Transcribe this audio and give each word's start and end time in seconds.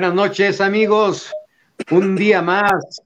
Buenas 0.00 0.16
noches, 0.16 0.62
amigos. 0.62 1.30
Un 1.90 2.16
día 2.16 2.40
más 2.40 3.02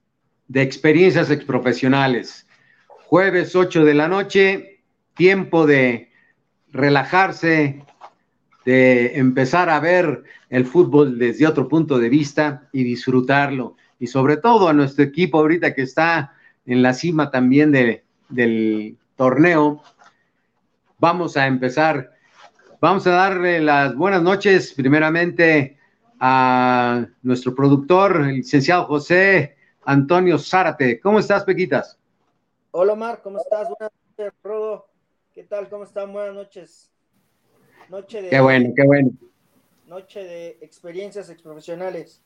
de 0.47 0.61
experiencias 0.61 1.29
exprofesionales. 1.29 2.47
Jueves 2.87 3.53
8 3.53 3.83
de 3.83 3.93
la 3.93 4.07
noche, 4.07 4.79
tiempo 5.13 5.67
de 5.67 6.09
relajarse, 6.71 7.83
de 8.63 9.19
empezar 9.19 9.69
a 9.69 9.81
ver 9.81 10.23
el 10.49 10.65
fútbol 10.65 11.19
desde 11.19 11.45
otro 11.45 11.67
punto 11.67 11.99
de 11.99 12.07
vista 12.07 12.69
y 12.71 12.85
disfrutarlo. 12.85 13.75
Y 13.99 14.07
sobre 14.07 14.37
todo 14.37 14.69
a 14.69 14.73
nuestro 14.73 15.03
equipo 15.03 15.39
ahorita 15.39 15.73
que 15.73 15.81
está 15.81 16.31
en 16.65 16.81
la 16.81 16.93
cima 16.93 17.29
también 17.29 17.73
del 17.73 18.97
torneo. 19.17 19.83
Vamos 20.99 21.35
a 21.35 21.45
empezar. 21.45 22.13
Vamos 22.79 23.05
a 23.05 23.11
darle 23.11 23.59
las 23.59 23.93
buenas 23.97 24.21
noches 24.21 24.71
primeramente 24.71 25.74
a 26.19 27.05
nuestro 27.21 27.53
productor, 27.53 28.21
el 28.21 28.35
licenciado 28.37 28.85
José 28.85 29.55
Antonio 29.83 30.37
Zárate. 30.37 30.99
¿Cómo 30.99 31.19
estás, 31.19 31.43
Pequitas? 31.43 31.97
Hola, 32.71 32.93
Omar, 32.93 33.21
¿cómo 33.21 33.37
estás? 33.37 33.69
Buenas 33.69 33.91
noches, 34.17 34.33
Rodo. 34.43 34.87
¿Qué 35.33 35.43
tal? 35.43 35.69
¿Cómo 35.69 35.83
están? 35.83 36.11
Buenas 36.11 36.33
noches. 36.33 36.91
Noche 37.89 38.21
de. 38.21 38.29
Qué 38.29 38.39
bueno, 38.39 38.73
qué 38.75 38.83
bueno. 38.83 39.11
Noche 39.87 40.23
de 40.23 40.57
experiencias 40.61 41.29
exprofesionales. 41.29 42.21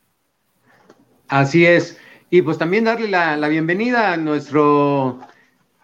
Así 1.27 1.65
es. 1.65 1.97
Y 2.29 2.41
pues 2.41 2.57
también 2.57 2.85
darle 2.85 3.07
la, 3.07 3.47
bienvenida 3.47 4.13
a 4.13 4.17
nuestro 4.17 5.19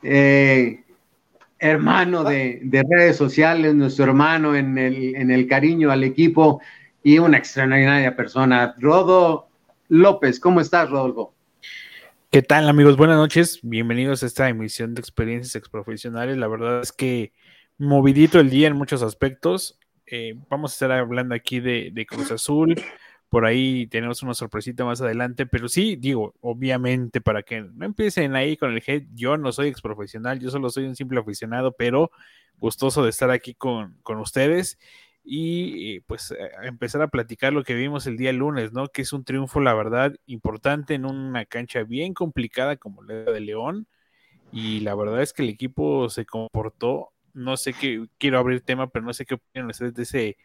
eh, 0.03 0.83
hermano 1.59 2.23
de, 2.23 2.59
de, 2.63 2.83
redes 2.87 3.17
sociales, 3.17 3.73
nuestro 3.73 4.05
hermano 4.05 4.55
en 4.55 4.77
el, 4.77 5.15
en 5.15 5.31
el 5.31 5.47
cariño 5.47 5.91
al 5.91 6.03
equipo, 6.03 6.61
y 7.05 7.19
una 7.19 7.37
extraordinaria 7.37 8.15
persona. 8.15 8.73
Rodo 8.79 9.47
López, 9.89 10.39
¿cómo 10.39 10.59
estás, 10.59 10.89
Rodolfo? 10.89 11.35
¿Qué 12.31 12.41
tal, 12.41 12.67
amigos? 12.67 12.97
Buenas 12.97 13.17
noches. 13.17 13.59
Bienvenidos 13.61 14.23
a 14.23 14.25
esta 14.25 14.49
emisión 14.49 14.95
de 14.95 15.01
experiencias 15.01 15.55
exprofesionales. 15.55 16.35
La 16.35 16.47
verdad 16.47 16.81
es 16.81 16.91
que 16.91 17.31
movidito 17.77 18.39
el 18.39 18.49
día 18.49 18.69
en 18.69 18.75
muchos 18.75 19.03
aspectos. 19.03 19.77
Eh, 20.07 20.33
vamos 20.49 20.71
a 20.71 20.73
estar 20.73 20.91
hablando 20.93 21.35
aquí 21.35 21.59
de, 21.59 21.91
de, 21.93 22.07
Cruz 22.07 22.31
Azul. 22.31 22.73
Por 23.29 23.45
ahí 23.45 23.85
tenemos 23.85 24.23
una 24.23 24.33
sorpresita 24.33 24.83
más 24.83 24.99
adelante, 24.99 25.45
pero 25.45 25.69
sí, 25.69 25.97
digo, 25.97 26.33
obviamente, 26.41 27.21
para 27.21 27.43
que 27.43 27.61
no 27.61 27.85
empiecen 27.85 28.35
ahí 28.35 28.57
con 28.57 28.71
el 28.71 28.81
head, 28.83 29.03
yo 29.13 29.37
no 29.37 29.51
soy 29.51 29.67
exprofesional, 29.67 30.39
yo 30.39 30.49
solo 30.49 30.71
soy 30.71 30.85
un 30.85 30.95
simple 30.95 31.19
aficionado, 31.19 31.71
pero 31.73 32.09
gustoso 32.57 33.03
de 33.03 33.11
estar 33.11 33.29
aquí 33.29 33.53
con, 33.53 33.95
con 34.01 34.17
ustedes 34.17 34.79
y 35.25 36.01
pues 36.01 36.33
empezar 36.63 37.01
a 37.01 37.07
platicar 37.07 37.51
lo 37.51 37.63
que 37.63 37.73
vimos 37.73 38.05
el 38.05 38.15
día 38.15 38.31
lunes, 38.31 38.73
¿no? 38.73 38.87
Que 38.89 39.01
es 39.01 39.11
un 39.11 39.23
triunfo, 39.25 39.59
la 39.59 39.73
verdad, 39.73 40.13
importante 40.27 40.93
en 40.93 41.05
una 41.05 41.45
cancha 41.45 41.83
bien 41.83 42.13
complicada 42.13 42.77
como 42.77 43.01
la 43.01 43.15
de 43.15 43.39
León. 43.39 43.87
Y 44.51 44.81
la 44.81 44.93
verdad 44.95 45.21
es 45.21 45.33
que 45.33 45.41
el 45.41 45.49
equipo 45.49 46.07
se 46.09 46.25
comportó, 46.25 47.11
no 47.33 47.57
sé 47.57 47.73
qué, 47.73 48.05
quiero 48.19 48.37
abrir 48.37 48.61
tema, 48.61 48.89
pero 48.89 49.03
no 49.03 49.13
sé 49.13 49.25
qué 49.25 49.33
opinan 49.33 49.69
ustedes 49.69 49.95
de 49.95 50.03
ese, 50.03 50.37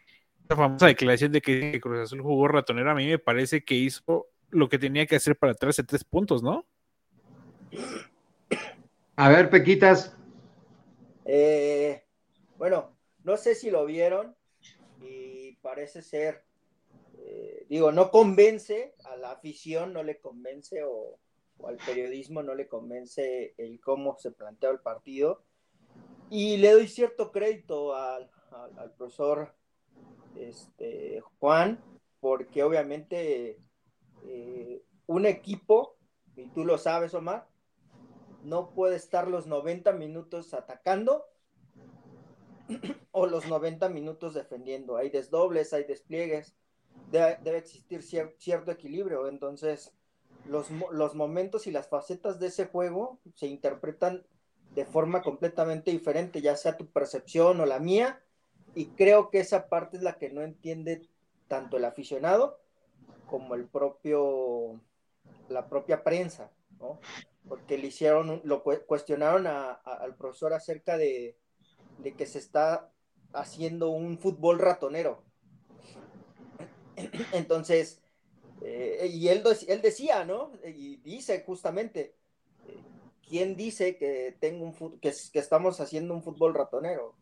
esa 0.45 0.55
famosa 0.55 0.87
declaración 0.87 1.31
de 1.31 1.41
que 1.41 1.79
Cruz 1.79 1.99
Azul 1.99 2.21
jugó 2.21 2.47
ratonero. 2.47 2.91
A 2.91 2.95
mí 2.95 3.07
me 3.07 3.19
parece 3.19 3.63
que 3.63 3.75
hizo 3.75 4.27
lo 4.49 4.67
que 4.67 4.79
tenía 4.79 5.05
que 5.05 5.15
hacer 5.15 5.37
para 5.37 5.53
traerse 5.53 5.83
tres 5.83 6.03
puntos, 6.03 6.41
¿no? 6.41 6.65
A 9.15 9.29
ver, 9.29 9.49
Pequitas. 9.49 10.17
Eh, 11.25 12.03
bueno, 12.57 12.97
no 13.23 13.37
sé 13.37 13.55
si 13.55 13.69
lo 13.69 13.85
vieron, 13.85 14.35
parece 15.61 16.01
ser, 16.01 16.43
eh, 17.17 17.65
digo, 17.69 17.91
no 17.91 18.11
convence 18.11 18.95
a 19.05 19.15
la 19.15 19.31
afición, 19.31 19.93
no 19.93 20.03
le 20.03 20.19
convence 20.19 20.83
o, 20.83 21.19
al 21.65 21.77
periodismo 21.77 22.41
no 22.41 22.55
le 22.55 22.67
convence 22.67 23.53
el 23.57 23.79
cómo 23.79 24.17
se 24.17 24.31
plantea 24.31 24.71
el 24.71 24.79
partido. 24.79 25.43
Y 26.29 26.57
le 26.57 26.71
doy 26.71 26.87
cierto 26.87 27.31
crédito 27.31 27.95
al, 27.95 28.29
profesor 28.97 29.53
este, 30.37 31.21
Juan, 31.39 31.83
porque 32.19 32.63
obviamente 32.63 33.59
eh, 34.25 34.81
un 35.07 35.25
equipo, 35.25 35.97
y 36.35 36.47
tú 36.47 36.65
lo 36.65 36.77
sabes, 36.77 37.13
Omar, 37.13 37.47
no 38.43 38.73
puede 38.73 38.95
estar 38.95 39.27
los 39.27 39.45
90 39.45 39.91
minutos 39.93 40.53
atacando 40.53 41.25
o 43.11 43.25
los 43.27 43.47
90 43.47 43.89
minutos 43.89 44.33
defendiendo. 44.33 44.97
Hay 44.97 45.09
desdobles, 45.09 45.73
hay 45.73 45.83
despliegues, 45.83 46.55
debe, 47.11 47.57
existir 47.57 48.03
cierto 48.03 48.71
equilibrio. 48.71 49.27
Entonces, 49.27 49.93
los, 50.45 50.67
los 50.91 51.15
momentos 51.15 51.67
y 51.67 51.71
las 51.71 51.87
facetas 51.87 52.39
de 52.39 52.47
ese 52.47 52.65
juego 52.65 53.19
se 53.35 53.47
interpretan 53.47 54.25
de 54.75 54.85
forma 54.85 55.21
completamente 55.21 55.91
diferente, 55.91 56.41
ya 56.41 56.55
sea 56.55 56.77
tu 56.77 56.87
percepción 56.87 57.59
o 57.59 57.65
la 57.65 57.79
mía, 57.79 58.21
y 58.73 58.87
creo 58.87 59.29
que 59.29 59.39
esa 59.39 59.67
parte 59.67 59.97
es 59.97 60.03
la 60.03 60.17
que 60.17 60.29
no 60.29 60.41
entiende 60.41 61.09
tanto 61.47 61.77
el 61.77 61.83
aficionado 61.85 62.61
como 63.27 63.55
el 63.55 63.67
propio, 63.67 64.79
la 65.49 65.67
propia 65.67 66.03
prensa, 66.03 66.51
¿no? 66.79 66.99
Porque 67.47 67.77
le 67.77 67.87
hicieron, 67.87 68.41
lo 68.45 68.63
cuestionaron 68.63 69.47
al 69.47 70.15
profesor 70.15 70.53
acerca 70.53 70.97
de, 70.97 71.35
de 72.01 72.13
que 72.13 72.25
se 72.25 72.39
está 72.39 72.91
haciendo 73.33 73.89
un 73.89 74.17
fútbol 74.17 74.59
ratonero. 74.59 75.23
Entonces, 77.33 78.01
eh, 78.61 79.09
y 79.11 79.27
él, 79.29 79.43
él 79.67 79.81
decía, 79.81 80.25
¿no? 80.25 80.51
Y 80.63 80.97
dice 80.97 81.43
justamente, 81.45 82.15
¿quién 83.27 83.55
dice 83.55 83.97
que, 83.97 84.35
tengo 84.39 84.65
un 84.65 84.99
que, 84.99 85.13
que 85.31 85.39
estamos 85.39 85.79
haciendo 85.79 86.13
un 86.13 86.23
fútbol 86.23 86.53
ratonero? 86.53 87.15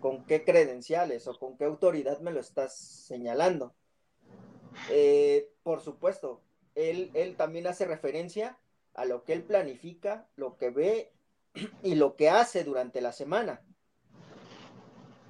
¿Con 0.00 0.24
qué 0.24 0.44
credenciales 0.44 1.26
o 1.26 1.38
con 1.38 1.56
qué 1.56 1.64
autoridad 1.64 2.20
me 2.20 2.32
lo 2.32 2.40
estás 2.40 2.76
señalando? 2.76 3.74
Eh, 4.90 5.52
por 5.62 5.80
supuesto, 5.80 6.42
él, 6.74 7.10
él 7.14 7.36
también 7.36 7.66
hace 7.66 7.84
referencia 7.84 8.58
a 8.94 9.04
lo 9.04 9.24
que 9.24 9.32
él 9.32 9.42
planifica, 9.42 10.28
lo 10.36 10.56
que 10.56 10.70
ve 10.70 11.12
y 11.82 11.94
lo 11.94 12.16
que 12.16 12.30
hace 12.30 12.64
durante 12.64 13.00
la 13.00 13.12
semana. 13.12 13.62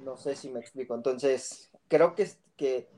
No 0.05 0.17
sé 0.17 0.37
si 0.37 0.49
me 0.51 0.61
explico. 0.61 0.95
Entonces, 0.95 1.71
creo 1.89 2.15
que, 2.15 2.29
que, 2.57 2.89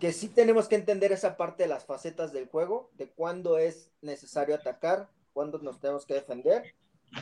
que 0.00 0.12
sí 0.12 0.28
tenemos 0.28 0.68
que 0.68 0.76
entender 0.76 1.12
esa 1.12 1.36
parte 1.36 1.64
de 1.64 1.68
las 1.68 1.84
facetas 1.84 2.32
del 2.32 2.48
juego, 2.48 2.90
de 2.94 3.08
cuándo 3.08 3.58
es 3.58 3.90
necesario 4.02 4.54
atacar, 4.54 5.08
cuándo 5.32 5.58
nos 5.58 5.80
tenemos 5.80 6.06
que 6.06 6.14
defender 6.14 6.74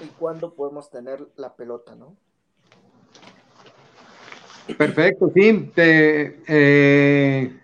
y 0.03 0.07
cuándo 0.19 0.55
podemos 0.55 0.91
tener 0.91 1.27
la 1.37 1.55
pelota, 1.55 1.95
¿no? 1.95 2.17
Perfecto, 4.79 5.31
sí. 5.35 5.71
Eh, 5.77 7.61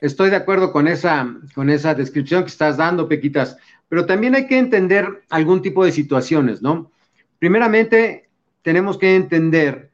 estoy 0.00 0.30
de 0.30 0.36
acuerdo 0.36 0.72
con 0.72 0.86
esa, 0.86 1.26
con 1.54 1.68
esa 1.68 1.94
descripción 1.94 2.42
que 2.42 2.50
estás 2.50 2.76
dando, 2.76 3.08
Pequitas, 3.08 3.56
pero 3.88 4.06
también 4.06 4.34
hay 4.34 4.46
que 4.46 4.58
entender 4.58 5.24
algún 5.30 5.62
tipo 5.62 5.84
de 5.84 5.92
situaciones, 5.92 6.62
¿no? 6.62 6.92
Primeramente, 7.38 8.28
tenemos 8.62 8.98
que 8.98 9.16
entender 9.16 9.90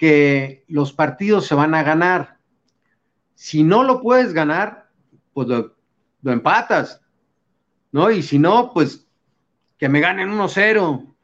que 0.00 0.64
los 0.66 0.94
partidos 0.94 1.46
se 1.46 1.54
van 1.54 1.74
a 1.74 1.82
ganar. 1.82 2.38
Si 3.34 3.62
no 3.62 3.84
lo 3.84 4.00
puedes 4.00 4.32
ganar, 4.32 4.88
pues 5.34 5.46
lo, 5.46 5.74
empatas, 6.24 7.02
¿no? 7.92 8.10
Y 8.10 8.22
si 8.22 8.38
no, 8.38 8.72
pues 8.72 9.06
que 9.76 9.90
me 9.90 10.00
ganen 10.00 10.30
1-0. 10.30 11.14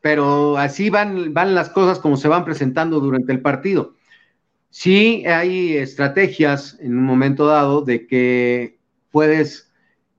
Pero 0.00 0.58
así 0.58 0.90
van, 0.90 1.32
van 1.32 1.54
las 1.54 1.70
cosas 1.70 2.00
como 2.00 2.16
se 2.16 2.26
van 2.26 2.44
presentando 2.44 2.98
durante 2.98 3.32
el 3.32 3.40
partido. 3.40 3.94
Sí 4.68 5.24
hay 5.26 5.76
estrategias 5.76 6.76
en 6.80 6.98
un 6.98 7.04
momento 7.04 7.46
dado 7.46 7.82
de 7.82 8.08
que 8.08 8.80
puedes 9.12 9.72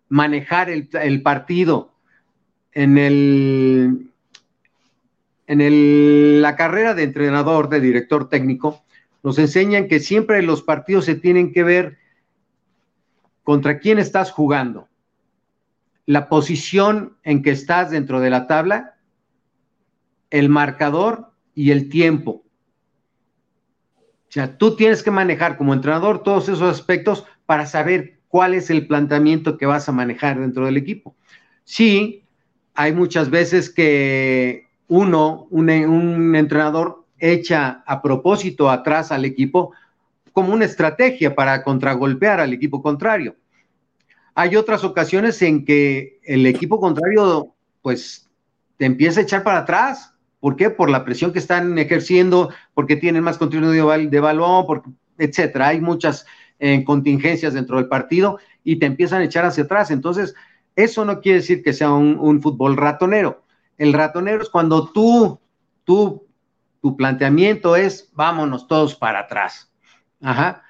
manejar 0.07 0.69
el, 0.69 0.87
el 0.93 1.21
partido 1.21 1.93
en 2.71 2.97
el, 2.97 4.13
en 5.47 6.41
la 6.41 6.55
carrera 6.55 6.93
de 6.93 7.03
entrenador, 7.03 7.69
de 7.69 7.79
director 7.79 8.29
técnico, 8.29 8.83
nos 9.23 9.39
enseñan 9.39 9.87
que 9.87 9.99
siempre 9.99 10.41
los 10.41 10.61
partidos 10.61 11.05
se 11.05 11.15
tienen 11.15 11.51
que 11.51 11.63
ver 11.63 11.97
contra 13.43 13.79
quién 13.79 13.99
estás 13.99 14.31
jugando, 14.31 14.87
la 16.05 16.29
posición 16.29 17.17
en 17.23 17.41
que 17.41 17.51
estás 17.51 17.91
dentro 17.91 18.19
de 18.19 18.29
la 18.29 18.47
tabla, 18.47 18.95
el 20.29 20.49
marcador 20.49 21.31
y 21.53 21.71
el 21.71 21.89
tiempo. 21.89 22.43
O 24.27 24.31
sea, 24.35 24.57
tú 24.57 24.75
tienes 24.75 25.01
que 25.01 25.11
manejar 25.11 25.57
como 25.57 25.73
entrenador 25.73 26.23
todos 26.23 26.49
esos 26.49 26.63
aspectos 26.63 27.25
para 27.45 27.65
saber 27.65 28.19
cuál 28.27 28.53
es 28.53 28.69
el 28.69 28.85
planteamiento 28.85 29.57
que 29.57 29.65
vas 29.65 29.87
a 29.87 29.93
manejar 29.93 30.39
dentro 30.39 30.65
del 30.65 30.77
equipo. 30.77 31.15
Sí, 31.63 32.25
hay 32.73 32.93
muchas 32.93 33.29
veces 33.29 33.69
que 33.69 34.64
uno, 34.87 35.47
un, 35.49 35.69
entrenador 36.35 37.05
echa 37.17 37.83
a 37.85 38.01
propósito 38.01 38.69
atrás 38.69 39.11
al 39.11 39.25
equipo 39.25 39.71
como 40.31 40.53
una 40.53 40.65
estrategia 40.65 41.33
para 41.33 41.63
contragolpear 41.63 42.39
al 42.39 42.53
equipo 42.53 42.81
contrario. 42.81 43.35
Hay 44.33 44.55
otras 44.57 44.83
ocasiones 44.83 45.41
en 45.41 45.63
que 45.63 46.19
el 46.23 46.45
equipo 46.45 46.79
contrario, 46.79 47.53
pues, 47.81 48.29
te 48.77 48.85
empieza 48.85 49.21
a 49.21 49.23
echar 49.23 49.43
para 49.43 49.59
atrás. 49.59 50.13
¿Por 50.41 50.57
qué? 50.57 50.69
Por 50.69 50.89
la 50.89 51.05
presión 51.05 51.31
que 51.31 51.39
están 51.39 51.77
ejerciendo, 51.77 52.49
porque 52.73 52.97
tienen 52.97 53.23
más 53.23 53.37
contenido 53.37 53.71
de, 53.71 54.19
balón, 54.19 54.65
porque, 54.67 54.89
etcétera. 55.17 55.69
Hay 55.69 55.79
muchas 55.79 56.25
eh, 56.59 56.83
contingencias 56.83 57.53
dentro 57.53 57.77
del 57.77 57.87
partido 57.87 58.39
y 58.63 58.77
te 58.77 58.85
empiezan 58.85 59.21
a 59.21 59.25
echar 59.25 59.45
hacia 59.45 59.63
atrás. 59.63 59.89
Entonces, 59.89 60.35
eso 60.75 61.05
no 61.05 61.21
quiere 61.21 61.39
decir 61.39 61.63
que 61.63 61.73
sea 61.73 61.91
un, 61.91 62.41
fútbol 62.41 62.75
ratonero. 62.75 63.43
El 63.77 63.93
ratonero 63.93 64.41
es 64.41 64.49
cuando 64.49 64.91
tú, 64.91 65.39
tú, 65.83 66.27
tu 66.81 66.95
planteamiento 66.95 67.75
es 67.75 68.11
vámonos 68.13 68.67
todos 68.67 68.95
para 68.95 69.19
atrás. 69.19 69.71
Ajá. 70.21 70.63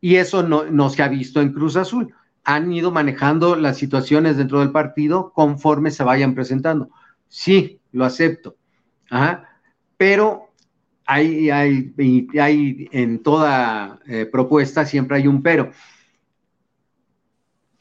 Y 0.00 0.16
eso 0.16 0.42
no, 0.42 0.90
se 0.90 1.02
ha 1.02 1.08
visto 1.08 1.40
en 1.40 1.52
Cruz 1.52 1.76
Azul. 1.76 2.14
Han 2.44 2.72
ido 2.72 2.90
manejando 2.90 3.54
las 3.54 3.78
situaciones 3.78 4.36
dentro 4.36 4.60
del 4.60 4.72
partido 4.72 5.32
conforme 5.32 5.90
se 5.90 6.02
vayan 6.02 6.34
presentando. 6.34 6.90
Sí, 7.28 7.80
lo 7.92 8.04
acepto. 8.04 8.56
Ajá. 9.08 9.48
Pero 9.96 10.52
hay, 11.06 11.50
hay, 11.50 11.94
hay 12.40 12.88
en 12.92 13.22
toda 13.22 14.00
eh, 14.06 14.26
propuesta 14.26 14.84
siempre 14.84 15.16
hay 15.16 15.26
un 15.26 15.42
pero 15.42 15.70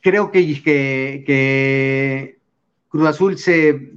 creo 0.01 0.31
que, 0.31 0.61
que, 0.63 2.39
Cruz 2.89 3.07
Azul 3.07 3.37
se, 3.37 3.93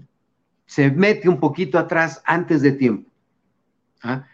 se, 0.66 0.90
mete 0.90 1.28
un 1.28 1.40
poquito 1.40 1.78
atrás 1.78 2.22
antes 2.24 2.62
de 2.62 2.72
tiempo. 2.72 3.10
¿ah? 4.02 4.26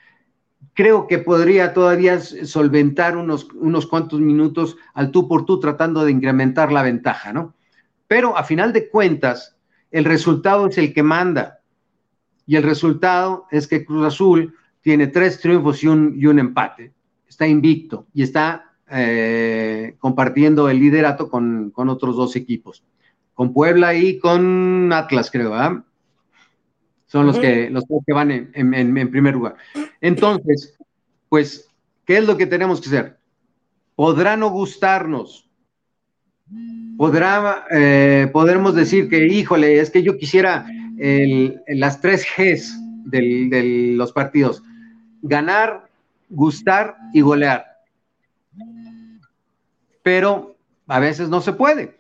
Creo 0.75 1.07
que 1.07 1.19
podría 1.19 1.73
todavía 1.73 2.21
solventar 2.21 3.17
unos, 3.17 3.49
unos 3.55 3.87
cuantos 3.87 4.21
minutos 4.21 4.77
al 4.95 5.11
tú 5.11 5.29
por 5.29 5.45
tú 5.45 5.61
tratando 5.61 6.05
de 6.05 6.13
incrementar 6.13 6.73
la 6.73 6.83
ventaja, 6.83 7.33
¿no? 7.33 7.55
Pero 8.07 8.37
a 8.37 8.45
final 8.45 8.73
de 8.73 8.89
cuentas, 8.89 9.57
el 9.91 10.05
resultado 10.05 10.67
es 10.67 10.79
el 10.79 10.93
que 10.93 11.03
manda. 11.03 11.61
Y 12.47 12.57
el 12.57 12.63
resultado 12.63 13.47
es 13.51 13.69
que 13.69 13.85
Cruz 13.85 14.07
Azul 14.07 14.55
tiene 14.81 15.07
tres 15.07 15.41
triunfos 15.41 15.83
y 15.85 15.87
un, 15.87 16.39
empate. 16.39 16.93
Está 17.29 17.47
invicto 17.47 18.07
y 18.13 18.23
está 18.23 18.73
eh, 18.91 19.95
compartiendo 19.99 20.69
el 20.69 20.81
liderato 20.81 21.29
con, 21.29 21.73
otros 21.77 22.17
dos 22.17 22.35
equipos, 22.35 22.83
con 23.35 23.53
Puebla 23.53 23.95
y 23.95 24.19
con 24.19 24.93
Atlas, 24.93 25.31
creo, 25.31 25.51
¿verdad? 25.51 25.85
Son 27.11 27.27
los 27.27 27.39
que, 27.39 27.69
los 27.71 27.85
que 28.07 28.13
van 28.13 28.31
en, 28.31 29.11
primer 29.11 29.35
lugar. 29.35 29.57
Entonces, 30.01 30.79
pues, 31.29 31.69
¿qué 32.07 32.19
es 32.19 32.27
lo 32.27 32.37
que 32.37 32.47
tenemos 32.47 32.81
que 32.81 32.89
hacer? 32.89 33.19
Podrá 33.97 34.37
no 34.37 34.51
gustarnos, 34.51 35.51
podrá, 36.97 37.67
eh, 37.71 38.31
podremos 38.33 38.75
decir 38.75 39.09
que, 39.09 39.27
híjole, 39.27 39.81
es 39.81 39.91
que 39.91 40.03
yo 40.03 40.17
quisiera 40.17 40.67
las 41.67 42.01
tres 42.01 42.25
Gs 42.37 42.79
de 43.05 43.95
los 43.97 44.13
partidos, 44.13 44.63
ganar, 45.23 45.89
gustar 46.29 46.97
y 47.13 47.23
golear 47.23 47.71
pero 50.03 50.57
a 50.87 50.99
veces 50.99 51.29
no 51.29 51.41
se 51.41 51.53
puede. 51.53 51.99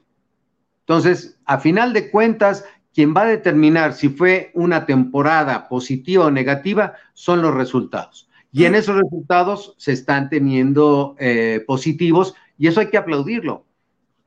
Entonces, 0.80 1.38
a 1.44 1.58
final 1.58 1.92
de 1.92 2.10
cuentas, 2.10 2.64
quien 2.94 3.14
va 3.14 3.22
a 3.22 3.26
determinar 3.26 3.94
si 3.94 4.08
fue 4.08 4.50
una 4.54 4.86
temporada 4.86 5.68
positiva 5.68 6.26
o 6.26 6.30
negativa 6.30 6.94
son 7.14 7.42
los 7.42 7.54
resultados. 7.54 8.28
Y 8.52 8.64
en 8.64 8.74
esos 8.74 8.96
resultados 8.96 9.74
se 9.78 9.92
están 9.92 10.28
teniendo 10.28 11.14
eh, 11.18 11.62
positivos 11.66 12.34
y 12.58 12.66
eso 12.66 12.80
hay 12.80 12.90
que 12.90 12.98
aplaudirlo. 12.98 13.64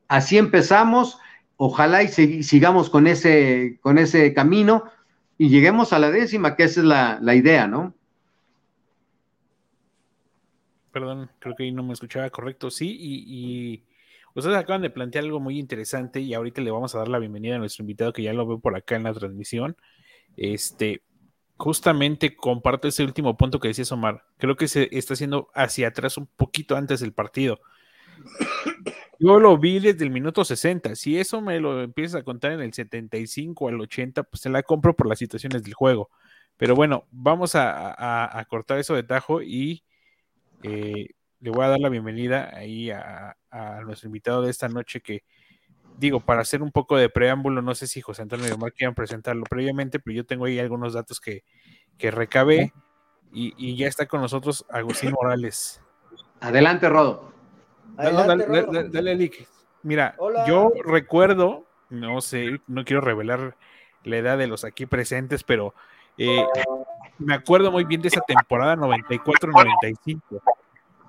Así 0.08 0.38
empezamos, 0.38 1.20
ojalá 1.58 2.04
y 2.04 2.08
sigamos 2.08 2.90
con 2.90 3.08
ese, 3.08 3.80
con 3.82 3.98
ese 3.98 4.34
camino 4.34 4.86
y 5.38 5.50
lleguemos 5.50 5.92
a 5.92 6.00
la 6.00 6.10
décima, 6.12 6.56
que 6.56 6.64
esa 6.64 6.80
es 6.80 6.86
la, 6.86 7.20
la 7.22 7.36
idea, 7.36 7.68
¿no? 7.68 7.94
Perdón, 10.94 11.32
creo 11.40 11.56
que 11.56 11.64
ahí 11.64 11.72
no 11.72 11.82
me 11.82 11.94
escuchaba 11.94 12.30
correcto. 12.30 12.70
Sí, 12.70 12.96
y, 13.00 13.84
ustedes 14.36 14.58
acaban 14.58 14.82
de 14.82 14.90
plantear 14.90 15.24
algo 15.26 15.40
muy 15.40 15.60
interesante 15.60 16.20
y 16.20 16.34
ahorita 16.34 16.62
le 16.62 16.72
vamos 16.72 16.96
a 16.96 17.00
dar 17.00 17.08
la 17.08 17.20
bienvenida 17.20 17.56
a 17.56 17.60
nuestro 17.60 17.84
invitado 17.84 18.14
que 18.14 18.24
ya 18.24 18.34
lo 18.34 18.48
veo 18.48 18.60
por 18.60 18.76
acá 18.76 18.96
en 18.96 19.04
la 19.04 19.14
transmisión. 19.14 19.78
Este, 20.38 21.04
justamente 21.58 22.36
comparto 22.36 22.88
ese 22.88 23.04
último 23.04 23.38
punto 23.38 23.60
que 23.60 23.70
decía 23.70 23.86
Omar. 23.92 24.26
Creo 24.38 24.56
que 24.56 24.68
se 24.68 24.90
está 24.92 25.14
haciendo 25.14 25.50
hacia 25.54 25.90
atrás 25.90 26.18
un 26.18 26.28
poquito 26.28 26.76
antes 26.76 27.00
del 27.00 27.14
partido. 27.14 27.60
Yo 29.20 29.40
lo 29.40 29.58
vi 29.58 29.80
desde 29.80 30.04
el 30.04 30.12
minuto 30.12 30.44
60. 30.44 30.96
Si 30.96 31.18
eso 31.18 31.42
me 31.42 31.60
lo 31.60 31.82
empiezas 31.82 32.22
a 32.22 32.24
contar 32.24 32.52
en 32.52 32.62
el 32.62 32.74
75 32.74 33.70
al 33.70 33.80
80, 33.80 34.24
pues 34.24 34.42
se 34.42 34.50
la 34.50 34.64
compro 34.64 34.96
por 34.96 35.08
las 35.08 35.20
situaciones 35.20 35.64
del 35.64 35.74
juego. 35.74 36.10
Pero 36.58 36.76
bueno, 36.76 37.08
vamos 37.12 37.54
a, 37.56 38.46
cortar 38.50 38.80
eso 38.80 38.96
de 38.96 39.04
tajo 39.04 39.42
y 39.42 39.84
eh, 40.64 41.10
le 41.44 41.52
voy 41.52 41.66
a 41.66 41.68
dar 41.68 41.80
la 41.82 41.90
bienvenida 41.90 42.52
ahí 42.56 42.90
a, 42.90 43.36
nuestro 43.86 44.08
invitado 44.08 44.42
de 44.42 44.50
esta 44.50 44.70
noche 44.70 45.02
que, 45.02 45.24
digo, 45.98 46.22
para 46.22 46.42
hacer 46.42 46.64
un 46.64 46.72
poco 46.72 46.96
de 46.96 47.10
preámbulo, 47.10 47.62
no 47.62 47.76
sé 47.76 47.86
si 47.86 48.00
José 48.00 48.22
Antonio 48.22 48.48
y 48.48 48.52
Omar 48.52 48.72
quieran 48.72 48.96
presentarlo 48.96 49.44
previamente, 49.44 50.00
pero 50.00 50.16
yo 50.16 50.26
tengo 50.26 50.46
ahí 50.46 50.58
algunos 50.58 50.94
datos 50.94 51.20
que, 51.20 51.44
que 51.98 52.12
recabé 52.12 52.72
y, 53.34 53.76
ya 53.76 53.88
está 53.88 54.06
con 54.06 54.22
nosotros 54.22 54.66
Agustín 54.70 55.12
Morales. 55.12 55.82
Adelante, 56.40 56.88
Rodo. 56.88 57.34
dale, 57.98 58.90
dale, 58.90 59.32
Mira, 59.82 60.16
yo 60.48 60.72
recuerdo, 60.86 61.66
no 61.90 62.22
sé, 62.22 62.62
no 62.68 62.86
quiero 62.86 63.02
revelar 63.02 63.58
la 64.06 64.18
edad 64.18 64.38
de 64.38 64.48
los 64.48 64.64
aquí 64.64 64.86
presentes, 64.86 65.44
pero 65.44 65.76
eh, 66.18 66.46
me 67.20 67.34
acuerdo 67.34 67.70
muy 67.70 67.84
bien 67.84 68.02
de 68.02 68.08
esa 68.08 68.22
temporada 68.22 68.78
94-95, 68.78 70.42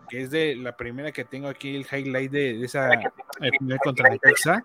que 0.09 0.23
es 0.23 0.31
de 0.31 0.57
la 0.57 0.77
primera 0.77 1.13
que 1.13 1.25
tengo 1.25 1.49
aquí, 1.49 1.77
el 1.77 1.87
highlight 1.91 2.31
de, 2.31 2.65
esa 2.65 2.91
final 3.59 3.79
contra 3.83 4.11
Necaxa. 4.11 4.65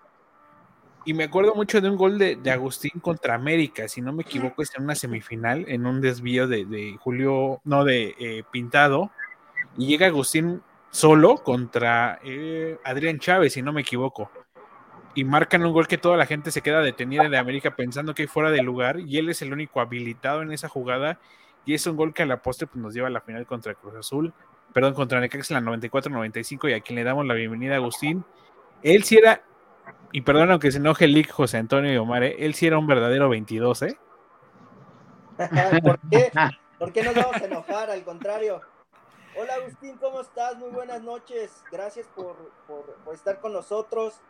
Y 1.04 1.14
me 1.14 1.24
acuerdo 1.24 1.54
mucho 1.54 1.80
de 1.80 1.88
un 1.88 1.96
gol 1.96 2.18
de, 2.18 2.38
Agustín 2.50 3.00
contra 3.00 3.34
América, 3.34 3.88
si 3.88 4.02
no 4.02 4.12
me 4.12 4.22
equivoco, 4.22 4.62
es 4.62 4.70
en 4.76 4.84
una 4.84 4.94
semifinal, 4.94 5.64
en 5.66 5.86
un 5.86 6.00
desvío 6.00 6.46
de, 6.46 6.96
Julio, 7.00 7.60
no, 7.64 7.84
de 7.84 8.14
eh, 8.18 8.44
Pintado, 8.50 9.10
y 9.78 9.86
llega 9.86 10.06
Agustín 10.06 10.62
solo 10.90 11.36
contra 11.36 12.18
eh, 12.22 12.78
Adrián 12.84 13.18
Chávez, 13.18 13.54
si 13.54 13.62
no 13.62 13.72
me 13.72 13.80
equivoco. 13.80 14.30
Y 15.14 15.24
marcan 15.24 15.64
un 15.64 15.72
gol 15.72 15.88
que 15.88 15.98
toda 15.98 16.16
la 16.16 16.26
gente 16.26 16.50
se 16.50 16.62
queda 16.62 16.82
detenida 16.82 17.28
de 17.28 17.38
América 17.38 17.74
pensando 17.74 18.14
que 18.14 18.22
hay 18.22 18.28
fuera 18.28 18.50
de 18.50 18.62
lugar 18.62 19.00
y 19.00 19.18
él 19.18 19.28
es 19.28 19.42
el 19.42 19.52
único 19.52 19.80
habilitado 19.80 20.42
en 20.42 20.52
esa 20.52 20.68
jugada. 20.68 21.18
Y 21.64 21.74
es 21.74 21.86
un 21.86 21.96
gol 21.96 22.14
que 22.14 22.22
a 22.22 22.26
la 22.26 22.42
postre 22.42 22.66
pues, 22.66 22.80
nos 22.80 22.94
lleva 22.94 23.08
a 23.08 23.10
la 23.10 23.20
final 23.20 23.46
contra 23.46 23.74
Cruz 23.74 23.94
Azul, 23.96 24.32
perdón, 24.72 24.94
contra 24.94 25.20
Necaxa 25.20 25.56
en 25.56 25.64
la 25.64 25.72
94-95 25.72 26.70
y 26.70 26.74
a 26.74 26.80
quien 26.80 26.96
le 26.96 27.04
damos 27.04 27.26
la 27.26 27.34
bienvenida 27.34 27.74
a 27.74 27.76
Agustín. 27.76 28.24
Él 28.82 29.04
sí 29.04 29.16
era, 29.16 29.42
y 30.12 30.22
perdón 30.22 30.50
aunque 30.50 30.72
se 30.72 30.78
enoje 30.78 31.04
el 31.04 31.12
Lick 31.12 31.30
José 31.30 31.58
Antonio 31.58 31.92
y 31.92 31.96
Omar, 31.96 32.22
¿eh? 32.22 32.36
él 32.38 32.54
sí 32.54 32.66
era 32.66 32.78
un 32.78 32.86
verdadero 32.86 33.28
22, 33.28 33.82
¿eh? 33.82 33.98
¿Por 35.82 35.98
qué? 36.10 36.30
¿Por 36.78 36.92
qué 36.92 37.02
nos 37.02 37.14
vamos 37.14 37.36
a 37.36 37.44
enojar? 37.44 37.90
Al 37.90 38.02
contrario. 38.04 38.60
Hola 39.38 39.54
Agustín, 39.54 39.96
¿cómo 39.98 40.20
estás? 40.20 40.56
Muy 40.56 40.70
buenas 40.70 41.02
noches. 41.02 41.62
Gracias 41.70 42.06
por, 42.14 42.36
por 42.66 43.14
estar 43.14 43.40
con 43.40 43.52
nosotros 43.52 44.20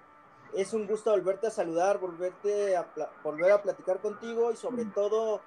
es 0.55 0.73
un 0.73 0.87
gusto 0.87 1.11
volverte 1.11 1.47
a 1.47 1.51
saludar, 1.51 1.99
volverte 1.99 2.77
a 2.77 2.87
volver 3.23 3.53
a 3.53 3.63
platicar 3.63 4.01
contigo 4.01 4.53
y 4.53 4.57
sobre 4.57 4.85
todo, 4.87 5.41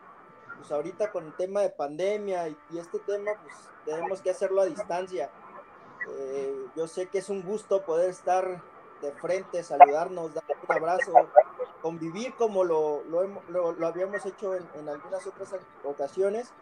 pues 0.64 0.72
ahorita 0.72 1.12
con 1.12 1.26
el 1.26 1.36
tema 1.36 1.60
de 1.60 1.70
pandemia 1.70 2.48
y, 2.48 2.58
este 2.78 2.98
tema, 3.00 3.32
pues 3.44 3.54
tenemos 3.84 4.22
que 4.22 4.30
hacerlo 4.30 4.62
a 4.62 4.66
distancia. 4.66 5.30
Eh, 6.08 6.68
yo 6.74 6.88
sé 6.88 7.08
que 7.08 7.18
es 7.18 7.28
un 7.28 7.44
gusto 7.44 7.84
poder 7.84 8.10
estar 8.10 8.62
de 9.02 9.12
frente, 9.12 9.62
saludarnos, 9.62 10.34
dar 10.34 10.46
un 10.48 10.74
abrazo, 10.74 11.12
convivir 11.82 12.34
como 12.36 12.64
lo, 12.64 13.04
lo, 13.10 13.86
habíamos 13.86 14.26
hecho 14.26 14.56
en, 14.56 14.88
algunas 14.88 15.28
otras 15.28 15.54
ocasiones. 15.84 16.54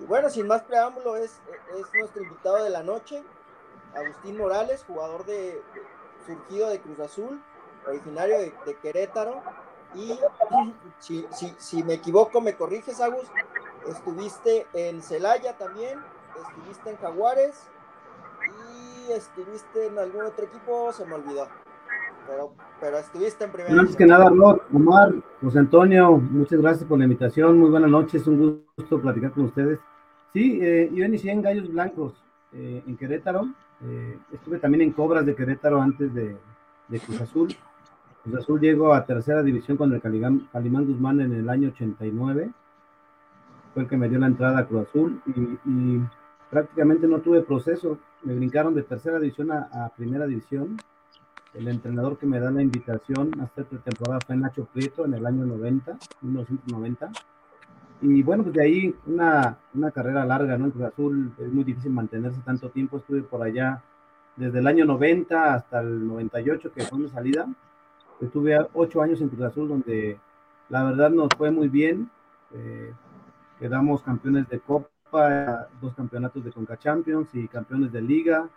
Y 0.00 0.04
bueno, 0.04 0.28
sin 0.30 0.48
más 0.48 0.62
preámbulo, 0.62 1.14
es, 1.14 1.40
es 1.78 1.86
nuestro 1.96 2.24
invitado 2.24 2.64
de 2.64 2.70
la 2.70 2.82
noche, 2.82 3.22
Agustín 3.94 4.36
Morales, 4.36 4.82
jugador 4.84 5.24
de 5.26 5.62
surgido 6.26 6.70
de 6.70 6.80
Cruz 6.80 6.98
Azul 6.98 7.40
originario 7.86 8.38
de, 8.38 8.76
Querétaro. 8.82 9.42
Y 9.94 10.18
si, 10.98 11.26
si, 11.30 11.54
si, 11.58 11.82
me 11.84 11.94
equivoco, 11.94 12.40
me 12.40 12.56
corriges, 12.56 13.00
Agus. 13.00 13.26
Estuviste 13.88 14.66
en 14.72 15.02
Celaya 15.02 15.56
también, 15.58 15.98
estuviste 16.36 16.90
en 16.90 16.96
Jaguares 16.96 17.68
y 19.08 19.12
estuviste 19.12 19.86
en 19.86 19.98
algún 19.98 20.22
otro 20.22 20.44
equipo, 20.44 20.92
se 20.92 21.04
me 21.04 21.14
olvidó. 21.14 21.46
Pero, 22.26 22.54
pero 22.80 22.98
estuviste 22.98 23.44
en 23.44 23.52
primera. 23.52 23.80
Antes 23.80 23.96
que 23.96 24.06
nada, 24.06 24.26
Omar, 24.72 25.14
José 25.42 25.58
Antonio, 25.58 26.16
muchas 26.16 26.60
gracias 26.60 26.84
por 26.88 26.98
la 26.98 27.04
invitación. 27.04 27.58
Muy 27.58 27.68
buenas 27.68 27.90
noches, 27.90 28.26
un 28.26 28.64
gusto 28.76 29.00
platicar 29.00 29.32
con 29.32 29.44
ustedes. 29.44 29.78
Sí, 30.32 30.58
eh, 30.62 30.90
yo 30.92 31.04
inicié 31.04 31.32
en 31.32 31.42
Gallos 31.42 31.70
Blancos, 31.70 32.14
eh, 32.52 32.82
en 32.86 32.96
Querétaro. 32.96 33.46
Eh, 33.82 34.18
estuve 34.32 34.58
también 34.58 34.82
en 34.82 34.92
Cobras 34.92 35.26
de 35.26 35.34
Querétaro 35.34 35.82
antes 35.82 36.14
de, 36.14 36.36
de 36.88 37.00
Cruz 37.00 37.20
Azul. 37.20 37.54
Cruz 38.22 38.36
Azul 38.36 38.60
llegó 38.60 38.94
a 38.94 39.04
tercera 39.04 39.42
división 39.42 39.76
con 39.76 39.92
el 39.92 40.00
Calimán, 40.00 40.48
Calimán 40.50 40.86
Guzmán 40.86 41.20
en 41.20 41.34
el 41.34 41.48
año 41.50 41.68
89. 41.68 42.50
Fue 43.74 43.82
el 43.82 43.88
que 43.88 43.96
me 43.96 44.08
dio 44.08 44.20
la 44.20 44.28
entrada 44.28 44.60
a 44.60 44.66
Cruz 44.66 44.86
Azul 44.88 45.20
y, 45.26 46.00
prácticamente 46.48 47.08
no 47.08 47.18
tuve 47.18 47.42
proceso. 47.42 47.98
Me 48.22 48.36
brincaron 48.36 48.72
de 48.74 48.84
tercera 48.84 49.18
división 49.18 49.50
a, 49.50 49.90
primera 49.96 50.26
división. 50.26 50.76
El 51.52 51.66
entrenador 51.66 52.16
que 52.16 52.26
me 52.26 52.38
da 52.38 52.52
la 52.52 52.62
invitación 52.62 53.32
a 53.40 53.44
esta 53.44 53.64
temporada 53.64 54.20
fue 54.24 54.36
Nacho 54.36 54.64
Prieto 54.72 55.04
en 55.04 55.14
el 55.14 55.26
año 55.26 55.44
90, 55.44 55.98
1990. 56.20 57.10
Y 58.02 58.22
bueno, 58.22 58.44
pues 58.44 58.54
de 58.54 58.62
ahí 58.62 58.94
una, 59.06 59.58
una 59.74 59.90
carrera 59.90 60.24
larga, 60.24 60.56
¿no? 60.56 60.66
En 60.66 60.70
Cruz 60.70 60.84
Azul 60.84 61.32
es 61.38 61.52
muy 61.52 61.64
difícil 61.64 61.90
mantenerse 61.90 62.40
tanto 62.42 62.70
tiempo. 62.70 62.98
Estuve 62.98 63.22
por 63.22 63.42
allá 63.42 63.82
desde 64.36 64.60
el 64.60 64.66
año 64.68 64.84
90 64.84 65.54
hasta 65.54 65.80
el 65.80 66.06
98, 66.06 66.72
que 66.72 66.84
fue 66.84 66.98
mi 67.00 67.08
salida. 67.08 67.48
Estuve 68.20 68.56
ocho 68.74 69.02
años 69.02 69.20
en 69.20 69.28
Cruz 69.28 69.42
Azul, 69.42 69.68
donde 69.68 70.18
la 70.68 70.84
verdad 70.84 71.10
nos 71.10 71.28
fue 71.36 71.50
muy 71.50 71.68
bien. 71.68 72.10
Eh, 72.52 72.92
quedamos 73.58 74.02
campeones 74.02 74.48
de 74.48 74.60
Copa, 74.60 75.68
dos 75.80 75.94
campeonatos 75.94 76.44
de 76.44 76.52
Conca 76.52 76.76
Champions 76.76 77.28
y 77.34 77.48
campeones 77.48 77.92
de 77.92 78.02
Liga. 78.02 78.48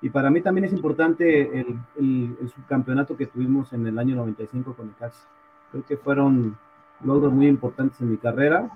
Y 0.00 0.10
para 0.10 0.30
mí 0.30 0.40
también 0.40 0.64
es 0.64 0.72
importante 0.72 1.60
el, 1.60 1.78
el, 1.96 2.48
subcampeonato 2.48 3.16
que 3.16 3.26
tuvimos 3.26 3.72
en 3.72 3.86
el 3.86 3.98
año 3.98 4.16
95 4.16 4.74
con 4.74 4.88
el 4.88 4.94
CAX. 4.96 5.28
Creo 5.70 5.84
que 5.86 5.96
fueron 5.96 6.56
logros 7.04 7.32
muy 7.32 7.46
importantes 7.46 8.00
en 8.00 8.10
mi 8.10 8.16
carrera. 8.16 8.68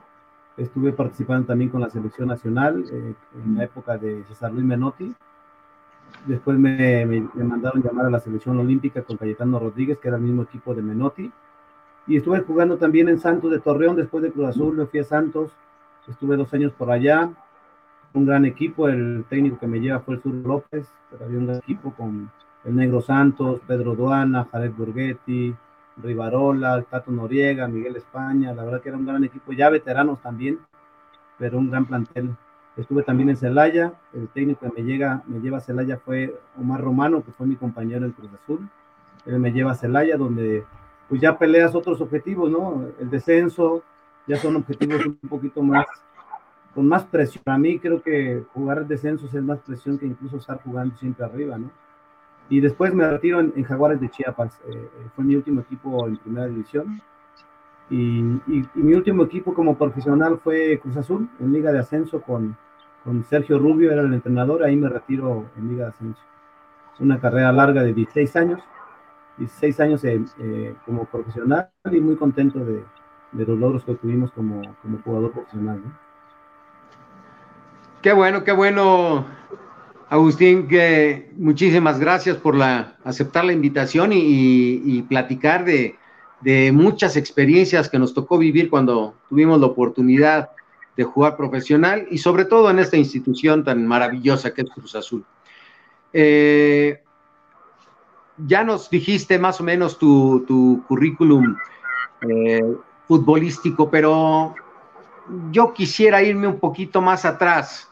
Estuve 0.57 0.93
participando 0.93 1.47
también 1.47 1.71
con 1.71 1.81
la 1.81 1.91
selección 1.91 2.29
nacional 2.29 2.85
eh, 2.91 3.15
en 3.45 3.57
la 3.57 3.65
época 3.65 3.99
de 3.99 4.25
César 4.25 4.53
Luis 4.53 4.65
Menotti 4.65 5.15
Después 6.27 6.59
me, 6.59 7.07
mandaron 7.35 7.83
llamar 7.83 8.07
a 8.07 8.11
la 8.11 8.21
selección 8.21 8.59
olímpica 8.59 9.03
con 9.03 9.17
Cayetano 9.17 9.61
Rodríguez, 9.61 9.99
que 9.99 10.09
era 10.09 10.17
el 10.17 10.23
mismo 10.25 10.43
equipo 10.43 10.75
de 10.75 10.83
Menotti. 10.83 11.31
Y 12.09 12.17
estuve 12.17 12.41
jugando 12.41 12.79
también 12.79 13.09
en 13.09 13.19
Santos 13.19 13.51
de 13.51 13.61
Torreón, 13.61 13.97
después 13.97 14.23
de 14.23 14.33
Cruz 14.33 14.49
Azul, 14.49 14.77
me 14.77 14.87
fui 14.87 15.01
a 15.01 15.05
Santos. 15.05 15.53
Estuve 16.09 16.37
dos 16.37 16.53
años 16.55 16.73
por 16.73 16.91
allá. 16.91 17.31
Un 18.15 18.27
gran 18.27 18.45
equipo, 18.45 18.89
el 18.89 19.25
técnico 19.29 19.59
que 19.59 19.67
me 19.67 19.81
lleva 19.81 20.01
fue 20.01 20.15
el 20.15 20.23
Sur 20.23 20.35
López, 20.35 20.89
pero 21.11 21.25
había 21.25 21.39
un 21.39 21.47
gran 21.47 21.59
equipo 21.59 21.93
con 21.93 22.31
el 22.65 22.77
Negro 22.77 23.01
Santos, 23.01 23.61
Pedro 23.67 23.95
Duana, 23.95 24.49
Jared 24.51 24.73
Burguetti, 24.73 25.55
Rivarola, 26.03 26.83
Tato 26.83 27.11
Noriega, 27.11 27.69
Miguel 27.69 27.97
España. 27.97 28.55
La 28.55 28.65
verdad 28.65 28.81
que 28.81 28.89
era 28.89 28.99
un 28.99 29.07
gran 29.07 29.25
equipo, 29.25 29.53
ya 29.53 29.69
veteranos 29.69 30.21
también, 30.21 30.61
pero 31.39 31.59
un 31.59 31.71
gran 31.71 31.87
plantel. 31.87 32.37
Estuve 32.77 33.03
también 33.03 33.31
en 33.31 33.37
Celaya, 33.37 33.95
el 34.13 34.29
técnico 34.29 34.61
que 34.61 34.83
me, 34.83 34.87
llega, 34.87 35.23
me 35.27 35.41
lleva 35.41 35.59
a 35.59 35.63
Celaya 35.63 35.99
fue 35.99 36.39
Omar 36.59 36.83
Romano, 36.83 37.25
que 37.25 37.33
fue 37.33 37.47
mi 37.47 37.57
compañero 37.57 38.05
en 38.05 38.13
Cruz 38.13 38.31
Azul. 38.43 38.69
Él 39.25 39.39
me 39.39 39.51
lleva 39.51 39.73
a 39.73 39.77
Celaya, 39.77 40.17
donde 40.17 40.65
pues 41.09 41.21
ya 41.21 41.39
peleas 41.39 41.75
otros 41.75 42.01
objetivos, 42.01 42.51
¿no? 42.51 42.85
El 43.01 43.09
descenso, 43.09 43.83
ya 44.27 44.37
son 44.37 44.57
objetivos 44.57 45.07
un 45.07 45.29
poquito 45.29 45.63
más, 45.63 45.87
con 46.75 46.89
más 46.89 47.05
presión. 47.05 47.43
Para 47.45 47.59
mí 47.59 47.79
creo 47.79 48.03
que 48.03 48.45
jugar 48.53 48.87
descensos 48.87 49.33
es 49.33 49.43
más 49.43 49.61
presión 49.61 49.99
que 49.99 50.07
incluso 50.07 50.37
estar 50.37 50.61
jugando 50.63 50.97
siempre 50.97 51.25
arriba, 51.25 51.59
¿no? 51.59 51.71
Y 52.49 52.61
después 52.61 52.95
me 52.95 53.09
retiro 53.09 53.41
en, 53.41 53.65
Jaguares 53.65 54.01
de 54.01 54.09
Chiapas, 54.09 54.61
eh, 54.69 54.73
eh, 54.75 54.89
fue 55.15 55.25
mi 55.25 55.35
último 55.35 55.61
equipo 55.63 56.07
en 56.07 56.17
primera 56.17 56.47
división. 56.47 57.01
Y, 57.91 58.21
y, 58.21 58.65
mi 58.75 58.95
último 58.95 59.25
equipo 59.25 59.53
como 59.55 59.77
profesional 59.77 60.39
fue 60.43 60.79
Cruz 60.81 60.97
Azul, 60.97 61.29
en 61.41 61.53
Liga 61.53 61.73
de 61.73 61.81
Ascenso 61.81 62.21
con, 62.21 62.57
con 63.05 63.25
Sergio 63.25 63.59
Rubio, 63.59 63.93
era 63.93 64.03
el 64.03 64.15
entrenador, 64.15 64.63
ahí 64.63 64.77
me 64.77 64.89
retiro 64.89 65.47
en 65.57 65.69
Liga 65.69 65.85
de 65.85 65.91
Ascenso. 65.91 66.23
Una 66.99 67.21
carrera 67.21 67.53
larga 67.53 67.83
de 67.83 67.93
16 67.93 68.37
años, 68.37 68.61
16 69.39 69.81
años 69.81 70.05
eh, 70.05 70.75
como 70.85 71.05
profesional 71.05 71.69
y 71.91 72.01
muy 72.01 72.17
contento 72.17 72.61
de, 72.61 72.85
los 73.33 73.59
logros 73.59 73.85
que 73.85 73.95
tuvimos 73.95 74.31
como, 74.33 74.63
jugador 75.05 75.33
profesional. 75.33 75.83
Qué 78.03 78.13
bueno, 78.13 78.45
qué 78.45 78.53
bueno, 78.53 79.27
Agustín, 80.09 80.69
que 80.69 81.33
muchísimas 81.37 81.99
gracias 81.99 82.37
por 82.37 82.55
la, 82.55 82.97
aceptar 83.05 83.45
la 83.45 83.53
invitación 83.53 84.11
y, 84.13 85.03
platicar 85.09 85.65
de, 85.65 85.97
de, 86.41 86.73
muchas 86.73 87.17
experiencias 87.17 87.89
que 87.89 87.99
nos 87.99 88.15
tocó 88.15 88.39
vivir 88.39 88.71
cuando 88.71 89.15
tuvimos 89.29 89.61
la 89.61 89.67
oportunidad 89.67 90.51
de 90.97 91.05
jugar 91.05 91.37
profesional 91.37 92.07
y 92.11 92.19
sobre 92.19 92.45
todo 92.47 92.71
en 92.71 92.79
esta 92.79 92.97
institución 92.97 93.65
tan 93.65 93.87
maravillosa 93.87 94.55
que 94.55 94.63
es 94.63 94.71
Cruz 94.71 94.95
Azul. 94.95 95.25
Eh, 96.13 97.03
ya 98.47 98.65
nos 98.65 98.89
dijiste 98.91 99.39
más 99.39 99.61
o 99.61 99.65
menos 99.65 99.99
tu, 99.99 100.83
currículum 100.89 101.57
eh, 102.23 102.77
futbolístico, 103.07 103.91
pero 103.91 104.55
yo 105.51 105.73
quisiera 105.73 106.23
irme 106.23 106.47
un 106.47 106.59
poquito 106.59 107.01
más 107.01 107.25
atrás. 107.25 107.91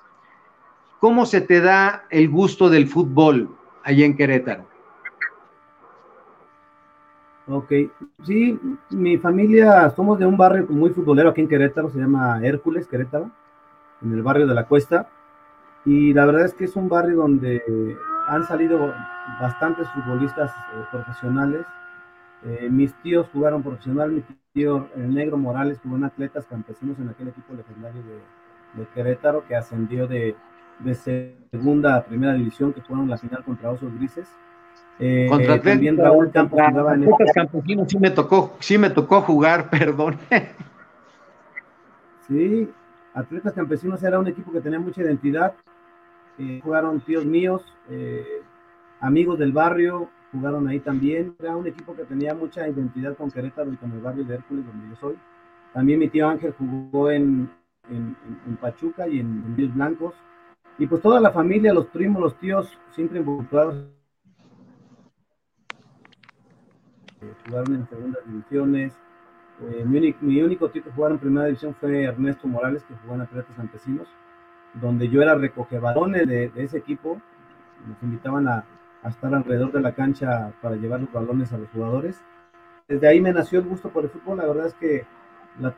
¿Cómo 1.01 1.27
se 1.27 1.41
te 1.41 1.61
da 1.61 2.05
el 2.11 2.29
gusto 2.29 2.71
del 2.71 2.89
fútbol 2.89 3.55
allá 3.83 4.07
en 4.07 4.17
Querétaro? 4.17 4.65
Ok, 7.47 7.73
sí, 8.23 8.59
mi 8.89 9.19
familia, 9.19 9.91
somos 9.91 10.19
de 10.19 10.25
un 10.25 10.37
barrio 10.37 10.67
muy 10.71 10.91
futbolero 10.91 11.29
aquí 11.29 11.43
en 11.43 11.49
Querétaro, 11.49 11.91
se 11.91 11.99
llama 11.99 12.41
Hércules, 12.43 12.87
Querétaro, 12.87 13.31
en 14.01 14.13
el 14.15 14.23
barrio 14.23 14.47
de 14.47 14.55
la 14.55 14.65
Cuesta. 14.65 15.11
Y 15.85 16.15
la 16.15 16.25
verdad 16.25 16.47
es 16.47 16.55
que 16.55 16.65
es 16.65 16.75
un 16.75 16.89
barrio 16.89 17.17
donde 17.17 17.63
han 18.29 18.47
salido 18.47 18.95
bastantes 19.43 19.87
futbolistas 19.91 20.51
eh, 20.51 20.85
profesionales. 20.91 21.67
Eh, 22.45 22.69
mis 22.71 22.95
tíos 23.03 23.27
jugaron 23.31 23.63
profesional, 23.63 24.11
mi 24.13 24.23
tío 24.55 24.89
el 24.95 25.13
Negro 25.13 25.37
Morales 25.37 25.81
en 25.85 26.05
Atletas 26.05 26.47
Campesinos 26.47 26.97
en 27.01 27.09
aquel 27.09 27.29
equipo 27.29 27.55
legendario 27.55 28.03
de, 28.03 28.87
Querétaro 28.95 29.45
que 29.47 29.57
ascendió 29.57 30.07
de, 30.07 30.37
de, 30.79 30.95
segunda 31.51 31.97
a 31.97 32.05
primera 32.05 32.35
división, 32.35 32.73
que 32.73 32.81
fueron 32.81 33.09
la 33.09 33.19
final 33.19 33.45
contra 33.45 33.71
Osos 33.71 33.93
Grises. 33.95 34.29
Eh, 35.01 35.27
contra 35.29 35.61
también 35.61 35.97
Raúl 35.97 36.31
Campos 36.31 36.61
jugaba 36.69 36.95
en 36.95 37.11
Campesinos 37.35 37.89
sí 37.89 37.99
me 37.99 38.11
tocó, 38.11 38.57
sí 38.61 38.79
me 38.79 38.91
tocó 38.91 39.23
jugar, 39.23 39.71
perdón. 39.77 40.17
sí, 42.29 42.71
Atletas 43.13 43.55
Campesinos 43.55 44.03
era 44.05 44.21
un 44.21 44.29
equipo 44.29 44.53
que 44.53 44.61
tenía 44.61 44.79
mucha 44.79 45.03
identidad. 45.03 45.55
Eh, 46.39 46.61
jugaron 46.63 47.01
tíos 47.01 47.25
míos, 47.25 47.63
eh, 47.91 48.43
amigos 49.01 49.39
del 49.39 49.53
barrio, 49.53 50.11
jugaron 50.35 50.69
ahí 50.69 50.81
también. 50.81 51.35
Era 51.39 51.57
un 51.57 51.67
equipo 51.67 51.97
que 51.97 52.05
tenía 52.05 52.35
mucha 52.35 52.69
identidad 52.69 53.17
con 53.17 53.31
Querétaro 53.31 53.73
y 53.73 53.77
con 53.77 53.93
el 53.93 54.01
barrio 54.01 54.25
de 54.25 54.35
Hércules, 54.35 54.67
donde 54.67 54.91
yo 54.91 54.97
soy. 54.97 55.17
También 55.73 55.99
mi 55.99 56.09
tío 56.09 56.29
Ángel 56.29 56.55
jugó 56.59 57.11
en, 57.11 57.51
en, 57.89 58.57
Pachuca 58.61 59.09
y 59.09 59.21
en, 59.21 59.55
en 59.57 59.75
Blancos. 59.75 60.15
Y 60.79 60.87
pues 60.87 61.01
toda 61.01 61.21
la 61.21 61.31
familia, 61.31 61.73
los 61.73 61.87
primos, 61.87 62.21
los 62.21 62.39
tíos, 62.39 62.79
siempre 62.91 63.21
involucrados 63.21 63.95
jugaron 67.47 67.75
en 67.75 67.89
segundas 67.89 68.23
divisiones. 68.27 68.93
Eh, 69.63 69.85
mi, 69.87 70.43
único, 70.43 70.69
tío 70.71 70.83
que 70.83 70.91
jugaba 70.91 71.15
en 71.15 71.21
primera 71.21 71.47
división 71.47 71.75
fue 71.75 72.05
Ernesto 72.05 72.49
Morales, 72.49 72.83
que 72.85 72.95
jugó 72.95 73.15
en 73.15 73.21
Atletas 73.23 73.57
Campesinos, 73.57 74.09
donde 74.75 75.09
yo 75.09 75.23
era 75.23 75.35
recoge 75.35 75.79
balones 75.79 76.27
de, 76.27 76.51
ese 76.57 76.79
equipo. 76.79 77.21
Nos 77.87 78.03
invitaban 78.03 78.49
a, 78.49 78.65
estar 79.11 79.35
alrededor 79.35 79.73
de 79.73 79.81
la 79.81 79.93
cancha 79.93 80.53
para 80.63 80.77
llevar 80.77 81.01
los 81.01 81.13
balones 81.13 81.53
a 81.53 81.59
los 81.59 81.69
jugadores. 81.71 82.21
Desde 82.89 83.09
ahí 83.09 83.21
me 83.21 83.33
nació 83.33 83.61
el 83.61 83.67
gusto 83.67 83.91
por 83.91 84.05
el 84.05 84.11
fútbol. 84.11 84.39
La 84.39 84.47
verdad 84.47 84.67
es 84.67 84.75
que 84.75 85.05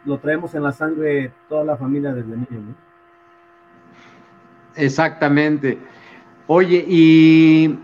lo 0.04 0.18
traemos 0.18 0.54
en 0.54 0.62
la 0.62 0.72
sangre 0.72 1.32
toda 1.48 1.64
la 1.64 1.76
familia 1.76 2.12
desde 2.12 2.36
niño. 2.36 2.74
Exactamente. 4.74 5.78
Oye, 6.46 6.84
¿y 6.86 7.78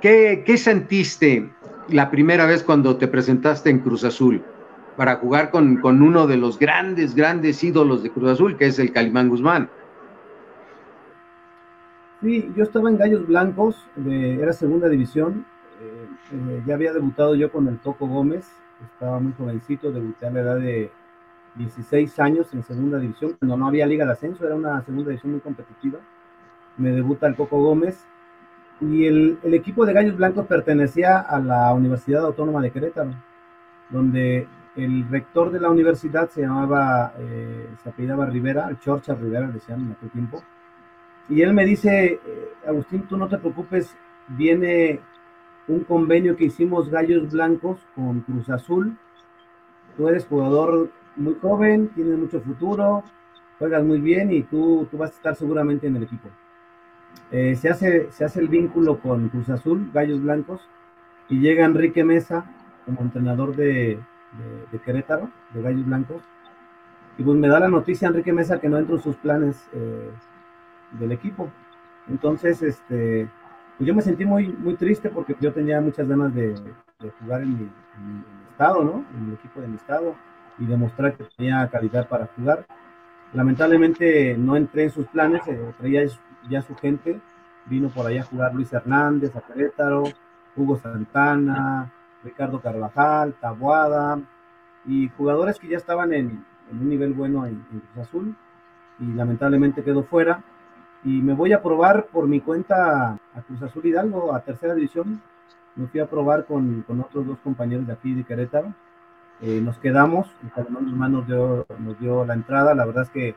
qué, 0.00 0.42
qué 0.44 0.56
sentiste 0.56 1.50
la 1.88 2.10
primera 2.10 2.46
vez 2.46 2.62
cuando 2.62 2.96
te 2.96 3.08
presentaste 3.08 3.70
en 3.70 3.80
Cruz 3.80 4.04
Azul 4.04 4.42
para 4.98 5.16
jugar 5.16 5.50
con, 5.50 5.80
uno 5.84 6.26
de 6.26 6.36
los 6.36 6.58
grandes, 6.58 7.14
grandes 7.14 7.62
ídolos 7.62 8.02
de 8.02 8.10
Cruz 8.10 8.30
Azul, 8.30 8.56
que 8.56 8.66
es 8.66 8.80
el 8.80 8.92
Calimán 8.92 9.28
Guzmán. 9.28 9.70
Sí, 12.20 12.52
yo 12.56 12.64
estaba 12.64 12.90
en 12.90 12.98
Gallos 12.98 13.26
Blancos, 13.28 13.76
era 14.04 14.52
segunda 14.52 14.88
división. 14.88 15.46
Eh, 15.80 16.08
eh, 16.32 16.62
ya 16.66 16.74
había 16.74 16.92
debutado 16.92 17.36
yo 17.36 17.52
con 17.52 17.68
el 17.68 17.78
Toco 17.78 18.08
Gómez, 18.08 18.50
estaba 18.92 19.20
muy 19.20 19.32
jovencito, 19.34 19.92
debuté 19.92 20.26
a 20.26 20.30
la 20.30 20.40
edad 20.40 20.56
de 20.56 20.90
16 21.54 22.18
años 22.18 22.52
en 22.54 22.64
segunda 22.64 22.98
división, 22.98 23.36
cuando 23.38 23.56
no 23.56 23.68
había 23.68 23.86
liga 23.86 24.04
de 24.04 24.12
ascenso, 24.12 24.44
era 24.44 24.56
una 24.56 24.82
segunda 24.82 25.10
división 25.10 25.32
muy 25.32 25.40
competitiva. 25.40 26.00
Me 26.76 26.90
debuta 26.90 27.28
el 27.28 27.36
Coco 27.36 27.62
Gómez 27.62 28.04
y 28.80 29.06
el, 29.06 29.38
equipo 29.54 29.86
de 29.86 29.92
Gallos 29.92 30.16
Blancos 30.16 30.46
pertenecía 30.46 31.20
a 31.20 31.38
la 31.38 31.72
Universidad 31.72 32.24
Autónoma 32.24 32.60
de 32.60 32.72
Querétaro, 32.72 33.12
donde 33.90 34.48
el 34.74 35.08
rector 35.08 35.52
de 35.52 35.60
la 35.60 35.70
universidad 35.70 36.28
se 36.30 36.42
llamaba, 36.42 37.12
eh, 37.18 37.68
se 37.82 37.88
apellidaba 37.88 38.26
Rivera, 38.26 38.70
Chorcha 38.80 39.14
Rivera, 39.14 39.48
decían 39.48 39.82
en 39.82 39.92
aquel 39.92 40.10
tiempo. 40.10 40.42
Y 41.28 41.42
él 41.42 41.52
me 41.52 41.64
dice, 41.64 42.20
eh, 42.24 42.48
Agustín, 42.66 43.02
tú 43.02 43.16
no 43.16 43.28
te 43.28 43.38
preocupes, 43.38 43.94
viene 44.28 45.00
un 45.66 45.84
convenio 45.84 46.36
que 46.36 46.44
hicimos 46.44 46.88
Gallos 46.88 47.30
Blancos 47.30 47.78
con 47.94 48.20
Cruz 48.20 48.48
Azul. 48.48 48.96
Tú 49.96 50.08
eres 50.08 50.26
jugador 50.26 50.90
muy 51.16 51.34
joven, 51.40 51.88
tienes 51.88 52.18
mucho 52.18 52.40
futuro, 52.40 53.04
juegas 53.58 53.84
muy 53.84 54.00
bien 54.00 54.32
y 54.32 54.42
tú, 54.42 54.86
tú 54.90 54.96
vas 54.96 55.10
a 55.10 55.14
estar 55.14 55.34
seguramente 55.34 55.86
en 55.86 55.96
el 55.96 56.04
equipo. 56.04 56.28
Eh, 57.30 57.56
se, 57.56 57.68
hace, 57.68 58.10
se 58.10 58.24
hace 58.24 58.40
el 58.40 58.48
vínculo 58.48 59.00
con 59.00 59.28
Cruz 59.28 59.50
Azul, 59.50 59.90
Gallos 59.92 60.22
Blancos, 60.22 60.66
y 61.28 61.40
llega 61.40 61.66
Enrique 61.66 62.04
Mesa 62.04 62.46
como 62.86 63.02
entrenador 63.02 63.54
de, 63.54 64.00
Querétaro, 64.84 65.30
de 65.52 65.62
Gallos 65.62 65.84
Blancos. 65.84 66.22
Y 67.18 67.22
pues 67.22 67.36
me 67.36 67.48
da 67.48 67.60
la 67.60 67.68
noticia 67.68 68.08
Enrique 68.08 68.32
Mesa 68.32 68.60
que 68.60 68.68
no 68.68 68.78
entró 68.78 68.96
en 68.96 69.02
sus 69.02 69.16
planes 69.16 69.68
eh, 69.74 70.10
del 70.92 71.12
equipo. 71.12 71.50
Entonces, 72.08 72.62
este, 72.62 73.28
pues 73.76 73.86
yo 73.86 73.94
me 73.94 74.02
sentí 74.02 74.24
muy, 74.24 74.48
muy 74.48 74.74
triste 74.74 75.10
porque 75.10 75.36
yo 75.40 75.52
tenía 75.52 75.80
muchas 75.80 76.08
ganas 76.08 76.34
de, 76.34 76.54
jugar 77.20 77.42
en 77.42 77.58
mi, 77.58 77.70
estado, 78.50 78.82
¿no? 78.82 79.04
En 79.16 79.28
el 79.28 79.34
equipo 79.34 79.60
de 79.60 79.68
mi 79.68 79.76
estado 79.76 80.16
y 80.58 80.66
demostrar 80.66 81.16
que 81.16 81.24
tenía 81.36 81.68
calidad 81.68 82.08
para 82.08 82.26
jugar. 82.36 82.66
Lamentablemente 83.32 84.36
no 84.36 84.56
entré 84.56 84.84
en 84.84 84.90
sus 84.90 85.06
planes, 85.06 85.46
eh, 85.46 85.74
traía 85.78 86.02
ya 86.48 86.62
su 86.62 86.74
gente, 86.74 87.20
vino 87.66 87.88
por 87.88 88.06
allá 88.06 88.22
a 88.22 88.24
jugar 88.24 88.54
Luis 88.54 88.72
Hernández, 88.72 89.32
a 89.36 89.42
Hugo 90.56 90.76
Santana, 90.78 91.92
Ricardo 92.24 92.60
Carvajal, 92.60 93.34
Tabuada, 93.34 94.20
y 94.84 95.08
jugadores 95.10 95.58
que 95.58 95.68
ya 95.68 95.76
estaban 95.76 96.12
en, 96.12 96.44
un 96.70 96.88
nivel 96.88 97.12
bueno 97.12 97.46
en, 97.46 97.60
Cruz 97.60 98.06
Azul, 98.06 98.36
y 98.98 99.06
lamentablemente 99.12 99.84
quedó 99.84 100.02
fuera. 100.02 100.42
Y 101.04 101.22
me 101.22 101.34
voy 101.34 101.52
a 101.52 101.62
probar 101.62 102.06
por 102.06 102.26
mi 102.26 102.40
cuenta 102.40 103.12
a 103.12 103.42
Cruz 103.46 103.62
Azul 103.62 103.86
Hidalgo, 103.86 104.34
a 104.34 104.40
tercera 104.40 104.74
división. 104.74 105.20
Me 105.76 105.86
fui 105.86 106.00
a 106.00 106.06
probar 106.06 106.44
con, 106.44 106.84
otros 107.00 107.26
dos 107.26 107.38
compañeros 107.38 107.86
de 107.86 107.92
aquí 107.92 108.14
de 108.14 108.24
Querétaro. 108.24 108.74
Eh, 109.40 109.60
nos 109.60 109.78
quedamos, 109.78 110.26
el 110.42 110.64
Guzmán 110.64 111.12
nos 111.12 111.26
dio, 111.26 111.64
nos 111.78 111.98
dio 112.00 112.24
la 112.24 112.34
entrada. 112.34 112.74
La 112.74 112.84
verdad 112.84 113.04
es 113.04 113.10
que 113.10 113.34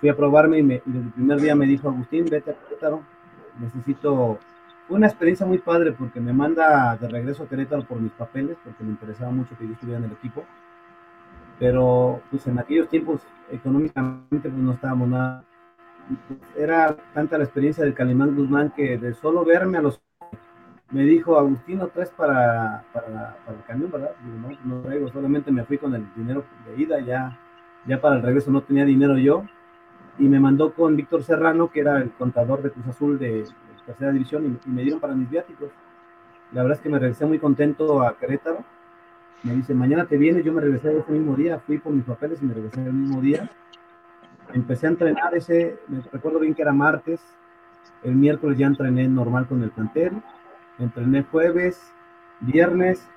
fui 0.00 0.08
a 0.10 0.16
probarme 0.16 0.58
y, 0.58 0.62
desde 0.62 0.82
el 0.84 1.12
primer 1.12 1.40
día 1.40 1.54
me 1.54 1.66
dijo 1.66 1.88
Agustín, 1.88 2.26
vete 2.30 2.50
a 2.50 2.54
Querétaro, 2.54 3.02
necesito 3.58 4.38
una 4.90 5.06
experiencia 5.06 5.46
muy 5.46 5.58
padre 5.58 5.92
porque 5.92 6.20
me 6.20 6.32
manda 6.32 6.96
de 6.96 7.08
regreso 7.08 7.44
a 7.44 7.48
Querétaro 7.48 7.84
por 7.84 8.00
mis 8.00 8.12
papeles, 8.12 8.58
porque 8.62 8.82
me 8.84 8.90
interesaba 8.90 9.30
mucho 9.30 9.56
que 9.56 9.66
yo 9.66 9.72
estuviera 9.72 9.98
en 9.98 10.04
el 10.04 10.12
equipo. 10.12 10.44
Pero 11.58 12.20
pues 12.30 12.46
en 12.46 12.58
aquellos 12.58 12.88
tiempos 12.88 13.20
económicamente 13.50 14.48
pues 14.48 14.54
no 14.54 14.72
estábamos 14.72 15.08
nada. 15.08 15.44
Era 16.56 16.96
tanta 17.14 17.38
la 17.38 17.44
experiencia 17.44 17.84
del 17.84 17.94
Calimán 17.94 18.34
Guzmán 18.36 18.72
que 18.74 18.98
de 18.98 19.14
solo 19.14 19.44
verme 19.44 19.78
a 19.78 19.82
los 19.82 20.00
me 20.90 21.04
dijo, 21.04 21.38
Agustín, 21.38 21.78
¿no 21.78 21.86
traes 21.86 22.10
para, 22.10 22.82
para, 22.92 23.36
para 23.44 23.56
el 23.56 23.64
camión, 23.64 23.92
verdad? 23.92 24.10
no, 24.24 24.48
no 24.64 24.82
traigo, 24.82 25.08
solamente 25.08 25.52
me 25.52 25.64
fui 25.64 25.78
con 25.78 25.94
el 25.94 26.04
dinero 26.16 26.44
de 26.66 26.82
ida, 26.82 26.98
ya, 26.98 27.38
ya 27.86 28.00
para 28.00 28.16
el 28.16 28.22
regreso 28.22 28.50
no 28.50 28.62
tenía 28.62 28.84
dinero 28.84 29.16
yo, 29.16 29.44
y 30.18 30.24
me 30.24 30.40
mandó 30.40 30.74
con 30.74 30.96
Víctor 30.96 31.22
Serrano, 31.22 31.70
que 31.70 31.80
era 31.80 31.98
el 31.98 32.10
contador 32.10 32.62
de 32.62 32.72
Cruz 32.72 32.88
Azul 32.88 33.18
de, 33.18 33.44
tercera 33.86 34.12
división 34.12 34.60
y, 34.66 34.70
me 34.70 34.82
dieron 34.82 35.00
para 35.00 35.14
mis 35.14 35.30
viáticos. 35.30 35.70
La 36.52 36.62
verdad 36.62 36.78
es 36.78 36.82
que 36.82 36.88
me 36.88 36.98
regresé 36.98 37.26
muy 37.26 37.38
contento 37.38 38.02
a 38.02 38.16
Querétaro. 38.18 38.64
Me 39.42 39.54
dice, 39.54 39.74
mañana 39.74 40.06
te 40.06 40.18
vienes, 40.18 40.44
yo 40.44 40.52
me 40.52 40.60
regresé 40.60 40.98
ese 40.98 41.12
mismo 41.12 41.34
día, 41.34 41.58
fui 41.60 41.78
por 41.78 41.92
mis 41.92 42.04
papeles 42.04 42.42
y 42.42 42.44
me 42.44 42.54
regresé 42.54 42.84
el 42.84 42.92
mismo 42.92 43.20
día. 43.20 43.50
Empecé 44.52 44.86
a 44.86 44.90
entrenar 44.90 45.34
ese, 45.34 45.78
me 45.88 46.00
recuerdo 46.12 46.40
bien 46.40 46.54
que 46.54 46.62
era 46.62 46.72
martes, 46.72 47.20
el 48.02 48.14
miércoles 48.14 48.58
ya 48.58 48.66
entrené 48.66 49.06
normal 49.08 49.46
con 49.46 49.62
el 49.62 49.70
plantel, 49.70 50.12
entrené 50.78 51.22
jueves, 51.24 51.92
viernes 52.40 53.08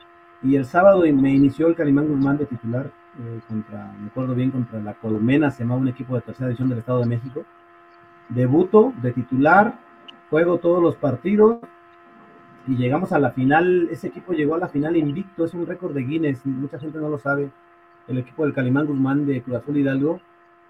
y 0.41 0.55
el 0.55 0.65
sábado 0.65 1.01
me 1.01 1.33
inició 1.33 1.67
el 1.67 1.75
Calimán 1.75 2.07
Guzmán 2.07 2.37
de 2.37 2.45
titular 2.45 2.91
eh, 3.19 3.39
contra, 3.47 3.93
me 3.99 4.07
acuerdo 4.07 4.35
bien, 4.35 4.51
contra 4.51 4.79
la 4.79 4.93
Colmena, 4.95 5.51
se 5.51 5.63
llamaba 5.63 5.79
un 5.79 5.87
equipo 5.87 6.15
de 6.15 6.21
tercera 6.21 6.47
división 6.47 6.69
del 6.69 6.79
Estado 6.79 6.99
de 6.99 7.05
México. 7.05 7.45
Debuto 8.29 8.93
de 9.01 9.11
titular, 9.11 9.79
juego 10.29 10.57
todos 10.57 10.81
los 10.81 10.95
partidos 10.95 11.59
y 12.67 12.75
llegamos 12.75 13.11
a 13.11 13.19
la 13.19 13.31
final. 13.31 13.87
Ese 13.91 14.07
equipo 14.07 14.33
llegó 14.33 14.55
a 14.55 14.59
la 14.59 14.67
final 14.67 14.97
invicto, 14.97 15.45
es 15.45 15.53
un 15.53 15.65
récord 15.65 15.93
de 15.93 16.01
Guinness, 16.01 16.45
mucha 16.45 16.79
gente 16.79 16.97
no 16.97 17.09
lo 17.09 17.17
sabe. 17.17 17.51
El 18.07 18.17
equipo 18.17 18.43
del 18.43 18.53
Calimán 18.53 18.87
Guzmán 18.87 19.25
de 19.25 19.41
Cruz 19.41 19.57
Azul 19.57 19.77
Hidalgo 19.77 20.19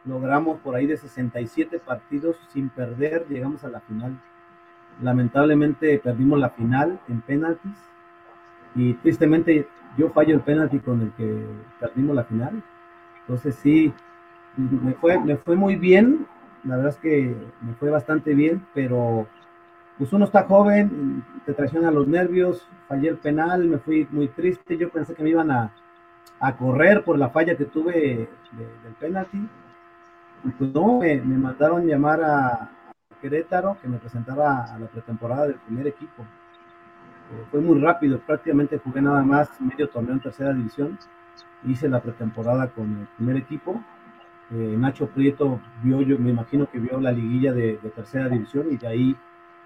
logramos 0.06 0.60
por 0.60 0.76
ahí 0.76 0.86
de 0.86 0.98
67 0.98 1.80
partidos 1.80 2.38
sin 2.50 2.70
perder, 2.70 3.26
llegamos 3.28 3.64
a 3.64 3.70
la 3.70 3.82
final. 3.82 4.20
Lamentablemente 5.02 6.00
perdimos 6.00 6.40
la 6.40 6.50
final 6.50 7.00
en 7.08 7.22
penaltis 7.22 7.78
y 8.76 8.94
tristemente 8.96 9.68
yo 9.98 10.10
fallo 10.10 10.36
el 10.36 10.42
penalti 10.42 10.80
con 10.80 11.02
el 11.02 11.12
que 11.14 11.46
perdimos 11.80 12.16
la 12.16 12.24
final. 12.24 12.64
Entonces 13.22 13.56
sí, 13.56 13.94
me 14.58 14.94
fue, 14.94 15.20
me 15.20 15.38
fue 15.38 15.56
muy 15.56 15.76
bien, 15.76 16.28
la 16.64 16.76
verdad 16.78 16.92
es 16.94 16.98
que 16.98 17.36
me 17.62 17.74
fue 17.76 17.90
bastante 17.90 18.34
bien, 18.34 18.66
pero 18.74 19.28
pues 19.98 20.12
uno 20.14 20.26
está 20.26 20.44
joven, 20.44 21.24
te 21.46 21.54
traiciona 21.54 21.92
los 21.92 22.08
nervios, 22.08 22.68
fallé 22.88 23.10
el 23.10 23.18
penal, 23.18 23.66
me 23.66 23.78
fui 23.78 24.08
muy 24.12 24.28
triste, 24.28 24.78
yo 24.78 24.90
pensé 24.90 25.14
que 25.14 25.24
me 25.24 25.30
iban 25.30 25.52
a, 25.52 25.74
correr 26.60 27.06
por 27.06 27.18
la 27.18 27.30
falla 27.30 27.56
que 27.56 27.64
tuve 27.64 28.28
del 28.52 28.94
penalti. 29.00 29.48
No, 30.60 31.00
me, 31.00 31.22
mandaron 31.22 31.86
llamar 31.86 32.22
a, 32.22 32.70
Querétaro 33.22 33.78
que 33.82 33.88
me 33.88 33.98
presentara 33.98 34.66
a 34.66 34.78
la 34.78 34.88
pretemporada 34.88 35.48
del 35.48 35.56
primer 35.56 35.88
equipo. 35.88 36.24
Eh, 36.24 37.46
fue 37.50 37.62
muy 37.62 37.80
rápido, 37.80 38.20
prácticamente 38.20 38.78
jugué 38.80 39.02
nada 39.02 39.24
más 39.24 39.62
medio 39.62 39.88
torneo 39.90 40.14
en 40.14 40.20
tercera 40.20 40.54
división. 40.54 41.00
Hice 41.64 41.88
la 41.88 42.02
pretemporada 42.02 42.68
con 42.68 43.00
el 43.00 43.08
primer 43.16 43.38
equipo. 43.38 43.82
Eh, 44.52 44.76
Nacho 44.78 45.08
Prieto 45.08 45.62
vio, 45.82 46.02
yo 46.02 46.20
me 46.20 46.32
imagino 46.32 46.70
que 46.70 46.80
vio 46.80 47.00
la 47.00 47.14
liguilla 47.14 47.54
de 47.54 47.80
tercera 47.96 48.28
división 48.28 48.68
y 48.72 48.78
de 48.78 48.88
ahí 48.88 49.18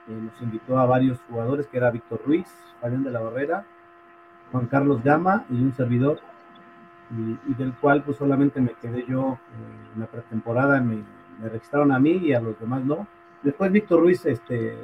eh, 0.07 0.11
nos 0.11 0.41
invitó 0.41 0.79
a 0.79 0.85
varios 0.85 1.19
jugadores, 1.27 1.67
que 1.67 1.77
era 1.77 1.91
Víctor 1.91 2.21
Ruiz, 2.25 2.47
Fabián 2.79 3.03
de 3.03 3.11
la 3.11 3.19
Barrera, 3.19 3.65
Juan 4.51 4.67
Carlos 4.67 5.03
Gama 5.03 5.45
y 5.49 5.55
un 5.55 5.73
servidor, 5.73 6.21
y, 7.09 7.53
del 7.53 7.73
cual 7.73 8.03
pues 8.03 8.17
solamente 8.17 8.59
me 8.59 8.73
quedé 8.73 9.05
yo 9.05 9.33
eh, 9.33 9.93
en 9.93 9.99
la 9.99 10.07
pretemporada, 10.07 10.81
me, 10.81 11.03
me, 11.39 11.49
registraron 11.49 11.91
a 11.91 11.99
mí 11.99 12.11
y 12.11 12.33
a 12.33 12.41
los 12.41 12.59
demás 12.59 12.83
no. 12.83 13.07
Después 13.43 13.71
Víctor 13.71 14.01
Ruiz 14.01 14.25
este, 14.25 14.77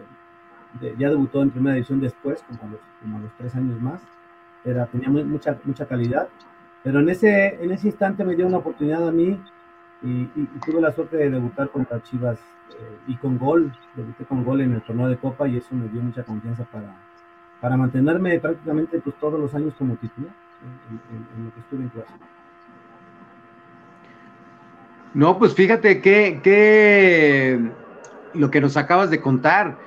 ya 0.97 1.09
debutó 1.09 1.41
en 1.41 1.49
primera 1.49 1.75
división 1.75 1.99
después, 1.99 2.43
como 2.43 2.63
a 2.63 2.71
los, 2.71 2.79
como 3.01 3.19
los 3.19 3.31
tres 3.37 3.55
años 3.55 3.81
más, 3.81 4.01
era, 4.63 4.85
tenía 4.85 5.09
mucha, 5.09 5.57
mucha 5.65 5.85
calidad, 5.85 6.29
pero 6.83 6.99
en 6.99 7.09
ese, 7.09 7.61
en 7.61 7.71
ese 7.71 7.87
instante 7.87 8.23
me 8.23 8.35
dio 8.35 8.47
una 8.47 8.57
oportunidad 8.57 9.07
a 9.07 9.11
mí 9.11 9.39
y, 10.01 10.25
tuve 10.65 10.81
la 10.81 10.91
suerte 10.91 11.17
de 11.17 11.29
debutar 11.29 11.69
contra 11.69 12.01
Chivas 12.03 12.39
eh, 12.71 12.97
y 13.07 13.15
con 13.17 13.37
gol, 13.37 13.73
debuté 13.95 14.25
con 14.25 14.43
gol 14.43 14.61
en 14.61 14.73
el 14.73 14.81
torneo 14.81 15.07
de 15.07 15.17
Copa 15.17 15.47
y 15.47 15.57
eso 15.57 15.75
me 15.75 15.87
dio 15.87 16.01
mucha 16.01 16.23
confianza 16.23 16.63
para, 16.65 16.95
para 17.59 17.75
mantenerme 17.75 18.39
prácticamente 18.39 18.99
pues, 18.99 19.15
todos 19.17 19.39
los 19.39 19.53
años 19.55 19.73
como 19.77 19.95
titular 19.95 20.33
en, 20.89 21.45
lo 21.45 21.53
que 21.53 21.59
estuve 21.59 21.83
en 21.83 21.89
clase. 21.89 22.13
No, 25.13 25.37
pues 25.37 25.53
fíjate 25.53 26.01
que, 26.01 26.39
que, 26.43 27.59
lo 28.33 28.49
que 28.49 28.61
nos 28.61 28.77
acabas 28.77 29.09
de 29.09 29.21
contar, 29.21 29.77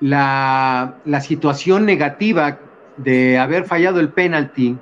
la, 0.00 0.96
la 1.04 1.20
situación 1.20 1.84
negativa 1.84 2.58
de 2.96 3.38
haber 3.38 3.64
fallado 3.64 3.98
el 3.98 4.10
penalti 4.10 4.78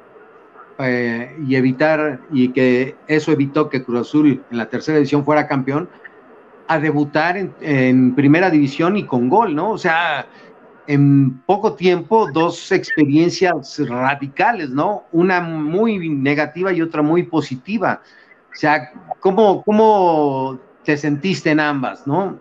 eh, 0.78 1.36
y 1.46 1.54
evitar, 1.54 2.20
y 2.32 2.48
que 2.48 2.96
eso 3.06 3.30
evitó 3.30 3.68
que 3.68 3.84
Cruz 3.84 4.08
Azul 4.08 4.42
en 4.50 4.58
la 4.58 4.66
tercera 4.66 4.98
división 4.98 5.24
fuera 5.24 5.46
campeón, 5.46 5.88
a 6.66 6.80
debutar 6.80 7.36
en, 7.60 8.14
primera 8.14 8.50
división 8.50 8.96
y 8.96 9.04
con 9.04 9.28
gol, 9.28 9.54
¿no? 9.54 9.70
O 9.70 9.78
sea, 9.78 10.26
en 10.86 11.38
poco 11.40 11.74
tiempo, 11.74 12.30
dos 12.32 12.70
experiencias 12.72 13.78
radicales, 13.88 14.70
¿no? 14.70 15.04
Una 15.12 15.40
muy 15.40 16.08
negativa 16.08 16.72
y 16.72 16.82
otra 16.82 17.02
muy 17.02 17.22
positiva. 17.22 18.00
O 18.52 18.56
sea, 18.56 18.92
¿cómo, 19.20 19.62
cómo 19.62 20.58
te 20.84 20.96
sentiste 20.96 21.50
en 21.50 21.60
ambas, 21.60 22.06
no? 22.06 22.38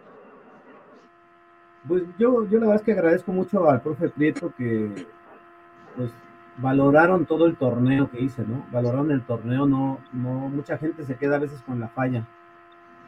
Pues 1.88 2.04
yo, 2.18 2.48
yo 2.48 2.60
la 2.60 2.68
verdad 2.68 2.76
es 2.76 2.82
que 2.82 2.92
agradezco 2.94 3.32
mucho 3.32 3.70
al 3.70 3.82
profe 3.82 4.10
Prieto 4.10 4.54
que 4.58 5.06
pues 5.96 6.12
valoraron 6.58 7.26
todo 7.26 7.46
el 7.46 7.56
torneo 7.56 8.10
que 8.10 8.22
hice, 8.22 8.44
¿no? 8.46 8.66
Valoraron 8.72 9.12
el 9.12 9.24
torneo, 9.24 9.66
no, 9.66 10.00
no, 10.12 10.50
mucha 10.50 10.78
gente 10.78 11.04
se 11.04 11.16
queda 11.16 11.38
a 11.38 11.40
veces 11.40 11.62
con 11.64 11.80
la 11.80 11.90
falla 11.90 12.26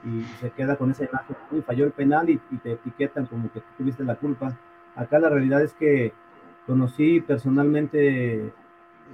y 0.03 0.23
se 0.39 0.51
queda 0.51 0.75
con 0.75 0.91
esa 0.91 1.05
imagen, 1.05 1.35
y 1.51 1.61
falló 1.61 1.85
el 1.85 1.91
penal 1.91 2.29
y, 2.29 2.37
te 2.57 2.73
etiquetan 2.73 3.25
como 3.25 3.51
que 3.51 3.61
tuviste 3.77 4.03
la 4.03 4.15
culpa. 4.15 4.55
Acá 4.95 5.19
la 5.19 5.29
realidad 5.29 5.61
es 5.61 5.73
que 5.73 6.13
conocí 6.65 7.21
personalmente 7.21 8.53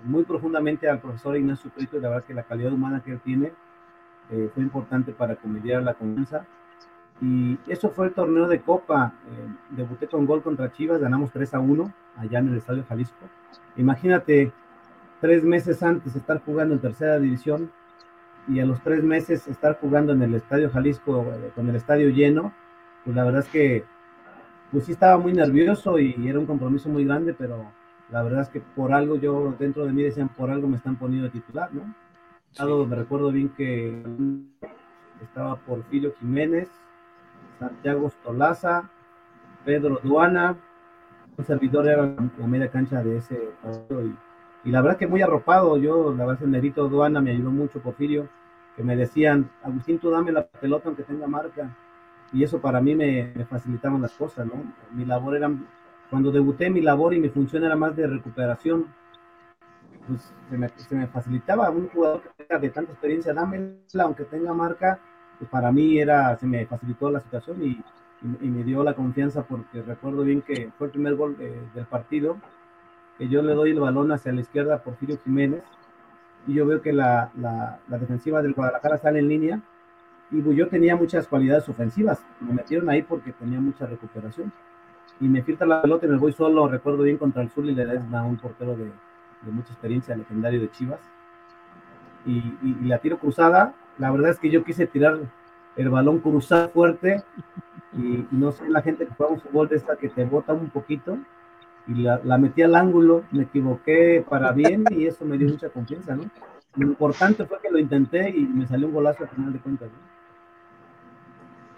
muy 0.04 0.24
profundamente 0.24 0.90
al 0.90 1.00
profesor 1.00 1.36
Ignacio 1.36 1.70
Prieto 1.72 1.98
y 1.98 2.02
la 2.02 2.10
verdad 2.10 2.24
que 2.26 2.34
la 2.34 2.44
calidad 2.44 2.72
humana 2.72 3.02
que 3.04 3.12
él 3.12 3.20
tiene 3.20 3.52
eh, 4.32 4.50
fue 4.54 4.64
importante 4.64 5.12
para 5.12 5.36
que 5.36 5.48
me 5.48 5.60
diera 5.60 5.82
la 5.82 5.94
confianza. 5.94 6.46
Y 7.22 7.60
eso 7.68 7.90
fue 7.90 8.08
el 8.08 8.14
torneo 8.14 8.48
de 8.48 8.62
Copa. 8.62 9.14
Eh, 9.28 9.48
debuté 9.72 10.08
con 10.08 10.26
gol 10.26 10.42
contra 10.42 10.72
Chivas, 10.72 11.00
ganamos 11.00 11.32
3 11.32 11.54
a 11.54 11.60
1 11.60 11.94
allá 12.18 12.40
en 12.40 12.48
el 12.48 12.58
Estadio 12.58 12.84
Jalisco. 12.88 13.26
Imagínate, 13.76 14.52
tres 15.20 15.44
meses 15.44 15.84
antes 15.84 16.16
estar 16.16 16.42
jugando 16.44 16.74
en 16.74 16.82
tercera 16.82 17.20
división 17.20 17.72
y 18.48 18.60
a 18.60 18.66
los 18.66 18.82
tres 18.82 19.04
meses 19.04 19.48
estar 19.48 19.80
jugando 19.80 20.14
en 20.14 20.22
el 20.24 20.34
Estadio 20.34 20.70
Jalisco 20.72 21.26
eh, 21.32 21.52
con 21.56 21.70
el 21.70 21.76
estadio 21.76 22.10
lleno, 22.10 22.54
pues 23.04 23.16
la 23.16 23.24
verdad 23.24 23.42
es 23.42 23.50
que 23.50 23.86
pues 24.72 24.86
sí 24.86 24.94
estaba 24.94 25.18
muy 25.18 25.34
nervioso 25.34 26.00
y 26.00 26.16
era 26.28 26.40
un 26.40 26.46
compromiso 26.46 26.90
muy 26.90 27.06
grande, 27.06 27.34
pero 27.34 27.72
la 28.10 28.24
verdad 28.24 28.42
es 28.42 28.50
que 28.50 28.62
por 28.62 28.94
algo 28.94 29.18
yo 29.18 29.54
dentro 29.60 29.86
de 29.86 29.92
mí 29.92 30.04
decían, 30.04 30.30
por 30.30 30.50
algo 30.50 30.68
me 30.68 30.78
están 30.78 30.96
poniendo 30.96 31.26
de 31.26 31.32
titular, 31.32 31.70
¿no? 31.74 31.94
Me 32.86 32.96
recuerdo 32.96 33.32
bien 33.32 33.50
que 33.50 34.04
estaba 35.22 35.56
Porfirio 35.58 36.14
Jiménez, 36.20 36.70
Santiago 37.60 38.10
Stolaza, 38.10 38.90
Pedro 39.64 40.00
Duana, 40.04 40.58
un 41.38 41.46
servidor 41.46 41.88
era 41.88 42.06
la 42.06 42.48
media 42.48 42.70
cancha 42.70 43.04
de 43.04 43.18
ese 43.18 43.36
partido 43.62 44.04
y, 44.64 44.70
la 44.70 44.82
verdad 44.82 44.98
que 44.98 45.08
muy 45.08 45.22
arropado, 45.22 45.78
yo 45.78 46.14
la 46.14 46.26
verdad 46.26 46.44
el 46.44 46.52
Nerito 46.52 46.88
Duana 46.88 47.20
me 47.20 47.32
ayudó 47.32 47.52
mucho, 47.52 47.82
Porfirio, 47.82 48.28
que 48.76 48.84
me 48.84 48.96
decían, 48.96 49.50
Agustín, 49.64 50.00
tú 50.00 50.12
dame 50.12 50.32
la 50.32 50.46
pelota 50.46 50.88
aunque 50.88 51.04
tenga 51.04 51.28
marca, 51.28 51.76
y 52.34 52.44
eso 52.44 52.60
para 52.60 52.82
mí 52.82 52.96
me, 52.96 53.32
me 53.36 53.46
facilitaban 53.46 54.02
las 54.02 54.14
cosas, 54.14 54.46
¿no? 54.46 54.64
Mi 54.92 55.06
labor 55.06 55.36
era, 55.36 55.52
cuando 56.10 56.32
debuté 56.32 56.70
mi 56.70 56.82
labor 56.82 57.14
y 57.14 57.20
mi 57.20 57.30
función 57.30 57.64
era 57.64 57.76
más 57.76 57.96
de 57.96 58.08
recuperación, 58.08 58.88
pues 60.08 60.34
se 60.50 60.58
me, 60.58 60.70
se 60.70 60.96
me 60.96 61.08
facilitaba 61.08 61.70
un 61.70 61.90
jugador 61.90 62.22
que 62.22 62.44
tenga 62.44 62.60
de 62.60 62.70
tanta 62.70 62.92
experiencia, 62.92 63.34
dámela 63.34 63.76
aunque 64.04 64.24
tenga 64.26 64.54
marca, 64.54 65.00
pues 65.38 65.50
para 65.50 65.72
mí 65.72 66.00
era, 66.00 66.36
se 66.38 66.48
me 66.48 66.66
facilitó 66.66 67.12
la 67.12 67.20
situación 67.20 67.62
y, 67.64 67.84
y, 68.42 68.48
me 68.50 68.64
dio 68.64 68.84
la 68.84 68.94
confianza 68.94 69.44
porque 69.44 69.82
recuerdo 69.82 70.24
bien 70.24 70.42
que 70.42 70.70
fue 70.78 70.88
el 70.88 70.92
primer 70.92 71.16
gol 71.16 71.38
del 71.38 71.86
partido, 71.86 72.38
que 73.18 73.28
yo 73.28 73.42
le 73.42 73.54
doy 73.54 73.72
el 73.72 73.80
balón 73.80 74.12
hacia 74.12 74.32
la 74.32 74.42
izquierda 74.42 74.76
a 74.76 74.84
Porfirio 74.84 75.18
Jiménez 75.24 75.64
y 76.48 76.54
yo 76.54 76.66
veo 76.66 76.82
que 76.82 76.94
la, 76.94 77.32
la, 77.36 77.80
la 77.88 77.98
defensiva 77.98 78.42
del 78.42 78.54
Guadalajara 78.54 78.98
sale 78.98 79.20
en 79.20 79.28
línea 79.28 79.62
y 80.32 80.42
pues 80.42 80.58
yo 80.58 80.68
tenía 80.68 80.96
muchas 80.96 81.28
cualidades 81.28 81.68
ofensivas, 81.68 82.24
me 82.40 82.54
metieron 82.54 82.90
ahí 82.90 83.02
porque 83.02 83.34
tenía 83.34 83.60
mucha 83.60 83.86
recuperación 83.86 84.52
y 85.20 85.28
me 85.28 85.44
filtra 85.44 85.68
la 85.68 85.82
pelota 85.82 86.06
y 86.06 86.10
me 86.10 86.18
voy 86.18 86.34
solo, 86.34 86.68
recuerdo 86.68 87.04
bien 87.04 87.18
contra 87.18 87.42
el 87.42 87.50
Zuli 87.50 87.76
Ledesma, 87.76 88.24
un 88.24 88.38
portero 88.38 88.76
de, 88.76 88.92
mucha 89.52 89.72
experiencia, 89.74 90.16
legendario 90.16 90.62
de 90.62 90.72
Chivas, 90.72 91.00
y, 92.26 92.38
y, 92.62 92.86
la 92.86 93.00
tiro 93.00 93.18
cruzada. 93.18 93.74
La 93.98 94.12
verdad 94.12 94.30
es 94.30 94.40
que 94.40 94.50
yo 94.50 94.64
quise 94.64 94.86
tirar 94.86 95.20
el 95.76 95.90
balón 95.90 96.20
cruzado 96.20 96.70
fuerte 96.70 97.24
y, 97.94 98.26
no 98.32 98.52
sé, 98.52 98.70
la 98.70 98.82
gente 98.82 99.06
que 99.06 99.14
juega 99.16 99.34
un 99.34 99.42
fútbol 99.42 99.68
de 99.68 99.78
esta 99.78 99.96
que 99.96 100.10
te 100.10 100.26
bota 100.26 100.54
un 100.54 100.70
poquito 100.70 101.18
y 101.88 101.96
la, 101.96 102.22
la, 102.24 102.38
metí 102.38 102.62
al 102.62 102.76
ángulo, 102.76 103.24
me 103.32 103.44
equivoqué 103.44 104.24
para 104.28 104.52
bien 104.52 104.86
y 104.92 105.06
eso 105.06 105.26
me 105.26 105.38
dio 105.38 105.50
mucha 105.50 105.70
confianza, 105.70 106.16
¿no? 106.16 106.24
Lo 106.76 106.88
importante 106.88 107.46
fue 107.46 107.60
que 107.62 107.70
lo 107.70 107.80
intenté 107.80 108.30
y 108.30 108.46
me 108.46 108.66
salió 108.66 108.88
un 108.88 108.94
golazo 108.94 109.24
al 109.24 109.30
final 109.30 109.54
de 109.54 109.60
cuentas. 109.60 109.90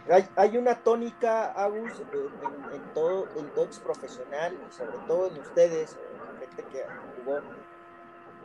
Hay, 0.10 0.28
hay, 0.36 0.58
una 0.58 0.76
tónica, 0.76 1.52
Agus, 1.54 1.92
en, 2.00 2.74
en, 2.74 2.94
todo, 2.94 3.28
en 3.38 3.48
todo 3.52 3.70
profesional, 3.84 4.58
sobre 4.70 4.98
todo 5.08 5.28
en 5.28 5.40
ustedes, 5.40 5.98
gente 6.40 6.64
que 6.72 6.86
jugó, 7.16 7.40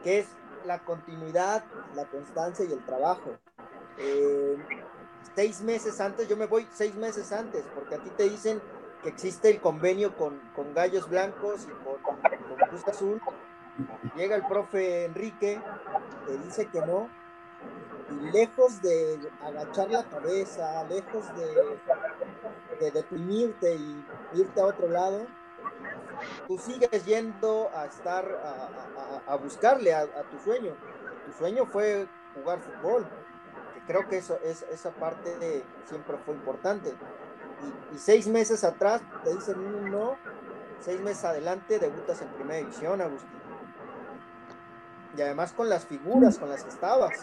que 0.04 0.20
es 0.20 0.28
la 0.64 0.78
continuidad, 0.78 1.64
la 1.94 2.04
constancia 2.04 2.64
y 2.64 2.72
el 2.72 2.84
trabajo. 2.84 3.36
Eh, 3.98 4.56
seis 5.34 5.60
meses 5.62 6.00
antes, 6.00 6.28
yo 6.28 6.36
me 6.36 6.46
voy 6.46 6.66
seis 6.72 6.94
meses 6.94 7.32
antes, 7.32 7.64
porque 7.74 7.96
a 7.96 7.98
ti 7.98 8.10
te 8.10 8.28
dicen 8.28 8.60
que 9.02 9.08
existe 9.08 9.50
el 9.50 9.60
convenio 9.60 10.16
con, 10.16 10.38
con 10.54 10.74
Gallos 10.74 11.08
Blancos 11.08 11.64
y 11.64 11.84
con, 11.84 12.00
con 12.02 12.68
Cruz 12.68 12.86
Azul. 12.86 13.20
Llega 14.16 14.36
el 14.36 14.46
profe 14.46 15.04
Enrique, 15.06 15.60
te 16.26 16.38
dice 16.38 16.66
que 16.66 16.80
no, 16.80 17.08
y 17.08 17.27
lejos 18.32 18.80
de 18.82 19.18
agachar 19.42 19.90
la 19.90 20.04
cabeza, 20.04 20.84
lejos 20.84 21.24
de, 21.36 21.78
de 22.80 22.90
deprimirte 22.90 23.74
y 23.74 24.04
irte 24.34 24.60
a 24.60 24.66
otro 24.66 24.88
lado, 24.88 25.26
tú 26.46 26.58
sigues 26.58 27.04
yendo 27.04 27.70
a 27.74 27.86
estar, 27.86 28.24
a, 29.26 29.36
buscarle 29.36 29.94
a, 29.94 30.06
tu 30.30 30.38
sueño. 30.38 30.74
Tu 31.26 31.32
sueño 31.32 31.66
fue 31.66 32.06
jugar 32.34 32.60
fútbol, 32.60 33.06
que 33.74 33.80
creo 33.86 34.08
que 34.08 34.18
eso, 34.18 34.38
es, 34.44 34.62
esa 34.70 34.90
parte 34.90 35.64
siempre 35.86 36.16
fue 36.24 36.34
importante. 36.34 36.94
Y, 37.92 37.98
seis 37.98 38.28
meses 38.28 38.64
atrás 38.64 39.02
te 39.24 39.34
dicen 39.34 39.58
un 39.58 39.90
no, 39.90 40.16
seis 40.80 41.00
meses 41.00 41.24
adelante 41.24 41.78
debutas 41.78 42.22
en 42.22 42.28
primera 42.28 42.60
división, 42.60 43.00
Agustín. 43.00 43.38
Y 45.16 45.22
además 45.22 45.52
con 45.52 45.68
las 45.68 45.86
figuras 45.86 46.38
con 46.38 46.48
las 46.48 46.62
que 46.62 46.70
estabas. 46.70 47.18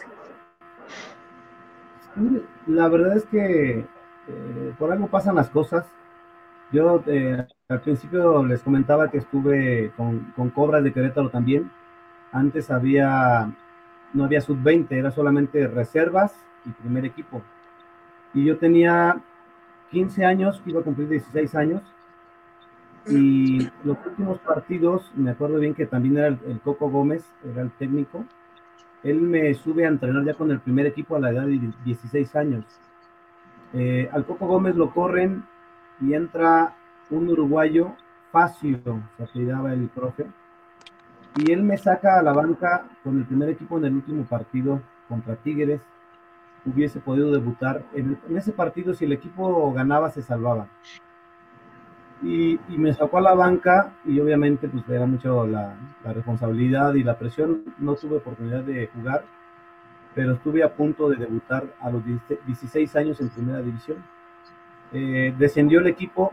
La 2.66 2.88
verdad 2.88 3.16
es 3.16 3.26
que 3.26 3.86
eh, 4.28 4.74
por 4.78 4.92
algo 4.92 5.08
pasan 5.08 5.36
las 5.36 5.50
cosas. 5.50 5.86
Yo 6.72 7.02
eh, 7.06 7.46
al 7.68 7.80
principio 7.80 8.44
les 8.44 8.62
comentaba 8.62 9.10
que 9.10 9.18
estuve 9.18 9.92
con, 9.96 10.32
Cobras 10.54 10.82
de 10.82 10.92
Querétaro 10.92 11.30
también. 11.30 11.70
Antes 12.32 12.70
había, 12.70 13.52
no 14.12 14.24
había 14.24 14.40
sub-20, 14.40 14.90
era 14.90 15.10
solamente 15.10 15.68
reservas 15.68 16.34
y 16.64 16.70
primer 16.70 17.04
equipo. 17.04 17.42
Y 18.34 18.44
yo 18.44 18.58
tenía 18.58 19.20
15 19.90 20.24
años, 20.24 20.62
iba 20.66 20.80
a 20.80 20.84
cumplir 20.84 21.08
16 21.08 21.54
años. 21.54 21.82
Y 23.08 23.68
los 23.84 23.96
últimos 24.04 24.38
partidos, 24.40 25.12
me 25.14 25.30
acuerdo 25.30 25.58
bien 25.58 25.74
que 25.74 25.86
también 25.86 26.18
era 26.18 26.26
el, 26.26 26.60
Coco 26.64 26.90
Gómez, 26.90 27.24
era 27.44 27.62
el 27.62 27.70
técnico. 27.70 28.24
Él 29.06 29.20
me 29.20 29.54
sube 29.54 29.84
a 29.84 29.88
entrenar 29.88 30.24
ya 30.24 30.34
con 30.34 30.50
el 30.50 30.58
primer 30.58 30.86
equipo 30.86 31.14
a 31.14 31.20
la 31.20 31.30
edad 31.30 31.46
de 31.46 31.72
16 31.84 32.34
años. 32.34 32.64
Eh, 33.72 34.08
al 34.12 34.26
Coco 34.26 34.48
Gómez 34.48 34.74
lo 34.74 34.90
corren 34.92 35.44
y 36.00 36.12
entra 36.14 36.74
un 37.10 37.28
uruguayo, 37.28 37.94
Facio, 38.32 38.80
se 39.16 39.22
apellidaba 39.22 39.72
el 39.72 39.88
profe, 39.88 40.26
y 41.36 41.52
él 41.52 41.62
me 41.62 41.76
saca 41.76 42.18
a 42.18 42.22
la 42.22 42.32
banca 42.32 42.88
con 43.04 43.18
el 43.18 43.24
primer 43.26 43.50
equipo 43.50 43.78
en 43.78 43.84
el 43.84 43.94
último 43.94 44.24
partido 44.24 44.82
contra 45.08 45.36
Tigres. 45.36 45.82
Hubiese 46.64 46.98
podido 46.98 47.30
debutar. 47.30 47.84
En, 47.94 48.18
ese 48.34 48.50
partido, 48.50 48.92
si 48.92 49.04
el 49.04 49.12
equipo 49.12 49.72
ganaba, 49.72 50.10
se 50.10 50.22
salvaba. 50.22 50.66
Y, 52.22 52.58
me 52.68 52.92
sacó 52.92 53.18
a 53.18 53.20
la 53.20 53.34
banca 53.34 53.92
y 54.04 54.18
obviamente 54.20 54.68
pues 54.68 54.88
era 54.88 55.06
mucho 55.06 55.46
la, 55.46 55.76
responsabilidad 56.04 56.94
y 56.94 57.02
la 57.02 57.18
presión. 57.18 57.64
No 57.78 57.94
tuve 57.94 58.16
oportunidad 58.16 58.62
de 58.62 58.88
jugar, 58.88 59.24
pero 60.14 60.34
estuve 60.34 60.62
a 60.62 60.74
punto 60.74 61.08
de 61.08 61.16
debutar 61.16 61.64
a 61.80 61.90
los 61.90 62.02
16 62.46 62.96
años 62.96 63.20
en 63.20 63.28
primera 63.28 63.60
división. 63.60 63.98
Eh, 64.92 65.34
descendió 65.36 65.80
el 65.80 65.88
equipo, 65.88 66.32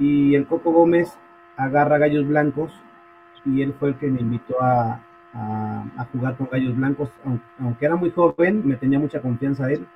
y 0.00 0.34
el 0.34 0.46
Coco 0.46 0.72
Gómez 0.72 1.16
agarra 1.56 1.98
Gallos 1.98 2.26
Blancos 2.26 2.72
y 3.44 3.62
él 3.62 3.74
fue 3.78 3.90
el 3.90 3.94
que 3.96 4.08
me 4.08 4.20
invitó 4.20 4.56
a, 4.60 5.02
jugar 6.12 6.36
con 6.36 6.48
Gallos 6.50 6.74
Blancos, 6.74 7.10
aunque, 7.58 7.84
era 7.84 7.94
muy 7.94 8.10
joven, 8.10 8.66
me 8.66 8.76
tenía 8.76 8.98
mucha 8.98 9.20
confianza 9.20 9.70
él. 9.70 9.86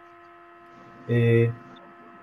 Eh, 1.09 1.51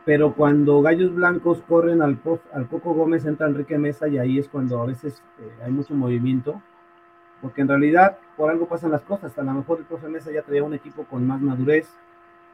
pero 0.05 0.33
cuando 0.33 0.81
Gallos 0.81 1.13
Blancos 1.13 1.61
corren 1.67 2.01
al, 2.01 2.19
al 2.53 2.67
Coco 2.67 2.93
Gómez 2.93 3.25
entra 3.25 3.47
Enrique 3.47 3.77
Mesa 3.77 4.07
y 4.07 4.17
ahí 4.17 4.39
es 4.39 4.49
cuando 4.49 4.81
a 4.81 4.85
veces 4.85 5.23
eh, 5.39 5.51
hay 5.63 5.71
mucho 5.71 5.93
movimiento, 5.93 6.61
porque 7.41 7.61
en 7.61 7.67
realidad 7.67 8.17
por 8.35 8.49
algo 8.49 8.67
pasan 8.67 8.91
las 8.91 9.03
cosas, 9.03 9.37
a 9.37 9.43
lo 9.43 9.53
mejor 9.53 9.79
el 9.79 9.85
profe 9.85 10.07
Mesa 10.07 10.31
ya 10.31 10.41
traía 10.41 10.63
un 10.63 10.73
equipo 10.73 11.03
con 11.03 11.25
más 11.27 11.41
madurez, 11.41 11.95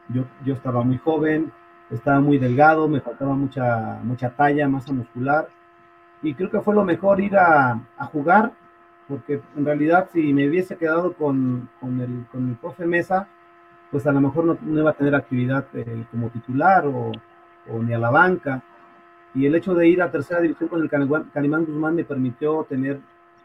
yo, 0.08 0.24
yo 0.44 0.54
estaba 0.54 0.82
muy 0.82 0.98
joven, 0.98 1.52
estaba 1.90 2.20
muy 2.20 2.38
delgado, 2.38 2.88
me 2.88 3.00
faltaba 3.00 3.34
mucha, 3.34 4.00
mucha 4.02 4.30
talla, 4.30 4.68
masa 4.68 4.92
muscular. 4.92 5.48
Y 6.22 6.34
creo 6.34 6.50
que 6.50 6.60
fue 6.60 6.74
lo 6.74 6.84
mejor 6.84 7.20
ir 7.20 7.36
a, 7.36 7.80
jugar, 8.12 8.52
porque 9.06 9.40
en 9.56 9.64
realidad 9.64 10.08
si 10.12 10.32
me 10.32 10.48
hubiese 10.48 10.76
quedado 10.76 11.12
con, 11.14 11.68
con, 11.80 12.00
el, 12.00 12.26
con 12.32 12.48
el 12.48 12.56
profe 12.56 12.86
Mesa, 12.86 13.28
pues 13.90 14.06
a 14.06 14.12
lo 14.12 14.20
mejor 14.20 14.44
no, 14.44 14.80
iba 14.80 14.90
a 14.90 14.94
tener 14.94 15.14
actividad 15.14 15.66
eh, 15.74 16.04
como 16.10 16.28
titular 16.30 16.86
o, 16.86 17.12
o, 17.70 17.82
ni 17.82 17.94
a 17.94 17.98
la 17.98 18.10
banca. 18.10 18.62
Y 19.34 19.46
el 19.46 19.54
hecho 19.54 19.74
de 19.74 19.88
ir 19.88 20.02
a 20.02 20.10
tercera 20.10 20.40
división 20.40 20.68
con 20.68 20.82
el 20.82 20.88
Calimán 20.88 21.64
Guzmán 21.64 21.94
me 21.94 22.04
permitió 22.04 22.64
tener 22.68 23.00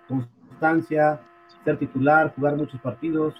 constancia, 0.07 1.19
ser 1.63 1.77
titular, 1.77 2.33
jugar 2.35 2.55
muchos 2.55 2.79
partidos 2.81 3.35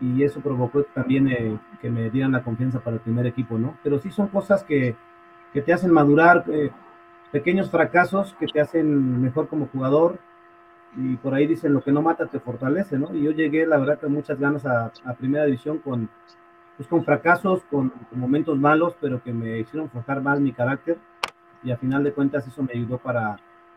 y 0.00 0.22
eso 0.22 0.40
provocó 0.40 0.82
también 0.94 1.28
eh, 1.28 1.58
que 1.80 1.90
me 1.90 2.10
dieran 2.10 2.32
la 2.32 2.42
confianza 2.42 2.80
para 2.80 2.96
el 2.96 3.02
primer 3.02 3.26
equipo, 3.26 3.58
¿no? 3.58 3.76
Pero 3.82 3.98
sí 3.98 4.10
son 4.10 4.28
cosas 4.28 4.62
que, 4.62 4.94
que 5.52 5.62
te 5.62 5.72
hacen 5.72 5.90
madurar, 5.90 6.44
eh, 6.48 6.70
pequeños 7.32 7.70
fracasos 7.70 8.34
que 8.38 8.46
te 8.46 8.60
hacen 8.60 9.20
mejor 9.20 9.48
como 9.48 9.66
jugador 9.66 10.18
y 10.96 11.16
por 11.16 11.34
ahí 11.34 11.46
dicen 11.46 11.74
lo 11.74 11.82
que 11.82 11.92
no 11.92 12.00
mata 12.00 12.26
te 12.26 12.40
fortalece, 12.40 12.98
¿no? 12.98 13.14
Y 13.14 13.22
yo 13.24 13.32
llegué, 13.32 13.66
la 13.66 13.78
verdad, 13.78 14.00
con 14.00 14.12
muchas 14.12 14.38
ganas 14.38 14.64
a, 14.64 14.92
a 15.04 15.14
primera 15.14 15.44
división 15.44 15.78
con, 15.78 16.08
pues, 16.78 16.88
con 16.88 17.04
fracasos, 17.04 17.62
con, 17.70 17.92
momentos 18.12 18.58
malos, 18.58 18.96
pero 18.98 19.22
que 19.22 19.34
me 19.34 19.58
hicieron 19.58 19.90
forjar 19.90 20.22
más 20.22 20.40
mi 20.40 20.52
carácter 20.52 20.96
y 21.62 21.70
a 21.70 21.76
final 21.76 22.02
de 22.04 22.12
cuentas 22.12 22.46
eso 22.46 22.62
me 22.62 22.72
ayudó 22.72 22.96
para, 22.96 23.36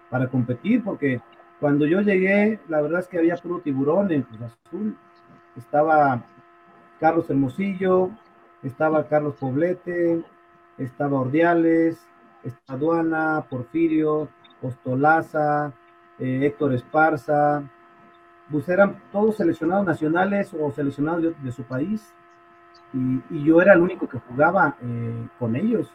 para 0.09 0.27
competir, 0.27 0.83
porque 0.83 1.19
cuando 1.59 1.85
yo 1.85 2.01
llegué, 2.01 2.59
la 2.69 2.81
verdad 2.81 3.01
es 3.01 3.07
que 3.07 3.17
había 3.17 3.35
puro 3.35 3.59
tiburón 3.59 4.11
en 4.11 4.21
Cruz 4.23 4.41
Azul. 4.41 4.97
Estaba 5.57 6.23
Carlos 6.99 7.29
Hermosillo, 7.29 8.09
estaba 8.63 9.07
Carlos 9.07 9.35
Poblete, 9.39 10.23
estaba 10.77 11.19
Ordiales, 11.19 12.07
estaba 12.43 12.77
Aduana, 12.77 13.45
Porfirio, 13.49 14.29
Ostolaza, 14.61 15.73
eh, 16.19 16.45
Héctor 16.45 16.73
Esparza, 16.73 17.63
pues 18.51 18.67
eran 18.69 19.01
todos 19.11 19.37
seleccionados 19.37 19.85
nacionales 19.85 20.53
o 20.53 20.71
seleccionados 20.71 21.33
de, 21.41 21.51
su 21.51 21.63
país. 21.63 22.13
Y, 22.93 23.43
yo 23.43 23.61
era 23.61 23.73
el 23.73 23.81
único 23.81 24.07
que 24.07 24.19
jugaba 24.19 24.75
eh, 24.81 25.27
con 25.39 25.55
ellos. 25.55 25.91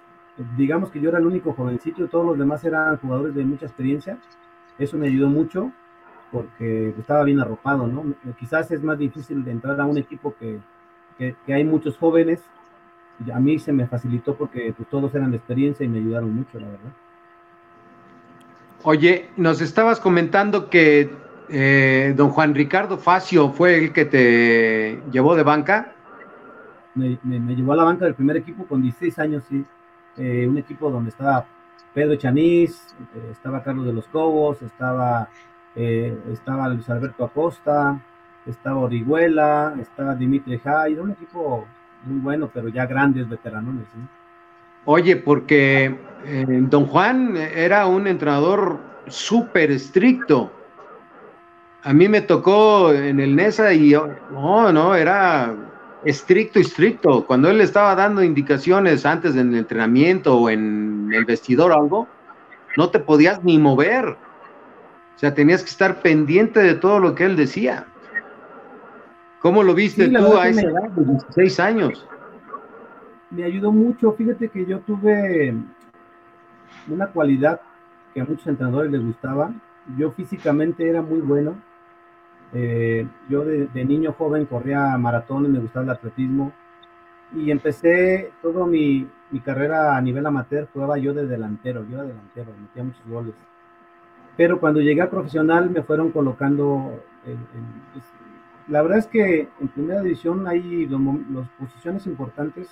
Digamos 0.56 0.90
que 0.90 1.00
yo 1.00 1.08
era 1.08 1.18
el 1.18 1.26
único 1.26 1.52
jovencito, 1.52 2.08
todos 2.08 2.26
los 2.26 2.38
demás 2.38 2.62
eran 2.64 2.98
jugadores 2.98 3.34
de 3.34 3.44
mucha 3.44 3.66
experiencia 3.66 4.18
eso 4.78 4.96
me 4.96 5.08
ayudó 5.08 5.28
mucho 5.28 5.72
porque 6.30 6.94
estaba 6.98 7.24
bien 7.24 7.40
arropado, 7.40 7.86
¿no? 7.86 8.04
Quizás 8.38 8.70
es 8.70 8.82
más 8.82 8.98
difícil 8.98 9.44
de 9.44 9.52
entrar 9.52 9.80
a 9.80 9.86
un 9.86 9.96
equipo 9.96 10.34
que, 10.38 10.60
hay 11.48 11.64
muchos 11.64 11.96
jóvenes. 11.96 12.42
A 13.32 13.40
mí 13.40 13.58
se 13.58 13.72
me 13.72 13.86
facilitó 13.86 14.34
porque 14.34 14.74
pues, 14.76 14.88
todos 14.90 15.14
eran 15.14 15.30
de 15.30 15.38
experiencia 15.38 15.84
y 15.86 15.88
me 15.88 15.98
ayudaron 15.98 16.34
mucho, 16.34 16.58
la 16.60 16.66
verdad. 16.66 16.92
Oye, 18.82 19.30
nos 19.36 19.60
estabas 19.62 19.98
comentando 19.98 20.68
que 20.68 21.10
eh, 21.48 22.12
don 22.14 22.28
Juan 22.30 22.54
Ricardo 22.54 22.98
Facio 22.98 23.50
fue 23.50 23.78
el 23.78 23.92
que 23.92 24.04
te 24.04 25.00
llevó 25.10 25.34
de 25.36 25.42
banca. 25.42 25.94
Me, 26.96 27.54
llevó 27.54 27.74
a 27.74 27.76
la 27.76 27.84
banca 27.84 28.06
del 28.06 28.14
primer 28.14 28.38
equipo 28.38 28.66
con 28.66 28.82
16 28.82 29.18
años, 29.18 29.44
sí. 29.48 29.64
Eh, 30.16 30.46
un 30.48 30.56
equipo 30.56 30.90
donde 30.90 31.10
estaba 31.10 31.46
Pedro 31.92 32.16
Chanís, 32.16 32.94
eh, 33.14 33.28
estaba 33.30 33.62
Carlos 33.62 33.84
de 33.84 33.92
los 33.92 34.06
Cobos, 34.08 34.62
estaba, 34.62 35.28
eh, 35.74 36.18
estaba 36.32 36.68
Luis 36.68 36.88
Alberto 36.88 37.24
Acosta, 37.24 38.00
estaba 38.46 38.78
Orihuela, 38.78 39.74
estaba 39.78 40.14
Dimitri 40.14 40.58
Jai, 40.58 40.94
era 40.94 41.02
un 41.02 41.10
equipo 41.10 41.66
muy 42.04 42.20
bueno, 42.20 42.50
pero 42.52 42.68
ya 42.68 42.86
grandes 42.86 43.28
veteranos. 43.28 43.74
Oye, 44.86 45.16
porque 45.16 45.98
don 46.68 46.86
Juan 46.86 47.36
era 47.36 47.86
un 47.86 48.06
entrenador 48.06 48.78
súper 49.08 49.70
estricto. 49.70 50.50
A 51.82 51.92
mí 51.92 52.08
me 52.08 52.20
tocó 52.20 52.92
en 52.92 53.20
el 53.20 53.36
NESA 53.36 53.72
y 53.74 53.92
no, 54.30 54.72
no, 54.72 54.94
era 54.94 55.54
estricto, 56.04 56.58
estricto. 56.58 57.26
Cuando 57.26 57.50
él 57.50 57.60
estaba 57.60 57.94
dando 57.94 58.22
indicaciones 58.22 59.06
antes 59.06 59.34
del 59.34 59.54
entrenamiento 59.54 60.38
o 60.38 60.50
en 60.50 61.10
el 61.12 61.24
vestidor 61.24 61.72
o 61.72 61.74
algo, 61.74 62.08
no 62.76 62.90
te 62.90 62.98
podías 62.98 63.42
ni 63.44 63.58
mover. 63.58 64.08
O 64.08 65.18
sea, 65.18 65.34
tenías 65.34 65.62
que 65.62 65.70
estar 65.70 66.02
pendiente 66.02 66.60
de 66.60 66.74
todo 66.74 66.98
lo 66.98 67.14
que 67.14 67.24
él 67.24 67.36
decía. 67.36 67.86
¿Cómo 69.40 69.62
lo 69.62 69.74
viste 69.74 70.08
tú 70.08 70.36
a 70.36 70.48
esa 70.48 70.62
edad 70.62 70.90
de 70.90 71.04
16 71.04 71.60
años? 71.60 72.06
Me 73.30 73.44
ayudó 73.44 73.72
mucho. 73.72 74.12
Fíjate 74.12 74.48
que 74.48 74.66
yo 74.66 74.80
tuve 74.80 75.54
una 76.88 77.06
cualidad 77.08 77.60
que 78.12 78.20
a 78.20 78.24
muchos 78.24 78.46
entrenadores 78.46 78.90
les 78.90 79.04
gustaba. 79.04 79.52
Yo 79.96 80.10
físicamente 80.10 80.88
era 80.88 81.00
muy 81.00 81.20
bueno 81.20 81.56
eh, 82.52 83.06
yo 83.28 83.44
de, 83.44 83.84
niño 83.84 84.12
joven 84.12 84.46
corría 84.46 84.96
maratones, 84.98 85.50
me 85.50 85.58
gustaba 85.58 85.84
el 85.84 85.90
atletismo 85.90 86.52
y 87.34 87.50
empecé 87.50 88.32
toda 88.40 88.66
mi, 88.66 89.08
carrera 89.44 89.96
a 89.96 90.00
nivel 90.00 90.24
amateur, 90.26 90.68
jugaba 90.72 90.98
yo 90.98 91.12
de 91.12 91.26
delantero, 91.26 91.84
yo 91.88 91.96
era 91.98 92.06
delantero, 92.06 92.52
metía 92.58 92.84
muchos 92.84 93.06
goles. 93.06 93.34
Pero 94.36 94.60
cuando 94.60 94.80
llegué 94.80 95.02
a 95.02 95.10
profesional 95.10 95.70
me 95.70 95.82
fueron 95.82 96.12
colocando, 96.12 97.02
pues, 97.92 98.04
la 98.68 98.82
verdad 98.82 98.98
es 98.98 99.06
que 99.06 99.48
en 99.60 99.68
primera 99.68 100.02
división 100.02 100.46
hay 100.46 100.86
las 100.86 101.48
posiciones 101.58 102.06
importantes, 102.06 102.68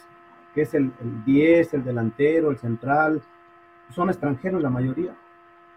que 0.54 0.62
es 0.62 0.74
el, 0.74 0.92
el 1.00 1.24
10, 1.24 1.74
el 1.74 1.84
delantero, 1.84 2.50
el 2.50 2.58
central, 2.58 3.22
son 3.90 4.08
extranjeros 4.08 4.62
la 4.62 4.70
mayoría. 4.70 5.14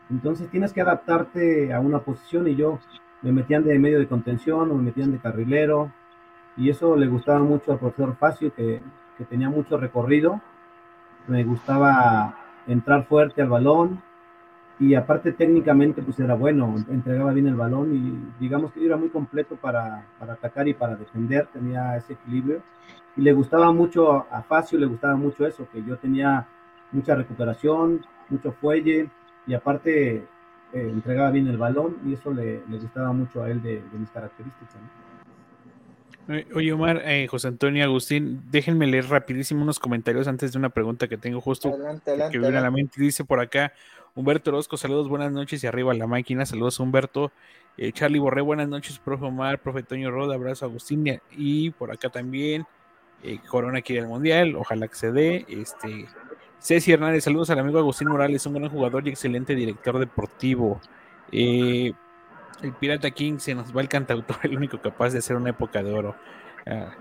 Entonces 0.10 0.50
tienes 0.50 0.72
que 0.72 0.82
adaptarte 0.82 1.74
a 1.74 1.80
una 1.80 2.00
posición 2.00 2.48
y 2.48 2.56
yo 2.56 2.80
me 3.22 3.32
metían 3.32 3.64
de 3.64 3.78
medio 3.80 4.00
de 4.00 4.08
contención 4.08 4.72
o 4.72 4.76
me 4.76 4.84
metían 4.84 5.12
de 5.12 5.20
carrilero 5.20 5.92
y 6.56 6.70
eso 6.70 6.96
le 6.96 7.08
gustaba 7.08 7.40
mucho 7.40 7.72
al 7.72 7.80
profesor 7.80 8.16
Facio 8.16 8.54
que, 8.54 8.82
que 9.18 9.26
tenía 9.26 9.50
mucho 9.50 9.78
recorrido, 9.78 10.42
me 11.28 11.44
gustaba 11.44 12.36
entrar 12.68 13.06
fuerte 13.06 13.42
al 13.42 13.50
balón 13.50 14.02
y 14.80 14.94
aparte 14.94 15.32
técnicamente 15.32 16.02
pues 16.04 16.20
era 16.20 16.36
bueno, 16.36 16.76
entregaba 16.90 17.34
bien 17.34 17.48
el 17.48 17.56
balón 17.56 17.96
y 17.96 18.40
digamos 18.40 18.72
que 18.72 18.86
era 18.86 18.96
muy 18.96 19.10
completo 19.10 19.56
para, 19.56 20.06
para 20.20 20.34
atacar 20.34 20.68
y 20.68 20.74
para 20.74 20.96
defender, 20.96 21.48
tenía 21.52 21.98
ese 21.98 22.14
equilibrio. 22.14 22.62
Y 23.16 23.22
le 23.22 23.34
gustaba 23.34 23.72
mucho 23.72 24.28
a 24.32 24.44
Facio, 24.44 24.78
le 24.78 24.86
gustaba 24.86 25.16
mucho 25.16 25.48
eso, 25.48 25.68
que 25.72 25.84
yo 25.84 25.98
tenía 25.98 26.48
mucha 26.92 27.16
recuperación, 27.16 28.06
mucho 28.30 28.52
fuelle 28.52 29.10
y 29.48 29.56
aparte 29.56 30.28
eh, 30.74 30.82
entregaba 30.82 31.32
bien 31.32 31.48
el 31.48 31.58
balón 31.58 31.98
y 32.06 32.14
eso 32.14 32.34
le, 32.34 32.60
gustaba 32.68 33.14
mucho 33.14 33.44
a 33.44 33.50
él 33.50 33.62
de, 33.62 33.82
mis 33.94 34.10
características. 34.10 34.76
Oye, 36.54 36.74
Omar, 36.74 37.02
eh, 37.06 37.26
José 37.28 37.48
Antonio 37.48 37.86
Agustín, 37.86 38.42
déjenme 38.52 38.86
leer 38.86 39.08
rapidísimo 39.08 39.64
unos 39.64 39.80
comentarios 39.80 40.28
antes 40.28 40.52
de 40.52 40.60
una 40.60 40.70
pregunta 40.70 41.08
que 41.08 41.18
tengo 41.18 41.40
justo 41.40 41.74
que 42.04 42.38
viene 42.38 42.58
a 42.58 42.62
la 42.62 42.72
mente. 42.72 43.00
Dice 43.00 43.24
por 43.24 43.40
acá 43.40 43.72
Humberto 44.14 44.50
Orozco, 44.50 44.76
saludos, 44.76 45.08
buenas 45.08 45.32
noches 45.32 45.64
y 45.64 45.68
arriba 45.68 45.94
la 45.94 46.08
máquina, 46.08 46.46
saludos 46.46 46.82
Humberto. 46.82 47.32
Eh, 47.78 47.94
Charlie 47.94 48.20
Borré, 48.20 48.42
buenas 48.42 48.68
noches, 48.68 49.00
profe 49.00 49.24
Omar, 49.24 49.60
profe 49.60 49.84
Toño 49.84 50.12
Roda, 50.12 50.36
abrazo 50.36 50.66
a 50.66 50.68
Agustín 50.68 51.22
y 51.32 51.70
por 51.70 51.92
acá 51.92 52.10
también 52.10 52.66
Corona 53.50 53.82
quiere 53.82 54.02
el 54.02 54.08
Mundial, 54.08 54.56
ojalá 54.56 54.88
que 54.88 54.96
se 54.96 55.12
dé. 55.12 55.46
Este, 55.48 56.08
Ceci 56.60 56.92
Hernández, 56.92 57.24
saludos 57.24 57.50
al 57.50 57.60
amigo 57.60 57.80
Agustín 57.80 58.08
Morales, 58.08 58.46
un 58.46 58.56
gran 58.56 58.70
jugador 58.70 59.08
y 59.08 59.12
excelente 59.12 59.56
director 59.56 60.00
deportivo. 60.00 60.82
Eh, 61.32 61.94
el 62.62 62.74
Pirata 62.74 63.12
King 63.12 63.38
se 63.38 63.54
nos 63.54 63.76
va 63.76 63.82
el 63.82 63.90
cantautor, 63.90 64.38
el 64.44 64.58
único 64.58 64.82
capaz 64.82 65.12
de 65.12 65.20
hacer 65.20 65.36
una 65.36 65.52
época 65.52 65.84
de 65.84 65.94
oro. 65.94 66.16
Ah. 66.66 66.92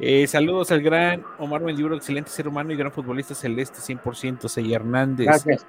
Eh, 0.00 0.26
saludos 0.26 0.72
al 0.72 0.82
gran 0.82 1.24
Omar 1.38 1.62
Mendiburo, 1.62 1.94
excelente 1.94 2.30
ser 2.30 2.48
humano 2.48 2.72
y 2.72 2.76
gran 2.76 2.92
futbolista 2.92 3.34
celeste 3.34 3.78
100%, 3.78 4.48
Ceci 4.48 4.72
Hernández. 4.72 5.26
Gracias. 5.26 5.66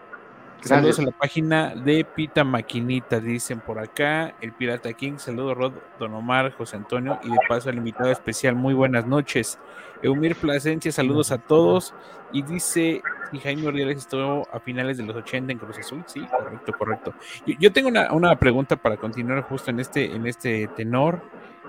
Saludos 0.62 1.00
a 1.00 1.04
la 1.04 1.12
página 1.12 1.76
de 1.76 2.04
Pita 2.04 2.44
Maquinita, 2.44 3.20
dicen 3.20 3.60
por 3.60 3.78
acá. 3.78 4.34
El 4.42 4.52
Pirata 4.52 4.92
King, 4.94 5.18
saludos 5.18 5.56
Rod, 5.56 5.74
Don 6.00 6.14
Omar, 6.14 6.54
José 6.54 6.78
Antonio 6.78 7.20
y 7.24 7.30
de 7.30 7.38
paso 7.48 7.70
al 7.70 7.76
invitado 7.76 8.10
especial, 8.10 8.56
muy 8.56 8.74
buenas 8.74 9.06
noches. 9.06 9.60
Eumir 10.02 10.36
Plasencia, 10.36 10.92
saludos 10.92 11.32
a 11.32 11.38
todos. 11.38 11.94
Y 12.32 12.42
dice, 12.42 13.02
y 13.32 13.40
Jaime 13.40 13.68
Ordiales 13.68 13.98
estuvo 13.98 14.48
a 14.52 14.60
finales 14.60 14.98
de 14.98 15.04
los 15.04 15.16
80 15.16 15.52
en 15.52 15.60
Cruz 15.60 15.78
Azul. 15.78 16.04
Sí, 16.08 16.26
correcto, 16.26 16.74
correcto. 16.78 17.14
Yo, 17.60 17.72
tengo 17.72 17.90
una, 17.90 18.36
pregunta 18.38 18.76
para 18.76 18.98
continuar 18.98 19.44
justo 19.44 19.70
en 19.70 19.80
este, 19.80 20.16
en 20.16 20.26
este 20.26 20.68
tenor. 20.76 21.22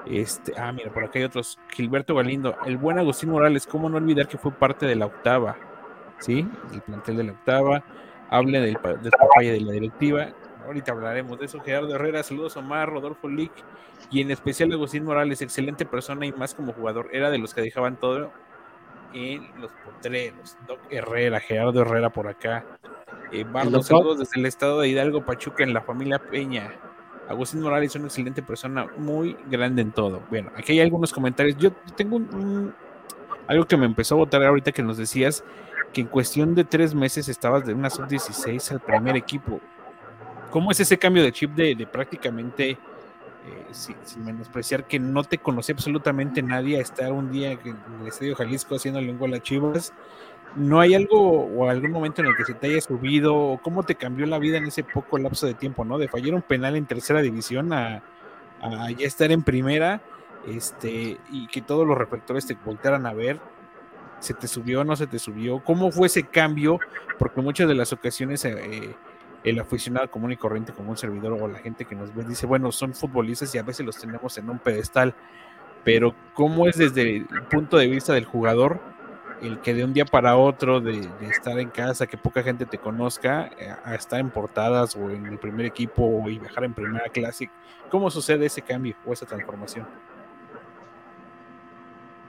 Este, 0.07 0.55
ah, 0.59 0.73
mira, 0.73 0.91
por 0.91 1.05
acá 1.05 1.19
hay 1.19 1.25
otros. 1.25 1.59
Gilberto 1.69 2.15
Galindo, 2.15 2.57
el 2.65 2.79
buen 2.79 2.99
Agustín 2.99 3.31
Morales, 3.31 3.67
¿cómo 3.67 3.91
no 3.91 3.99
olvidar 3.99 4.27
que 4.27 4.39
fue 4.39 4.53
parte 4.53 4.87
de 4.87 4.97
la 4.97 5.07
octava? 5.07 5.57
¿Sí? 6.19 6.49
El 6.73 6.81
plantel 6.81 7.19
de 7.19 7.25
la 7.25 7.33
octava 7.33 7.85
hable 8.31 8.61
del, 8.61 8.79
del 9.03 9.13
papaya 9.13 9.53
de 9.53 9.61
la 9.61 9.73
directiva. 9.73 10.29
Ahorita 10.65 10.93
hablaremos 10.93 11.39
de 11.39 11.47
eso. 11.47 11.61
Gerardo 11.61 11.95
Herrera, 11.95 12.23
saludos 12.23 12.57
Omar, 12.57 12.89
Rodolfo 12.91 13.29
Lick 13.29 13.53
y 14.11 14.21
en 14.21 14.31
especial 14.31 14.73
Agustín 14.73 15.05
Morales, 15.05 15.43
excelente 15.43 15.87
persona 15.87 16.27
y 16.27 16.33
más 16.33 16.55
como 16.55 16.73
jugador. 16.73 17.09
Era 17.13 17.31
de 17.31 17.39
los 17.39 17.55
que 17.55 17.61
dejaban 17.61 17.97
todo 17.97 18.33
en 19.13 19.49
los 19.61 19.71
potreros. 19.85 20.57
Doc 20.67 20.81
Herrera, 20.91 21.41
Gerardo 21.41 21.83
Herrera 21.83 22.11
por 22.11 22.29
acá. 22.29 22.65
Eh, 23.33 23.45
saludos 23.83 24.19
desde 24.19 24.39
el 24.41 24.47
estado 24.47 24.81
de 24.81 24.89
Hidalgo, 24.89 25.25
Pachuca, 25.25 25.65
en 25.65 25.73
la 25.73 25.81
familia 25.81 26.19
Peña. 26.19 26.73
Agustín 27.29 27.61
Morales 27.61 27.91
es 27.91 27.97
una 27.97 28.07
excelente 28.07 28.43
persona, 28.43 28.87
muy 28.97 29.37
grande 29.51 29.83
en 29.83 29.91
todo. 29.91 30.23
Bueno, 30.31 30.51
aquí 30.55 30.73
hay 30.73 30.81
algunos 30.81 31.13
comentarios. 31.13 31.57
Yo 31.57 31.73
tengo 31.97 32.21
algo 33.47 33.67
que 33.67 33.77
me 33.77 33.87
empezó 33.87 34.15
a 34.15 34.19
votar 34.19 34.43
ahorita 34.43 34.73
que 34.73 34.83
nos 34.83 34.97
decías 34.97 35.45
que 35.93 36.01
en 36.01 36.07
cuestión 36.09 36.55
de 36.55 36.65
tres 36.65 36.95
meses 36.95 37.29
estabas 37.29 37.65
de 37.65 37.75
una 37.75 37.91
sub-16 37.91 38.73
al 38.73 38.81
primer 38.81 39.17
equipo. 39.17 39.61
¿Cómo 40.51 40.71
es 40.71 40.81
ese 40.81 40.99
cambio 40.99 41.23
de 41.23 41.33
chip 41.33 41.53
de, 41.53 41.87
prácticamente, 41.91 42.71
eh, 42.71 42.79
sin, 43.71 43.97
menospreciar, 44.25 44.85
que 44.87 44.99
no 44.99 45.25
te 45.25 45.39
conocía 45.39 45.75
absolutamente 45.75 46.43
nadie 46.43 46.79
a 46.79 46.81
estar 46.81 47.13
un 47.13 47.31
día 47.31 47.53
en 47.53 47.77
el 48.01 48.09
Estadio 48.09 48.35
Jalisco 48.35 48.75
haciendo 48.77 49.01
lengua 49.01 49.29
a 49.29 49.31
las 49.31 49.43
chivas? 49.43 49.93
¿No 50.55 50.81
hay 50.81 50.95
algo 50.95 51.45
o 51.45 51.69
algún 51.69 51.91
momento 51.91 52.23
en 52.23 52.29
el 52.29 52.37
que 52.37 52.45
se 52.45 52.55
te 52.55 52.69
haya 52.69 52.81
subido? 52.81 53.37
¿O 53.37 53.59
cómo 53.59 53.83
te 53.83 53.95
cambió 53.95 54.27
la 54.27 54.39
vida 54.39 54.57
en 54.57 54.67
ese 54.67 54.83
poco 54.85 55.19
lapso 55.19 55.47
de 55.47 55.55
tiempo, 55.55 55.85
no? 55.85 55.99
De 55.99 56.09
fallar 56.09 56.35
un 56.35 56.43
penal 56.43 56.77
en 56.77 56.87
tercera 56.87 57.21
división 57.21 57.73
a, 57.73 58.03
a 58.63 58.91
ya 58.91 59.07
estar 59.07 59.31
en 59.31 59.43
primera 59.43 60.01
este, 60.47 61.19
y 61.31 61.47
que 61.49 61.63
todos 61.63 61.87
los 61.87 61.97
reflectores 61.97 62.47
te 62.47 62.55
voltearan 62.55 63.07
a 63.07 63.13
ver, 63.13 63.41
¿se 64.21 64.35
te 64.35 64.49
subió 64.49 64.81
o 64.81 64.85
no 64.85 64.97
se 64.97 65.07
te 65.07 65.19
subió? 65.19 65.63
¿Cómo 65.65 65.91
fue 65.91 66.07
ese 66.07 66.25
cambio? 66.25 66.79
Porque 67.19 67.41
muchas 67.41 67.69
de 67.69 67.75
las 67.75 67.93
ocasiones 67.93 68.45
eh, 68.45 68.95
el 69.45 69.59
aficionado 69.61 70.11
común 70.11 70.33
y 70.33 70.37
corriente 70.37 70.73
como 70.73 70.91
un 70.91 70.97
servidor 70.97 71.39
o 71.41 71.49
la 71.49 71.59
gente 71.59 71.85
que 71.85 71.95
nos 71.95 72.15
ve 72.15 72.25
dice, 72.25 72.47
bueno, 72.47 72.73
son 72.73 72.95
futbolistas 72.95 73.55
y 73.55 73.59
a 73.59 73.63
veces 73.63 73.85
los 73.87 73.97
tenemos 73.97 74.37
en 74.39 74.51
un 74.51 74.59
pedestal, 74.59 75.15
pero 75.85 76.15
¿cómo 76.35 76.67
es 76.67 76.77
desde 76.77 77.17
el 77.17 77.27
punto 77.51 77.77
de 77.77 77.87
vista 77.87 78.13
del 78.13 78.25
jugador 78.25 78.81
el 79.43 79.61
que 79.61 79.75
de 79.75 79.85
un 79.85 79.93
día 79.93 80.05
para 80.05 80.37
otro 80.37 80.81
de, 80.81 81.09
estar 81.29 81.59
en 81.59 81.69
casa, 81.69 82.07
que 82.07 82.17
poca 82.17 82.43
gente 82.43 82.67
te 82.67 82.79
conozca, 82.79 83.51
eh, 83.59 83.75
a 83.85 83.95
estar 83.95 84.21
en 84.21 84.31
portadas 84.31 84.97
o 84.97 85.11
en 85.11 85.27
el 85.27 85.39
primer 85.39 85.67
equipo 85.67 86.29
y 86.29 86.39
viajar 86.39 86.65
en 86.65 86.75
primera 86.75 87.09
clase, 87.09 87.51
¿cómo 87.91 88.11
sucede 88.11 88.47
ese 88.47 88.63
cambio 88.63 88.97
o 89.05 89.13
esa 89.13 89.27
transformación? 89.27 89.87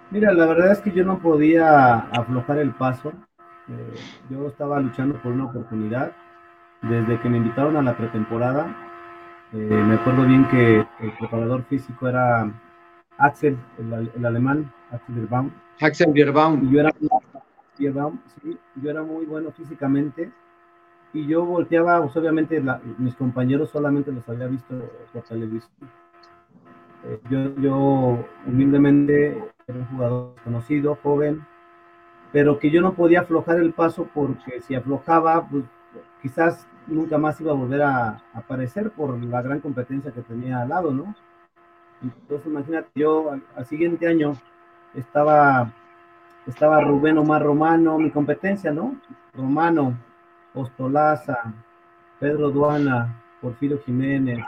Mira, 0.09 0.31
la 0.31 0.45
verdad 0.45 0.71
es 0.71 0.79
que 0.79 0.91
yo 0.91 1.03
no 1.03 1.19
podía 1.19 1.95
aflojar 1.95 2.59
el 2.59 2.71
paso. 2.71 3.11
Eh, 3.67 3.95
yo 4.29 4.47
estaba 4.47 4.79
luchando 4.79 5.21
por 5.21 5.33
una 5.33 5.45
oportunidad. 5.45 6.13
Desde 6.81 7.19
que 7.19 7.27
me 7.27 7.37
invitaron 7.37 7.75
a 7.75 7.81
la 7.81 7.97
pretemporada, 7.97 8.67
eh, 9.51 9.57
me 9.57 9.95
acuerdo 9.95 10.25
bien 10.25 10.47
que 10.47 10.85
el 10.99 11.11
preparador 11.19 11.63
físico 11.63 12.07
era 12.07 12.49
Axel, 13.17 13.57
el, 13.79 14.25
alemán, 14.25 14.71
Axel 14.91 15.15
Bierbaum. 15.15 15.51
Axel 15.81 16.13
Bierbaum. 16.13 16.67
Y 16.67 16.71
yo 16.71 16.79
era, 16.79 16.93
sí, 17.77 18.57
yo 18.75 18.89
era 18.89 19.03
muy 19.03 19.25
bueno 19.25 19.51
físicamente. 19.51 20.31
Y 21.13 21.25
yo 21.25 21.43
volteaba, 21.43 22.01
pues, 22.01 22.15
obviamente 22.15 22.63
mis 22.97 23.15
compañeros 23.15 23.71
solamente 23.71 24.11
los 24.11 24.27
había 24.29 24.47
visto 24.47 24.75
por 25.11 25.23
televisión. 25.23 25.71
Yo, 27.29 27.55
yo 27.55 28.25
humildemente 28.45 29.41
era 29.67 29.79
un 29.79 29.85
jugador 29.85 30.35
conocido, 30.43 30.97
joven, 31.01 31.45
pero 32.31 32.59
que 32.59 32.69
yo 32.69 32.81
no 32.81 32.93
podía 32.93 33.21
aflojar 33.21 33.57
el 33.57 33.73
paso 33.73 34.09
porque 34.13 34.61
si 34.61 34.75
aflojaba, 34.75 35.47
pues 35.47 35.63
quizás 36.21 36.67
nunca 36.87 37.17
más 37.17 37.39
iba 37.39 37.51
a 37.51 37.55
volver 37.55 37.81
a, 37.81 38.23
aparecer 38.33 38.91
por 38.91 39.21
la 39.23 39.41
gran 39.41 39.59
competencia 39.59 40.11
que 40.11 40.21
tenía 40.21 40.61
al 40.61 40.69
lado, 40.69 40.91
¿no? 40.91 41.15
Entonces, 42.01 42.45
imagínate, 42.47 42.89
yo 42.95 43.31
al, 43.55 43.65
siguiente 43.65 44.07
año 44.07 44.33
estaba, 44.93 45.71
estaba 46.45 46.81
Rubén 46.81 47.17
Omar 47.17 47.41
Romano, 47.41 47.97
mi 47.97 48.11
competencia, 48.11 48.71
¿no? 48.71 48.99
Romano, 49.33 49.97
Ostolaza, 50.53 51.53
Pedro 52.19 52.51
Duana, 52.51 53.21
Porfirio 53.41 53.79
Jiménez 53.79 54.39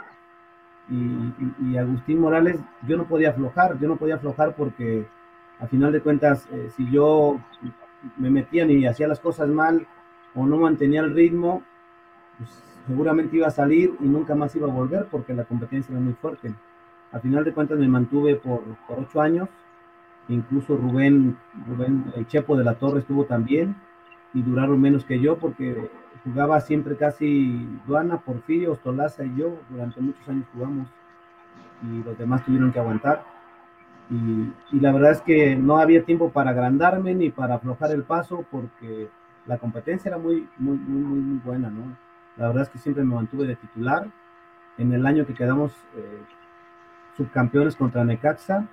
y, 0.90 1.76
Agustín 1.76 2.20
Morales, 2.20 2.58
yo 2.86 2.96
no 2.96 3.04
podía 3.04 3.30
aflojar, 3.30 3.78
yo 3.78 3.88
no 3.88 3.96
podía 3.96 4.16
aflojar 4.16 4.54
porque 4.56 5.06
a 5.60 5.66
final 5.66 5.92
de 5.92 6.00
cuentas, 6.00 6.48
eh, 6.52 6.68
si 6.76 6.90
yo 6.90 7.40
me 8.16 8.30
metía 8.30 8.64
y 8.66 8.86
hacía 8.86 9.06
las 9.06 9.20
cosas 9.20 9.48
mal 9.48 9.86
o 10.34 10.46
no 10.46 10.56
mantenía 10.56 11.00
el 11.00 11.14
ritmo, 11.14 11.62
pues 12.38 12.50
seguramente 12.86 13.36
iba 13.36 13.46
a 13.46 13.52
salir 13.52 13.94
y 14.00 14.04
nunca 14.04 14.34
más 14.34 14.54
iba 14.56 14.66
a 14.66 14.74
volver 14.74 15.06
porque 15.10 15.34
la 15.34 15.44
competencia 15.44 15.92
era 15.92 16.00
muy 16.00 16.14
fuerte. 16.14 16.52
A 17.12 17.20
final 17.20 17.44
de 17.44 17.52
cuentas 17.52 17.78
me 17.78 17.88
mantuve 17.88 18.36
por, 18.36 18.62
por 18.88 19.00
ocho 19.00 19.20
años, 19.20 19.48
incluso 20.28 20.76
Rubén, 20.76 21.36
Rubén, 21.68 22.12
el 22.16 22.26
Chepo 22.26 22.56
de 22.56 22.64
la 22.64 22.74
Torre 22.74 23.00
estuvo 23.00 23.24
también 23.24 23.76
y 24.32 24.42
duraron 24.42 24.80
menos 24.80 25.04
que 25.04 25.20
yo 25.20 25.38
porque 25.38 25.90
jugaba 26.24 26.60
siempre 26.60 26.96
casi 26.96 27.66
Duana, 27.86 28.18
Porfirio, 28.18 28.72
Ostolaza 28.72 29.24
y 29.24 29.36
yo, 29.36 29.58
durante 29.68 30.00
muchos 30.00 30.28
años 30.28 30.46
jugamos 30.52 30.88
y 31.82 32.02
los 32.02 32.16
demás 32.18 32.44
tuvieron 32.44 32.72
que 32.72 32.78
aguantar. 32.78 33.24
Y, 34.10 34.52
y, 34.72 34.80
la 34.80 34.92
verdad 34.92 35.12
es 35.12 35.22
que 35.22 35.54
no 35.54 35.78
había 35.78 36.04
tiempo 36.04 36.30
para 36.30 36.50
agrandarme 36.50 37.14
ni 37.14 37.30
para 37.30 37.54
aflojar 37.54 37.92
el 37.92 38.02
paso 38.02 38.44
porque 38.50 39.08
la 39.46 39.58
competencia 39.58 40.08
era 40.08 40.18
muy, 40.18 40.48
muy, 40.58 40.76
muy, 40.78 41.20
muy, 41.20 41.38
buena, 41.38 41.70
¿no? 41.70 41.96
La 42.36 42.48
verdad 42.48 42.64
es 42.64 42.70
que 42.70 42.78
siempre 42.78 43.04
me 43.04 43.14
mantuve 43.14 43.46
de 43.46 43.56
titular. 43.56 44.08
En 44.78 44.92
el 44.92 45.06
año 45.06 45.26
que 45.26 45.34
quedamos 45.34 45.72
eh, 45.96 46.22
subcampeones 47.16 47.76
contra 47.76 48.04
Necaxa, 48.04 48.66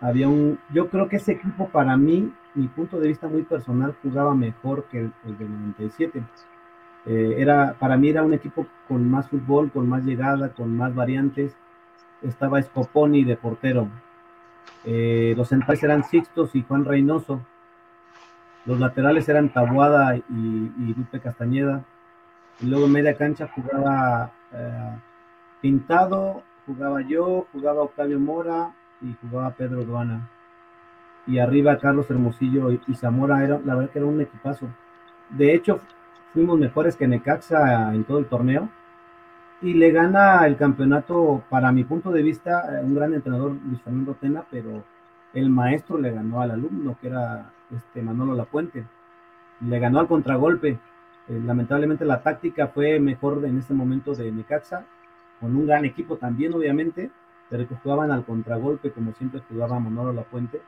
había 0.00 0.28
un, 0.28 0.58
yo 0.72 0.88
creo 0.88 1.08
que 1.08 1.16
ese 1.16 1.32
equipo 1.32 1.68
para 1.68 1.96
mí, 1.96 2.32
mi 2.54 2.68
punto 2.68 3.00
de 3.00 3.08
vista 3.08 3.26
muy 3.26 3.42
personal, 3.42 3.96
jugaba 4.02 4.34
mejor 4.34 4.84
que 4.84 5.00
el, 5.00 5.12
el 5.24 5.38
del 5.38 5.50
97. 5.50 6.22
Eh, 7.06 7.36
era, 7.38 7.74
para 7.78 7.96
mí 7.96 8.08
era 8.08 8.22
un 8.22 8.34
equipo 8.34 8.66
con 8.88 9.10
más 9.10 9.28
fútbol, 9.28 9.70
con 9.70 9.88
más 9.88 10.04
llegada, 10.04 10.50
con 10.50 10.76
más 10.76 10.94
variantes. 10.94 11.56
Estaba 12.22 12.62
Scoponi 12.62 13.24
de 13.24 13.36
portero. 13.36 13.88
Eh, 14.84 15.34
los 15.36 15.48
centrales 15.48 15.82
eran 15.82 16.04
Sixtos 16.04 16.54
y 16.54 16.62
Juan 16.62 16.84
Reynoso. 16.84 17.40
Los 18.66 18.80
laterales 18.80 19.28
eran 19.28 19.50
Tabuada 19.50 20.16
y, 20.16 20.22
y 20.30 20.94
Lupe 20.96 21.20
Castañeda. 21.20 21.84
Y 22.60 22.66
luego 22.66 22.86
en 22.86 22.92
media 22.92 23.16
cancha 23.16 23.48
jugaba 23.54 24.32
eh, 24.52 24.98
Pintado, 25.60 26.42
jugaba 26.66 27.02
yo, 27.02 27.46
jugaba 27.52 27.82
Octavio 27.82 28.18
Mora 28.20 28.74
y 29.00 29.14
jugaba 29.20 29.50
Pedro 29.50 29.84
Duana. 29.84 30.28
Y 31.26 31.38
arriba 31.38 31.78
Carlos 31.78 32.10
Hermosillo 32.10 32.70
y, 32.70 32.94
Zamora, 32.94 33.42
era, 33.42 33.58
la 33.64 33.74
verdad 33.74 33.90
que 33.90 33.98
era 33.98 34.06
un 34.06 34.20
equipazo. 34.20 34.68
De 35.30 35.54
hecho, 35.54 35.80
fuimos 36.34 36.58
mejores 36.58 36.96
que 36.96 37.06
Necaxa 37.06 37.94
en 37.94 38.04
todo 38.04 38.18
el 38.18 38.26
torneo. 38.26 38.68
Y 39.62 39.74
le 39.74 39.92
gana 39.92 40.44
el 40.46 40.56
campeonato, 40.56 41.42
para 41.48 41.72
mi 41.72 41.84
punto 41.84 42.10
de 42.10 42.22
vista, 42.22 42.80
un 42.82 42.94
gran 42.94 43.14
entrenador, 43.14 43.52
Luis 43.66 43.80
Fernando 43.80 44.14
Tena, 44.14 44.44
pero 44.50 44.84
el 45.32 45.48
maestro 45.48 45.96
le 45.96 46.10
ganó 46.10 46.40
al 46.42 46.50
alumno, 46.50 46.98
que 47.00 47.06
era 47.06 47.50
este 47.74 48.02
Manolo 48.02 48.34
Lapuente. 48.34 48.84
Le 49.60 49.78
ganó 49.78 50.00
al 50.00 50.08
contragolpe. 50.08 50.78
Eh, 51.28 51.40
lamentablemente 51.42 52.04
la 52.04 52.20
táctica 52.22 52.66
fue 52.66 53.00
mejor 53.00 53.42
en 53.46 53.58
ese 53.58 53.72
momento 53.72 54.14
de 54.14 54.30
Necaxa 54.30 54.84
con 55.40 55.56
un 55.56 55.66
gran 55.66 55.86
equipo 55.86 56.16
también, 56.16 56.52
obviamente, 56.52 57.10
pero 57.48 57.66
que 57.66 57.76
jugaban 57.76 58.10
al 58.10 58.24
contragolpe 58.24 58.90
como 58.90 59.12
siempre 59.14 59.40
jugaba 59.48 59.78
Manolo 59.78 60.12
Lapuente. 60.12 60.60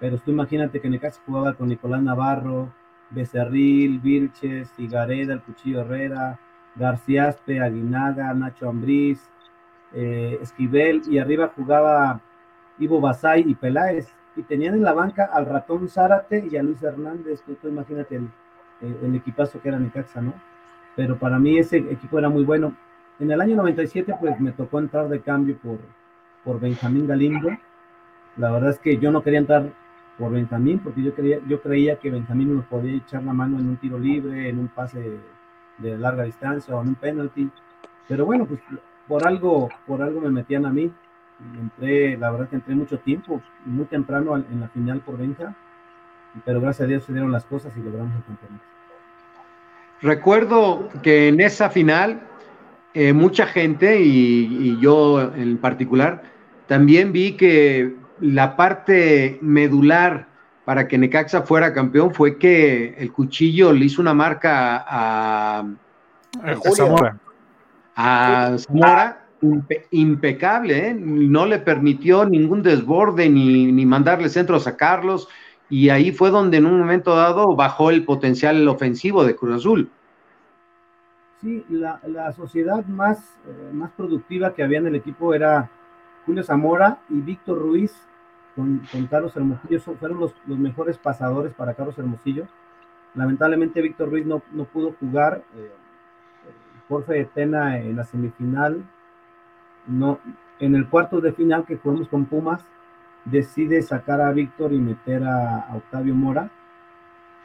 Pero 0.00 0.18
tú 0.18 0.32
imagínate 0.32 0.80
que 0.80 0.90
Necaxa 0.90 1.20
jugaba 1.24 1.54
con 1.54 1.68
Nicolás 1.68 2.02
Navarro, 2.02 2.72
Becerril, 3.10 3.98
Vilches, 4.00 4.70
Cigareda, 4.76 5.34
El 5.34 5.42
Cuchillo 5.42 5.80
Herrera, 5.80 6.38
Garciaspe, 6.76 7.60
Aguinaga, 7.60 8.32
Nacho 8.34 8.68
Ambriz, 8.68 9.28
eh, 9.92 10.38
Esquivel, 10.40 11.02
y 11.08 11.18
arriba 11.18 11.52
jugaba 11.54 12.20
Ivo 12.78 13.00
Basay 13.00 13.44
y 13.46 13.54
Peláez. 13.54 14.14
Y 14.36 14.42
tenían 14.42 14.74
en 14.74 14.82
la 14.82 14.92
banca 14.92 15.24
al 15.32 15.46
ratón 15.46 15.88
Zárate 15.88 16.46
y 16.50 16.56
a 16.56 16.62
Luis 16.62 16.82
Hernández, 16.82 17.42
tú, 17.42 17.68
imagínate 17.68 18.16
el, 18.16 18.28
el, 18.80 19.14
equipazo 19.16 19.60
que 19.60 19.68
era 19.68 19.78
Necaxa, 19.78 20.22
¿no? 20.22 20.32
Pero 20.94 21.18
para 21.18 21.38
mí 21.38 21.58
ese 21.58 21.78
equipo 21.78 22.18
era 22.18 22.28
muy 22.28 22.44
bueno. 22.44 22.74
En 23.18 23.30
el 23.30 23.40
año 23.40 23.56
97, 23.56 24.14
pues 24.18 24.40
me 24.40 24.52
tocó 24.52 24.78
entrar 24.78 25.08
de 25.08 25.20
cambio 25.20 25.58
por, 25.58 25.78
por 26.44 26.60
Benjamín 26.60 27.06
Galindo. 27.06 27.50
La 28.36 28.50
verdad 28.50 28.70
es 28.70 28.78
que 28.78 28.96
yo 28.96 29.10
no 29.10 29.22
quería 29.22 29.40
entrar 29.40 29.72
por 30.20 30.32
Benjamín, 30.32 30.78
porque 30.80 31.02
yo, 31.02 31.14
quería, 31.14 31.38
yo 31.48 31.62
creía 31.62 31.98
que 31.98 32.10
Benjamín 32.10 32.54
nos 32.54 32.66
podía 32.66 32.94
echar 32.94 33.24
la 33.24 33.32
mano 33.32 33.58
en 33.58 33.70
un 33.70 33.76
tiro 33.78 33.98
libre, 33.98 34.50
en 34.50 34.58
un 34.58 34.68
pase 34.68 35.18
de 35.78 35.96
larga 35.96 36.24
distancia 36.24 36.76
o 36.76 36.82
en 36.82 36.88
un 36.88 36.94
penalty. 36.94 37.50
Pero 38.06 38.26
bueno, 38.26 38.44
pues 38.44 38.60
por 39.08 39.26
algo, 39.26 39.70
por 39.86 40.02
algo 40.02 40.20
me 40.20 40.30
metían 40.30 40.66
a 40.66 40.70
mí. 40.70 40.92
Y 41.40 41.58
entré, 41.58 42.18
la 42.18 42.30
verdad 42.30 42.50
que 42.50 42.56
entré 42.56 42.74
mucho 42.74 42.98
tiempo, 42.98 43.40
muy 43.64 43.86
temprano 43.86 44.36
en 44.36 44.60
la 44.60 44.68
final 44.68 45.00
por 45.00 45.16
Benja, 45.16 45.56
pero 46.44 46.60
gracias 46.60 46.84
a 46.84 46.88
Dios 46.88 47.04
se 47.04 47.12
dieron 47.14 47.32
las 47.32 47.46
cosas 47.46 47.72
y 47.74 47.80
logramos 47.80 48.14
el 48.14 48.24
campeonato. 48.24 48.64
Recuerdo 50.02 50.88
que 51.02 51.28
en 51.28 51.40
esa 51.40 51.70
final 51.70 52.20
eh, 52.92 53.12
mucha 53.12 53.46
gente, 53.46 54.00
y, 54.02 54.78
yo 54.80 55.32
en 55.34 55.58
particular, 55.58 56.22
también 56.66 57.12
vi 57.12 57.32
que 57.32 57.96
la 58.20 58.56
parte 58.56 59.38
medular 59.42 60.28
para 60.64 60.86
que 60.86 60.98
Necaxa 60.98 61.42
fuera 61.42 61.72
campeón 61.72 62.14
fue 62.14 62.38
que 62.38 62.94
el 62.98 63.12
cuchillo 63.12 63.72
le 63.72 63.86
hizo 63.86 64.00
una 64.00 64.14
marca 64.14 64.84
a, 64.86 65.64
Zamora. 66.74 67.18
A 67.96 68.56
Zamora 68.58 69.24
impecable, 69.90 70.88
¿eh? 70.88 70.94
no 70.94 71.46
le 71.46 71.58
permitió 71.58 72.26
ningún 72.26 72.62
desborde 72.62 73.28
ni, 73.28 73.72
ni 73.72 73.86
mandarle 73.86 74.28
centros 74.28 74.66
a 74.66 74.76
Carlos, 74.76 75.28
y 75.70 75.88
ahí 75.88 76.12
fue 76.12 76.30
donde 76.30 76.58
en 76.58 76.66
un 76.66 76.78
momento 76.78 77.16
dado 77.16 77.56
bajó 77.56 77.90
el 77.90 78.04
potencial 78.04 78.68
ofensivo 78.68 79.24
de 79.24 79.34
Cruz 79.36 79.56
Azul. 79.56 79.90
Sí, 81.40 81.64
la, 81.70 82.00
la 82.06 82.32
sociedad 82.32 82.84
más, 82.84 83.18
eh, 83.46 83.70
más 83.72 83.90
productiva 83.92 84.52
que 84.52 84.62
había 84.62 84.78
en 84.78 84.88
el 84.88 84.96
equipo 84.96 85.32
era 85.32 85.70
Julio 86.26 86.42
Zamora 86.42 86.98
y 87.08 87.20
Víctor 87.20 87.58
Ruiz 87.58 87.94
con, 88.56 88.82
Carlos 89.10 89.36
Hermosillo. 89.36 89.80
Fueron 89.80 90.20
los, 90.20 90.34
los, 90.46 90.58
mejores 90.58 90.98
pasadores 90.98 91.54
para 91.54 91.74
Carlos 91.74 91.98
Hermosillo. 91.98 92.46
Lamentablemente 93.14 93.82
Víctor 93.82 94.10
Ruiz 94.10 94.26
no, 94.26 94.42
no 94.52 94.64
pudo 94.64 94.94
jugar. 95.00 95.42
Eh, 95.56 95.72
Jorge 96.88 97.14
de 97.14 97.24
Tena 97.26 97.78
en 97.78 97.96
la 97.96 98.04
semifinal. 98.04 98.84
No, 99.86 100.18
en 100.58 100.74
el 100.74 100.88
cuarto 100.88 101.20
de 101.20 101.32
final 101.32 101.64
que 101.64 101.76
jugamos 101.76 102.08
con 102.08 102.26
Pumas, 102.26 102.66
decide 103.24 103.82
sacar 103.82 104.20
a 104.20 104.32
Víctor 104.32 104.72
y 104.72 104.78
meter 104.78 105.24
a, 105.24 105.68
Octavio 105.74 106.14
Mora. 106.14 106.50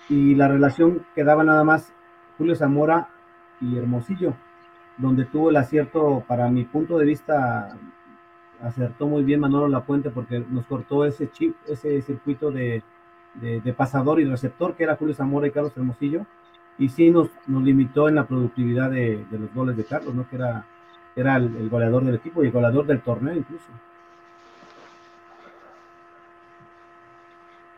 Y 0.10 0.36
la 0.36 0.48
relación 0.48 1.06
quedaba 1.16 1.44
nada 1.44 1.64
más 1.64 1.94
Julio 2.38 2.56
Zamora 2.56 3.10
y 3.62 3.78
Hermosillo, 3.78 4.36
donde 4.98 5.26
tuvo 5.26 5.50
el 5.50 5.56
acierto, 5.56 6.24
para 6.28 6.50
mi 6.50 6.66
punto 6.66 6.98
de 6.98 7.06
vista, 7.06 7.78
acertó 8.62 9.08
muy 9.08 9.24
bien 9.24 9.40
Manolo 9.40 9.68
Lapuente 9.68 10.10
porque 10.10 10.44
nos 10.50 10.66
cortó 10.66 11.06
ese 11.06 11.30
chip, 11.32 11.56
ese 11.68 12.02
circuito 12.02 12.52
de, 12.52 12.84
pasador 13.76 14.20
y 14.20 14.26
receptor 14.26 14.76
que 14.76 14.84
era 14.84 14.96
Julio 14.96 15.14
Zamora 15.14 15.48
y 15.48 15.52
Carlos 15.52 15.74
Hermosillo, 15.76 16.26
y 16.78 16.90
sí 16.90 17.10
nos, 17.10 17.30
nos 17.48 17.64
limitó 17.64 18.10
en 18.10 18.16
la 18.16 18.26
productividad 18.26 18.90
de, 18.92 19.26
los 19.32 19.54
goles 19.54 19.78
de 19.78 19.86
Carlos, 19.86 20.14
¿no? 20.14 20.28
que 20.30 20.36
era, 20.36 20.66
era 21.16 21.38
el 21.38 21.70
goleador 21.70 22.04
del 22.04 22.16
equipo 22.16 22.44
y 22.44 22.48
el 22.48 22.52
goleador 22.52 22.86
del 22.86 23.02
torneo 23.02 23.36
incluso. 23.36 23.72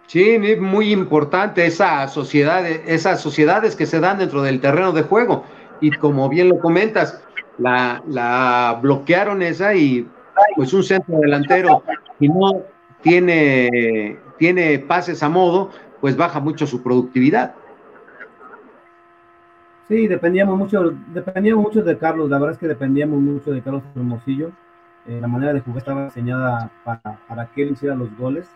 Sí, 0.08 0.40
muy 0.58 0.94
importante 0.94 1.66
esa 1.66 2.08
sociedad, 2.08 2.66
esas 2.66 3.22
sociedades 3.22 3.76
que 3.76 3.86
se 3.86 4.00
dan 4.00 4.20
dentro 4.20 4.42
del 4.42 4.62
terreno 4.62 4.94
de 4.94 5.04
juego. 5.04 5.44
Y 5.82 5.92
como 5.92 6.30
bien 6.30 6.48
lo 6.48 6.60
comentas, 6.60 7.22
la, 7.58 8.02
la 8.08 8.80
bloquearon 8.82 9.42
esa 9.42 9.76
y 9.76 10.08
pues 10.56 10.74
un 10.74 10.84
centro 10.84 11.20
delantero, 11.20 11.84
si 12.20 12.28
no 12.28 12.64
tiene, 13.02 14.20
tiene 14.38 14.80
pases 14.80 15.22
a 15.24 15.30
modo, 15.30 15.72
pues 16.02 16.16
baja 16.16 16.40
mucho 16.40 16.68
su 16.68 16.82
productividad. 16.84 17.56
Sí, 19.88 20.08
dependíamos 20.08 20.58
mucho, 20.58 20.94
dependíamos 21.14 21.64
mucho 21.64 21.82
de 21.82 21.98
Carlos, 21.98 22.30
la 22.30 22.38
verdad 22.38 22.54
es 22.54 22.60
que 22.60 22.68
dependíamos 22.68 23.20
mucho 23.20 23.52
de 23.52 23.62
Carlos 23.62 23.84
Hermosillo. 23.96 24.52
Eh, 25.06 25.20
la 25.22 25.28
manera 25.28 25.54
de 25.54 25.62
jugar 25.62 25.78
estaba 25.78 26.06
diseñada 26.06 26.70
para, 26.84 27.20
para 27.28 27.46
que 27.48 27.64
él 27.64 27.72
hiciera 27.72 27.96
los 27.96 28.16
goles 28.18 28.50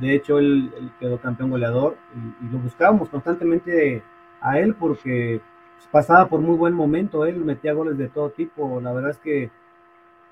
de 0.00 0.14
hecho, 0.14 0.38
él, 0.38 0.70
quedó 1.00 1.18
campeón 1.18 1.50
goleador 1.50 1.96
y, 2.42 2.52
lo 2.52 2.58
buscábamos 2.58 3.08
constantemente 3.08 4.02
a 4.40 4.58
él 4.58 4.74
porque 4.74 5.40
pasaba 5.90 6.28
por 6.28 6.40
muy 6.40 6.56
buen 6.56 6.74
momento. 6.74 7.24
Él 7.24 7.36
metía 7.44 7.72
goles 7.72 7.96
de 7.96 8.08
todo 8.08 8.30
tipo. 8.30 8.80
La 8.80 8.92
verdad 8.92 9.10
es 9.12 9.18
que 9.18 9.50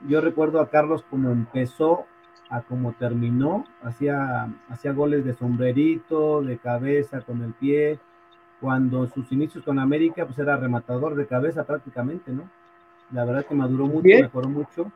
yo 0.09 0.21
recuerdo 0.21 0.61
a 0.61 0.71
Carlos 0.71 1.05
como 1.09 1.31
empezó 1.31 2.07
a 2.51 2.63
como 2.63 2.93
terminó. 2.93 3.65
Hacía, 3.83 4.49
hacía 4.69 4.93
goles 4.93 5.25
de 5.25 5.35
sombrerito, 5.35 6.43
de 6.43 6.59
cabeza, 6.59 7.21
con 7.23 7.43
el 7.43 7.53
pie. 7.55 7.99
Cuando 8.61 9.05
en 9.05 9.13
sus 9.13 9.31
inicios 9.33 9.65
con 9.65 9.79
América, 9.79 10.25
pues 10.25 10.39
era 10.39 10.57
rematador 10.57 11.15
de 11.15 11.27
cabeza 11.27 11.65
prácticamente, 11.65 12.33
¿no? 12.33 12.49
La 13.11 13.25
verdad 13.25 13.43
es 13.43 13.49
que 13.49 13.55
maduró 13.55 13.87
mucho, 13.87 14.09
mejoró 14.09 14.49
mucho. 14.49 14.93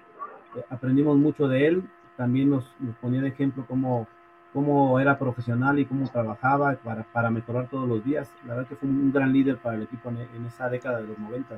Aprendimos 0.70 1.16
mucho 1.16 1.48
de 1.48 1.66
él. 1.66 1.88
También 2.16 2.50
nos, 2.50 2.74
nos 2.80 2.96
ponía 2.96 3.20
de 3.20 3.28
ejemplo 3.28 3.64
cómo 3.68 4.06
cómo 4.52 4.98
era 4.98 5.18
profesional 5.18 5.78
y 5.78 5.84
cómo 5.84 6.09
trabajaba 6.09 6.74
para, 6.76 7.04
para, 7.04 7.30
mejorar 7.30 7.68
todos 7.68 7.88
los 7.88 8.04
días. 8.04 8.32
La 8.46 8.54
verdad 8.54 8.68
que 8.68 8.76
fue 8.76 8.88
un 8.88 9.12
gran 9.12 9.32
líder 9.32 9.59
para 9.59 9.76
el 9.76 9.82
equipo 9.82 10.09
en, 10.11 10.46
esa 10.46 10.68
década 10.68 11.00
de 11.00 11.09
los 11.09 11.18
90. 11.18 11.56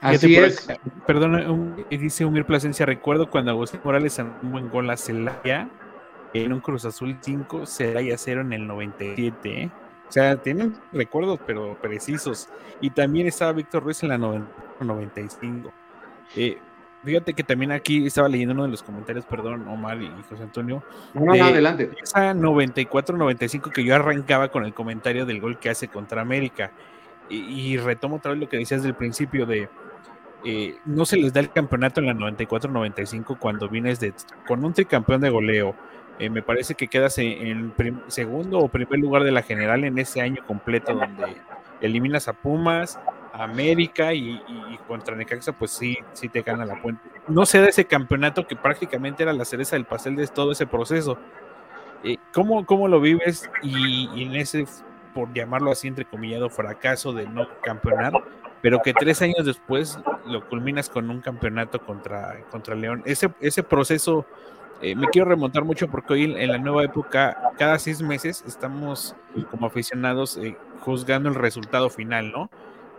Así 0.00 0.36
es. 0.36 0.66
perdón, 1.06 1.84
dice 1.90 2.24
Umir 2.24 2.44
Plasencia, 2.44 2.86
recuerdo 2.86 3.28
cuando 3.28 3.50
Agustín 3.50 3.80
Morales 3.84 4.18
en 4.18 4.32
un 4.42 4.52
buen 4.52 4.68
gol 4.70 4.88
a 4.90 4.96
Celaya 4.96 5.68
en 6.32 6.52
un 6.52 6.60
Cruz 6.60 6.84
Azul 6.84 7.16
5, 7.20 7.66
Celaya 7.66 8.16
0 8.16 8.42
en 8.42 8.52
el 8.52 8.66
97. 8.66 9.62
¿eh? 9.62 9.70
O 10.08 10.12
sea, 10.12 10.36
tienen 10.36 10.76
recuerdos, 10.92 11.40
pero 11.46 11.76
precisos. 11.80 12.48
Y 12.80 12.90
también 12.90 13.26
estaba 13.26 13.52
Víctor 13.52 13.82
Ruiz 13.82 14.02
en 14.02 14.08
la 14.10 14.18
95. 14.18 15.72
Eh, 16.36 16.58
Fíjate 17.02 17.32
que 17.32 17.42
también 17.42 17.72
aquí 17.72 18.06
estaba 18.06 18.28
leyendo 18.28 18.52
uno 18.52 18.64
de 18.64 18.68
los 18.68 18.82
comentarios, 18.82 19.24
perdón, 19.24 19.66
Omar 19.68 20.02
y 20.02 20.10
José 20.28 20.42
Antonio. 20.42 20.82
No, 21.14 21.34
no, 21.34 21.44
adelante. 21.44 21.90
Esa 22.02 22.34
94-95 22.34 23.72
que 23.72 23.84
yo 23.84 23.94
arrancaba 23.94 24.48
con 24.48 24.66
el 24.66 24.74
comentario 24.74 25.24
del 25.24 25.40
gol 25.40 25.58
que 25.58 25.70
hace 25.70 25.88
contra 25.88 26.20
América. 26.20 26.72
Y, 27.30 27.76
retomo 27.78 28.16
otra 28.16 28.32
vez 28.32 28.40
lo 28.40 28.48
que 28.48 28.58
decías 28.58 28.82
del 28.82 28.94
principio 28.94 29.46
de 29.46 29.68
eh, 30.44 30.76
no 30.84 31.04
se 31.04 31.16
les 31.16 31.32
da 31.32 31.40
el 31.40 31.50
campeonato 31.50 32.00
en 32.00 32.06
la 32.06 32.14
94-95 32.14 33.38
cuando 33.38 33.68
vienes 33.68 34.00
de, 34.00 34.14
con 34.46 34.64
un 34.64 34.72
tricampeón 34.72 35.20
de 35.20 35.30
goleo. 35.30 35.74
Eh, 36.18 36.28
me 36.28 36.42
parece 36.42 36.74
que 36.74 36.88
quedas 36.88 37.16
en, 37.18 37.72
segundo 38.08 38.58
o 38.58 38.68
primer 38.68 38.98
lugar 38.98 39.24
de 39.24 39.32
la 39.32 39.42
general 39.42 39.84
en 39.84 39.98
ese 39.98 40.20
año 40.20 40.44
completo 40.46 40.94
donde 40.94 41.36
eliminas 41.80 42.28
a 42.28 42.34
Pumas, 42.34 43.00
América 43.32 44.12
y, 44.12 44.40
contra 44.86 45.16
Necaxa, 45.16 45.52
pues 45.52 45.70
sí, 45.70 45.96
sí 46.12 46.28
te 46.28 46.42
gana 46.42 46.64
la 46.66 46.80
puente. 46.80 47.02
No 47.28 47.46
se 47.46 47.60
da 47.60 47.68
ese 47.68 47.86
campeonato 47.86 48.46
que 48.46 48.56
prácticamente 48.56 49.22
era 49.22 49.32
la 49.32 49.44
cereza 49.44 49.76
del 49.76 49.86
pastel 49.86 50.16
de 50.16 50.26
todo 50.26 50.52
ese 50.52 50.66
proceso. 50.66 51.16
Eh, 52.02 52.16
¿cómo, 52.32 52.64
¿cómo, 52.66 52.88
lo 52.88 53.00
vives 53.00 53.50
y, 53.62 54.22
en 54.22 54.34
ese, 54.34 54.66
por 55.14 55.32
llamarlo 55.32 55.70
así, 55.70 55.88
entrecomillado, 55.88 56.50
fracaso 56.50 57.12
de 57.12 57.26
no 57.26 57.46
campeonar, 57.62 58.12
pero 58.62 58.80
que 58.82 58.92
tres 58.92 59.22
años 59.22 59.44
después 59.44 59.98
lo 60.26 60.46
culminas 60.48 60.88
con 60.88 61.10
un 61.10 61.20
campeonato 61.20 61.80
contra, 61.80 62.40
contra 62.50 62.74
León? 62.74 63.02
Ese, 63.04 63.30
ese 63.40 63.62
proceso 63.62 64.26
eh, 64.82 64.94
me 64.94 65.08
quiero 65.08 65.28
remontar 65.28 65.64
mucho 65.64 65.88
porque 65.88 66.14
hoy 66.14 66.24
en 66.24 66.48
la 66.48 66.58
nueva 66.58 66.84
época, 66.84 67.52
cada 67.58 67.78
seis 67.78 68.00
meses 68.00 68.42
estamos 68.46 69.14
como 69.50 69.66
aficionados 69.66 70.38
eh, 70.38 70.56
juzgando 70.80 71.28
el 71.28 71.34
resultado 71.34 71.90
final, 71.90 72.32
¿no? 72.32 72.50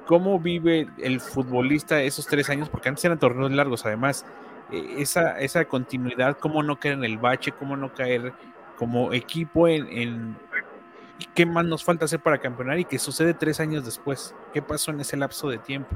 ¿Cómo 0.06 0.40
vive 0.40 0.88
el 1.00 1.20
futbolista 1.20 2.02
esos 2.02 2.28
tres 2.28 2.50
años? 2.50 2.70
Porque 2.70 2.90
antes 2.90 3.04
eran 3.06 3.18
torneos 3.18 3.52
largos, 3.52 3.86
además, 3.86 4.26
eh, 4.72 4.96
esa, 5.00 5.40
esa 5.40 5.66
continuidad, 5.66 6.38
cómo 6.38 6.62
no 6.62 6.80
caer 6.80 6.96
en 6.96 7.04
el 7.04 7.18
bache, 7.18 7.52
cómo 7.52 7.76
no 7.76 7.94
caer 7.94 8.34
como 8.78 9.14
equipo 9.14 9.68
en, 9.68 10.36
qué 11.34 11.46
más 11.46 11.66
nos 11.66 11.84
falta 11.84 12.06
hacer 12.06 12.20
para 12.20 12.38
campeonar 12.38 12.80
y 12.80 12.86
qué 12.86 13.00
sucede 13.00 13.34
tres 13.34 13.60
años 13.60 13.86
después. 13.86 14.36
¿Qué 14.54 14.62
pasó 14.62 14.92
en 14.92 15.02
ese 15.02 15.18
lapso 15.18 15.50
de 15.50 15.58
tiempo? 15.58 15.96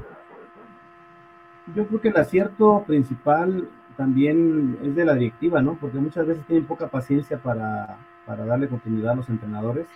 Yo 1.74 1.86
creo 1.86 2.00
que 2.00 2.08
el 2.08 2.16
acierto 2.16 2.84
principal 2.86 3.68
también 3.96 4.78
es 4.82 4.94
de 4.94 5.04
la 5.04 5.14
directiva, 5.14 5.62
¿no? 5.62 5.76
Porque 5.80 5.98
muchas 5.98 6.26
veces 6.26 6.46
tienen 6.46 6.66
poca 6.66 6.88
paciencia 6.88 7.38
para, 7.38 7.98
para 8.26 8.44
darle 8.44 8.68
continuidad 8.68 9.12
a 9.12 9.16
los 9.16 9.28
entrenadores 9.28 9.86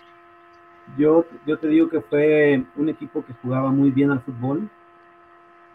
yo, 0.97 1.25
yo 1.47 1.59
te 1.59 1.69
digo 1.69 1.89
que 1.89 2.01
fue 2.01 2.65
un 2.77 2.89
equipo 2.89 3.25
que 3.25 3.35
jugaba 3.35 3.71
muy 3.71 3.91
bien 3.91 4.11
al 4.11 4.21
fútbol. 4.21 4.69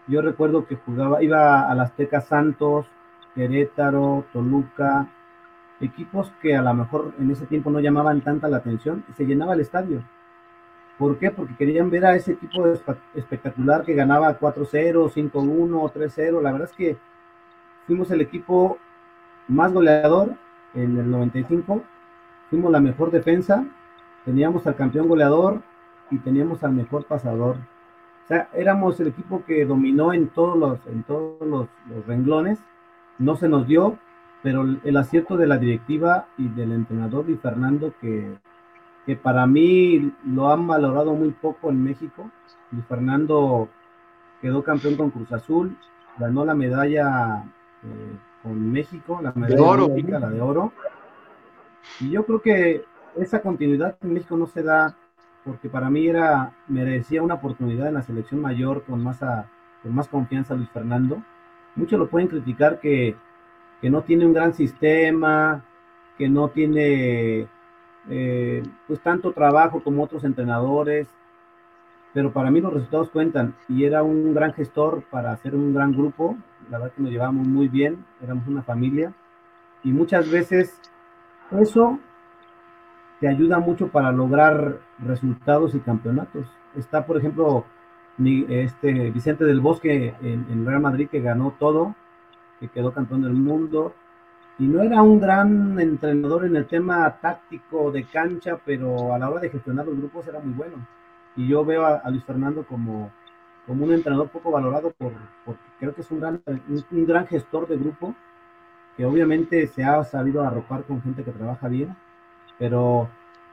Yo 0.06 0.22
recuerdo 0.22 0.66
que 0.66 0.76
jugaba, 0.76 1.22
iba 1.22 1.70
a 1.70 1.74
las 1.74 1.94
Tecas 1.96 2.28
Santos, 2.28 2.86
Querétaro, 3.34 4.24
Toluca, 4.32 5.08
equipos 5.80 6.32
que 6.40 6.56
a 6.56 6.62
lo 6.62 6.74
mejor 6.74 7.12
en 7.18 7.30
ese 7.30 7.46
tiempo 7.46 7.70
no 7.70 7.80
llamaban 7.80 8.20
tanta 8.22 8.48
la 8.48 8.58
atención 8.58 9.04
se 9.14 9.24
llenaba 9.24 9.54
el 9.54 9.60
estadio. 9.60 10.02
¿Por 10.98 11.18
qué? 11.18 11.30
Porque 11.30 11.54
querían 11.56 11.90
ver 11.90 12.06
a 12.06 12.16
ese 12.16 12.32
equipo 12.32 12.66
espectacular 13.14 13.84
que 13.84 13.94
ganaba 13.94 14.38
4-0, 14.38 15.12
5-1, 15.12 15.92
3-0. 15.92 16.42
La 16.42 16.52
verdad 16.52 16.68
es 16.70 16.76
que 16.76 16.96
fuimos 17.86 18.10
el 18.10 18.22
equipo 18.22 18.78
más 19.48 19.72
goleador 19.72 20.34
en 20.74 20.96
el 20.96 21.10
95, 21.10 21.82
fuimos 22.50 22.72
la 22.72 22.80
mejor 22.80 23.10
defensa 23.10 23.66
teníamos 24.26 24.66
al 24.66 24.74
campeón 24.74 25.08
goleador 25.08 25.62
y 26.10 26.18
teníamos 26.18 26.62
al 26.64 26.72
mejor 26.72 27.04
pasador. 27.04 27.56
O 28.24 28.26
sea, 28.26 28.50
éramos 28.52 28.98
el 28.98 29.06
equipo 29.06 29.44
que 29.46 29.64
dominó 29.64 30.12
en 30.12 30.28
todos 30.28 30.58
los, 30.58 30.84
en 30.88 31.04
todos 31.04 31.46
los, 31.46 31.68
renglones. 32.06 32.58
No 33.18 33.36
se 33.36 33.48
nos 33.48 33.68
dio, 33.68 33.98
pero 34.46 34.62
el, 34.62 34.96
acierto 34.96 35.36
de 35.36 35.48
la 35.48 35.58
directiva 35.58 36.28
y 36.38 36.46
del 36.46 36.70
entrenador 36.70 37.28
y 37.28 37.34
Fernando, 37.34 37.92
que, 38.00 38.32
que 39.04 39.16
para 39.16 39.44
mí 39.44 40.12
lo 40.24 40.52
han 40.52 40.68
valorado 40.68 41.14
muy 41.14 41.30
poco 41.30 41.68
en 41.68 41.82
México. 41.82 42.30
Y 42.70 42.76
Fernando 42.82 43.68
quedó 44.40 44.62
campeón 44.62 44.94
con 44.94 45.10
Cruz 45.10 45.32
Azul, 45.32 45.76
ganó 46.16 46.44
la 46.44 46.54
medalla 46.54 47.42
eh, 47.82 48.16
con 48.44 48.70
México, 48.70 49.18
la 49.20 49.32
medalla 49.32 49.56
de 49.56 49.60
oro, 49.60 49.88
la 50.06 50.30
de 50.30 50.40
oro. 50.40 50.72
Y 51.98 52.10
yo 52.10 52.24
creo 52.24 52.40
que 52.40 52.84
esa 53.16 53.42
continuidad 53.42 53.96
en 54.00 54.14
México 54.14 54.36
no 54.36 54.46
se 54.46 54.62
da 54.62 54.94
porque 55.44 55.68
para 55.68 55.90
mí 55.90 56.06
era, 56.06 56.52
merecía 56.68 57.20
una 57.20 57.34
oportunidad 57.34 57.88
en 57.88 57.94
la 57.94 58.02
selección 58.02 58.40
mayor 58.40 58.84
con 58.84 59.02
más, 59.02 59.18
con 59.82 59.92
más 59.92 60.06
confianza 60.06 60.54
Luis 60.54 60.70
Fernando. 60.70 61.20
Muchos 61.74 61.98
lo 61.98 62.08
pueden 62.08 62.28
criticar 62.28 62.78
que, 62.78 63.16
no 63.82 64.02
tiene 64.02 64.26
un 64.26 64.32
gran 64.32 64.54
sistema, 64.54 65.64
que 66.18 66.28
no 66.28 66.48
tiene 66.48 67.46
eh, 68.08 68.62
pues 68.86 69.00
tanto 69.00 69.32
trabajo 69.32 69.82
como 69.82 70.02
otros 70.02 70.24
entrenadores, 70.24 71.08
pero 72.12 72.32
para 72.32 72.50
mí 72.50 72.60
los 72.60 72.72
resultados 72.72 73.10
cuentan. 73.10 73.54
Y 73.68 73.84
era 73.84 74.02
un 74.02 74.34
gran 74.34 74.52
gestor 74.54 75.04
para 75.10 75.32
hacer 75.32 75.54
un 75.54 75.74
gran 75.74 75.92
grupo, 75.92 76.36
la 76.70 76.78
verdad 76.78 76.94
que 76.94 77.02
nos 77.02 77.10
llevábamos 77.10 77.46
muy 77.46 77.68
bien, 77.68 78.04
éramos 78.22 78.46
una 78.48 78.62
familia. 78.62 79.12
Y 79.84 79.92
muchas 79.92 80.30
veces 80.30 80.80
eso 81.52 81.98
te 83.20 83.28
ayuda 83.28 83.58
mucho 83.58 83.88
para 83.88 84.12
lograr 84.12 84.78
resultados 84.98 85.74
y 85.74 85.80
campeonatos. 85.80 86.46
Está, 86.74 87.06
por 87.06 87.16
ejemplo, 87.16 87.64
este 88.48 89.10
Vicente 89.10 89.44
del 89.44 89.60
Bosque 89.60 90.14
en, 90.22 90.66
Real 90.66 90.80
Madrid 90.80 91.08
que 91.10 91.20
ganó 91.20 91.54
todo, 91.58 91.94
que 92.60 92.68
quedó 92.68 92.92
campeón 92.92 93.22
del 93.22 93.34
mundo. 93.34 93.94
y 94.58 94.66
no 94.66 94.82
era 94.82 95.02
un 95.02 95.20
gran 95.20 95.78
entrenador 95.78 96.46
en 96.46 96.56
el 96.56 96.66
tema 96.66 97.10
táctico 97.20 97.92
de 97.92 98.04
cancha, 98.04 98.58
pero 98.64 99.12
a 99.12 99.18
la 99.18 99.28
hora 99.28 99.40
de 99.40 99.50
gestionar 99.50 99.86
los 99.86 99.98
grupos 99.98 100.26
era 100.28 100.40
muy 100.40 100.54
bueno. 100.54 100.76
Y 101.36 101.48
yo 101.48 101.64
veo 101.64 101.84
a, 101.84 102.08
Luis 102.10 102.24
Fernando 102.24 102.64
como, 102.66 103.12
como 103.66 103.84
un 103.84 103.92
entrenador 103.92 104.28
poco 104.30 104.50
valorado 104.50 104.92
por, 104.92 105.12
porque 105.44 105.60
creo 105.78 105.94
que 105.94 106.00
es 106.00 106.10
un 106.10 106.20
gran, 106.20 106.42
un, 106.46 107.06
gran 107.06 107.26
gestor 107.26 107.68
de 107.68 107.76
grupo, 107.76 108.14
que 108.96 109.04
obviamente 109.04 109.66
se 109.66 109.84
ha 109.84 110.02
sabido 110.04 110.42
arropar 110.42 110.84
con 110.84 111.02
gente 111.02 111.22
que 111.22 111.32
trabaja 111.32 111.68
bien, 111.68 111.94
pero 112.58 113.10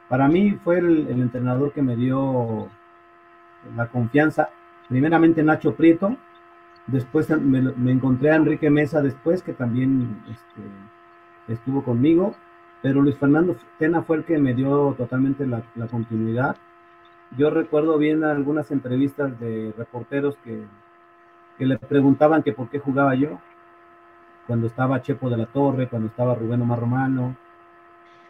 para 0.08 0.28
mí 0.28 0.52
fue 0.64 0.78
el, 0.80 1.10
entrenador 1.10 1.74
que 1.74 1.82
me 1.82 1.96
dio 1.96 2.70
la 3.76 3.88
confianza. 3.88 4.50
Primeramente 4.88 5.44
Nacho 5.44 5.76
Prieto, 5.76 6.16
después 6.88 7.30
me, 7.30 7.92
encontré 7.92 8.32
a 8.32 8.36
Enrique 8.36 8.70
Mesa 8.70 9.02
después, 9.02 9.44
que 9.44 9.54
también 9.54 10.24
este, 10.30 11.54
estuvo 11.54 11.84
conmigo, 11.84 12.36
pero 12.82 13.02
Luis 13.02 13.18
Fernando 13.18 13.56
Tena 13.80 14.04
fue 14.04 14.18
el 14.18 14.26
que 14.26 14.38
me 14.38 14.54
dio 14.54 14.94
totalmente 14.98 15.48
la, 15.48 15.64
continuidad. 15.90 16.58
Yo 17.38 17.50
recuerdo 17.50 17.98
bien 17.98 18.24
algunas 18.24 18.70
entrevistas 18.72 19.40
de 19.40 19.74
reporteros 19.78 20.38
que, 20.44 20.66
que, 21.58 21.66
le 21.66 21.78
preguntaban 21.78 22.44
que 22.44 22.54
por 22.54 22.70
qué 22.70 22.80
jugaba 22.80 23.16
yo, 23.16 23.40
cuando 24.46 24.68
estaba 24.68 25.02
Chepo 25.02 25.30
de 25.30 25.38
la 25.38 25.46
Torre, 25.46 25.88
cuando 25.88 26.10
estaba 26.10 26.36
Rubén 26.36 26.62
Omar 26.62 26.80
Romano, 26.80 27.36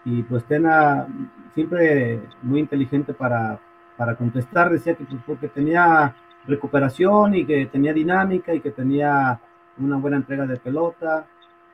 y 0.06 0.22
pues 0.24 0.43
Tena 0.45 1.08
siempre 1.54 2.22
muy 2.41 2.60
inteligente 2.60 3.14
para, 3.14 3.60
para 3.97 4.16
contestar, 4.16 4.70
decía 4.70 4.95
que 4.95 5.06
pues, 5.06 5.22
porque 5.26 5.47
tenía 5.47 6.16
recuperación 6.46 7.36
y 7.36 7.46
que 7.46 7.66
tenía 7.68 7.94
dinámica 7.94 8.54
y 8.54 8.60
que 8.60 8.72
tenía 8.72 9.39
una 9.78 9.98
buena 9.98 10.18
entrega 10.18 10.46
de 10.46 10.58
pelota 10.58 11.26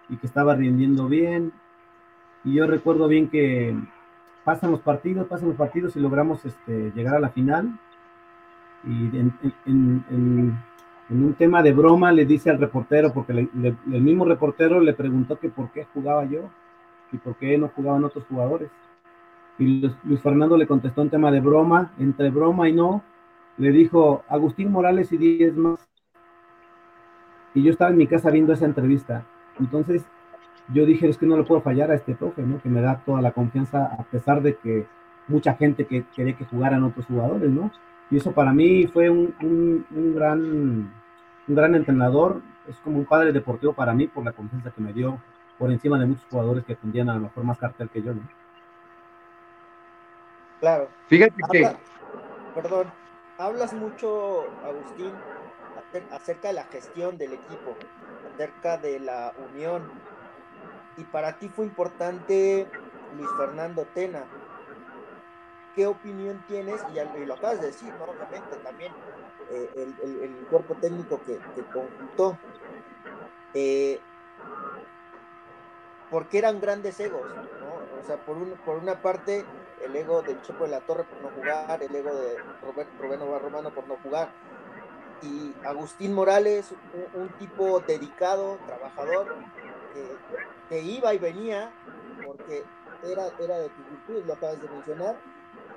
y 0.10 0.18
que 0.18 0.28
estaba 0.28 0.56
rindiendo 0.56 1.08
bien. 1.08 1.52
Y 2.44 2.56
yo 2.56 2.68
recuerdo 2.68 3.08
bien 3.08 3.30
que 3.30 3.76
pasan 4.44 4.72
los 4.72 4.82
partidos, 4.82 5.28
pasan 5.28 5.50
los 5.50 5.58
partidos 5.58 5.96
y 5.96 6.00
logramos 6.00 6.46
este, 6.46 6.92
llegar 6.96 7.16
a 7.16 7.20
la 7.20 7.30
final. 7.30 7.78
Y 8.86 9.10
en, 9.18 10.58
un 11.10 11.34
tema 11.34 11.62
de 11.64 11.74
broma 11.74 12.12
le 12.12 12.26
dice 12.26 12.50
al 12.50 12.60
reportero, 12.60 13.12
porque 13.12 13.34
el 13.34 14.02
mismo 14.02 14.26
reportero 14.26 14.80
le 14.80 14.94
preguntó 14.94 15.40
que 15.40 15.50
por 15.50 15.72
qué 15.72 15.86
jugaba 15.94 16.24
yo 16.26 16.50
y 17.12 17.18
por 17.18 17.36
qué 17.36 17.58
no 17.58 17.70
jugaban 17.70 18.04
otros 18.04 18.26
jugadores. 18.30 18.70
Y 19.58 19.92
Luis 20.04 20.22
Fernando 20.22 20.56
le 20.56 20.68
contestó 20.68 21.02
un 21.02 21.10
tema 21.10 21.32
de 21.32 21.42
broma, 21.42 21.92
entre 22.00 22.30
broma 22.30 22.70
y 22.70 22.74
no, 22.74 23.04
le 23.60 23.72
dijo 23.72 24.24
Agustín 24.28 24.72
Morales 24.72 25.12
y 25.12 25.18
10 25.18 25.56
más. 25.56 25.88
Y 27.54 27.62
yo 27.62 27.72
estaba 27.72 27.92
en 27.92 27.98
mi 27.98 28.08
casa 28.08 28.32
viendo 28.32 28.54
esa 28.54 28.66
entrevista 28.66 29.26
entonces, 29.60 30.06
yo 30.74 30.86
dije, 30.86 31.08
es 31.08 31.18
que 31.18 31.26
no 31.26 31.38
le 31.38 31.44
puedo 31.44 31.62
fallar 31.62 31.92
a 31.92 31.96
este 31.96 32.16
profe, 32.16 32.42
¿no? 32.42 32.62
Que 32.62 32.70
me 32.70 32.82
da 32.82 33.02
toda 33.06 33.22
la 33.22 33.32
confianza 33.32 33.86
a 33.86 34.04
pesar 34.04 34.42
de 34.42 34.56
que 34.56 34.88
mucha 35.28 35.56
gente 35.56 35.86
que 35.86 36.06
quería 36.16 36.36
que 36.36 36.46
jugaran 36.46 36.84
otros 36.84 37.06
jugadores, 37.06 37.52
¿no? 37.52 37.72
Y 38.10 38.18
eso 38.18 38.32
para 38.32 38.52
mí 38.54 38.88
fue 38.88 39.10
un, 39.10 39.36
un, 39.42 40.16
gran, 40.16 40.42
un 41.48 41.56
gran 41.56 41.76
entrenador, 41.76 42.42
es 42.68 42.78
como 42.80 42.98
un 42.98 43.06
padre 43.06 43.32
deportivo 43.32 43.74
para 43.74 43.94
mí 43.94 44.08
por 44.08 44.24
la 44.24 44.32
confianza 44.32 44.72
que 44.72 44.82
me 44.82 44.94
dio 44.94 45.22
por 45.60 45.72
encima 45.72 46.00
de 46.00 46.06
muchos 46.06 46.26
jugadores 46.30 46.64
que 46.64 46.76
tendrían 46.76 47.10
a 47.10 47.16
lo 47.16 47.22
mejor 47.22 47.44
más 47.44 47.60
cartel 47.60 47.90
que 47.90 48.02
yo, 48.02 48.14
¿no? 48.14 48.22
Claro. 50.60 50.88
Fíjate 51.08 51.36
que... 51.52 51.70
Perdón, 52.56 52.88
hablas 53.40 53.74
mucho, 53.74 54.46
Agustín, 54.64 55.14
acerca 56.12 56.50
de 56.50 56.54
la 56.54 56.66
gestión 56.66 57.18
del 57.18 57.34
equipo, 57.34 57.76
acerca 58.34 58.78
de 58.78 59.00
la 59.00 59.34
unión. 59.52 59.90
Y 60.98 61.06
para 61.06 61.40
ti 61.40 61.48
fue 61.48 61.66
importante 61.66 62.68
Luis 63.16 63.30
Fernando 63.38 63.86
Tena. 63.94 64.26
¿Qué 65.74 65.88
opinión 65.88 66.44
tienes? 66.48 66.82
Y, 66.94 67.26
lo 67.26 67.34
acabas 67.34 67.62
de 67.62 67.68
decir, 67.68 67.94
obviamente 68.06 68.58
también 68.58 68.92
eh, 69.50 69.88
el, 70.22 70.36
cuerpo 70.50 70.76
técnico 70.76 71.22
que, 71.24 71.40
que 71.56 71.64
conjuntó. 71.64 72.38
Eh, 73.54 74.00
porque 76.12 76.40
eran 76.40 76.60
grandes 76.60 77.00
egos, 77.00 77.34
¿no? 77.34 78.00
O 78.02 78.04
sea, 78.06 78.18
por, 78.18 78.38
por 78.62 78.78
una 78.78 79.02
parte, 79.02 79.46
el 79.84 79.96
ego 79.96 80.22
del 80.22 80.42
Chepo 80.42 80.66
de 80.66 80.72
la 80.72 80.82
Torre 80.82 81.04
por 81.06 81.22
no 81.22 81.30
jugar, 81.30 81.82
el 81.82 81.96
ego 81.96 82.14
de 82.14 82.38
Roberto 82.62 82.92
Rubén 83.00 83.20
Romano 83.20 83.72
por 83.72 83.88
no 83.88 83.98
jugar, 84.04 84.30
y 85.22 85.54
Agustín 85.66 86.14
Morales, 86.14 86.74
un, 87.14 87.30
tipo 87.38 87.80
dedicado, 87.82 88.58
trabajador, 88.66 89.36
que, 90.70 90.82
iba 90.82 91.14
y 91.14 91.18
venía, 91.18 91.72
porque 92.26 92.64
era, 93.04 93.28
era 93.40 93.58
de 93.60 93.70
tu 93.70 93.84
virtud, 93.84 94.26
lo 94.26 94.34
acabas 94.34 94.62
de 94.62 94.70
mencionar, 94.70 95.18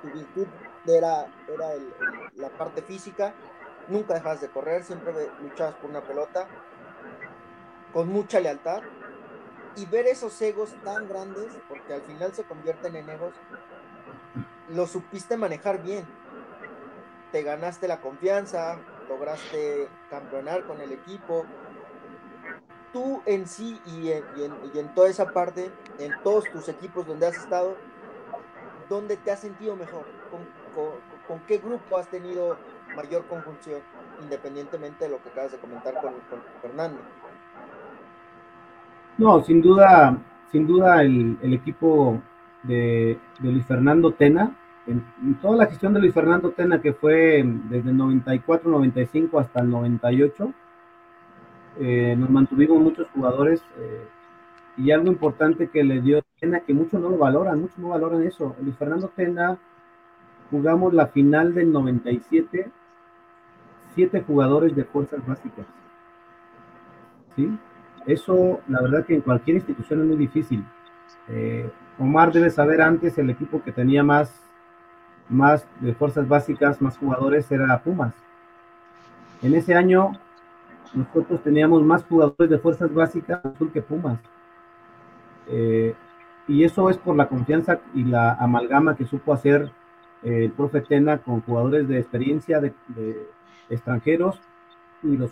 tu 0.01 0.09
virtud 0.11 0.47
era, 0.85 1.27
era 1.47 1.69
la 2.35 2.49
parte 2.49 2.81
física, 2.81 3.33
nunca 3.87 4.13
dejas 4.13 4.41
de 4.41 4.49
correr, 4.49 4.83
siempre 4.83 5.13
luchabas 5.41 5.75
por 5.75 5.89
una 5.89 6.01
pelota, 6.01 6.47
con 7.91 8.07
mucha 8.07 8.39
lealtad, 8.39 8.81
y 9.75 9.85
ver 9.85 10.05
esos 10.05 10.39
egos 10.41 10.75
tan 10.83 11.07
grandes, 11.09 11.47
porque 11.67 11.93
al 11.93 12.01
final 12.01 12.33
se 12.33 12.43
convierten 12.43 12.95
en 12.95 13.09
egos, 13.09 13.33
lo 14.69 14.87
supiste 14.87 15.37
manejar 15.37 15.83
bien, 15.83 16.05
te 17.31 17.41
ganaste 17.41 17.87
la 17.87 17.99
confianza, 17.99 18.77
lograste 19.09 19.89
campeonar 20.09 20.65
con 20.65 20.79
el 20.81 20.91
equipo. 20.91 21.45
Tú 22.93 23.23
en 23.25 23.47
sí 23.47 23.81
y 23.87 24.11
en, 24.11 24.93
toda 24.93 25.09
esa 25.09 25.31
parte, 25.31 25.71
en 25.97 26.11
todos 26.23 26.45
tus 26.51 26.69
equipos 26.69 27.07
donde 27.07 27.25
has 27.25 27.35
estado, 27.35 27.75
¿dónde 28.87 29.17
te 29.17 29.31
has 29.31 29.39
sentido 29.39 29.75
mejor? 29.75 30.05
¿Con, 31.27 31.39
qué 31.47 31.57
grupo 31.57 31.97
has 31.97 32.07
tenido 32.07 32.55
mayor 32.95 33.25
conjunción, 33.25 33.81
independientemente 34.21 35.05
de 35.05 35.09
lo 35.09 35.23
que 35.23 35.29
acabas 35.29 35.53
de 35.53 35.57
comentar 35.57 35.95
con, 35.99 36.13
Fernando? 36.61 36.99
No, 39.17 39.43
sin 39.43 39.59
duda, 39.59 40.15
sin 40.51 40.67
duda 40.67 41.01
el, 41.01 41.53
equipo 41.53 42.21
de, 42.63 43.19
Luis 43.41 43.65
Fernando 43.65 44.11
Tena 44.11 44.55
en, 44.87 45.03
toda 45.41 45.57
la 45.57 45.65
gestión 45.67 45.93
de 45.93 46.01
Luis 46.01 46.13
Fernando 46.13 46.51
Tena, 46.51 46.81
que 46.81 46.93
fue 46.93 47.43
desde 47.69 47.89
el 47.89 47.97
94, 47.97 48.69
95 48.69 49.39
hasta 49.39 49.61
el 49.61 49.69
98, 49.69 50.53
eh, 51.79 52.15
nos 52.17 52.29
mantuvimos 52.29 52.81
muchos 52.81 53.07
jugadores 53.09 53.61
eh, 53.77 54.05
y 54.77 54.91
algo 54.91 55.07
importante 55.07 55.69
que 55.69 55.83
le 55.83 56.01
dio 56.01 56.21
Tena, 56.39 56.59
que 56.61 56.73
muchos 56.73 56.99
no 57.01 57.09
lo 57.09 57.17
valoran, 57.17 57.61
muchos 57.61 57.77
no 57.77 57.89
valoran 57.89 58.23
eso. 58.23 58.55
Luis 58.61 58.75
Fernando 58.75 59.09
Tena, 59.15 59.57
jugamos 60.51 60.93
la 60.93 61.07
final 61.07 61.53
del 61.53 61.71
97, 61.71 62.71
siete 63.95 64.21
jugadores 64.21 64.75
de 64.75 64.83
fuerzas 64.83 65.25
básicas. 65.25 65.65
¿Sí? 67.35 67.57
Eso, 68.05 68.59
la 68.67 68.81
verdad 68.81 69.05
que 69.05 69.15
en 69.15 69.21
cualquier 69.21 69.57
institución 69.57 70.01
es 70.01 70.05
muy 70.07 70.17
difícil. 70.17 70.65
Eh, 71.29 71.71
Omar 71.99 72.31
debe 72.31 72.49
saber 72.49 72.81
antes 72.81 73.17
el 73.17 73.29
equipo 73.29 73.61
que 73.63 73.71
tenía 73.71 74.03
más 74.03 74.43
más 75.29 75.65
de 75.79 75.93
fuerzas 75.93 76.27
básicas, 76.27 76.81
más 76.81 76.97
jugadores, 76.97 77.51
era 77.51 77.81
Pumas. 77.81 78.13
En 79.41 79.55
ese 79.55 79.73
año 79.73 80.11
nosotros 80.93 81.41
teníamos 81.41 81.83
más 81.83 82.03
jugadores 82.03 82.49
de 82.49 82.59
fuerzas 82.59 82.93
básicas 82.93 83.41
que 83.73 83.81
Pumas. 83.81 84.19
Eh, 85.47 85.95
y 86.47 86.63
eso 86.63 86.89
es 86.89 86.97
por 86.97 87.15
la 87.15 87.27
confianza 87.27 87.79
y 87.93 88.03
la 88.03 88.33
amalgama 88.33 88.95
que 88.95 89.05
supo 89.05 89.33
hacer 89.33 89.71
eh, 90.23 90.45
el 90.45 90.51
profe 90.51 90.81
Tena 90.81 91.17
con 91.17 91.41
jugadores 91.41 91.87
de 91.87 91.99
experiencia 91.99 92.59
de, 92.59 92.73
extranjeros 93.69 94.39
y 95.01 95.17
los 95.17 95.31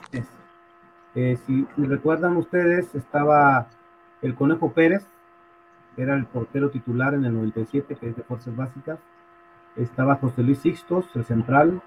eh, 1.13 1.37
si, 1.45 1.67
recuerdan 1.77 2.37
ustedes, 2.37 2.95
estaba 2.95 3.67
el 4.21 4.33
Conejo 4.35 4.71
Pérez, 4.71 5.05
era 5.97 6.15
el 6.15 6.25
portero 6.25 6.69
titular 6.69 7.13
en 7.13 7.25
el 7.25 7.33
97, 7.33 7.95
que 7.95 8.09
es 8.09 8.15
de 8.15 8.23
Fuerzas 8.23 8.55
Básicas 8.55 8.99
estaba 9.75 10.15
José 10.15 10.43
Luis 10.43 10.59
Sixtos, 10.59 11.05
el 11.15 11.23
central, 11.25 11.81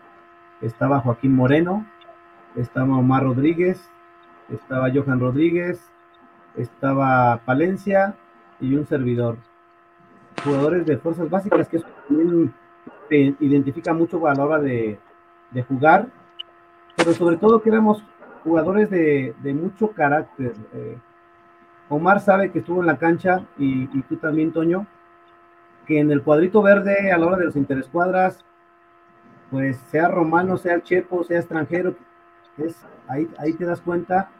estaba 0.60 1.00
Joaquín 1.00 1.34
Moreno, 1.34 1.86
estaba 2.56 2.96
Omar 2.96 3.24
Rodríguez, 3.24 3.90
estaba 4.48 4.90
Johan 4.92 5.20
Rodríguez, 5.20 5.90
estaba 6.56 7.40
Palencia 7.44 8.14
y 8.60 8.74
un 8.74 8.86
servidor. 8.86 9.36
Jugadores 10.42 10.86
de 10.86 10.98
fuerzas 10.98 11.28
básicas 11.30 11.68
que 11.68 11.80
también 12.08 12.54
identifica 13.10 13.92
mucho 13.92 14.26
a 14.26 14.34
la 14.34 14.44
hora 14.44 14.58
de, 14.58 14.98
jugar, 15.68 16.08
pero 16.96 17.12
sobre 17.12 17.36
todo 17.36 17.62
que 17.62 17.68
éramos 17.68 18.02
jugadores 18.42 18.90
de, 18.90 19.34
mucho 19.54 19.90
carácter. 19.92 20.54
Eh, 20.72 20.98
Omar 21.88 22.20
sabe 22.20 22.50
que 22.50 22.60
estuvo 22.60 22.80
en 22.80 22.86
la 22.86 22.98
cancha 22.98 23.46
y, 23.58 23.84
y 23.96 24.02
tú 24.02 24.16
también, 24.16 24.52
Toño, 24.52 24.86
que 25.86 26.00
en 26.00 26.10
el 26.10 26.22
cuadrito 26.22 26.62
verde, 26.62 27.12
a 27.12 27.18
la 27.18 27.26
hora 27.26 27.36
de 27.36 27.44
los 27.46 27.56
interescuadras, 27.56 28.44
pues 29.50 29.76
sea 29.90 30.08
romano, 30.08 30.56
sea 30.56 30.82
chepo, 30.82 31.24
sea 31.24 31.38
extranjero, 31.38 31.94
es, 32.58 32.76
ahí, 33.08 33.28
ahí 33.38 33.52
te 33.52 33.64
das 33.64 33.80
cuenta 33.80 34.30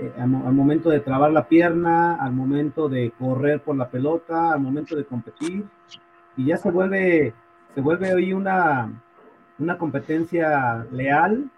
eh, 0.00 0.12
al, 0.18 0.28
momento 0.28 0.90
de 0.90 1.00
trabar 1.00 1.32
la 1.32 1.48
pierna, 1.48 2.16
al 2.16 2.32
momento 2.32 2.88
de 2.88 3.12
correr 3.18 3.60
por 3.60 3.76
la 3.76 3.88
pelota, 3.88 4.52
al 4.52 4.60
momento 4.60 4.96
de 4.96 5.04
competir, 5.04 5.64
y 6.36 6.46
ya 6.46 6.56
se 6.56 6.70
vuelve, 6.70 7.34
se 7.74 7.80
vuelve 7.80 8.12
hoy 8.14 8.32
una, 8.32 8.90
una 9.58 9.78
competencia 9.78 10.86
leal, 10.90 11.50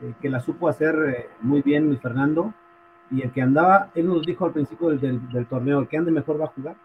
eh, 0.00 0.14
que 0.20 0.28
la 0.28 0.40
supo 0.40 0.68
hacer 0.68 0.94
eh, 1.08 1.28
muy 1.40 1.62
bien 1.62 1.86
Luis 1.86 2.00
Fernando, 2.00 2.52
y 3.10 3.22
el 3.22 3.32
que 3.32 3.42
andaba, 3.42 3.90
él 3.94 4.08
nos 4.08 4.24
dijo 4.24 4.46
al 4.46 4.52
principio 4.52 4.88
del, 4.90 5.30
del, 5.30 5.46
torneo, 5.46 5.80
el 5.80 5.88
que 5.88 5.96
ande 5.96 6.10
mejor 6.10 6.40
va 6.40 6.46
a 6.46 6.48
jugar, 6.48 6.76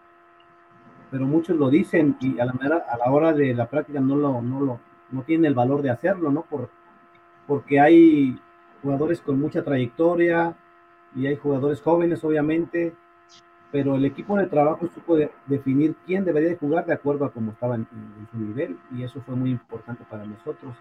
pero 1.10 1.26
muchos 1.26 1.56
lo 1.56 1.70
dicen 1.70 2.16
y 2.20 2.38
a 2.38 2.44
la, 2.44 2.52
a 2.52 2.96
la 2.98 3.10
hora 3.10 3.32
de 3.32 3.54
la 3.54 3.68
práctica 3.68 4.00
no 4.00 4.16
lo, 4.16 4.40
no 4.42 4.60
lo, 4.60 4.80
no 5.10 5.22
tiene 5.22 5.48
el 5.48 5.54
valor 5.54 5.82
de 5.82 5.90
hacerlo, 5.90 6.30
¿no? 6.30 6.42
Por, 6.42 6.68
porque 7.46 7.80
hay 7.80 8.38
jugadores 8.82 9.20
con 9.20 9.40
mucha 9.40 9.64
trayectoria 9.64 10.54
y 11.14 11.26
hay 11.26 11.36
jugadores 11.36 11.80
jóvenes, 11.80 12.22
obviamente, 12.22 12.94
pero 13.72 13.96
el 13.96 14.04
equipo 14.04 14.36
de 14.36 14.46
trabajo 14.46 14.88
supo 14.88 15.16
definir 15.46 15.94
quién 16.06 16.24
debería 16.24 16.50
de 16.50 16.56
jugar 16.56 16.86
de 16.86 16.92
acuerdo 16.92 17.24
a 17.24 17.32
cómo 17.32 17.52
estaba 17.52 17.76
en, 17.76 17.86
su 18.30 18.38
nivel 18.38 18.78
y 18.92 19.02
eso 19.02 19.20
fue 19.20 19.34
muy 19.34 19.50
importante 19.50 20.04
para 20.08 20.24
nosotros. 20.24 20.76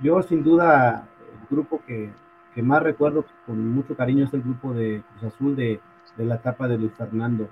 Yo 0.00 0.22
sin 0.22 0.42
duda 0.42 1.06
el 1.18 1.48
grupo 1.48 1.80
que, 1.86 2.10
que 2.54 2.62
más 2.62 2.82
recuerdo 2.82 3.24
con 3.46 3.68
mucho 3.68 3.96
cariño 3.96 4.24
es 4.24 4.34
el 4.34 4.42
grupo 4.42 4.72
de 4.72 5.02
Cruz 5.08 5.32
Azul 5.34 5.56
de, 5.56 5.80
de 6.16 6.24
la 6.24 6.36
etapa 6.36 6.68
de 6.68 6.78
Luis 6.78 6.92
Fernando. 6.94 7.48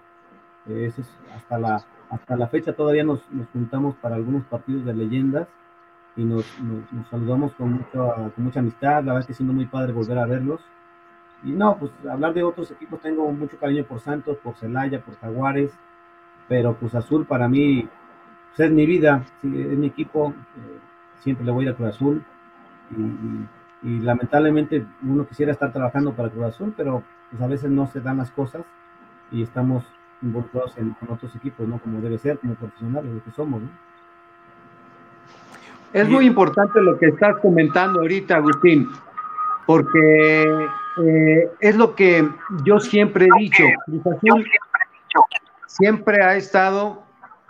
Ese 0.67 1.01
es 1.01 1.19
hasta 1.35 1.59
la, 1.59 1.83
hasta 2.11 2.37
la 2.37 2.49
fecha 2.49 2.75
todavía 2.75 3.05
nos, 3.05 3.29
nos 3.31 3.49
juntamos 3.49 3.97
para 3.97 4.17
algunos 4.17 4.45
partidos 4.45 4.85
de 4.85 4.95
leyendas 4.95 5.49
y 6.17 6.25
nos, 6.25 6.45
nos, 6.61 7.09
saludamos 7.09 7.53
con, 7.55 7.73
mucha, 7.73 8.15
con 8.35 8.45
mucha 8.45 8.61
amistad, 8.61 9.03
la 9.05 9.15
verdad 9.15 9.27
que 9.27 9.35
siendo 9.35 9.55
muy 9.55 9.67
padre 9.67 9.93
volver 9.93 10.19
a 10.19 10.27
verlos. 10.27 10.61
Y 11.43 11.53
no, 11.53 11.79
pues 11.79 11.93
hablar 12.11 12.35
de 12.35 12.43
otros 12.43 12.71
equipos, 12.71 13.01
tengo 13.01 13.31
mucho 13.33 13.59
cariño 13.59 13.85
por 13.85 14.01
Santos, 14.01 14.37
por 14.39 14.57
Celaya, 14.57 15.01
por 15.01 15.17
Jaguares, 15.17 15.73
pero 16.49 16.77
Cruz 16.77 16.95
Azul 16.95 17.25
para 17.25 17.49
mí 17.49 17.89
pues, 18.49 18.69
es 18.69 18.75
mi 18.75 18.85
vida, 18.85 19.25
es 19.43 19.79
mi 19.79 19.87
equipo, 19.87 20.35
eh, 20.57 20.79
siempre 21.21 21.47
le 21.47 21.53
voy 21.53 21.69
a 21.69 21.75
Cruz 21.75 21.89
Azul 21.91 22.25
y, 22.91 23.01
y, 23.01 23.49
lamentablemente 23.83 24.85
uno 25.03 25.27
quisiera 25.27 25.53
estar 25.53 25.73
trabajando 25.73 26.13
para 26.15 26.31
Cruz 26.31 26.45
Azul, 26.45 26.75
pero 26.77 27.03
pues 27.31 27.43
a 27.43 27.47
veces 27.47 27.71
no 27.71 27.87
se 27.87 28.01
dan 28.01 28.19
las 28.19 28.31
cosas 28.31 28.63
y 29.31 29.43
estamos 29.43 29.85
involucrados 30.23 30.77
en, 30.77 30.91
con 30.95 31.11
otros 31.11 31.35
equipos, 31.37 31.67
¿no? 31.67 31.79
Como 31.79 32.01
debe 32.01 32.19
ser, 32.19 32.39
como 32.39 32.55
profesionales, 32.55 33.13
lo 33.13 33.25
que 33.25 33.31
somos, 33.31 33.63
¿no? 33.63 33.71
Es 35.93 36.09
muy 36.09 36.27
importante 36.27 36.81
lo 36.81 36.99
que 36.99 37.07
estás 37.07 37.37
comentando 37.43 38.01
ahorita, 38.01 38.37
Agustín, 38.37 38.89
porque 39.67 40.69
eh, 41.05 41.51
es 41.59 41.77
lo 41.77 41.95
que 41.95 42.29
yo 42.65 42.79
siempre 42.79 43.27
he 43.27 43.41
dicho. 43.41 43.65
Cruz 43.87 44.07
Azul 44.07 44.47
siempre 45.67 46.23
ha 46.23 46.37
estado 46.37 47.03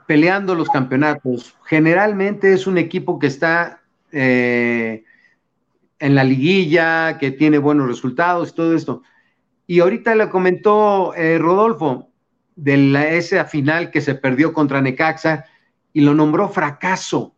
peleando 0.07 0.55
los 0.55 0.69
campeonatos. 0.71 1.57
Generalmente 1.67 2.53
es 2.53 2.67
un 2.67 2.79
equipo 2.79 3.19
que 3.19 3.27
está 3.27 3.81
eh, 4.11 5.05
en 6.01 6.15
la 6.17 6.25
liguilla, 6.25 7.19
que 7.19 7.31
tiene 7.31 7.59
buenos 7.59 7.87
resultados 7.87 8.51
y 8.51 8.55
todo 8.55 8.75
esto. 8.75 9.03
Y 9.67 9.81
ahorita 9.81 10.15
le 10.17 10.29
comentó 10.29 11.15
eh, 11.15 11.39
Rodolfo 11.39 12.11
de 12.57 12.77
la, 12.77 13.09
esa 13.09 13.45
final 13.45 13.91
que 13.93 14.01
se 14.01 14.17
perdió 14.17 14.53
contra 14.53 14.81
Necaxa 14.81 15.45
y 15.93 16.01
lo 16.01 16.15
nombró 16.15 16.49
fracaso 16.49 17.35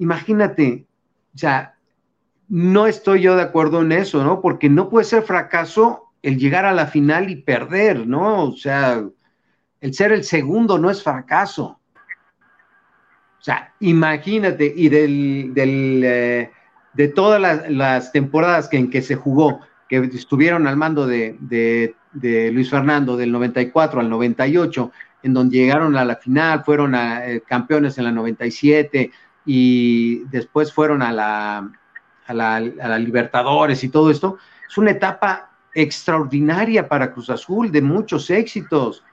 imagínate, 0.00 0.86
o 1.34 1.38
sea, 1.38 1.76
no 2.48 2.86
estoy 2.86 3.20
yo 3.20 3.36
de 3.36 3.42
acuerdo 3.42 3.82
en 3.82 3.92
eso, 3.92 4.24
¿no? 4.24 4.40
Porque 4.40 4.68
no 4.68 4.88
puede 4.88 5.04
ser 5.04 5.22
fracaso 5.22 6.12
el 6.22 6.38
llegar 6.38 6.64
a 6.64 6.72
la 6.72 6.86
final 6.86 7.30
y 7.30 7.36
perder, 7.36 8.06
¿no? 8.06 8.44
O 8.44 8.56
sea, 8.56 9.04
el 9.80 9.94
ser 9.94 10.12
el 10.12 10.24
segundo 10.24 10.78
no 10.78 10.90
es 10.90 11.02
fracaso. 11.02 11.78
O 13.38 13.42
sea, 13.42 13.74
imagínate, 13.80 14.72
y 14.74 14.88
del, 14.88 16.02
eh, 16.04 16.50
de 16.92 17.08
todas 17.08 17.40
las, 17.68 18.12
temporadas 18.12 18.68
que, 18.68 18.76
en 18.76 18.90
que 18.90 19.02
se 19.02 19.14
jugó, 19.14 19.60
que 19.88 19.98
estuvieron 19.98 20.66
al 20.66 20.76
mando 20.76 21.06
de, 21.06 21.36
de, 21.40 22.50
Luis 22.52 22.70
Fernando 22.70 23.16
del 23.16 23.32
94 23.32 24.00
al 24.00 24.10
98, 24.10 24.90
en 25.22 25.34
donde 25.34 25.58
llegaron 25.58 25.96
a 25.96 26.04
la 26.04 26.16
final, 26.16 26.64
fueron 26.64 26.94
a, 26.94 27.26
eh, 27.26 27.42
campeones 27.46 27.98
en 27.98 28.04
la 28.04 28.12
97, 28.12 29.12
y 29.46 30.24
después 30.26 30.72
fueron 30.72 31.02
a 31.02 31.12
la, 31.12 31.70
a 32.26 32.34
la, 32.34 32.98
Libertadores 32.98 33.82
y 33.84 33.88
todo 33.88 34.10
esto, 34.10 34.38
es 34.68 34.78
una 34.78 34.92
etapa 34.92 35.50
extraordinaria 35.74 36.88
para 36.88 37.12
Cruz 37.12 37.30
Azul, 37.30 37.70
de 37.70 37.82
muchos 37.82 38.30
éxitos, 38.30 39.04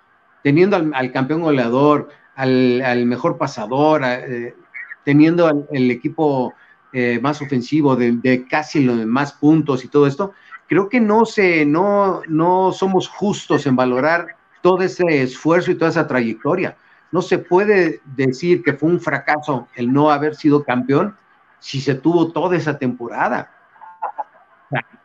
teniendo 0.43 0.75
al, 0.75 1.11
campeón 1.11 1.41
goleador, 1.41 2.09
al, 2.35 3.05
mejor 3.05 3.37
pasador, 3.37 4.01
eh, 4.03 4.55
teniendo 5.03 5.67
el 5.71 5.91
equipo 5.91 6.53
eh, 6.99 7.19
más 7.21 7.39
ofensivo 7.43 7.95
de, 7.95 8.47
casi 8.49 8.83
los 8.83 9.05
más 9.05 9.31
puntos 9.31 9.85
y 9.85 9.87
todo 9.87 10.07
esto, 10.07 10.33
creo 10.67 10.89
que 10.89 10.99
no, 10.99 11.27
se, 11.27 11.63
no, 11.63 12.23
no 12.27 12.71
somos 12.71 13.07
justos 13.07 13.67
en 13.67 13.75
valorar 13.75 14.35
todo 14.63 14.81
ese 14.81 15.21
esfuerzo 15.21 15.69
y 15.69 15.75
toda 15.75 15.91
esa 15.91 16.07
trayectoria. 16.07 16.75
No 17.11 17.21
se 17.21 17.37
puede 17.37 18.01
decir 18.15 18.63
que 18.63 18.73
fue 18.73 18.89
un 18.89 18.99
fracaso 18.99 19.67
el 19.75 19.93
no 19.93 20.09
haber 20.09 20.33
sido 20.33 20.63
campeón 20.63 21.15
si 21.59 21.81
se 21.81 21.93
tuvo 21.93 22.31
toda 22.31 22.57
esa 22.57 22.79
temporada. 22.79 23.51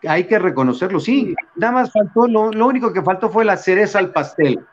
Hay 0.08 0.26
que 0.26 0.38
reconocerlo, 0.38 0.98
sí. 0.98 1.34
Nada 1.56 1.74
más 1.74 1.92
faltó, 1.92 2.26
lo, 2.26 2.66
único 2.66 2.90
que 2.90 3.02
faltó 3.02 3.28
fue 3.28 3.44
la 3.44 3.58
cereza 3.58 3.98
al 3.98 4.12
pastel, 4.12 4.64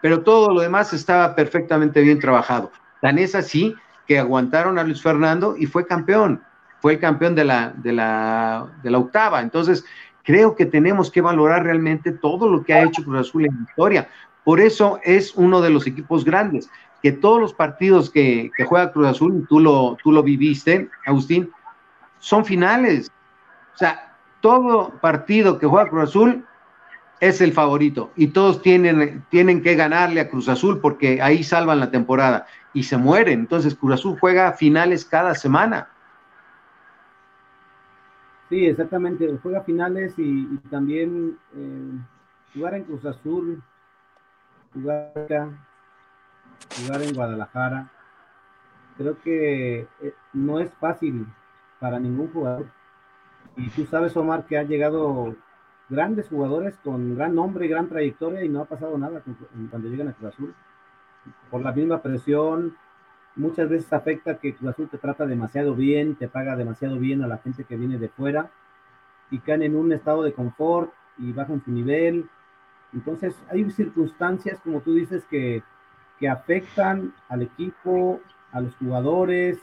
pero 0.00 0.22
todo 0.22 0.50
lo 0.50 0.62
demás 0.62 0.94
estaba 0.94 1.34
perfectamente 1.34 2.00
bien 2.00 2.20
trabajado. 2.20 2.72
Tan 3.02 3.18
es 3.18 3.34
así 3.34 3.76
que 4.06 4.18
aguantaron 4.18 4.78
a 4.78 4.82
Luis 4.82 5.02
Fernando 5.02 5.56
y 5.58 5.66
fue 5.66 5.86
campeón. 5.86 6.42
Fue 6.84 6.92
el 6.92 6.98
campeón 6.98 7.34
de 7.34 7.46
la, 7.46 7.72
de 7.78 7.94
la, 7.94 8.66
de 8.82 8.90
la 8.90 8.98
octava. 8.98 9.40
Entonces, 9.40 9.86
creo 10.22 10.54
que 10.54 10.66
tenemos 10.66 11.10
que 11.10 11.22
valorar 11.22 11.62
realmente 11.62 12.12
todo 12.12 12.46
lo 12.46 12.62
que 12.62 12.74
ha 12.74 12.82
hecho 12.82 13.02
Cruz 13.02 13.20
Azul 13.20 13.46
en 13.46 13.64
historia. 13.66 14.06
Por 14.44 14.60
eso 14.60 15.00
es 15.02 15.34
uno 15.34 15.62
de 15.62 15.70
los 15.70 15.86
equipos 15.86 16.26
grandes, 16.26 16.68
que 17.02 17.10
todos 17.10 17.40
los 17.40 17.54
partidos 17.54 18.10
que, 18.10 18.50
juega 18.68 18.92
Cruz 18.92 19.06
Azul, 19.06 19.46
tú 19.48 19.60
lo, 19.60 19.96
tú 20.02 20.12
lo 20.12 20.22
viviste, 20.22 20.90
Agustín, 21.06 21.50
son 22.18 22.44
finales. 22.44 23.10
O 23.74 23.78
sea, 23.78 24.18
todo 24.42 24.90
partido 25.00 25.58
que 25.58 25.66
juega 25.66 25.88
Cruz 25.88 26.10
Azul 26.10 26.44
es 27.18 27.40
el 27.40 27.54
favorito 27.54 28.12
y 28.14 28.26
todos 28.26 28.60
tienen, 28.60 29.24
tienen 29.30 29.62
que 29.62 29.74
ganarle 29.74 30.20
a 30.20 30.28
Cruz 30.28 30.50
Azul 30.50 30.80
porque 30.82 31.22
ahí 31.22 31.44
salvan 31.44 31.80
la 31.80 31.90
temporada 31.90 32.44
y 32.74 32.82
se 32.82 32.98
mueren. 32.98 33.40
Entonces 33.40 33.74
Cruz 33.74 33.94
Azul 33.94 34.18
juega 34.20 34.52
finales 34.52 35.06
cada 35.06 35.34
semana. 35.34 35.88
Sí, 38.48 38.66
exactamente, 38.66 39.38
juega 39.42 39.62
finales 39.62 40.14
y, 40.18 40.58
también 40.70 41.38
eh, 41.54 41.92
jugar 42.52 42.74
en 42.74 42.84
Cruz 42.84 43.04
Azul 43.04 43.62
jugar 44.74 45.12
acá, 45.16 45.48
jugar 46.76 47.02
en 47.02 47.14
Guadalajara. 47.14 47.90
Creo 48.96 49.18
que 49.20 49.88
eh, 50.00 50.14
no 50.32 50.60
es 50.60 50.72
fácil 50.74 51.26
para 51.80 51.98
ningún 51.98 52.32
jugador. 52.32 52.66
Y 53.56 53.68
tú 53.70 53.86
sabes, 53.86 54.16
Omar, 54.16 54.44
que 54.46 54.58
han 54.58 54.68
llegado 54.68 55.34
grandes 55.88 56.28
jugadores 56.28 56.76
con 56.82 57.16
gran 57.16 57.34
nombre 57.34 57.66
y 57.66 57.68
gran 57.68 57.88
trayectoria 57.88 58.44
y 58.44 58.48
no 58.48 58.60
ha 58.60 58.64
pasado 58.64 58.98
nada 58.98 59.22
cuando 59.70 59.88
llegan 59.88 60.08
a 60.08 60.12
Cruz 60.12 60.34
Azul. 60.34 60.54
Por 61.50 61.62
la 61.62 61.72
misma 61.72 62.02
presión, 62.02 62.76
muchas 63.36 63.68
veces 63.68 63.92
afecta 63.92 64.38
que 64.38 64.54
Cruz 64.54 64.70
Azul 64.70 64.88
te 64.88 64.98
trata 64.98 65.26
demasiado 65.26 65.74
bien, 65.74 66.14
te 66.14 66.28
paga 66.28 66.56
demasiado 66.56 66.98
bien 66.98 67.22
a 67.22 67.26
la 67.26 67.38
gente 67.38 67.64
que 67.64 67.76
viene 67.76 67.98
de 67.98 68.08
fuera 68.08 68.50
y 69.30 69.38
caen 69.38 69.62
en 69.62 69.76
un 69.76 69.92
estado 69.92 70.22
de 70.22 70.32
confort 70.32 70.92
y 71.18 71.32
bajan 71.32 71.62
su 71.64 71.70
nivel 71.70 72.28
entonces, 72.94 73.34
hay 73.50 73.68
circunstancias, 73.70 74.60
como 74.62 74.80
tú 74.80 74.94
dices, 74.94 75.24
que, 75.28 75.62
afectan 76.30 77.12
al 77.28 77.42
equipo, 77.42 78.18
a 78.50 78.62
los 78.62 78.74
jugadores. 78.76 79.58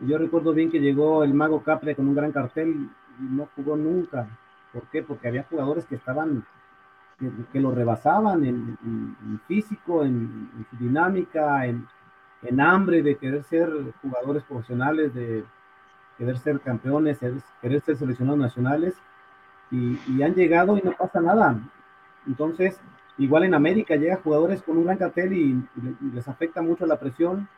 Yo 0.00 0.16
recuerdo 0.16 0.54
bien 0.54 0.70
que 0.70 0.80
llegó 0.80 1.22
el 1.24 1.34
Mago 1.34 1.62
Capre 1.62 1.94
con 1.94 2.08
un 2.08 2.14
gran 2.14 2.32
cartel 2.32 2.88
y 3.20 3.22
no 3.22 3.50
jugó 3.54 3.76
nunca. 3.76 4.26
¿Por 4.72 4.84
qué? 4.84 5.02
Porque 5.02 5.28
había 5.28 5.42
jugadores 5.42 5.84
que 5.84 5.96
estaban, 5.96 6.46
que, 7.52 7.60
lo 7.60 7.72
rebasaban 7.72 8.46
en, 8.46 9.40
físico, 9.46 10.04
en, 10.06 10.48
su 10.70 10.76
dinámica, 10.78 11.66
en, 11.66 11.86
hambre 12.60 13.02
de 13.02 13.16
querer 13.16 13.42
ser 13.44 13.70
jugadores 14.02 14.42
profesionales, 14.44 15.14
de 15.14 15.44
querer 16.18 16.38
ser 16.38 16.60
campeones, 16.60 17.18
querer 17.60 17.80
ser 17.80 17.96
seleccionados 17.96 18.40
nacionales. 18.40 18.94
y, 19.70 20.22
han 20.22 20.34
llegado 20.34 20.78
y 20.78 20.82
no 20.82 20.92
pasa 20.92 21.20
nada. 21.20 21.58
Entonces, 22.26 22.80
igual 23.18 23.44
en 23.44 23.54
América 23.54 23.96
llega 23.96 24.20
jugadores 24.22 24.62
con 24.62 24.76
un 24.78 24.84
gran 24.84 24.98
cartel 24.98 25.32
y, 25.32 25.62
les 26.12 26.28
afecta 26.28 26.62
mucho 26.62 26.86
la 26.86 26.98
presión 26.98 27.48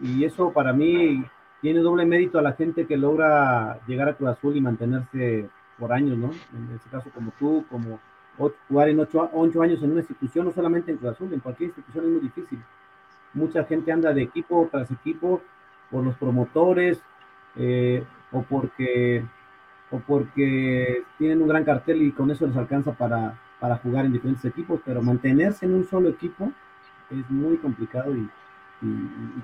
y 0.00 0.24
eso 0.24 0.52
para 0.52 0.72
mí 0.72 1.24
tiene 1.60 1.80
doble 1.80 2.04
mérito 2.04 2.38
a 2.38 2.42
la 2.42 2.52
gente 2.52 2.86
que 2.86 2.96
logra 2.96 3.80
llegar 3.86 4.08
a 4.08 4.14
Cruz 4.14 4.30
Azul 4.30 4.56
y 4.56 4.60
mantenerse 4.60 5.48
por 5.78 5.92
años, 5.92 6.18
¿no? 6.18 6.30
En 6.56 6.74
este 6.74 6.88
caso 6.90 7.10
como 7.14 7.32
tú, 7.38 7.64
como 7.70 7.98
jugar 8.68 8.90
en 8.90 9.00
ocho, 9.00 9.30
años 9.62 9.82
en 9.82 9.90
una 9.90 10.00
institución, 10.00 10.46
no 10.46 10.52
solamente 10.52 10.90
en 10.90 10.98
Cruz 10.98 11.12
Azul, 11.12 11.32
en 11.32 11.40
cualquier 11.40 11.68
institución 11.68 12.04
es 12.04 12.10
muy 12.10 12.20
difícil. 12.20 12.62
Mucha 13.36 13.64
gente 13.64 13.92
anda 13.92 14.12
de 14.12 14.22
equipo 14.22 14.68
tras 14.70 14.90
equipo 14.90 15.40
por 15.90 16.02
los 16.02 16.16
promotores 16.16 17.00
eh, 17.54 18.02
o 18.32 18.42
porque 18.42 19.24
o 19.92 20.00
porque 20.00 21.04
tienen 21.16 21.42
un 21.42 21.48
gran 21.48 21.64
cartel 21.64 22.02
y 22.02 22.10
con 22.10 22.30
eso 22.32 22.46
les 22.46 22.56
alcanza 22.56 22.92
para, 22.92 23.38
para 23.60 23.76
jugar 23.76 24.04
en 24.04 24.12
diferentes 24.12 24.44
equipos, 24.44 24.80
pero 24.84 25.00
mantenerse 25.00 25.64
en 25.64 25.74
un 25.74 25.84
solo 25.84 26.08
equipo 26.08 26.50
es 27.10 27.30
muy 27.30 27.56
complicado 27.58 28.16
y, 28.16 28.28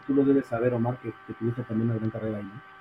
tú 0.07 0.15
lo 0.15 0.25
debes 0.25 0.47
saber, 0.47 0.75
Omar, 0.75 0.99
que, 0.99 1.13
que 1.27 1.33
tuviste 1.35 1.63
también 1.63 1.91
una 1.91 1.99
gran 1.99 2.11
carrera 2.11 2.39
ahí, 2.39 2.45
¿no? 2.45 2.73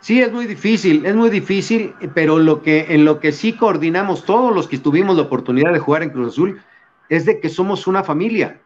Sí, 0.00 0.20
es 0.20 0.32
muy 0.32 0.46
difícil, 0.46 1.04
es 1.04 1.16
muy 1.16 1.30
difícil, 1.30 1.94
pero 2.14 2.38
lo 2.38 2.62
que, 2.62 2.94
en 2.94 3.04
lo 3.04 3.18
que 3.18 3.32
sí 3.32 3.54
coordinamos 3.54 4.24
todos 4.24 4.54
los 4.54 4.68
que 4.68 4.78
tuvimos 4.78 5.16
la 5.16 5.22
oportunidad 5.22 5.72
de 5.72 5.78
jugar 5.78 6.02
en 6.02 6.10
Cruz 6.10 6.28
Azul 6.28 6.60
es 7.08 7.24
de 7.24 7.40
que 7.40 7.48
somos 7.48 7.86
una 7.86 8.04
familia. 8.04 8.60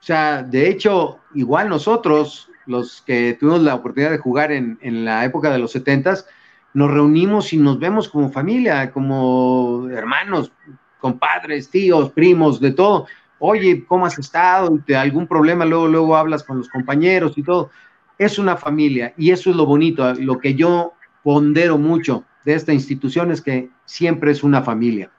O 0.00 0.04
sea, 0.08 0.42
de 0.42 0.68
hecho, 0.68 1.18
igual 1.34 1.68
nosotros, 1.68 2.50
los 2.66 3.02
que 3.02 3.36
tuvimos 3.38 3.62
la 3.62 3.74
oportunidad 3.74 4.10
de 4.10 4.18
jugar 4.18 4.52
en, 4.52 4.78
la 5.04 5.24
época 5.24 5.50
de 5.50 5.58
los 5.58 5.72
setentas, 5.72 6.26
nos 6.74 6.90
reunimos 6.90 7.52
y 7.52 7.56
nos 7.56 7.78
vemos 7.78 8.08
como 8.08 8.30
familia, 8.30 8.92
como 8.92 9.88
hermanos, 9.90 10.52
compadres, 11.00 11.70
tíos, 11.70 12.10
primos, 12.10 12.60
de 12.60 12.72
todo. 12.72 13.06
Oye, 13.38 13.84
¿cómo 13.86 14.06
has 14.06 14.18
estado? 14.18 14.78
¿De 14.86 14.96
algún 14.96 15.26
problema? 15.26 15.64
Luego, 15.64 15.88
luego 15.88 16.16
hablas 16.16 16.42
con 16.42 16.58
los 16.58 16.68
compañeros 16.68 17.36
y 17.36 17.42
todo 17.42 17.70
es 18.18 18.38
una 18.38 18.56
familia 18.56 19.14
y 19.16 19.30
eso 19.30 19.50
es 19.50 19.56
lo 19.56 19.64
bonito, 19.64 20.12
lo 20.14 20.38
que 20.38 20.54
yo 20.54 20.92
pondero 21.22 21.78
mucho 21.78 22.24
de 22.44 22.54
esta 22.54 22.72
institución 22.72 23.30
es 23.30 23.40
que 23.40 23.70
siempre 23.84 24.32
es 24.32 24.42
una 24.42 24.62
familia. 24.62 25.10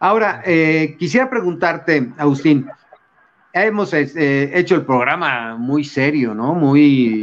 Ahora, 0.00 0.42
eh, 0.44 0.96
quisiera 0.98 1.30
preguntarte, 1.30 2.12
Agustín, 2.18 2.66
hemos 3.64 3.92
este, 3.92 4.58
hecho 4.58 4.74
el 4.74 4.84
programa 4.84 5.56
muy 5.56 5.84
serio, 5.84 6.34
¿no? 6.34 6.54
Muy, 6.54 7.22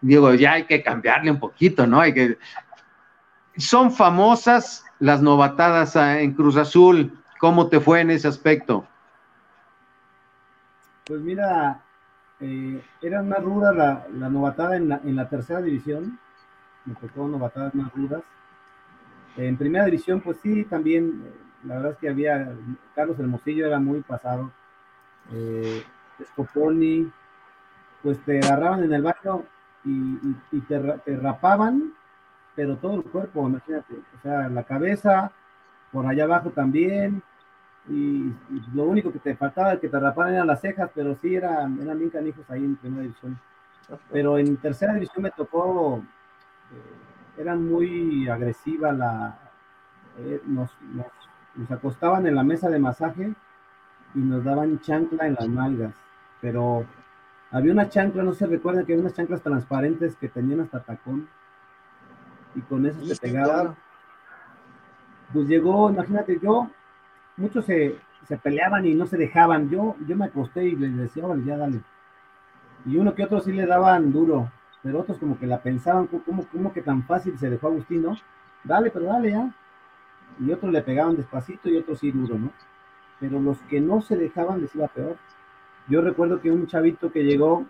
digo, 0.00 0.34
ya 0.34 0.52
hay 0.52 0.64
que 0.64 0.82
cambiarle 0.82 1.30
un 1.30 1.38
poquito, 1.38 1.86
¿no? 1.86 2.00
Hay 2.00 2.12
que... 2.12 2.38
Son 3.56 3.92
famosas 3.92 4.84
las 4.98 5.22
novatadas 5.22 5.96
en 5.96 6.32
Cruz 6.32 6.56
Azul. 6.56 7.18
¿Cómo 7.38 7.68
te 7.68 7.80
fue 7.80 8.00
en 8.00 8.10
ese 8.10 8.28
aspecto? 8.28 8.86
Pues 11.04 11.20
mira, 11.20 11.82
eh, 12.40 12.82
era 13.02 13.22
más 13.22 13.42
ruda 13.42 13.72
la, 13.72 14.06
la 14.14 14.28
novatada 14.28 14.76
en 14.76 14.88
la, 14.88 15.00
en 15.04 15.16
la, 15.16 15.28
tercera 15.28 15.60
división. 15.60 16.18
Me 16.84 16.94
tocó 16.94 17.26
novatadas 17.26 17.74
más 17.74 17.92
rudas. 17.92 18.22
En 19.36 19.56
primera 19.56 19.84
división, 19.84 20.20
pues 20.20 20.38
sí, 20.42 20.64
también, 20.64 21.22
la 21.64 21.76
verdad 21.76 21.92
es 21.92 21.98
que 21.98 22.08
había, 22.08 22.52
Carlos 22.94 23.18
Hermosillo 23.18 23.66
era 23.66 23.78
muy 23.78 24.00
pasado. 24.00 24.50
Eh, 25.32 25.82
Scoponi, 26.24 27.10
pues 28.02 28.18
te 28.24 28.38
agarraban 28.38 28.84
en 28.84 28.92
el 28.92 29.02
barrio 29.02 29.44
y, 29.84 30.18
y, 30.52 30.60
te, 30.60 30.78
te, 30.78 31.16
rapaban, 31.16 31.94
pero 32.54 32.76
todo 32.76 32.96
el 32.96 33.04
cuerpo, 33.04 33.48
imagínate, 33.48 33.94
o 33.94 34.20
sea, 34.22 34.48
la 34.48 34.64
cabeza, 34.64 35.32
por 35.92 36.06
allá 36.06 36.24
abajo 36.24 36.50
también, 36.50 37.22
y, 37.88 38.32
lo 38.74 38.84
único 38.84 39.12
que 39.12 39.18
te 39.18 39.36
faltaba 39.36 39.78
que 39.78 39.88
te 39.88 39.98
raparan 39.98 40.34
eran 40.34 40.46
las 40.46 40.60
cejas, 40.60 40.90
pero 40.94 41.16
sí 41.16 41.34
eran, 41.34 41.80
eran 41.80 41.98
bien 41.98 42.10
canijos 42.10 42.48
ahí 42.50 42.64
en 42.64 42.76
primera 42.76 43.02
división. 43.02 43.38
Pero 44.12 44.38
en 44.38 44.56
tercera 44.58 44.94
división 44.94 45.22
me 45.24 45.30
tocó, 45.30 46.02
eh, 46.72 47.40
eran 47.40 47.66
muy 47.66 48.28
agresiva 48.28 48.92
la, 48.92 49.38
eh, 50.18 50.40
nos, 50.46 50.70
nos, 50.82 51.06
acostaban 51.70 52.26
en 52.26 52.34
la 52.34 52.42
mesa 52.42 52.68
de 52.68 52.78
masaje 52.78 53.34
y 54.14 54.18
nos 54.18 54.44
daban 54.44 54.80
chancla 54.80 55.26
en 55.26 55.34
las 55.34 55.48
nalgas, 55.48 55.94
pero 56.40 56.84
había 57.50 57.72
una 57.72 57.88
chancla, 57.88 58.22
no 58.22 58.32
se 58.32 58.46
recuerda 58.46 58.84
que 58.84 58.92
había 58.92 59.02
unas 59.02 59.14
chanclas 59.14 59.42
transparentes 59.42 60.16
que 60.16 60.28
tenían 60.28 60.60
hasta 60.60 60.80
tacón 60.80 61.28
y 62.54 62.60
con 62.60 62.86
eso 62.86 63.04
se 63.04 63.16
pegaban. 63.16 63.76
Pues 65.32 65.46
llegó, 65.48 65.90
imagínate, 65.90 66.38
yo 66.42 66.70
muchos 67.36 67.64
se, 67.64 67.96
peleaban 68.42 68.86
y 68.86 68.94
no 68.94 69.06
se 69.06 69.16
dejaban. 69.16 69.68
Yo, 69.70 69.96
yo 70.06 70.16
me 70.16 70.26
acosté 70.26 70.64
y 70.64 70.76
les 70.76 70.96
decía, 70.96 71.26
vale, 71.26 71.44
ya 71.44 71.56
dale. 71.56 71.80
Y 72.86 72.96
uno 72.96 73.14
que 73.14 73.24
otro 73.24 73.40
sí 73.40 73.52
le 73.52 73.66
daban 73.66 74.12
duro, 74.12 74.50
pero 74.82 75.00
otros 75.00 75.18
como 75.18 75.38
que 75.38 75.46
la 75.46 75.62
pensaban, 75.62 76.06
como, 76.06 76.46
como 76.46 76.72
que 76.72 76.82
tan 76.82 77.04
fácil 77.04 77.38
se 77.38 77.50
dejó 77.50 77.68
Agustín, 77.68 78.02
¿no? 78.02 78.16
Dale, 78.64 78.90
pero 78.90 79.06
dale 79.06 79.30
ya. 79.30 79.50
Y 80.38 80.52
otros 80.52 80.72
le 80.72 80.82
pegaban 80.82 81.16
despacito 81.16 81.68
y 81.68 81.76
otros 81.76 81.98
sí 81.98 82.10
duro, 82.10 82.38
¿no? 82.38 82.52
Pero 83.18 83.40
los 83.40 83.58
que 83.62 83.80
no 83.80 84.00
se 84.00 84.16
dejaban 84.16 84.60
les 84.60 84.74
iba 84.74 84.88
peor. 84.88 85.16
Yo 85.88 86.00
recuerdo 86.00 86.40
que 86.40 86.50
un 86.50 86.66
chavito 86.66 87.10
que 87.12 87.24
llegó 87.24 87.66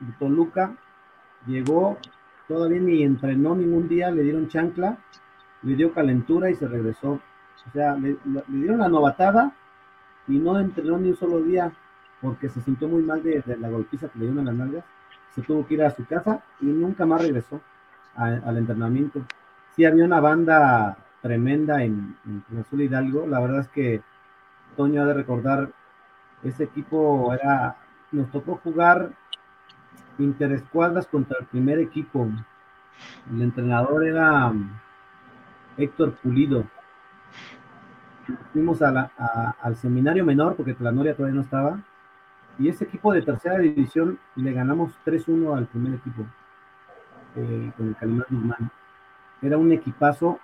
de 0.00 0.12
Toluca, 0.18 0.74
llegó, 1.46 1.98
todavía 2.48 2.80
ni 2.80 3.02
entrenó 3.02 3.54
ningún 3.54 3.88
día, 3.88 4.10
le 4.10 4.22
dieron 4.22 4.48
chancla, 4.48 4.98
le 5.62 5.76
dio 5.76 5.92
calentura 5.92 6.50
y 6.50 6.56
se 6.56 6.66
regresó 6.66 7.20
o 7.68 7.70
sea, 7.72 7.94
le, 7.96 8.16
dieron 8.48 8.78
la 8.78 8.88
novatada 8.88 9.52
y 10.26 10.38
no 10.38 10.58
entrenó 10.58 10.98
ni 10.98 11.10
un 11.10 11.16
solo 11.16 11.40
día 11.42 11.72
porque 12.20 12.48
se 12.48 12.60
sintió 12.60 12.88
muy 12.88 13.02
mal 13.02 13.22
de, 13.22 13.42
la 13.58 13.68
golpiza 13.68 14.08
que 14.08 14.18
le 14.18 14.26
dieron 14.26 14.40
en 14.40 14.46
las 14.46 14.54
nalgas. 14.54 14.84
Se 15.34 15.42
tuvo 15.42 15.66
que 15.66 15.74
ir 15.74 15.82
a 15.82 15.90
su 15.90 16.04
casa 16.06 16.42
y 16.60 16.66
nunca 16.66 17.06
más 17.06 17.22
regresó 17.22 17.60
al 18.14 18.56
entrenamiento. 18.56 19.22
Sí, 19.74 19.84
había 19.84 20.04
una 20.04 20.20
banda 20.20 20.98
tremenda 21.22 21.82
en, 21.82 22.16
en 22.26 22.58
Azul 22.58 22.82
Hidalgo. 22.82 23.26
La 23.26 23.40
verdad 23.40 23.60
es 23.60 23.68
que 23.68 24.02
Toño 24.76 25.02
ha 25.02 25.06
de 25.06 25.14
recordar, 25.14 25.70
ese 26.42 26.64
equipo 26.64 27.32
era, 27.34 27.76
nos 28.12 28.30
tocó 28.30 28.56
jugar 28.56 29.10
interescuadras 30.18 31.06
contra 31.06 31.38
el 31.40 31.46
primer 31.46 31.78
equipo. 31.78 32.28
El 33.30 33.42
entrenador 33.42 34.06
era 34.06 34.52
Héctor 35.76 36.14
Pulido 36.16 36.64
fuimos 38.52 38.80
al 38.82 39.76
seminario 39.76 40.24
menor 40.24 40.56
porque 40.56 40.74
Tlanoria 40.74 41.14
todavía 41.14 41.36
no 41.36 41.42
estaba. 41.42 41.80
Y 42.58 42.68
ese 42.68 42.84
equipo 42.84 43.12
de 43.12 43.22
tercera 43.22 43.58
división 43.58 44.18
le 44.36 44.52
ganamos 44.52 44.92
3-1 45.06 45.56
al 45.56 45.66
primer 45.66 45.94
equipo 45.94 46.26
eh, 47.36 47.72
con 47.76 47.88
el 47.88 47.96
Calimán 47.96 48.26
Guzmán. 48.28 48.70
Era 49.40 49.56
un 49.56 49.72
equipazo 49.72 50.38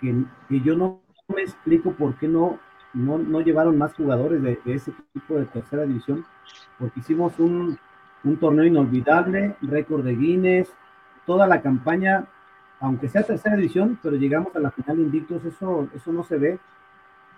que, 0.00 0.24
yo 0.62 0.76
no 0.76 1.00
me 1.28 1.42
explico 1.42 1.92
por 1.92 2.16
qué 2.16 2.28
no, 2.28 2.58
no, 2.94 3.40
llevaron 3.40 3.78
más 3.78 3.94
jugadores 3.94 4.42
de, 4.42 4.58
ese 4.66 4.90
equipo 4.90 5.36
de 5.36 5.46
tercera 5.46 5.84
división, 5.84 6.24
porque 6.78 7.00
hicimos 7.00 7.38
un, 7.38 7.78
un 8.24 8.36
torneo 8.38 8.64
inolvidable, 8.64 9.56
récord 9.62 10.04
de 10.04 10.16
Guinness, 10.16 10.72
toda 11.26 11.46
la 11.46 11.60
campaña, 11.62 12.26
aunque 12.80 13.08
sea 13.08 13.22
tercera 13.22 13.56
división, 13.56 13.98
pero 14.02 14.16
llegamos 14.16 14.54
a 14.56 14.60
la 14.60 14.70
final 14.70 14.98
invictos, 14.98 15.44
eso, 15.44 15.88
eso 15.94 16.12
no 16.12 16.24
se 16.24 16.38
ve 16.38 16.58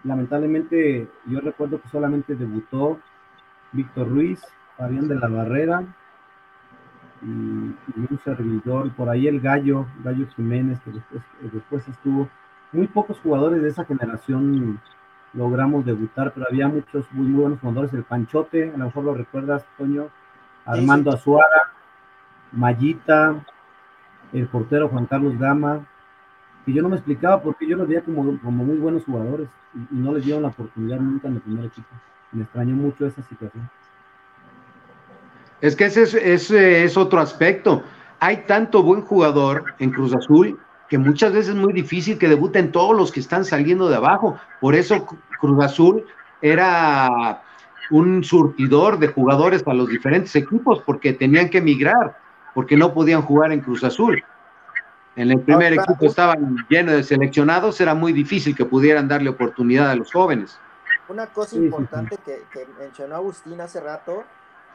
lamentablemente 0.04 1.08
yo 1.26 1.40
recuerdo 1.40 1.80
que 1.80 1.88
solamente 1.88 2.34
debutó 2.34 2.98
Víctor 3.72 4.08
Ruiz, 4.08 4.40
Fabián 4.76 5.08
de 5.08 5.14
la 5.14 5.28
Barrera 5.28 5.84
y, 7.22 7.26
un 7.26 8.20
servidor, 8.24 8.92
por 8.94 9.08
ahí 9.08 9.28
el 9.28 9.40
Gallo, 9.40 9.86
Gallo 10.02 10.26
Jiménez, 10.34 10.80
que 10.80 10.90
después, 10.90 11.22
después 11.52 11.88
estuvo. 11.88 12.28
Muy 12.72 12.86
pocos 12.86 13.18
jugadores 13.20 13.62
de 13.62 13.68
esa 13.68 13.84
generación 13.84 14.80
logramos 15.34 15.84
debutar, 15.84 16.32
pero 16.32 16.46
había 16.48 16.68
muchos 16.68 17.04
muy, 17.12 17.30
buenos 17.30 17.60
jugadores. 17.60 17.92
El 17.92 18.04
Panchote, 18.04 18.72
a 18.74 18.78
lo 18.78 18.86
mejor 18.86 19.04
lo 19.04 19.14
recuerdas, 19.14 19.64
Toño, 19.76 20.08
Armando 20.64 21.12
Azuara, 21.12 21.72
Mayita, 22.52 23.44
el 24.32 24.46
portero 24.46 24.88
Juan 24.88 25.06
Carlos 25.06 25.38
Gama, 25.38 25.86
y 26.64 26.72
yo 26.72 26.82
no 26.82 26.88
me 26.88 26.96
explicaba 26.96 27.42
porque 27.42 27.66
yo 27.66 27.76
los 27.76 27.88
veía 27.88 28.02
como, 28.02 28.38
como 28.40 28.64
muy 28.64 28.76
buenos 28.76 29.04
jugadores 29.04 29.48
y, 29.74 29.94
no 29.94 30.14
les 30.14 30.24
dieron 30.24 30.42
la 30.42 30.48
oportunidad 30.48 30.98
nunca 30.98 31.28
en 31.28 31.34
el 31.34 31.40
primer 31.40 31.64
equipo. 31.66 31.88
Me 32.30 32.44
extrañó 32.44 32.74
mucho 32.74 33.06
esa 33.06 33.22
situación. 33.22 33.68
Es 35.60 35.76
que 35.76 35.86
ese 35.86 36.02
es, 36.02 36.14
ese 36.14 36.84
es 36.84 36.96
otro 36.96 37.20
aspecto. 37.20 37.82
Hay 38.20 38.44
tanto 38.46 38.82
buen 38.82 39.02
jugador 39.02 39.74
en 39.78 39.90
Cruz 39.90 40.14
Azul 40.14 40.58
que 40.92 40.98
muchas 40.98 41.32
veces 41.32 41.54
es 41.54 41.54
muy 41.54 41.72
difícil 41.72 42.18
que 42.18 42.28
debuten 42.28 42.70
todos 42.70 42.94
los 42.94 43.10
que 43.10 43.20
están 43.20 43.46
saliendo 43.46 43.88
de 43.88 43.96
abajo. 43.96 44.38
Por 44.60 44.74
eso 44.74 45.06
Cruz 45.40 45.64
Azul 45.64 46.04
era 46.42 47.40
un 47.90 48.22
surtidor 48.22 48.98
de 48.98 49.08
jugadores 49.08 49.62
para 49.62 49.78
los 49.78 49.88
diferentes 49.88 50.36
equipos 50.36 50.82
porque 50.84 51.14
tenían 51.14 51.48
que 51.48 51.56
emigrar, 51.56 52.18
porque 52.54 52.76
no 52.76 52.92
podían 52.92 53.22
jugar 53.22 53.52
en 53.52 53.60
Cruz 53.60 53.82
Azul. 53.84 54.22
En 55.16 55.30
el 55.30 55.40
primer 55.40 55.72
equipo 55.72 56.04
estaban 56.04 56.58
llenos 56.68 56.92
de 56.96 57.04
seleccionados, 57.04 57.80
era 57.80 57.94
muy 57.94 58.12
difícil 58.12 58.54
que 58.54 58.66
pudieran 58.66 59.08
darle 59.08 59.30
oportunidad 59.30 59.88
a 59.88 59.96
los 59.96 60.12
jóvenes. 60.12 60.60
Una 61.08 61.24
cosa 61.28 61.56
importante 61.56 62.18
que, 62.22 62.66
mencionó 62.78 63.14
Agustín 63.14 63.62
hace 63.62 63.80
rato 63.80 64.24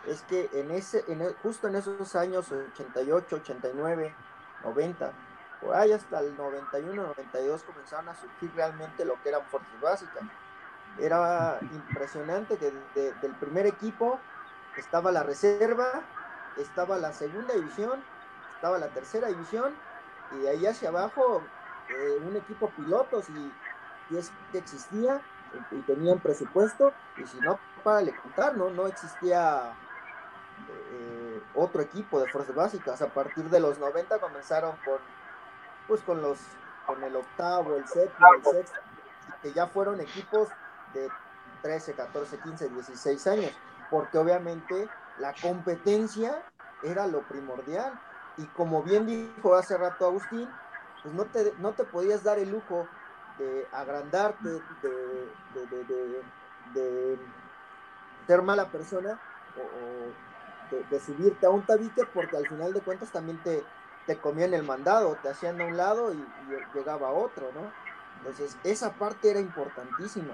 es 0.07 0.24
que 0.24 0.49
en 0.55 0.72
ese, 0.72 1.03
en 1.09 1.22
justo 1.43 1.68
en 1.68 1.76
esos 1.76 2.15
años 2.15 2.51
88, 2.51 3.36
89, 3.36 4.15
90, 4.63 5.11
por 5.62 5.76
ahí 5.76 5.91
hasta 5.91 6.20
el 6.20 6.38
91-92 6.38 7.64
comenzaron 7.64 8.10
a 8.10 8.16
surgir 8.16 8.51
realmente 8.55 9.05
lo 9.05 9.22
que 9.22 9.30
eran 9.30 9.43
fuerzas 9.45 9.82
básicas. 9.82 10.24
Era 10.99 11.60
impresionante 11.62 12.58
que 12.58 12.72
del 13.22 13.36
primer 13.36 13.66
equipo 13.66 14.20
estaba 14.78 15.12
la 15.12 15.24
reserva, 15.24 16.01
estaba 16.58 16.97
la 16.97 17.14
segunda 17.14 17.53
división, 17.53 18.03
estaba 18.55 18.78
la 18.78 18.88
tercera 18.88 19.28
división 19.28 19.74
y 20.32 20.39
de 20.39 20.49
ahí 20.49 20.66
hacia 20.66 20.89
abajo 20.89 21.41
eh, 21.89 22.20
un 22.26 22.36
equipo 22.36 22.70
pilotos 22.72 23.30
y, 23.30 23.53
es 24.16 24.32
que 24.51 24.60
existía 24.60 25.22
y 25.72 25.82
tenían 25.82 26.20
presupuesto 26.20 26.93
y 27.18 27.26
si 27.26 27.39
no, 27.39 27.60
para 27.84 28.01
le 28.01 28.16
contar, 28.16 28.55
¿no? 28.55 28.70
No 28.70 28.88
existía 28.88 29.74
eh, 30.70 31.41
otro 31.55 31.82
equipo 31.82 32.20
de 32.20 32.32
fuerzas 32.32 32.55
básicas. 32.55 33.01
A 33.01 33.08
partir 33.08 33.45
de 33.49 33.60
los 33.60 33.78
90 33.80 34.20
comenzaron 34.20 34.76
con, 34.86 34.97
pues 35.88 36.02
con 36.02 36.22
los, 36.22 36.40
con 36.86 37.04
el 37.04 37.16
octavo, 37.16 37.76
el 37.76 37.88
séptimo, 37.88 38.28
el 38.36 38.44
sexto, 38.44 38.80
que 39.42 39.54
ya 39.54 39.68
fueron 39.68 40.00
equipos 40.02 40.50
de 40.94 41.10
13, 41.62 41.94
14, 41.94 42.40
15, 42.40 42.70
16 42.70 43.28
años, 43.28 43.52
porque 43.90 44.18
obviamente 44.18 44.88
la 45.20 45.34
competencia 45.42 46.44
era 46.84 47.08
lo 47.08 47.22
primordial. 47.22 48.00
Y 48.38 48.46
como 48.48 48.84
bien 48.84 49.06
dijo 49.06 49.56
hace 49.56 49.78
rato 49.78 50.06
Agustín, 50.06 50.48
pues 51.02 51.14
no 51.14 51.26
te, 51.26 51.54
no 51.60 51.72
te 51.72 51.84
podías 51.84 52.24
dar 52.24 52.38
el 52.40 52.52
lujo 52.52 52.88
de 53.38 53.68
agrandarte, 53.72 54.50
de, 54.82 55.30
de, 56.74 57.20
ser 58.26 58.42
mala 58.42 58.66
persona 58.66 59.20
o, 59.56 60.86
de, 60.90 61.00
subirte 61.00 61.46
a 61.46 61.50
un 61.50 61.66
tabique 61.66 62.04
porque 62.14 62.36
al 62.36 62.48
final 62.48 62.74
de 62.74 62.82
cuentas 62.82 63.12
también 63.12 63.42
te, 63.44 63.64
te 64.08 64.18
comían 64.18 64.53
el 64.53 64.64
mandado, 64.64 65.18
te 65.22 65.30
hacían 65.30 65.62
a 65.62 65.66
un 65.66 65.78
lado 65.78 66.14
y, 66.14 66.26
llegaba 66.74 67.12
otro, 67.12 67.51
¿no? 67.53 67.72
Entonces 68.20 68.58
esa 68.64 68.93
parte 68.93 69.30
era 69.30 69.39
importantísima. 69.39 70.34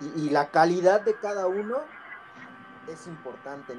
Y, 0.00 0.28
la 0.28 0.50
calidad 0.50 1.00
de 1.00 1.14
cada 1.14 1.46
uno 1.46 1.78
es 2.88 3.06
importante 3.06 3.72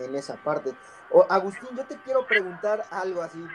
en, 0.00 0.14
esa 0.16 0.34
parte. 0.36 0.74
O, 1.10 1.24
Agustín, 1.30 1.68
yo 1.76 1.84
te 1.84 1.96
quiero 1.98 2.26
preguntar 2.26 2.84
algo 2.90 3.22
así, 3.22 3.46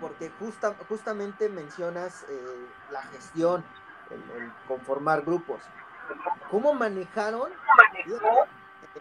porque 0.00 0.30
justa, 0.38 0.76
justamente 0.88 1.48
mencionas 1.48 2.24
eh, 2.28 2.68
la 2.92 3.02
gestión, 3.02 3.64
el, 4.10 4.52
conformar 4.68 5.22
grupos. 5.22 5.62
¿Cómo 6.50 6.74
manejaron, 6.74 7.50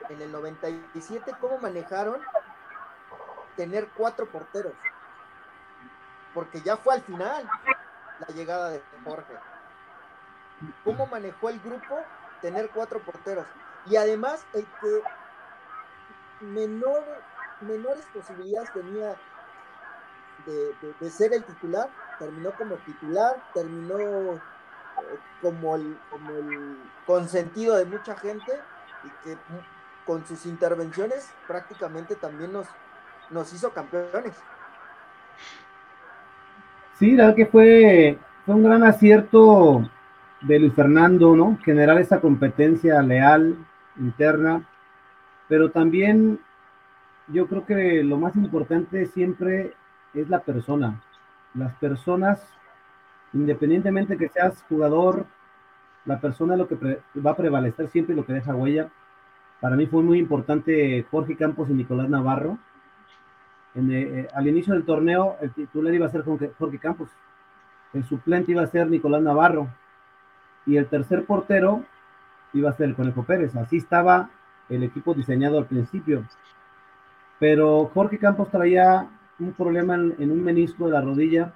en 0.10 0.22
el 0.22 0.32
97, 0.32 1.34
cómo 1.40 1.60
manejaron 1.60 2.20
tener 3.56 3.88
cuatro 3.96 4.26
porteros? 4.28 4.74
Porque 6.34 6.62
ya 6.62 6.78
fue 6.78 6.96
al 6.96 7.02
final 7.02 7.48
la 8.20 8.28
llegada 8.36 8.70
de 8.70 8.82
Jorge. 9.04 9.34
¿Cómo 10.84 11.08
manejó 11.08 11.50
el 11.50 11.60
grupo 11.60 12.00
tener 12.42 12.70
cuatro 12.70 13.00
porteros? 13.00 13.46
Y 13.86 13.96
además, 13.96 14.46
el 14.54 14.66
que 14.82 15.02
menor, 16.42 17.04
menores 17.62 18.06
posibilidades 18.14 18.72
tenía 18.74 19.16
de, 20.46 21.10
ser 21.10 21.34
el 21.34 21.44
titular, 21.44 21.90
terminó 22.20 22.52
como 22.54 22.76
titular, 22.78 23.42
terminó 23.54 24.00
eh, 24.34 24.40
como, 25.42 25.76
el, 25.76 25.98
como 26.10 26.30
el 26.32 26.78
consentido 27.06 27.76
de 27.76 27.86
mucha 27.86 28.16
gente 28.16 28.60
y 29.04 29.10
que 29.24 29.38
con 30.06 30.26
sus 30.26 30.46
intervenciones 30.46 31.32
prácticamente 31.48 32.16
también 32.16 32.52
nos, 32.52 32.68
nos 33.34 33.54
hizo 33.54 33.72
campeones. 33.72 34.34
Sí, 36.94 37.12
la 37.12 37.24
verdad 37.24 37.36
que 37.36 37.46
fue, 37.48 38.18
un 38.46 38.64
gran 38.64 38.84
acierto 38.84 39.90
de 40.42 40.60
Luis 40.60 40.74
Fernando, 40.74 41.36
¿no? 41.36 41.58
Generar 41.64 42.00
esa 42.00 42.22
competencia 42.22 43.02
leal, 43.02 43.58
interna, 43.98 44.64
pero 45.48 45.72
también 45.72 46.40
yo 47.28 47.48
creo 47.48 47.66
que 47.66 48.04
lo 48.04 48.18
más 48.18 48.36
importante 48.36 49.06
siempre 49.08 49.74
es 50.14 50.30
la 50.30 50.40
persona. 50.40 51.02
Las 51.54 51.74
personas, 51.76 52.42
independientemente 53.34 54.18
que 54.18 54.30
seas 54.30 54.64
jugador, 54.70 55.26
la 56.06 56.20
persona 56.20 56.54
es 56.54 56.60
lo 56.60 56.68
que 56.68 57.00
va 57.26 57.32
a 57.32 57.38
prevalecer 57.38 57.88
siempre 57.90 58.14
y 58.14 58.18
lo 58.18 58.26
que 58.26 58.34
deja 58.34 58.56
huella. 58.56 58.90
Para 59.62 59.76
mí 59.76 59.88
fue 59.88 60.04
muy 60.04 60.20
importante 60.20 61.06
Jorge 61.10 61.38
Campos 61.38 61.70
y 61.70 61.74
Nicolás 61.74 62.10
Navarro. 62.10 62.58
Eh, 63.76 63.82
eh, 63.82 64.28
al 64.34 64.48
inicio 64.48 64.74
del 64.74 64.86
torneo, 64.86 65.38
el 65.42 65.52
titular 65.52 65.94
iba 65.94 66.06
a 66.06 66.12
ser 66.12 66.24
Jorge 66.24 66.80
Campos, 66.80 67.10
el 67.94 68.04
suplente 68.04 68.52
iba 68.52 68.62
a 68.62 68.68
ser 68.68 68.88
Nicolás 68.88 69.22
Navarro 69.22 69.68
y 70.66 70.78
el 70.78 70.88
tercer 70.88 71.26
portero 71.26 71.84
iba 72.54 72.70
a 72.70 72.74
ser 72.74 72.90
el 72.90 72.96
Conejo 72.96 73.24
Pérez. 73.24 73.56
Así 73.56 73.78
estaba 73.78 74.30
el 74.70 74.84
equipo 74.84 75.14
diseñado 75.14 75.58
al 75.58 75.66
principio. 75.66 76.24
Pero 77.40 77.90
Jorge 77.94 78.18
Campos 78.20 78.50
traía 78.50 79.08
un 79.40 79.54
problema 79.54 79.96
en, 79.96 80.32
un 80.32 80.44
menisco 80.44 80.86
de 80.86 80.92
la 80.92 81.02
rodilla 81.02 81.54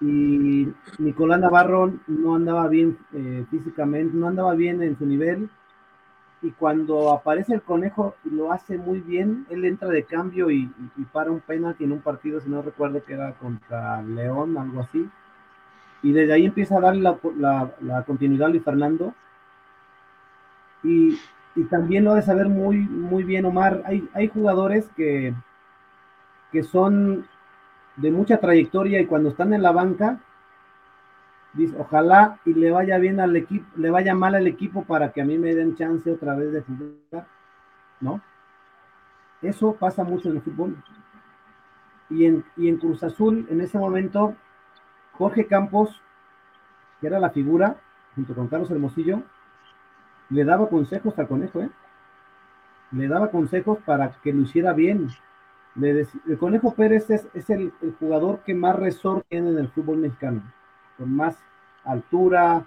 y 0.00 0.68
Nicolás 0.98 1.40
Navarro 1.40 1.92
no 2.06 2.36
andaba 2.36 2.68
bien 2.68 2.96
eh, 3.12 3.44
físicamente, 3.50 4.16
no 4.16 4.28
andaba 4.28 4.54
bien 4.54 4.82
en 4.82 4.96
su 4.96 5.04
nivel 5.04 5.50
y 6.42 6.50
cuando 6.52 7.12
aparece 7.12 7.54
el 7.54 7.62
conejo 7.62 8.14
lo 8.24 8.52
hace 8.52 8.78
muy 8.78 9.00
bien, 9.00 9.46
él 9.50 9.64
entra 9.64 9.88
de 9.88 10.04
cambio 10.04 10.50
y, 10.50 10.70
para 11.12 11.30
un 11.30 11.40
penalti 11.40 11.84
en 11.84 11.92
un 11.92 12.00
partido, 12.00 12.40
si 12.40 12.48
no 12.48 12.62
recuerdo 12.62 13.04
que 13.04 13.12
era 13.12 13.32
contra 13.34 14.02
León, 14.02 14.56
algo 14.56 14.80
así, 14.80 15.08
y 16.02 16.12
desde 16.12 16.32
ahí 16.32 16.46
empieza 16.46 16.78
a 16.78 16.80
darle 16.80 17.02
la, 17.36 18.04
continuidad 18.06 18.46
a 18.46 18.50
Luis 18.50 18.64
Fernando. 18.64 19.14
Y, 20.82 21.18
también 21.68 22.04
lo 22.04 22.12
ha 22.12 22.16
de 22.16 22.22
saber 22.22 22.48
muy, 22.48 22.78
muy 22.78 23.22
bien 23.22 23.44
Omar, 23.44 23.82
hay, 23.84 24.08
hay 24.14 24.28
jugadores 24.28 24.88
que 24.96 25.34
que 26.50 26.62
son 26.62 27.26
de 27.96 28.10
mucha 28.10 28.38
trayectoria 28.38 29.00
y 29.00 29.06
cuando 29.06 29.30
están 29.30 29.52
en 29.52 29.62
la 29.62 29.72
banca, 29.72 30.18
dice, 31.52 31.76
ojalá 31.78 32.38
y 32.44 32.54
le 32.54 32.70
vaya 32.70 32.98
bien 32.98 33.20
al 33.20 33.34
equipo, 33.36 33.66
le 33.76 33.90
vaya 33.90 34.14
mal 34.14 34.34
al 34.34 34.46
equipo 34.46 34.84
para 34.84 35.12
que 35.12 35.20
a 35.20 35.24
mí 35.24 35.38
me 35.38 35.54
den 35.54 35.76
chance 35.76 36.10
otra 36.10 36.34
vez 36.34 36.52
de 36.52 36.62
jugar, 36.62 37.26
¿no? 38.00 38.20
Eso 39.42 39.74
pasa 39.74 40.04
mucho 40.04 40.28
en 40.28 40.36
el 40.36 40.42
fútbol. 40.42 40.76
Y 42.08 42.26
en, 42.26 42.44
y 42.56 42.68
en 42.68 42.76
Cruz 42.76 43.02
Azul, 43.02 43.46
en 43.50 43.60
ese 43.60 43.78
momento, 43.78 44.34
Jorge 45.12 45.46
Campos, 45.46 46.00
que 47.00 47.06
era 47.06 47.20
la 47.20 47.30
figura, 47.30 47.76
junto 48.14 48.34
con 48.34 48.48
Carlos 48.48 48.70
Hermosillo, 48.70 49.22
le 50.28 50.44
daba 50.44 50.68
consejos 50.68 51.18
al 51.18 51.28
conejo, 51.28 51.62
¿eh? 51.62 51.70
Le 52.92 53.08
daba 53.08 53.30
consejos 53.30 53.78
para 53.84 54.10
que 54.22 54.32
lo 54.32 54.42
hiciera 54.42 54.72
bien, 54.72 55.10
el 55.76 56.38
Conejo 56.38 56.74
Pérez 56.74 57.10
es, 57.10 57.50
el, 57.50 57.72
jugador 57.98 58.40
que 58.40 58.54
más 58.54 58.76
resort 58.76 59.24
tiene 59.28 59.50
en 59.50 59.58
el 59.58 59.68
fútbol 59.68 59.98
mexicano, 59.98 60.42
con 61.00 61.16
más 61.16 61.38
altura, 61.84 62.66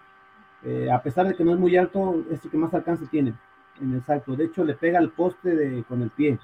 eh, 0.63 0.89
a 0.91 1.01
pesar 1.03 1.27
de 1.27 1.35
que 1.35 1.43
no 1.43 1.53
es 1.53 1.59
muy 1.59 1.77
alto, 1.77 2.23
es 2.31 2.43
el 2.43 2.49
que 2.51 2.57
más 2.57 2.73
alcance 2.73 3.05
tiene 3.07 3.33
en 3.79 3.93
el 3.93 4.03
salto. 4.03 4.35
De 4.35 4.45
hecho, 4.45 4.63
le 4.63 4.73
pega 4.73 4.97
al 4.97 5.11
poste 5.11 5.55
de, 5.55 5.83
con 5.83 6.01
el 6.01 6.09
pie. 6.09 6.39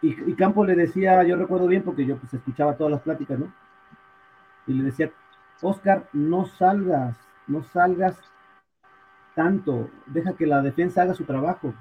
Y, 0.00 0.30
y 0.30 0.34
Campos 0.34 0.66
le 0.66 0.74
decía, 0.74 1.22
yo 1.24 1.36
recuerdo 1.36 1.66
bien 1.66 1.82
porque 1.82 2.06
yo 2.06 2.16
pues 2.16 2.32
escuchaba 2.32 2.76
todas 2.76 2.90
las 2.90 3.02
pláticas, 3.02 3.38
¿no? 3.38 3.52
Y 4.66 4.72
le 4.72 4.84
decía, 4.84 5.10
Oscar, 5.60 6.08
no 6.14 6.46
salgas, 6.46 7.18
no 7.46 7.62
salgas 7.62 8.18
tanto, 9.34 9.90
deja 10.06 10.32
que 10.32 10.46
la 10.46 10.62
defensa 10.62 11.02
haga 11.02 11.12
su 11.12 11.24
trabajo 11.24 11.74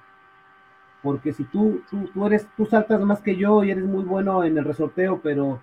porque 1.01 1.34
si 1.34 1.45
tú, 1.45 1.82
tú, 2.14 2.26
eres, 2.28 2.47
tú 2.57 2.66
saltas 2.66 3.01
más 3.01 3.22
que 3.22 3.36
yo 3.36 3.64
y 3.64 3.72
eres 3.72 3.86
muy 3.86 4.03
bueno 4.03 4.43
en 4.43 4.57
el 4.57 4.66
resorteo, 4.66 5.22
pero 5.22 5.62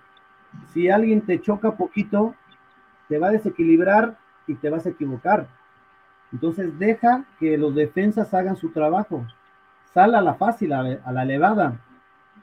si 0.73 0.89
alguien 0.89 1.21
te 1.21 1.39
choca 1.41 1.75
poquito, 1.75 2.35
te 3.07 3.17
va 3.17 3.27
a 3.27 3.31
desequilibrar 3.31 4.17
y 4.47 4.55
te 4.55 4.69
vas 4.69 4.85
a 4.85 4.89
equivocar. 4.89 5.47
Entonces 6.31 6.77
deja 6.77 7.25
que 7.39 7.57
los 7.57 7.73
defensas 7.75 8.33
hagan 8.33 8.55
su 8.55 8.71
trabajo. 8.71 9.25
Sal 9.93 10.15
a 10.15 10.21
la 10.21 10.35
fácil, 10.35 10.73
a, 10.73 10.83
la 10.83 11.23
elevada. 11.23 11.79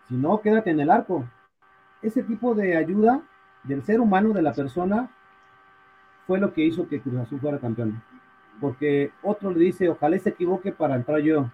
Si 0.09 0.15
no, 0.15 0.41
quédate 0.41 0.71
en 0.71 0.81
el 0.81 0.91
arco. 0.91 1.25
Ese 2.03 2.23
tipo 2.23 2.55
de 2.55 2.77
ayuda 2.77 3.21
del 3.63 3.83
ser 3.83 4.01
humano, 4.01 4.33
de 4.33 4.43
la 4.43 4.53
persona, 4.53 5.11
fue 6.27 6.41
lo 6.41 6.53
que 6.53 6.65
hizo 6.65 6.89
que 6.89 7.01
Cruz 7.01 7.21
Azul 7.21 7.41
fuera 7.41 7.59
campeón. 7.59 8.03
Porque 8.61 9.13
otro 9.23 9.51
le 9.51 9.61
dice, 9.61 9.89
ojalá 9.89 10.19
se 10.19 10.31
equivoque 10.31 10.73
para 10.73 10.97
entrar 10.97 11.21
yo 11.21 11.51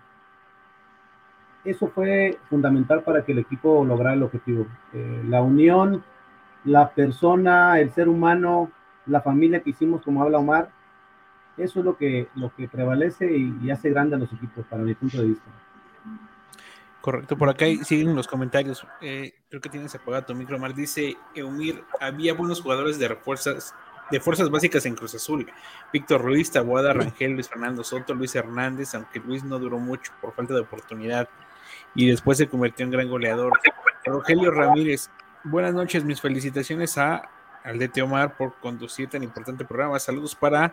eso 1.64 1.88
fue 1.88 2.38
fundamental 2.48 3.02
para 3.02 3.24
que 3.24 3.32
el 3.32 3.38
equipo 3.38 3.84
lograra 3.84 4.14
el 4.14 4.22
objetivo. 4.22 4.66
Eh, 4.92 5.22
la 5.26 5.42
unión, 5.42 6.02
la 6.64 6.90
persona, 6.90 7.78
el 7.80 7.90
ser 7.90 8.08
humano, 8.08 8.70
la 9.06 9.20
familia 9.20 9.60
que 9.60 9.70
hicimos, 9.70 10.02
como 10.02 10.22
habla 10.22 10.38
Omar, 10.38 10.70
eso 11.56 11.80
es 11.80 11.84
lo 11.84 11.96
que, 11.96 12.28
lo 12.34 12.54
que 12.54 12.68
prevalece 12.68 13.30
y, 13.36 13.70
hace 13.70 13.90
grande 13.90 14.16
a 14.16 14.18
los 14.18 14.32
equipos, 14.32 14.64
para 14.66 14.82
mi 14.82 14.94
punto 14.94 15.18
de 15.18 15.26
vista. 15.26 15.44
Correcto, 17.00 17.36
por 17.36 17.48
acá 17.48 17.64
siguen 17.84 18.14
los 18.14 18.28
comentarios. 18.28 18.86
Eh, 19.00 19.32
creo 19.48 19.60
que 19.60 19.70
tienes 19.70 19.94
apagado 19.94 20.26
tu 20.26 20.34
micro, 20.34 20.58
Mar. 20.58 20.74
Dice 20.74 21.16
Eumir, 21.34 21.82
había 21.98 22.34
buenos 22.34 22.60
jugadores 22.60 22.98
de 22.98 23.08
refuerzas, 23.08 23.74
de 24.10 24.20
fuerzas 24.20 24.50
básicas 24.50 24.84
en 24.84 24.94
Cruz 24.94 25.14
Azul. 25.14 25.46
Víctor 25.92 26.22
Ruiz, 26.22 26.50
Tabuada, 26.50 26.92
Rangel, 26.92 27.32
Luis 27.32 27.48
Fernando 27.48 27.82
Soto, 27.84 28.14
Luis 28.14 28.34
Hernández, 28.34 28.94
aunque 28.94 29.18
Luis 29.18 29.44
no 29.44 29.58
duró 29.58 29.78
mucho 29.78 30.12
por 30.20 30.34
falta 30.34 30.54
de 30.54 30.60
oportunidad 30.60 31.28
y 31.94 32.08
después 32.08 32.38
se 32.38 32.48
convirtió 32.48 32.84
en 32.84 32.92
gran 32.92 33.08
goleador. 33.08 33.52
Rogelio 34.04 34.50
Ramírez, 34.50 35.10
buenas 35.44 35.74
noches, 35.74 36.04
mis 36.04 36.20
felicitaciones 36.20 36.96
a 36.98 37.28
al 37.64 37.78
DT 37.78 38.02
Omar 38.02 38.36
por 38.36 38.54
conducir 38.60 39.08
tan 39.08 39.22
importante 39.22 39.64
programa. 39.64 39.98
Saludos 39.98 40.34
para 40.34 40.72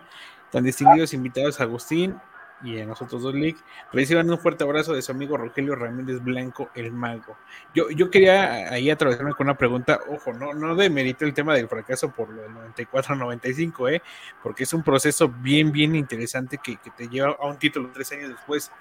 tan 0.52 0.64
distinguidos 0.64 1.14
invitados 1.14 1.60
Agustín 1.60 2.20
y 2.64 2.80
a 2.80 2.86
nosotros 2.86 3.22
dos, 3.22 3.36
Lick. 3.36 3.58
Reciban 3.92 4.30
un 4.30 4.40
fuerte 4.40 4.64
abrazo 4.64 4.94
de 4.94 5.02
su 5.02 5.12
amigo 5.12 5.38
Rogelio 5.38 5.76
Ramírez 5.76 6.24
Blanco, 6.24 6.70
el 6.74 6.92
mago. 6.92 7.38
Yo, 7.74 7.90
yo 7.90 8.10
quería 8.10 8.72
ahí 8.72 8.90
atravesarme 8.90 9.34
con 9.34 9.48
una 9.48 9.58
pregunta, 9.58 10.00
ojo, 10.10 10.34
no, 10.34 10.54
no 10.54 10.76
demerito 10.76 11.26
el 11.26 11.34
tema 11.34 11.54
del 11.54 11.68
fracaso 11.68 12.10
por 12.10 12.30
lo 12.30 12.42
del 12.42 12.52
94-95, 12.76 13.94
¿eh? 13.94 14.02
porque 14.42 14.64
es 14.64 14.74
un 14.74 14.84
proceso 14.84 15.30
bien, 15.30 15.72
bien 15.72 15.96
interesante 15.96 16.58
que, 16.58 16.78
que, 16.78 16.90
te 16.90 17.08
lleva 17.08 17.36
a 17.40 17.48
un 17.48 17.58
título 17.58 17.90
tres 17.94 18.12
años 18.12 18.30
después. 18.30 18.72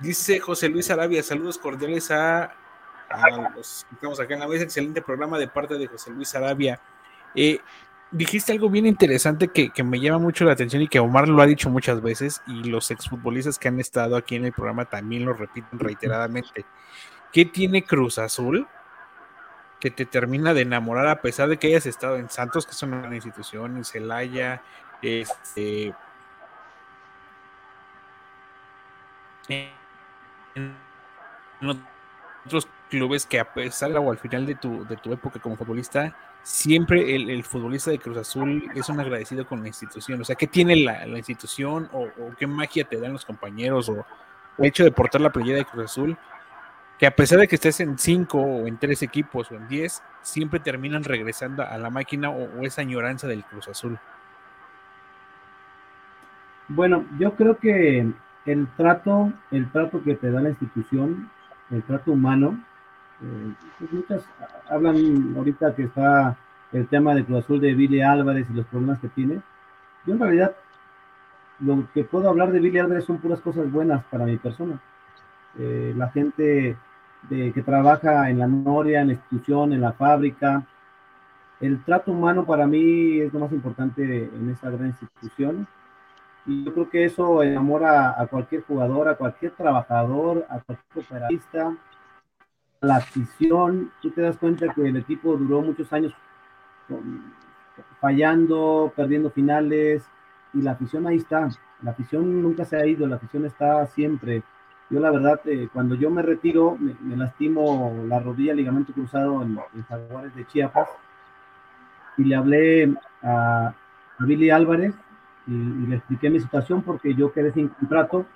Dice 0.00 0.40
José 0.40 0.68
Luis 0.68 0.90
Arabia, 0.90 1.22
saludos 1.22 1.58
cordiales 1.58 2.10
a, 2.10 2.54
a 3.10 3.50
los 3.54 3.86
que 3.88 3.94
estamos 3.94 4.18
acá 4.20 4.34
en 4.34 4.40
la 4.40 4.48
mesa, 4.48 4.64
excelente 4.64 5.02
programa 5.02 5.38
de 5.38 5.48
parte 5.48 5.74
de 5.76 5.86
José 5.86 6.10
Luis 6.10 6.34
Arabia. 6.34 6.80
Eh, 7.34 7.60
dijiste 8.10 8.52
algo 8.52 8.68
bien 8.68 8.86
interesante 8.86 9.48
que, 9.48 9.70
que, 9.70 9.82
me 9.82 10.00
llama 10.00 10.18
mucho 10.18 10.44
la 10.44 10.52
atención 10.52 10.82
y 10.82 10.88
que 10.88 11.00
Omar 11.00 11.28
lo 11.28 11.40
ha 11.42 11.46
dicho 11.46 11.70
muchas 11.70 12.02
veces 12.02 12.42
y 12.46 12.64
los 12.64 12.90
exfutbolistas 12.90 13.58
que 13.58 13.68
han 13.68 13.80
estado 13.80 14.16
aquí 14.16 14.36
en 14.36 14.44
el 14.44 14.52
programa 14.52 14.84
también 14.84 15.24
lo 15.24 15.32
repiten 15.32 15.78
reiteradamente. 15.78 16.64
¿Qué 17.32 17.46
tiene 17.46 17.84
Cruz 17.84 18.18
Azul 18.18 18.66
que 19.80 19.90
te 19.90 20.06
termina 20.06 20.54
de 20.54 20.62
enamorar 20.62 21.08
a 21.08 21.20
pesar 21.20 21.48
de 21.48 21.56
que 21.56 21.66
hayas 21.66 21.86
estado 21.86 22.16
en 22.16 22.30
Santos, 22.30 22.66
que 22.66 22.70
es 22.72 22.82
una 22.84 23.00
gran 23.00 23.14
institución, 23.14 23.76
en 23.78 23.84
Celaya, 23.84 24.62
este, 25.02 25.92
en 29.48 30.72
otros 32.46 32.68
clubes 32.92 33.24
que 33.24 33.40
a 33.40 33.54
pesar 33.54 33.90
o 33.96 34.10
al 34.10 34.18
final 34.18 34.44
de 34.44 34.54
tu, 34.54 34.84
de 34.84 34.98
tu 34.98 35.14
época 35.14 35.40
como 35.40 35.56
futbolista, 35.56 36.14
siempre 36.42 37.16
el, 37.16 37.42
futbolista 37.42 37.90
de 37.90 37.98
Cruz 37.98 38.18
Azul 38.18 38.70
es 38.74 38.86
un 38.90 39.00
agradecido 39.00 39.46
con 39.46 39.62
la 39.62 39.68
institución. 39.68 40.20
O 40.20 40.24
sea, 40.24 40.36
¿qué 40.36 40.46
tiene 40.46 40.76
la, 40.76 41.06
la 41.06 41.16
institución 41.16 41.88
o, 41.92 42.02
o, 42.02 42.34
qué 42.38 42.46
magia 42.46 42.84
te 42.84 43.00
dan 43.00 43.14
los 43.14 43.24
compañeros 43.24 43.88
o 43.88 44.04
el 44.58 44.66
hecho 44.66 44.84
de 44.84 44.92
portar 44.92 45.22
la 45.22 45.32
playera 45.32 45.56
de 45.56 45.64
Cruz 45.64 45.84
Azul? 45.86 46.18
Que 46.98 47.06
a 47.06 47.16
pesar 47.16 47.38
de 47.38 47.48
que 47.48 47.54
estés 47.54 47.80
en 47.80 47.96
cinco 47.96 48.38
o 48.38 48.66
en 48.66 48.76
tres 48.76 49.02
equipos 49.02 49.50
o 49.50 49.54
en 49.54 49.66
diez, 49.68 50.02
siempre 50.20 50.60
terminan 50.60 51.02
regresando 51.02 51.62
a 51.62 51.78
la 51.78 51.88
máquina 51.88 52.28
o, 52.28 52.60
o 52.60 52.62
esa 52.66 52.82
añoranza 52.82 53.26
del 53.26 53.42
Cruz 53.42 53.68
Azul. 53.68 53.98
Bueno, 56.68 57.06
yo 57.18 57.34
creo 57.36 57.56
que 57.56 58.06
el 58.44 58.68
trato, 58.76 59.32
el 59.50 59.72
trato 59.72 60.02
que 60.02 60.14
te 60.14 60.30
da 60.30 60.42
la 60.42 60.50
institución, 60.50 61.30
el 61.70 61.82
trato 61.84 62.12
humano, 62.12 62.62
muchas 63.90 64.24
hablan 64.68 65.34
ahorita 65.36 65.74
que 65.74 65.84
está 65.84 66.36
el 66.72 66.86
tema 66.88 67.14
de 67.14 67.24
Cruz 67.24 67.44
Azul 67.44 67.60
de 67.60 67.74
Billy 67.74 68.00
Álvarez 68.00 68.46
y 68.50 68.54
los 68.54 68.66
problemas 68.66 69.00
que 69.00 69.08
tiene. 69.08 69.40
Yo 70.06 70.14
en 70.14 70.20
realidad 70.20 70.56
lo 71.60 71.86
que 71.92 72.04
puedo 72.04 72.28
hablar 72.28 72.50
de 72.50 72.60
Billy 72.60 72.78
Álvarez 72.78 73.04
son 73.04 73.18
puras 73.18 73.40
cosas 73.40 73.70
buenas 73.70 74.04
para 74.04 74.24
mi 74.24 74.36
persona. 74.36 74.80
Eh, 75.58 75.94
la 75.96 76.08
gente 76.08 76.76
que 77.28 77.62
trabaja 77.64 78.28
en 78.30 78.38
la 78.38 78.46
Noria, 78.46 79.00
en 79.00 79.08
la 79.08 79.12
institución, 79.14 79.72
en 79.72 79.80
la 79.80 79.92
fábrica. 79.92 80.66
El 81.60 81.82
trato 81.84 82.10
humano 82.10 82.44
para 82.44 82.66
mí 82.66 83.20
es 83.20 83.32
lo 83.32 83.40
más 83.40 83.52
importante 83.52 84.02
en 84.02 84.50
esta 84.50 84.70
gran 84.70 84.88
institución. 84.88 85.66
Y 86.44 86.64
yo 86.64 86.72
creo 86.74 86.90
que 86.90 87.04
eso 87.04 87.42
enamora 87.42 88.20
a 88.20 88.26
cualquier 88.26 88.64
jugador, 88.64 89.08
a 89.08 89.14
cualquier 89.14 89.52
trabajador, 89.52 90.44
a 90.50 90.58
cualquier 90.58 91.04
operista, 91.04 91.76
la 92.82 92.96
afición, 92.96 93.92
tú 94.02 94.10
te 94.10 94.20
das 94.20 94.36
cuenta 94.36 94.74
que 94.74 94.88
el 94.88 94.96
equipo 94.96 95.36
duró 95.36 95.62
muchos 95.62 95.92
años 95.92 96.12
fallando, 98.00 98.92
perdiendo 98.94 99.30
finales, 99.30 100.04
y 100.52 100.62
la 100.62 100.72
afición 100.72 101.06
ahí 101.06 101.16
está. 101.16 101.48
La 101.82 101.92
afición 101.92 102.42
nunca 102.42 102.64
se 102.64 102.76
ha 102.76 102.84
ido, 102.84 103.06
la 103.06 103.16
afición 103.16 103.46
está 103.46 103.86
siempre. 103.86 104.42
Yo 104.90 104.98
la 104.98 105.12
verdad, 105.12 105.40
eh, 105.44 105.68
cuando 105.72 105.94
yo 105.94 106.10
me 106.10 106.22
retiro, 106.22 106.76
me, 106.78 106.94
me, 107.00 107.16
lastimo 107.16 108.04
la 108.08 108.18
rodilla, 108.18 108.52
ligamento 108.52 108.92
cruzado 108.92 109.42
en, 109.42 109.58
en 109.74 109.82
Jaguares 109.84 110.34
de 110.34 110.44
Chiapas, 110.46 110.88
y 112.18 112.24
le 112.24 112.34
hablé 112.34 112.94
a, 113.22 113.74
a 114.18 114.24
Billy 114.24 114.50
Álvarez 114.50 114.92
y, 115.46 115.54
y, 115.54 115.86
le 115.86 115.96
expliqué 115.96 116.28
mi 116.30 116.40
situación 116.40 116.82
porque 116.82 117.14
yo 117.14 117.32
quedé 117.32 117.52
sin 117.52 117.68
contrato, 117.68 118.26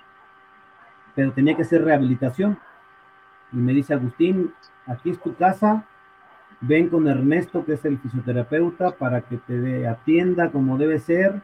pero 1.13 1.33
tenía 1.33 1.55
que 1.55 1.61
hacer 1.63 1.83
rehabilitación 1.83 2.57
y 3.51 3.57
me 3.57 3.73
dice, 3.73 3.93
Agustín, 3.93 4.53
aquí 4.85 5.09
es 5.09 5.19
tu 5.19 5.35
casa, 5.35 5.85
ven 6.61 6.89
con 6.89 7.07
Ernesto, 7.07 7.65
que 7.65 7.73
es 7.73 7.85
el 7.85 7.97
fisioterapeuta, 7.99 8.91
para 8.91 9.21
que 9.21 9.37
te 9.37 9.87
atienda 9.87 10.51
como 10.51 10.77
debe 10.77 10.99
ser, 10.99 11.41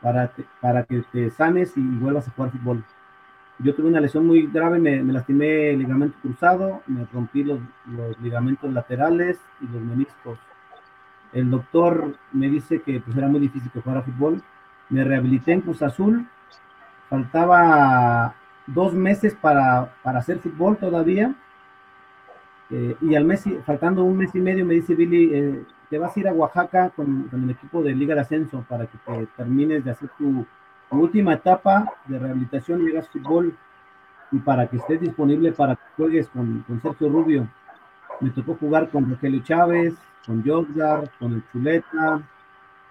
para, 0.00 0.28
te, 0.28 0.44
para 0.60 0.84
que 0.84 1.02
te 1.12 1.30
sanes 1.30 1.76
y 1.76 1.80
vuelvas 1.80 2.28
a 2.28 2.30
jugar 2.32 2.52
fútbol. 2.52 2.84
Yo 3.60 3.74
tuve 3.74 3.88
una 3.88 4.00
lesión 4.00 4.26
muy 4.26 4.46
grave, 4.46 4.78
me, 4.78 5.02
me 5.02 5.12
lastimé 5.12 5.70
el 5.70 5.80
ligamento 5.80 6.16
cruzado, 6.22 6.82
me 6.86 7.04
rompí 7.12 7.42
los, 7.42 7.58
los, 7.86 8.18
ligamentos 8.20 8.72
laterales 8.72 9.38
y 9.60 9.66
los 9.66 9.82
meniscos. 9.82 10.38
El 11.32 11.50
doctor 11.50 12.14
me 12.32 12.48
dice 12.48 12.80
que 12.82 13.00
pues, 13.00 13.16
era 13.16 13.28
muy 13.28 13.40
difícil 13.40 13.70
que 13.70 13.80
jugara 13.80 14.02
fútbol. 14.02 14.42
Me 14.90 15.04
rehabilité 15.04 15.52
en 15.52 15.60
Cruz 15.60 15.82
Azul, 15.82 16.26
faltaba 17.10 18.34
dos 18.68 18.92
meses 18.94 19.34
para, 19.34 19.92
para 20.02 20.20
hacer 20.20 20.38
fútbol 20.38 20.76
todavía. 20.76 21.34
Eh, 22.70 22.96
y 23.00 23.14
al 23.14 23.24
mes, 23.24 23.44
faltando 23.64 24.04
un 24.04 24.16
mes 24.16 24.34
y 24.34 24.40
medio, 24.40 24.64
me 24.64 24.74
dice 24.74 24.94
Billy, 24.94 25.34
eh, 25.34 25.64
te 25.88 25.98
vas 25.98 26.14
a 26.14 26.20
ir 26.20 26.28
a 26.28 26.34
Oaxaca 26.34 26.90
con, 26.90 27.24
con, 27.24 27.44
el 27.44 27.50
equipo 27.50 27.82
de 27.82 27.94
Liga 27.94 28.14
de 28.14 28.20
Ascenso 28.20 28.64
para 28.68 28.86
que 28.86 28.98
te 28.98 29.26
termines 29.36 29.84
de 29.84 29.90
hacer 29.90 30.10
tu, 30.18 30.46
tu 30.90 30.96
última 30.96 31.34
etapa 31.34 31.90
de 32.06 32.18
rehabilitación 32.18 32.82
y 32.82 32.90
hagas 32.90 33.08
fútbol 33.08 33.56
y 34.30 34.38
para 34.38 34.66
que 34.66 34.76
estés 34.76 35.00
disponible 35.00 35.52
para 35.52 35.76
que 35.76 35.82
juegues 35.96 36.28
con, 36.28 36.62
con 36.66 36.82
Sergio 36.82 37.08
Rubio. 37.08 37.48
Me 38.20 38.30
tocó 38.30 38.54
jugar 38.56 38.90
con 38.90 39.08
Rogelio 39.08 39.42
Chávez, 39.42 39.94
con 40.26 40.44
Josgar, 40.44 41.10
con 41.18 41.32
el 41.32 41.42
Chuleta, 41.50 42.20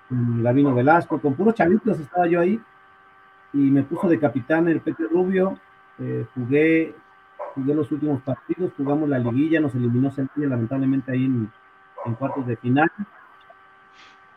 con 0.09 0.41
Gavino 0.41 0.73
Velasco, 0.73 1.19
con 1.19 1.35
puros 1.35 1.53
chavitos 1.53 1.99
estaba 1.99 2.25
yo 2.25 2.39
ahí 2.39 2.59
y 3.53 3.57
me 3.57 3.83
puso 3.83 4.07
de 4.07 4.19
capitán 4.19 4.67
el 4.67 4.81
Pepe 4.81 5.03
Rubio 5.11 5.59
eh, 5.99 6.25
jugué, 6.35 6.95
jugué 7.55 7.73
los 7.73 7.91
últimos 7.91 8.21
partidos, 8.21 8.71
jugamos 8.77 9.09
la 9.09 9.17
liguilla, 9.17 9.59
nos 9.59 9.73
eliminó 9.73 10.11
Centilla 10.11 10.47
lamentablemente 10.47 11.11
ahí 11.11 11.25
en, 11.25 11.51
en, 12.05 12.13
cuartos 12.15 12.45
de 12.45 12.55
final. 12.57 12.91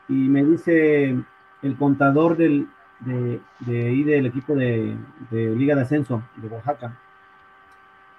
Y 0.09 0.15
me 0.15 0.45
dice 0.45 1.17
el 1.63 1.77
contador 1.77 2.37
del, 2.37 2.67
de, 3.01 3.41
de 3.61 3.89
ahí 3.89 4.03
del 4.05 4.27
equipo 4.27 4.55
de, 4.55 4.97
de, 5.31 5.55
Liga 5.55 5.75
de 5.75 5.83
Ascenso 5.83 6.23
de 6.37 6.49
Oaxaca. 6.49 6.97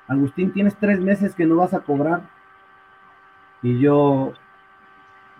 Agustín, 0.07 0.51
tienes 0.51 0.75
tres 0.75 0.99
meses 0.99 1.33
que 1.33 1.45
no 1.45 1.57
vas 1.57 1.73
a 1.73 1.79
cobrar. 1.79 2.21
Y 3.63 3.79
yo, 3.79 4.33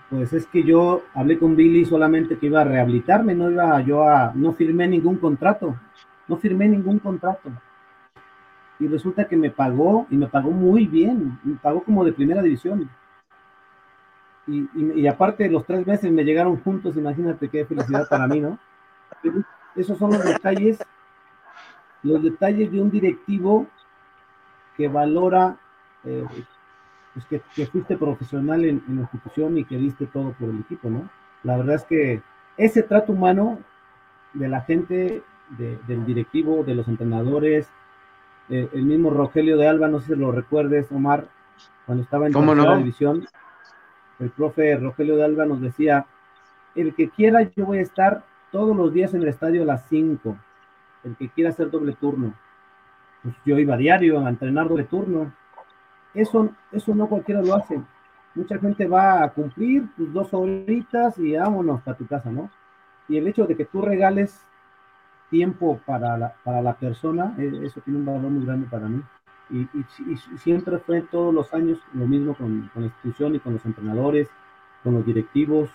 pues 0.10 0.34
es 0.34 0.48
que 0.48 0.64
yo 0.64 1.04
hablé 1.14 1.38
con 1.38 1.56
Billy 1.56 1.86
solamente 1.86 2.38
que 2.38 2.48
iba 2.48 2.62
a 2.62 2.66
rehabilitarme, 2.66 3.36
no 3.36 3.52
iba 3.52 3.80
yo 3.82 4.08
a, 4.08 4.32
no 4.34 4.54
firmé 4.54 4.88
ningún 4.88 5.18
contrato, 5.18 5.76
no 6.28 6.38
firmé 6.38 6.68
ningún 6.68 7.00
contrato 7.00 7.52
y 8.82 8.88
resulta 8.88 9.28
que 9.28 9.38
me 9.38 9.52
pagó 9.52 10.08
y 10.10 10.16
me 10.16 10.28
pagó 10.28 10.50
muy 10.50 10.88
bien, 10.88 11.40
me 11.44 11.56
pagó 11.58 11.84
como 11.84 12.04
de 12.04 12.14
primera 12.14 12.42
división. 12.42 12.90
Y, 14.48 14.68
y, 14.74 15.02
y, 15.02 15.08
aparte 15.08 15.48
los 15.52 15.66
tres 15.68 15.86
meses 15.86 16.12
me 16.12 16.24
llegaron 16.24 16.60
juntos, 16.64 16.98
imagínate 16.98 17.48
qué 17.48 17.64
felicidad 17.64 18.10
para 18.10 18.28
mí, 18.28 18.40
¿no? 18.40 18.58
Esos 19.76 20.00
son 20.00 20.14
los 20.14 20.26
detalles, 20.26 20.80
los 22.02 22.24
detalles 22.24 22.72
de 22.72 22.82
un 22.82 22.90
directivo 22.90 23.68
que 24.76 24.88
valora 24.88 25.58
eh, 26.04 26.26
pues 27.14 27.26
que, 27.28 27.42
que, 27.56 27.68
fuiste 27.68 27.96
profesional 27.98 28.66
en, 28.66 28.84
en, 28.88 28.96
la 28.96 29.02
institución 29.02 29.60
y 29.60 29.64
que 29.64 29.78
diste 29.78 30.08
todo 30.08 30.32
por 30.32 30.50
el 30.50 30.62
equipo, 30.62 30.90
¿no? 30.90 31.08
La 31.44 31.56
verdad 31.56 31.76
es 31.76 31.84
que 31.84 32.24
ese 32.58 32.82
trato 32.82 33.14
humano 33.14 33.60
de 34.34 34.50
la 34.50 34.62
gente, 34.62 35.22
de, 35.50 35.78
del 35.88 36.04
directivo, 36.04 36.64
de 36.64 36.74
los 36.74 36.88
entrenadores, 36.88 37.70
eh, 38.52 38.70
el 38.74 38.84
mismo 38.84 39.10
Rogelio 39.10 39.56
de 39.58 39.66
Alba, 39.66 39.88
no 39.88 40.02
sé 40.02 40.08
si 40.08 40.16
lo 40.20 40.34
recuerdes, 40.34 40.92
Omar, 40.92 41.28
cuando 41.86 42.04
estaba 42.04 42.28
en 42.28 42.34
la 42.34 42.42
no? 42.42 42.78
división, 42.78 43.26
el 44.20 44.30
profe 44.30 44.76
Rogelio 44.76 45.16
de 45.16 45.24
Alba 45.24 45.46
nos 45.46 45.62
decía, 45.62 46.06
el 46.76 46.94
que 46.94 47.10
quiera, 47.10 47.44
yo 47.56 47.66
voy 47.66 47.78
a 47.78 47.82
estar 47.82 48.26
todos 48.52 48.76
los 48.76 48.94
días 48.94 49.14
en 49.14 49.22
el 49.22 49.30
estadio 49.30 49.64
a 49.64 49.66
las 49.66 49.88
5, 49.88 50.38
el 51.06 51.16
que 51.16 51.30
quiera 51.30 51.52
hacer 51.52 51.72
doble 51.72 51.94
turno. 51.94 52.34
Pues 53.24 53.36
yo 53.46 53.58
iba 53.58 53.76
a 53.76 53.78
diario 53.78 54.20
a 54.20 54.30
entrenar 54.30 54.68
doble 54.68 54.84
turno, 54.84 55.32
eso, 56.14 56.50
eso 56.74 56.94
no 56.94 57.08
cualquiera 57.08 57.42
lo 57.42 57.56
hace. 57.56 57.82
Mucha 58.36 58.60
gente 58.60 58.86
va 58.86 59.24
a 59.24 59.30
cumplir 59.30 59.88
tus 59.96 60.12
dos 60.12 60.34
horitas 60.34 61.18
y 61.20 61.38
vámonos 61.38 61.88
a 61.88 61.94
tu 61.94 62.06
casa, 62.06 62.30
¿no? 62.30 62.50
Y 63.08 63.18
el 63.18 63.28
hecho 63.28 63.46
de 63.46 63.56
que 63.56 63.64
tú 63.64 63.82
regales 63.82 64.46
tiempo 65.32 65.80
para 65.86 66.16
la, 66.18 66.36
para 66.44 66.62
la 66.62 66.76
persona, 66.76 67.34
e, 67.40 67.66
eso 67.66 67.82
tiene 67.82 68.00
un 68.00 68.06
valor 68.06 68.30
muy 68.30 68.46
grande 68.46 68.68
para 68.70 68.88
mí. 68.88 69.02
Y, 69.50 69.68
siempre 70.38 70.78
fue 70.78 71.02
todos 71.02 71.34
los 71.34 71.54
años 71.54 71.80
lo 71.94 72.08
mismo 72.08 72.36
con, 72.36 72.70
con, 72.74 72.84
la 72.84 72.88
institución 72.88 73.36
y 73.36 73.40
con 73.40 73.54
los 73.54 73.66
entrenadores, 73.66 74.30
con 74.84 74.94
los 74.94 75.06
directivos. 75.06 75.70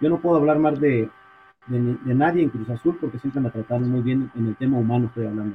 Yo 0.00 0.08
no 0.08 0.18
puedo 0.18 0.36
hablar 0.36 0.58
más 0.58 0.80
de, 0.80 1.10
de, 1.66 2.14
nadie 2.14 2.42
en 2.42 2.50
Cruz 2.50 2.68
Azul 2.70 2.96
porque 3.00 3.18
siempre 3.18 3.40
me 3.40 3.50
trataron 3.50 3.90
muy 3.90 4.00
bien 4.00 4.30
en 4.34 4.48
el 4.48 4.56
tema 4.56 4.78
humano, 4.78 5.06
estoy 5.06 5.26
hablando. 5.26 5.54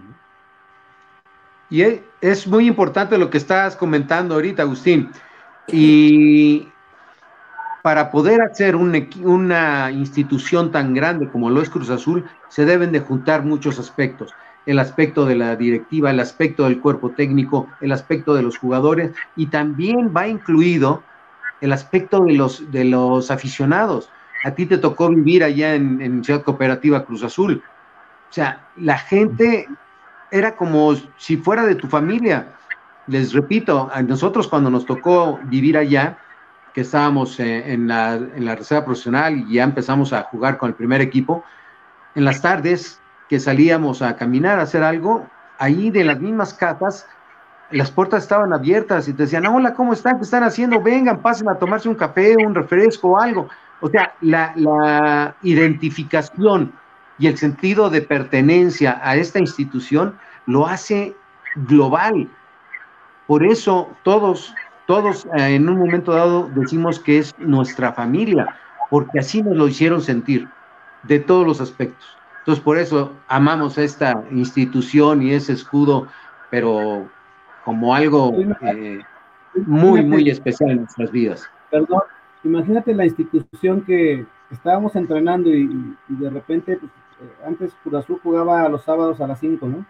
Y 1.70 1.84
es 2.22 2.48
muy 2.48 2.68
importante 2.68 3.18
lo 3.18 3.30
que 3.30 3.38
estás 3.38 3.76
comentando 3.76 4.36
ahorita, 4.36 4.64
Agustín. 4.64 5.10
Y 5.68 6.68
para 7.82 8.12
poder 8.12 8.42
hacer 8.42 8.76
una 8.76 9.92
institución 9.92 10.72
tan 10.72 10.94
grande 10.94 11.30
como 11.30 11.50
lo 11.50 11.62
es 11.62 11.70
Cruz 11.70 11.90
Azul, 11.90 12.26
se 12.50 12.66
deben 12.66 12.92
de 12.92 13.00
juntar 13.00 13.44
muchos 13.44 13.80
aspectos. 13.80 14.34
El 14.66 14.80
aspecto 14.80 15.26
de 15.26 15.36
la 15.36 15.56
directiva, 15.56 16.12
el 16.12 16.20
aspecto 16.20 16.66
del 16.66 16.80
cuerpo 16.80 17.12
técnico, 17.12 17.68
el 17.82 17.92
aspecto 17.92 18.34
de 18.36 18.44
los 18.44 18.58
jugadores 18.58 19.12
y 19.36 19.48
también 19.48 20.14
va 20.16 20.28
incluido 20.28 21.04
el 21.62 21.72
aspecto 21.72 22.24
de 22.24 22.34
los, 22.34 22.72
de 22.72 22.86
los 22.86 23.32
aficionados. 23.32 24.10
A 24.44 24.52
ti 24.52 24.66
te 24.66 24.78
tocó 24.78 25.10
vivir 25.10 25.44
allá 25.44 25.76
en, 25.76 26.02
en 26.02 26.24
Ciudad 26.24 26.44
Cooperativa 26.44 27.06
Cruz 27.06 27.24
Azul. 27.24 27.64
O 28.30 28.34
sea, 28.34 28.68
la 28.78 28.98
gente 28.98 29.68
era 30.32 30.56
como 30.56 30.96
si 31.18 31.38
fuera 31.38 31.66
de 31.66 31.76
tu 31.76 31.88
familia. 31.88 32.48
Les 33.08 33.34
repito, 33.34 33.90
a 33.92 34.02
nosotros 34.02 34.48
cuando 34.48 34.70
nos 34.70 34.86
tocó 34.86 35.40
vivir 35.46 35.78
allá, 35.78 36.18
que 36.74 36.82
estábamos 36.82 37.40
eh, 37.40 37.74
en, 37.74 37.88
la, 37.88 38.16
en 38.16 38.46
la 38.46 38.56
reserva 38.56 38.86
profesional 38.86 39.46
y 39.48 39.56
ya 39.56 39.64
empezamos 39.64 40.14
a 40.14 40.24
jugar 40.24 40.58
con 40.58 40.70
el 40.70 40.76
primer 40.76 41.02
equipo, 41.02 41.44
en 42.16 42.26
las 42.26 42.42
tardes 42.42 43.00
que 43.28 43.40
salíamos 43.40 44.02
a 44.02 44.16
caminar, 44.16 44.60
a 44.60 44.64
hacer 44.64 44.84
algo, 44.84 45.28
ahí 45.58 45.92
de 45.92 46.04
las 46.04 46.20
mismas 46.20 46.54
casas, 46.54 47.08
las 47.72 47.92
puertas 47.92 48.24
estaban 48.24 48.52
abiertas 48.54 49.08
y 49.08 49.14
te 49.14 49.24
decían, 49.24 49.46
hola, 49.46 49.74
¿cómo 49.74 49.94
están? 49.94 50.18
¿Qué 50.18 50.24
están 50.24 50.44
haciendo? 50.44 50.82
Vengan, 50.82 51.22
pasen 51.22 51.48
a 51.50 51.56
tomarse 51.56 51.88
un 51.88 51.96
café, 51.96 52.36
un 52.38 52.56
refresco 52.56 53.10
o 53.10 53.20
algo. 53.20 53.48
O 53.82 53.90
sea, 53.90 54.16
la, 54.22 54.54
la 54.56 55.36
identificación 55.44 56.74
y 57.20 57.28
el 57.28 57.38
sentido 57.38 57.90
de 57.90 58.02
pertenencia 58.02 59.00
a 59.04 59.16
esta 59.16 59.40
institución 59.40 60.18
lo 60.48 60.66
hace 60.66 61.16
global. 61.56 62.30
Por 63.28 63.46
eso 63.46 63.90
todos 64.04 64.56
todos 64.90 65.28
eh, 65.38 65.54
en 65.54 65.70
un 65.70 65.78
momento 65.78 66.14
dado 66.14 66.50
decimos 66.56 67.00
que 67.00 67.20
es 67.20 67.36
nuestra 67.38 67.94
familia, 67.94 68.56
porque 68.90 69.20
así 69.20 69.44
nos 69.44 69.56
lo 69.56 69.68
hicieron 69.68 70.02
sentir, 70.02 70.50
de 71.04 71.20
todos 71.20 71.46
los 71.46 71.62
aspectos. 71.62 72.18
Entonces, 72.40 72.64
por 72.64 72.80
eso 72.80 73.14
amamos 73.28 73.78
esta 73.78 74.24
institución 74.32 75.22
y 75.22 75.34
ese 75.34 75.54
escudo, 75.54 76.08
pero 76.50 77.08
como 77.64 77.94
algo 77.94 78.34
eh, 78.62 79.02
muy, 79.54 80.04
muy 80.04 80.28
especial 80.28 80.72
en 80.72 80.78
nuestras 80.78 81.12
vidas. 81.12 81.48
Perdón, 81.70 82.02
imagínate 82.44 82.96
la 82.96 83.06
institución 83.06 83.82
que 83.82 84.26
estábamos 84.50 84.96
entrenando 84.96 85.52
y, 85.52 85.96
de 86.08 86.30
repente, 86.32 86.78
pues, 86.78 86.92
eh, 87.22 87.46
antes 87.46 87.76
Curazú 87.84 88.20
jugaba 88.24 88.68
los 88.68 88.86
sábados 88.86 89.22
a 89.22 89.28
las 89.28 89.40
5, 89.40 89.68
¿no? 89.68 89.86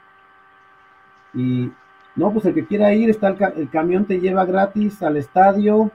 Y 1.33 1.71
no, 2.15 2.33
pues 2.33 2.45
el 2.45 2.53
que 2.53 2.65
quiera 2.65 2.93
ir, 2.93 3.09
está 3.09 3.29
el, 3.29 3.69
camión 3.69 4.05
te 4.05 4.19
lleva 4.19 4.45
gratis 4.45 5.01
al 5.03 5.17
estadio 5.17 5.91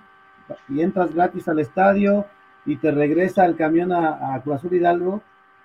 y 0.68 0.80
entras 0.80 1.14
gratis 1.14 1.48
al 1.48 1.58
estadio 1.58 2.26
y 2.64 2.76
te 2.76 2.90
regresa 2.90 3.44
el 3.44 3.56
camión 3.56 3.92
a, 3.92 4.34
a 4.34 4.42
Cruz 4.42 4.56
Azul 4.56 4.74
Hidalgo. 4.74 5.22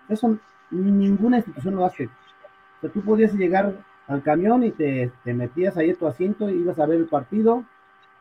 Eso 0.08 0.38
ninguna 0.72 1.38
institución 1.38 1.76
lo 1.76 1.86
hace. 1.86 2.06
O 2.06 2.82
sea, 2.82 2.90
tú 2.90 3.02
podías 3.02 3.34
llegar 3.34 3.74
al 4.08 4.24
camión 4.24 4.64
y 4.64 4.72
te, 4.72 5.12
metías 5.26 5.78
ahí 5.78 5.92
a 5.92 5.96
tu 5.96 6.08
asiento, 6.08 6.50
ibas 6.50 6.80
a 6.80 6.86
ver 6.86 6.98
el 6.98 7.08
partido, 7.08 7.64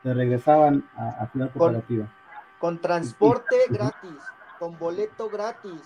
te 0.02 0.12
regresaban 0.12 0.84
a, 0.96 1.22
a 1.22 1.26
Ciudad 1.28 1.50
Cooperativa. 1.52 2.06
Con, 2.58 2.78
transporte 2.78 3.56
gratis, 3.70 4.18
con 4.58 4.78
boleto 4.78 5.28
gratis 5.28 5.80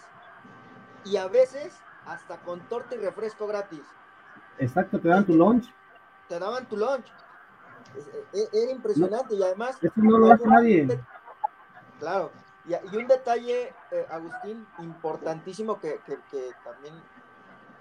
y 1.05 1.16
a 1.16 1.28
veces 1.28 1.78
hasta 2.07 2.38
con 2.38 2.61
torta 2.61 2.95
y 2.95 2.99
refresco 2.99 3.47
gratis. 3.47 3.82
Exacto, 4.59 4.99
te 4.99 5.09
dan 5.09 5.24
tu 5.24 5.34
lunch 5.34 5.72
te 6.33 6.39
daban 6.39 6.66
tu 6.66 6.78
lunch. 6.78 7.05
E, 8.33 8.39
e, 8.39 8.62
era 8.62 8.72
impresionante 8.72 9.35
y 9.35 9.43
además... 9.43 9.76
Eso 9.83 9.93
no 9.97 10.16
lo 10.16 10.33
hace 10.33 10.47
nadie. 10.47 11.05
Claro. 11.99 12.30
Y, 12.64 12.97
un 12.97 13.07
detalle, 13.07 13.74
eh, 13.91 14.07
Agustín, 14.11 14.66
importantísimo 14.78 15.78
que, 15.78 16.01
también 16.64 16.95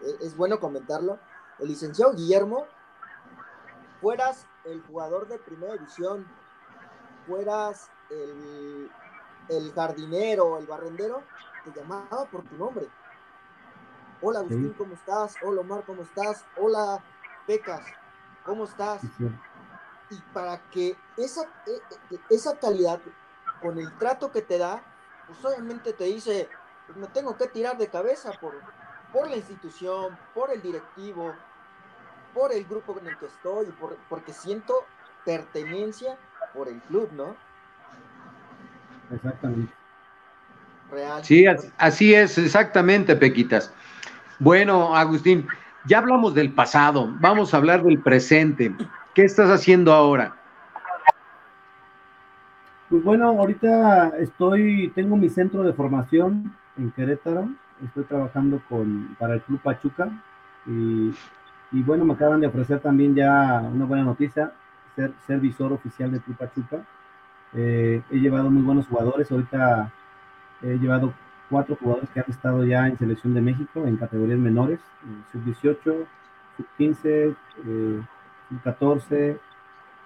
e, 0.01 0.25
es 0.25 0.35
bueno 0.35 0.59
comentarlo. 0.59 1.17
El 1.59 1.69
licenciado 1.69 2.13
Guillermo, 2.13 2.65
fueras 4.01 4.45
el 4.65 4.81
jugador 4.81 5.29
de 5.29 5.37
primera 5.39 5.73
división, 5.73 6.27
fueras 7.27 7.89
el, 8.09 8.91
el 9.47 9.71
jardinero, 9.71 10.57
el 10.57 10.67
barrendero, 10.67 11.23
te 11.63 11.79
llamaba 11.79 12.25
por 12.25 12.43
tu 12.43 12.57
nombre. 12.57 12.85
Hola 14.21 14.39
Agustín, 14.39 14.73
¿cómo 14.77 14.93
estás? 14.93 15.35
Hola 15.41 15.61
Omar, 15.61 15.83
¿cómo 15.85 16.01
estás? 16.01 16.45
Hola 16.57 17.01
Pecas, 17.47 17.81
¿cómo 18.43 18.65
estás? 18.65 19.01
Y 20.09 20.17
para 20.33 20.59
que 20.69 20.97
esa, 21.17 21.43
e, 21.65 22.15
e, 22.15 22.19
esa 22.29 22.57
calidad, 22.57 22.99
con 23.61 23.77
el 23.77 23.97
trato 23.97 24.31
que 24.31 24.41
te 24.41 24.57
da, 24.57 24.83
pues 25.27 25.43
obviamente 25.45 25.93
te 25.93 26.05
dice, 26.05 26.49
pues 26.87 26.97
me 26.97 27.07
tengo 27.07 27.37
que 27.37 27.47
tirar 27.47 27.77
de 27.77 27.87
cabeza 27.87 28.31
por, 28.39 28.53
por 29.13 29.29
la 29.29 29.37
institución, 29.37 30.17
por 30.33 30.51
el 30.51 30.61
directivo, 30.61 31.33
por 32.33 32.51
el 32.51 32.65
grupo 32.65 32.97
en 32.99 33.07
el 33.07 33.17
que 33.17 33.27
estoy, 33.27 33.67
por, 33.67 33.97
porque 34.09 34.33
siento 34.33 34.73
pertenencia 35.23 36.17
por 36.53 36.67
el 36.67 36.81
club, 36.81 37.09
¿no? 37.13 37.35
Exactamente. 39.13 39.73
Real. 40.89 41.23
Sí, 41.23 41.45
así 41.77 42.13
es, 42.13 42.37
exactamente, 42.37 43.15
Pequitas. 43.15 43.71
Bueno, 44.39 44.95
Agustín, 44.95 45.47
ya 45.85 45.99
hablamos 45.99 46.33
del 46.33 46.51
pasado, 46.51 47.13
vamos 47.19 47.53
a 47.53 47.57
hablar 47.57 47.83
del 47.83 47.99
presente. 47.99 48.73
¿Qué 49.13 49.23
estás 49.23 49.49
haciendo 49.49 49.93
ahora? 49.93 50.35
Pues 52.89 53.03
bueno, 53.03 53.29
ahorita 53.29 54.17
estoy, 54.19 54.91
tengo 54.93 55.15
mi 55.15 55.29
centro 55.29 55.63
de 55.63 55.73
formación 55.73 56.53
en 56.77 56.91
Querétaro, 56.91 57.49
estoy 57.85 58.03
trabajando 58.03 58.61
con, 58.67 59.15
para 59.17 59.35
el 59.35 59.41
Club 59.41 59.61
Pachuca 59.61 60.09
y, 60.65 61.13
bueno, 61.71 62.05
me 62.05 62.13
acaban 62.13 62.41
de 62.41 62.47
ofrecer 62.47 62.79
también 62.79 63.15
ya 63.15 63.61
una 63.73 63.85
buena 63.85 64.03
noticia, 64.03 64.51
ser, 64.95 65.13
ser 65.25 65.39
visor 65.39 65.71
oficial 65.71 66.11
del 66.11 66.21
Club 66.21 66.37
Pachuca. 66.37 66.81
Eh, 67.53 68.01
he 68.09 68.17
llevado 68.17 68.49
muy 68.49 68.61
buenos 68.61 68.87
jugadores, 68.87 69.31
ahorita 69.31 69.91
he 70.61 70.77
llevado 70.77 71.13
cuatro 71.51 71.75
jugadores 71.75 72.09
que 72.09 72.21
han 72.21 72.25
estado 72.29 72.63
ya 72.63 72.87
en 72.87 72.97
selección 72.97 73.33
de 73.33 73.41
México 73.41 73.85
en 73.85 73.97
categorías 73.97 74.39
menores, 74.39 74.79
sub-18, 75.31 76.05
sub-15, 76.57 77.35
sub-14. 78.49 79.37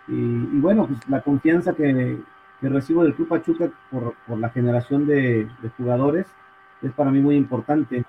Y, 0.07 0.59
bueno, 0.59 0.87
pues 0.87 1.07
la 1.07 1.21
confianza 1.21 1.73
que, 1.73 2.19
recibo 2.61 3.03
del 3.03 3.13
Club 3.13 3.27
Pachuca 3.27 3.69
por, 3.91 4.15
la 4.37 4.49
generación 4.49 5.05
de, 5.05 5.47
jugadores 5.77 6.25
es 6.81 6.91
para 6.93 7.11
mí 7.11 7.19
muy 7.19 7.35
importante. 7.35 8.03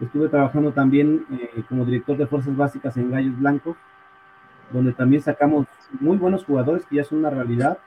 Estuve 0.00 0.28
trabajando 0.28 0.72
también 0.72 1.26
eh, 1.30 1.62
como 1.68 1.84
director 1.84 2.16
de 2.16 2.26
fuerzas 2.26 2.56
básicas 2.56 2.96
en 2.96 3.10
Gallos 3.10 3.38
Blancos, 3.38 3.76
donde 4.72 4.92
también 4.92 5.22
sacamos 5.22 5.66
muy 6.00 6.16
buenos 6.16 6.44
jugadores 6.44 6.86
que 6.86 6.96
ya 6.96 7.04
son 7.04 7.18
una 7.18 7.30
realidad, 7.30 7.78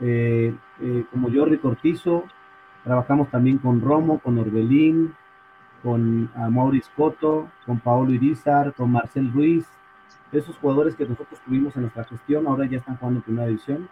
eh, 0.00 0.54
eh, 0.80 1.04
como 1.12 1.30
Jordi 1.32 1.58
Cortizo, 1.58 2.24
Trabajamos 2.84 3.28
también 3.30 3.58
con 3.58 3.80
Romo, 3.80 4.18
con 4.18 4.38
Orbelín, 4.38 5.14
con 5.82 6.30
Maurice 6.50 6.90
Coto, 6.96 7.48
con 7.66 7.78
Paolo 7.80 8.12
Irizar, 8.12 8.72
con 8.74 8.90
Marcel 8.90 9.32
Ruiz. 9.32 9.66
Esos 10.32 10.56
jugadores 10.58 10.94
que 10.94 11.06
nosotros 11.06 11.40
tuvimos 11.44 11.74
en 11.76 11.82
nuestra 11.82 12.04
gestión 12.04 12.46
ahora 12.46 12.66
ya 12.66 12.78
están 12.78 12.96
jugando 12.96 13.18
en 13.18 13.24
primera 13.24 13.46
división. 13.48 13.88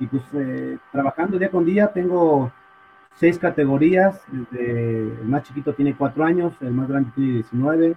Y 0.00 0.06
pues 0.06 0.22
eh, 0.32 0.78
trabajando 0.92 1.38
día 1.38 1.50
con 1.50 1.64
día, 1.64 1.88
tengo 1.92 2.52
seis 3.14 3.38
categorías. 3.38 4.20
el 4.52 5.24
más 5.24 5.42
chiquito 5.44 5.72
tiene 5.74 5.94
cuatro 5.94 6.24
años, 6.24 6.54
el 6.60 6.72
más 6.72 6.88
grande 6.88 7.10
tiene 7.14 7.32
19. 7.34 7.96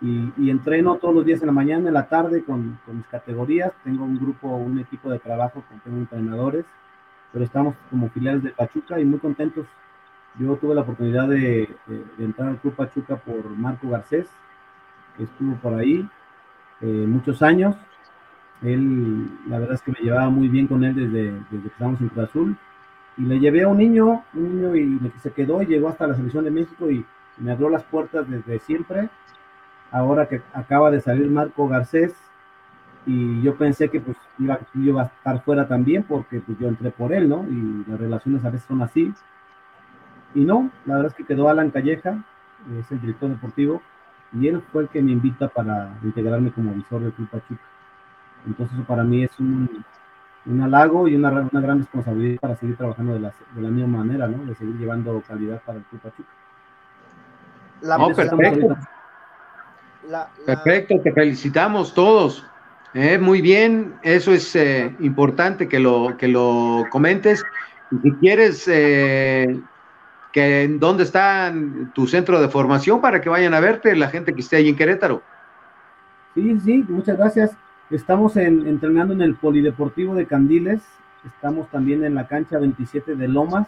Y, 0.00 0.50
entreno 0.50 0.96
todos 0.96 1.12
los 1.12 1.24
días 1.24 1.40
en 1.40 1.48
la 1.48 1.52
mañana, 1.52 1.88
en 1.88 1.94
la 1.94 2.08
tarde 2.08 2.44
con, 2.44 2.78
con 2.86 2.98
mis 2.98 3.06
categorías. 3.06 3.72
Tengo 3.84 4.04
un 4.04 4.18
grupo, 4.18 4.48
un 4.48 4.78
equipo 4.78 5.10
de 5.10 5.18
trabajo 5.18 5.62
con 5.68 5.80
tengo 5.80 5.98
entrenadores 5.98 6.64
pero 7.32 7.44
estamos 7.44 7.74
como 7.90 8.08
filiales 8.10 8.42
de 8.42 8.50
Pachuca 8.50 8.98
y 9.00 9.04
muy 9.04 9.18
contentos. 9.18 9.66
Yo 10.38 10.56
tuve 10.56 10.74
la 10.74 10.82
oportunidad 10.82 11.28
de, 11.28 11.68
entrar 12.18 12.48
al 12.48 12.58
Club 12.58 12.74
Pachuca 12.74 13.16
por 13.16 13.48
Marco 13.50 13.88
Garcés, 13.90 14.28
que 15.16 15.24
estuvo 15.24 15.56
por 15.56 15.74
ahí 15.74 16.08
eh, 16.80 16.86
muchos 16.86 17.42
años, 17.42 17.76
Él, 18.62 19.28
la 19.48 19.58
verdad 19.58 19.74
es 19.74 19.82
que 19.82 19.92
me 19.92 20.00
llevaba 20.00 20.30
muy 20.30 20.48
bien 20.48 20.66
con 20.66 20.84
él 20.84 20.94
desde, 20.94 21.32
desde 21.32 21.62
que 21.62 21.68
estábamos 21.68 22.00
en 22.00 22.08
Cruz 22.08 22.28
Azul. 22.28 22.56
Y 23.16 23.22
le 23.22 23.40
llevé 23.40 23.64
a 23.64 23.68
un 23.68 23.78
niño, 23.78 24.22
un 24.34 24.60
niño 24.60 24.76
y 24.76 25.12
se 25.20 25.32
quedó 25.32 25.60
y 25.60 25.66
llegó 25.66 25.88
hasta 25.88 26.06
la 26.06 26.14
selección 26.14 26.44
de 26.44 26.52
México 26.52 26.88
y 26.88 27.04
me 27.36 27.50
abrió 27.50 27.68
las 27.68 27.82
puertas 27.82 28.28
desde 28.30 28.60
siempre. 28.60 29.08
Ahora 29.90 30.28
que 30.28 30.40
acaba 30.52 30.90
de 30.90 31.00
salir 31.00 31.28
Marco 31.28 31.66
Garcés, 31.66 32.14
y 33.08 33.40
yo 33.40 33.56
pensé 33.56 33.88
que 33.88 34.00
pues 34.00 34.18
iba, 34.38 34.60
iba 34.74 35.02
a 35.02 35.06
estar 35.06 35.42
fuera 35.42 35.66
también 35.66 36.02
porque 36.02 36.40
pues 36.40 36.58
yo 36.58 36.68
entré 36.68 36.90
por 36.90 37.14
él, 37.14 37.26
¿no? 37.26 37.42
Y 37.48 37.84
las 37.88 37.98
relaciones 37.98 38.44
a 38.44 38.50
veces 38.50 38.66
son 38.68 38.82
así. 38.82 39.14
Y 40.34 40.40
no, 40.40 40.70
la 40.84 40.96
verdad 40.96 41.12
es 41.12 41.16
que 41.16 41.24
quedó 41.24 41.48
Alan 41.48 41.70
Calleja, 41.70 42.22
es 42.78 42.92
el 42.92 43.00
director 43.00 43.30
deportivo, 43.30 43.80
y 44.34 44.46
él 44.48 44.62
fue 44.70 44.82
el 44.82 44.88
que 44.90 45.00
me 45.00 45.12
invita 45.12 45.48
para 45.48 45.90
integrarme 46.02 46.52
como 46.52 46.74
visor 46.74 47.00
del 47.00 47.12
Club 47.12 47.30
Pachuca. 47.30 47.62
Entonces 48.46 48.78
para 48.86 49.04
mí 49.04 49.24
es 49.24 49.40
un, 49.40 49.82
un 50.44 50.62
halago 50.62 51.08
y 51.08 51.16
una, 51.16 51.30
una, 51.30 51.60
gran 51.62 51.78
responsabilidad 51.78 52.40
para 52.40 52.56
seguir 52.56 52.76
trabajando 52.76 53.14
de 53.14 53.20
la, 53.20 53.32
de 53.54 53.62
la 53.62 53.70
misma 53.70 54.00
manera, 54.00 54.28
¿no? 54.28 54.44
De 54.44 54.54
seguir 54.54 54.76
llevando 54.76 55.22
calidad 55.26 55.62
para 55.64 55.78
el 55.78 55.84
Club 55.84 56.02
Pachuca. 56.02 56.28
La, 57.80 58.14
perfecto. 58.14 58.76
La, 60.10 60.28
perfecto, 60.44 61.00
te 61.02 61.10
felicitamos 61.10 61.94
todos. 61.94 62.44
Eh, 62.94 63.18
muy 63.18 63.42
bien, 63.42 63.94
eso 64.02 64.32
es 64.32 64.56
eh, 64.56 64.94
importante 65.00 65.68
que 65.68 65.78
lo, 65.78 66.16
que 66.16 66.28
lo 66.28 66.84
comentes. 66.90 67.44
Si 68.02 68.12
quieres, 68.12 68.66
eh, 68.68 69.60
que 70.32 70.68
dónde 70.78 71.04
está 71.04 71.52
tu 71.94 72.06
centro 72.06 72.40
de 72.40 72.48
formación 72.48 73.00
para 73.00 73.20
que 73.20 73.28
vayan 73.28 73.54
a 73.54 73.60
verte 73.60 73.94
la 73.94 74.08
gente 74.08 74.34
que 74.34 74.40
esté 74.40 74.56
ahí 74.56 74.68
en 74.68 74.76
Querétaro. 74.76 75.22
Sí, 76.34 76.58
sí, 76.60 76.84
muchas 76.88 77.18
gracias. 77.18 77.50
Estamos 77.90 78.36
en, 78.36 78.66
entrenando 78.66 79.14
en 79.14 79.22
el 79.22 79.34
Polideportivo 79.34 80.14
de 80.14 80.26
Candiles, 80.26 80.82
estamos 81.26 81.68
también 81.70 82.04
en 82.04 82.14
la 82.14 82.26
cancha 82.26 82.58
27 82.58 83.16
de 83.16 83.28
Lomas 83.28 83.66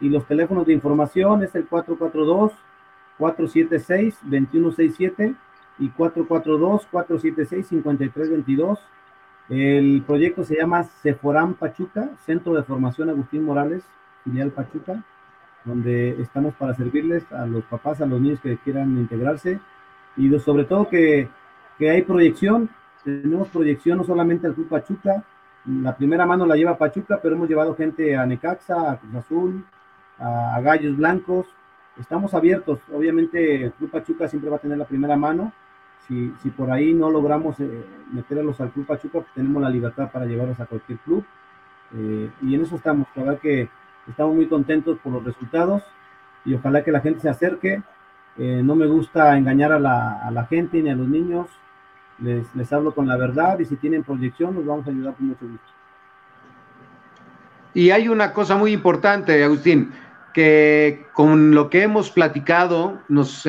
y 0.00 0.08
los 0.08 0.26
teléfonos 0.26 0.66
de 0.66 0.72
información 0.72 1.42
es 1.42 1.54
el 1.54 1.66
442 1.66 2.52
476 3.18 4.18
2167 4.22 5.34
y 5.78 5.90
442-476-5322. 5.90 8.78
El 9.48 10.02
proyecto 10.06 10.44
se 10.44 10.56
llama 10.56 10.84
Seforán 10.84 11.54
Pachuca, 11.54 12.10
Centro 12.24 12.54
de 12.54 12.64
Formación 12.64 13.10
Agustín 13.10 13.44
Morales, 13.44 13.84
filial 14.24 14.50
Pachuca, 14.50 15.04
donde 15.64 16.20
estamos 16.20 16.54
para 16.54 16.74
servirles 16.74 17.30
a 17.32 17.46
los 17.46 17.64
papás, 17.64 18.00
a 18.00 18.06
los 18.06 18.20
niños 18.20 18.40
que 18.40 18.56
quieran 18.58 18.98
integrarse 18.98 19.60
y 20.16 20.36
sobre 20.38 20.64
todo 20.64 20.88
que, 20.88 21.28
que 21.78 21.90
hay 21.90 22.02
proyección. 22.02 22.70
Tenemos 23.04 23.48
proyección 23.48 23.98
no 23.98 24.04
solamente 24.04 24.48
al 24.48 24.54
Club 24.54 24.68
Pachuca, 24.68 25.24
la 25.66 25.96
primera 25.96 26.26
mano 26.26 26.46
la 26.46 26.54
lleva 26.54 26.78
Pachuca, 26.78 27.18
pero 27.20 27.34
hemos 27.34 27.48
llevado 27.48 27.74
gente 27.74 28.16
a 28.16 28.24
Necaxa, 28.24 28.92
a 28.92 28.98
Cruz 28.98 29.14
Azul, 29.16 29.64
a, 30.18 30.54
a 30.54 30.60
Gallos 30.60 30.96
Blancos. 30.96 31.46
Estamos 31.98 32.34
abiertos. 32.34 32.78
Obviamente, 32.92 33.64
el 33.64 33.72
Club 33.72 33.90
Pachuca 33.90 34.28
siempre 34.28 34.48
va 34.48 34.56
a 34.56 34.60
tener 34.60 34.78
la 34.78 34.84
primera 34.84 35.16
mano, 35.16 35.52
si, 36.06 36.32
si 36.42 36.50
por 36.50 36.70
ahí 36.70 36.94
no 36.94 37.10
logramos 37.10 37.58
eh, 37.60 37.84
meterlos 38.12 38.60
al 38.60 38.70
Club 38.70 38.86
Pachuca, 38.86 39.20
pues 39.20 39.34
tenemos 39.34 39.62
la 39.62 39.70
libertad 39.70 40.10
para 40.10 40.26
llevarlos 40.26 40.58
a 40.60 40.66
cualquier 40.66 40.98
club. 41.00 41.24
Eh, 41.94 42.30
y 42.42 42.54
en 42.54 42.62
eso 42.62 42.76
estamos. 42.76 43.06
La 43.14 43.24
verdad 43.24 43.40
que 43.40 43.68
estamos 44.08 44.34
muy 44.34 44.46
contentos 44.46 44.98
por 45.02 45.12
los 45.12 45.24
resultados 45.24 45.82
y 46.44 46.54
ojalá 46.54 46.84
que 46.84 46.92
la 46.92 47.00
gente 47.00 47.20
se 47.20 47.28
acerque. 47.28 47.82
Eh, 48.38 48.60
no 48.62 48.74
me 48.76 48.86
gusta 48.86 49.36
engañar 49.36 49.72
a 49.72 49.80
la, 49.80 50.20
a 50.22 50.30
la, 50.30 50.44
gente 50.46 50.80
ni 50.80 50.90
a 50.90 50.94
los 50.94 51.08
niños. 51.08 51.48
Les, 52.18 52.54
les 52.54 52.72
hablo 52.72 52.94
con 52.94 53.08
la 53.08 53.16
verdad 53.16 53.58
y 53.58 53.64
si 53.64 53.76
tienen 53.76 54.04
proyección, 54.04 54.54
los 54.54 54.64
vamos 54.64 54.86
a 54.86 54.90
ayudar 54.90 55.14
con 55.14 55.28
mucho 55.28 55.46
gusto. 55.46 55.66
Y 57.74 57.90
hay 57.90 58.08
una 58.08 58.32
cosa 58.32 58.56
muy 58.56 58.72
importante, 58.72 59.42
Agustín, 59.44 59.92
que 60.32 61.06
con 61.12 61.54
lo 61.54 61.68
que 61.68 61.82
hemos 61.82 62.10
platicado 62.10 63.00
nos, 63.08 63.46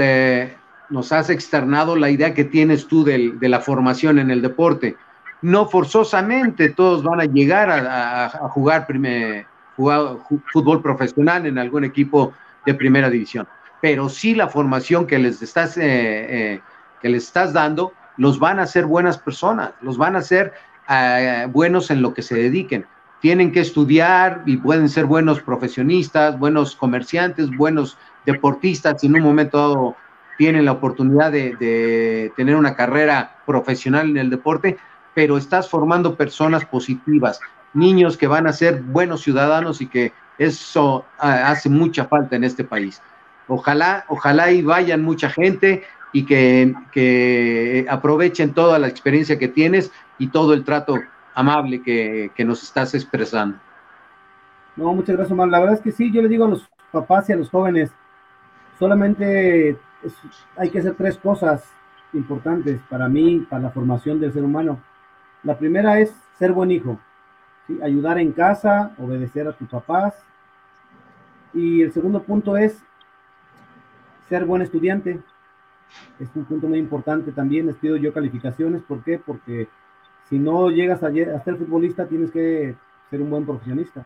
nos 0.90 1.12
has 1.12 1.30
externado 1.30 1.96
la 1.96 2.10
idea 2.10 2.34
que 2.34 2.44
tienes 2.44 2.88
tú 2.88 3.04
de, 3.04 3.34
de 3.40 3.50
la 3.50 3.60
formación 3.60 4.20
en 4.20 4.32
el 4.32 4.42
deporte. 4.42 4.96
No 5.42 5.68
forzosamente 5.68 6.70
todos 6.70 7.04
van 7.04 7.22
a 7.22 7.26
llegar 7.26 7.70
a, 7.70 8.50
jugar, 8.50 8.88
primer, 8.88 9.46
fútbol 9.76 10.82
profesional 10.82 11.46
en 11.46 11.60
algún 11.60 11.84
equipo 11.84 12.34
de 12.66 12.74
primera 12.74 13.10
división, 13.10 13.48
pero 13.80 14.10
sí 14.10 14.34
la 14.34 14.48
formación 14.48 15.06
que 15.06 15.20
les 15.20 15.42
estás, 15.42 15.78
eh, 15.78 15.84
eh, 15.86 16.62
que 17.02 17.10
les 17.10 17.26
estás 17.26 17.54
dando 17.54 17.94
los 18.18 18.40
van 18.40 18.60
a 18.60 18.64
hacer 18.64 18.86
buenas 18.86 19.20
personas, 19.20 19.72
los 19.82 19.98
van 19.98 20.16
a 20.16 20.20
hacer 20.20 20.54
eh, 20.90 21.48
buenos 21.52 21.92
en 21.92 22.02
lo 22.02 22.14
que 22.16 22.24
se 22.24 22.36
dediquen. 22.36 22.86
Tienen 23.22 23.52
que 23.52 23.60
estudiar 23.60 24.42
y 24.46 24.58
pueden 24.58 24.90
ser 24.90 25.06
buenos 25.06 25.40
profesionistas, 25.40 26.38
buenos 26.38 26.76
comerciantes, 26.76 27.56
buenos 27.56 27.98
deportistas, 28.26 29.04
en 29.04 29.16
un 29.16 29.22
momento 29.22 29.58
dado 29.58 29.96
tienen 30.38 30.66
la 30.66 30.74
oportunidad 30.74 31.32
de, 31.32 31.56
de, 31.56 32.32
tener 32.36 32.56
una 32.56 32.76
carrera 32.76 33.38
profesional 33.46 34.10
en 34.10 34.18
el 34.18 34.30
deporte, 34.30 34.78
pero 35.14 35.38
estás 35.38 35.70
formando 35.70 36.16
personas 36.16 36.66
positivas, 36.66 37.40
niños 37.74 38.18
que 38.18 38.28
van 38.28 38.48
a 38.48 38.54
ser 38.54 38.82
buenos 38.82 39.22
ciudadanos 39.22 39.82
y 39.82 39.88
que 39.88 40.14
eso 40.38 41.06
hace 41.18 41.70
mucha 41.70 42.06
falta 42.06 42.36
en 42.36 42.44
este 42.44 42.64
país. 42.64 43.02
Ojalá, 43.48 44.06
ojalá 44.08 44.52
y 44.52 44.62
vayan 44.62 45.04
mucha 45.04 45.30
gente 45.30 45.84
y 46.14 46.26
que, 46.26 46.74
que 46.92 47.86
aprovechen 47.90 48.54
toda 48.54 48.78
la 48.80 48.88
experiencia 48.88 49.40
que 49.40 49.48
tienes 49.48 49.92
y 50.18 50.28
todo 50.28 50.54
el 50.54 50.64
trato 50.64 50.96
amable 51.34 51.82
que, 51.82 52.32
que 52.36 52.46
nos 52.46 52.64
estás 52.64 52.94
expresando. 52.94 53.58
No, 54.76 54.94
muchas 54.94 55.16
gracias, 55.16 55.32
Omar. 55.32 55.48
La 55.48 55.60
verdad 55.60 55.76
es 55.76 55.82
que 55.82 55.92
sí, 55.92 56.12
yo 56.12 56.22
le 56.22 56.28
digo 56.28 56.46
a 56.46 56.50
los 56.50 56.70
papás 56.92 57.30
y 57.30 57.34
a 57.34 57.36
los 57.36 57.50
jóvenes, 57.50 57.92
solamente 58.78 59.78
hay 60.56 60.70
que 60.70 60.80
hacer 60.80 60.96
tres 60.96 61.18
cosas 61.18 61.64
importantes 62.14 62.80
para 62.90 63.08
mí, 63.08 63.46
para 63.50 63.64
la 63.64 63.70
formación 63.70 64.20
del 64.20 64.34
ser 64.34 64.44
humano. 64.44 64.80
La 65.44 65.58
primera 65.58 66.00
es 66.00 66.14
ser 66.38 66.52
buen 66.52 66.72
hijo, 66.72 67.00
ayudar 67.82 68.20
en 68.20 68.32
casa, 68.32 68.96
obedecer 68.98 69.48
a 69.48 69.54
tus 69.54 69.70
papás. 69.70 70.14
Y 71.54 71.82
el 71.82 71.92
segundo 71.92 72.24
punto 72.24 72.58
es 72.58 72.82
ser 74.30 74.46
buen 74.46 74.62
estudiante. 74.62 75.20
Es 76.20 76.30
un 76.36 76.46
punto 76.46 76.68
muy 76.68 76.80
importante 76.80 77.32
también. 77.32 77.68
Les 77.68 77.78
pido 77.78 77.96
yo 77.96 78.14
calificaciones. 78.14 78.82
¿Por 78.84 79.04
qué? 79.04 79.20
Porque 79.20 79.68
si 80.30 80.38
no 80.38 80.70
llegas 80.70 81.04
a, 81.04 81.08
a 81.08 81.44
ser 81.44 81.58
futbolista, 81.58 82.06
tienes 82.06 82.32
que 82.32 82.76
ser 83.10 83.22
un 83.22 83.30
buen 83.30 83.46
profesionista. 83.46 84.06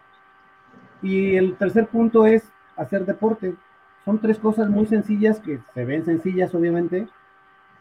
Y 1.01 1.35
el 1.35 1.55
tercer 1.55 1.87
punto 1.87 2.25
es 2.25 2.43
hacer 2.77 3.05
deporte 3.05 3.55
son 4.05 4.19
tres 4.19 4.39
cosas 4.39 4.69
muy 4.69 4.85
sencillas 4.85 5.39
que 5.39 5.59
se 5.73 5.85
ven 5.85 6.03
sencillas, 6.03 6.53
obviamente, 6.55 7.07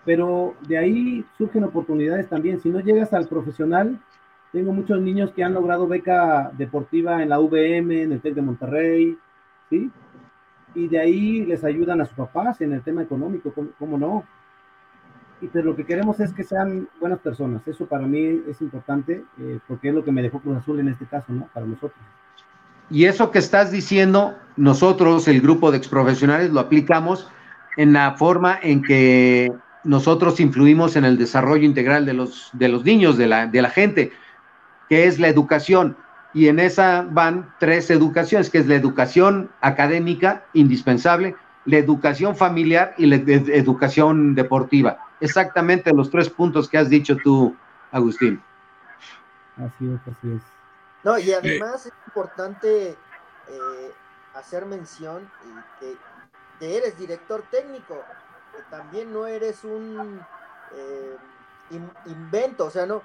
pero 0.05 0.55
de 0.67 0.79
ahí 0.79 1.25
surgen 1.37 1.65
oportunidades 1.65 2.29
también. 2.29 2.61
Si 2.61 2.69
no 2.69 2.81
llegas 2.81 3.13
al 3.13 3.29
profesional, 3.29 3.99
tengo 4.53 4.73
muchos 4.73 5.01
niños 5.01 5.33
que 5.33 5.45
han 5.45 5.55
logrado 5.55 5.87
beca 5.87 6.51
deportiva 6.57 7.23
en 7.23 7.29
la 7.29 7.39
VM, 7.39 8.03
en 8.03 8.13
el 8.13 8.21
TEC 8.21 8.35
de 8.35 8.43
Monterrey, 8.43 9.19
¿sí? 9.69 9.91
Y 10.75 10.89
de 10.89 10.99
ahí 10.99 11.45
les 11.45 11.65
ayudan 11.65 12.01
a 12.01 12.05
sus 12.05 12.17
papás 12.17 12.61
en 12.61 12.73
el 12.73 12.83
tema 12.83 13.03
económico, 13.03 13.53
¿cómo, 13.53 13.71
cómo 13.79 13.99
no? 13.99 14.25
Y 15.41 15.49
pero 15.49 15.67
lo 15.67 15.77
que 15.77 15.87
queremos 15.87 16.21
es 16.21 16.35
que 16.35 16.45
sean 16.45 16.89
buenas 17.01 17.19
personas. 17.21 17.67
Eso 17.67 17.87
para 17.87 18.07
mí 18.07 18.43
es 18.47 18.61
importante, 18.61 19.25
eh, 19.39 19.59
porque 19.67 19.89
es 19.89 19.95
lo 19.95 20.05
que 20.05 20.13
me 20.13 20.23
dejó 20.23 20.41
Cruz 20.41 20.59
Azul 20.59 20.81
en 20.81 20.89
este 20.89 21.07
caso, 21.07 21.33
¿no? 21.33 21.49
Para 21.55 21.67
nosotros. 21.67 22.01
Y 22.91 23.05
eso 23.05 23.31
que 23.31 23.39
estás 23.39 23.71
diciendo, 23.71 24.37
nosotros, 24.57 25.29
el 25.29 25.41
grupo 25.41 25.71
de 25.71 25.79
exprofesionales, 25.79 26.51
lo 26.51 26.61
aplicamos 26.61 27.29
en 27.77 27.93
la 27.93 28.15
forma 28.17 28.59
en 28.61 28.83
que 28.83 29.53
nosotros 29.85 30.41
influimos 30.41 30.97
en 30.97 31.05
el 31.05 31.17
desarrollo 31.17 31.65
integral 31.65 32.05
de 32.05 32.15
los, 32.15 32.51
de 32.53 32.69
los 32.69 32.85
niños, 32.85 33.17
de 33.17 33.27
la, 33.27 33.47
de 33.47 33.63
la 33.63 33.71
gente, 33.71 34.13
que 34.89 35.07
es 35.07 35.19
la 35.21 35.29
educación. 35.29 35.97
Y 36.35 36.49
en 36.49 36.59
esa 36.59 37.07
van 37.09 37.55
tres 37.59 37.91
educaciones, 37.91 38.51
que 38.51 38.59
es 38.59 38.67
la 38.67 38.75
educación 38.75 39.51
académica, 39.61 40.45
indispensable, 40.53 41.37
la 41.65 41.79
educación 41.79 42.37
familiar 42.37 42.95
y 42.99 43.07
la 43.07 43.17
ed 43.17 43.49
educación 43.51 44.35
deportiva. 44.35 44.99
Exactamente 45.21 45.93
los 45.93 46.11
tres 46.11 46.29
puntos 46.29 46.69
que 46.69 46.79
has 46.79 46.89
dicho 46.89 47.17
tú, 47.23 47.55
Agustín. 47.93 48.41
Así 49.57 49.87
es, 49.87 50.01
así 50.09 50.33
es. 50.37 50.60
No, 51.03 51.19
y 51.19 51.33
además 51.33 51.87
es 51.87 51.93
importante 52.07 52.91
eh, 52.91 53.95
hacer 54.35 54.67
mención 54.67 55.31
que, 55.79 55.97
que, 56.59 56.77
eres 56.77 56.99
director 56.99 57.43
técnico, 57.51 58.03
que 58.55 58.63
también 58.71 59.13
no 59.13 59.27
eres 59.27 59.65
un 59.65 60.21
eh, 60.73 61.17
in, 61.71 61.91
invento, 62.07 62.67
o 62.67 62.71
sea, 62.71 62.85
no, 62.85 63.03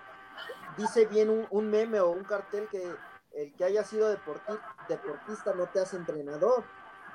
dice 0.77 1.05
bien 1.05 1.29
un, 1.29 1.47
un, 1.49 1.69
meme 1.69 1.99
o 2.01 2.09
un 2.09 2.23
cartel 2.25 2.67
que 2.69 2.85
el 3.33 3.53
que 3.53 3.63
haya 3.63 3.83
sido 3.83 4.09
deportista 4.09 5.53
no 5.55 5.67
te 5.67 5.79
hace 5.79 5.97
entrenador. 5.97 6.63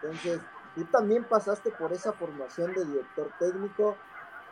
Entonces, 0.03 0.41
tú 0.75 0.85
también 0.85 1.25
pasaste 1.25 1.71
por 1.71 1.93
esa 1.93 2.13
formación 2.13 2.73
de 2.75 2.85
director 2.85 3.31
técnico, 3.39 3.97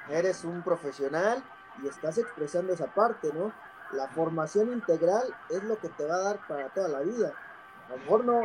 eres 0.08 0.44
un 0.44 0.62
profesional 0.62 1.42
y 1.82 1.88
estás 1.88 2.18
expresando 2.18 2.72
esa 2.72 2.86
parte, 2.86 3.30
¿no? 3.32 3.52
La 3.92 4.08
formación 4.08 4.72
integral 4.72 5.34
es 5.50 5.62
lo 5.64 5.78
que 5.78 5.88
te 5.88 6.04
va 6.04 6.16
a 6.16 6.22
dar 6.22 6.38
para 6.46 6.68
toda 6.68 6.88
la 6.88 7.00
vida. 7.00 7.32
A 7.86 7.92
lo 7.92 7.98
mejor 7.98 8.24
no, 8.24 8.40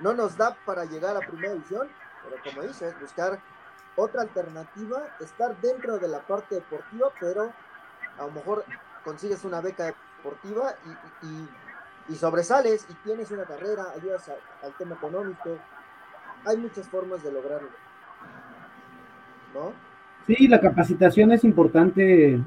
no 0.00 0.14
nos 0.14 0.36
da 0.36 0.56
para 0.64 0.84
llegar 0.84 1.16
a 1.16 1.20
primera 1.20 1.52
división, 1.52 1.88
pero 2.24 2.42
como 2.42 2.66
dices, 2.66 2.98
buscar 3.00 3.38
otra 3.96 4.22
alternativa, 4.22 5.02
estar 5.20 5.58
dentro 5.60 5.98
de 5.98 6.08
la 6.08 6.20
parte 6.20 6.56
deportiva, 6.56 7.08
pero 7.20 7.52
a 8.18 8.22
lo 8.22 8.30
mejor 8.30 8.64
consigues 9.04 9.44
una 9.44 9.60
beca 9.60 9.84
deportiva 9.84 10.74
y, 12.08 12.14
sobresales 12.14 12.86
y 12.88 12.94
tienes 13.04 13.30
una 13.30 13.44
carrera, 13.44 13.86
ayudas 13.94 14.30
al 14.62 14.72
tema 14.78 14.94
económico. 14.94 15.58
Hay 16.44 16.56
muchas 16.56 16.86
formas 16.88 17.22
de 17.22 17.32
lograrlo. 17.32 17.68
¿No? 19.54 19.72
Sí, 20.26 20.48
la 20.48 20.60
capacitación 20.60 21.32
es 21.32 21.44
importante 21.44 22.40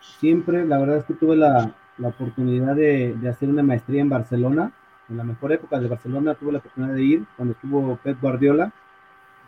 siempre. 0.00 0.64
La 0.64 0.78
verdad 0.78 0.98
es 0.98 1.04
que 1.04 1.14
tuve 1.14 1.36
la, 1.36 1.74
oportunidad 2.00 2.74
de, 2.74 3.16
hacer 3.28 3.48
una 3.48 3.62
maestría 3.62 4.00
en 4.00 4.08
Barcelona. 4.08 4.72
En 5.08 5.16
la 5.16 5.24
mejor 5.24 5.52
época 5.52 5.78
de 5.78 5.88
Barcelona 5.88 6.34
tuve 6.34 6.52
la 6.52 6.58
oportunidad 6.58 6.94
de 6.94 7.02
ir 7.02 7.24
cuando 7.36 7.52
estuvo 7.52 7.96
Pep 8.02 8.20
Guardiola, 8.20 8.72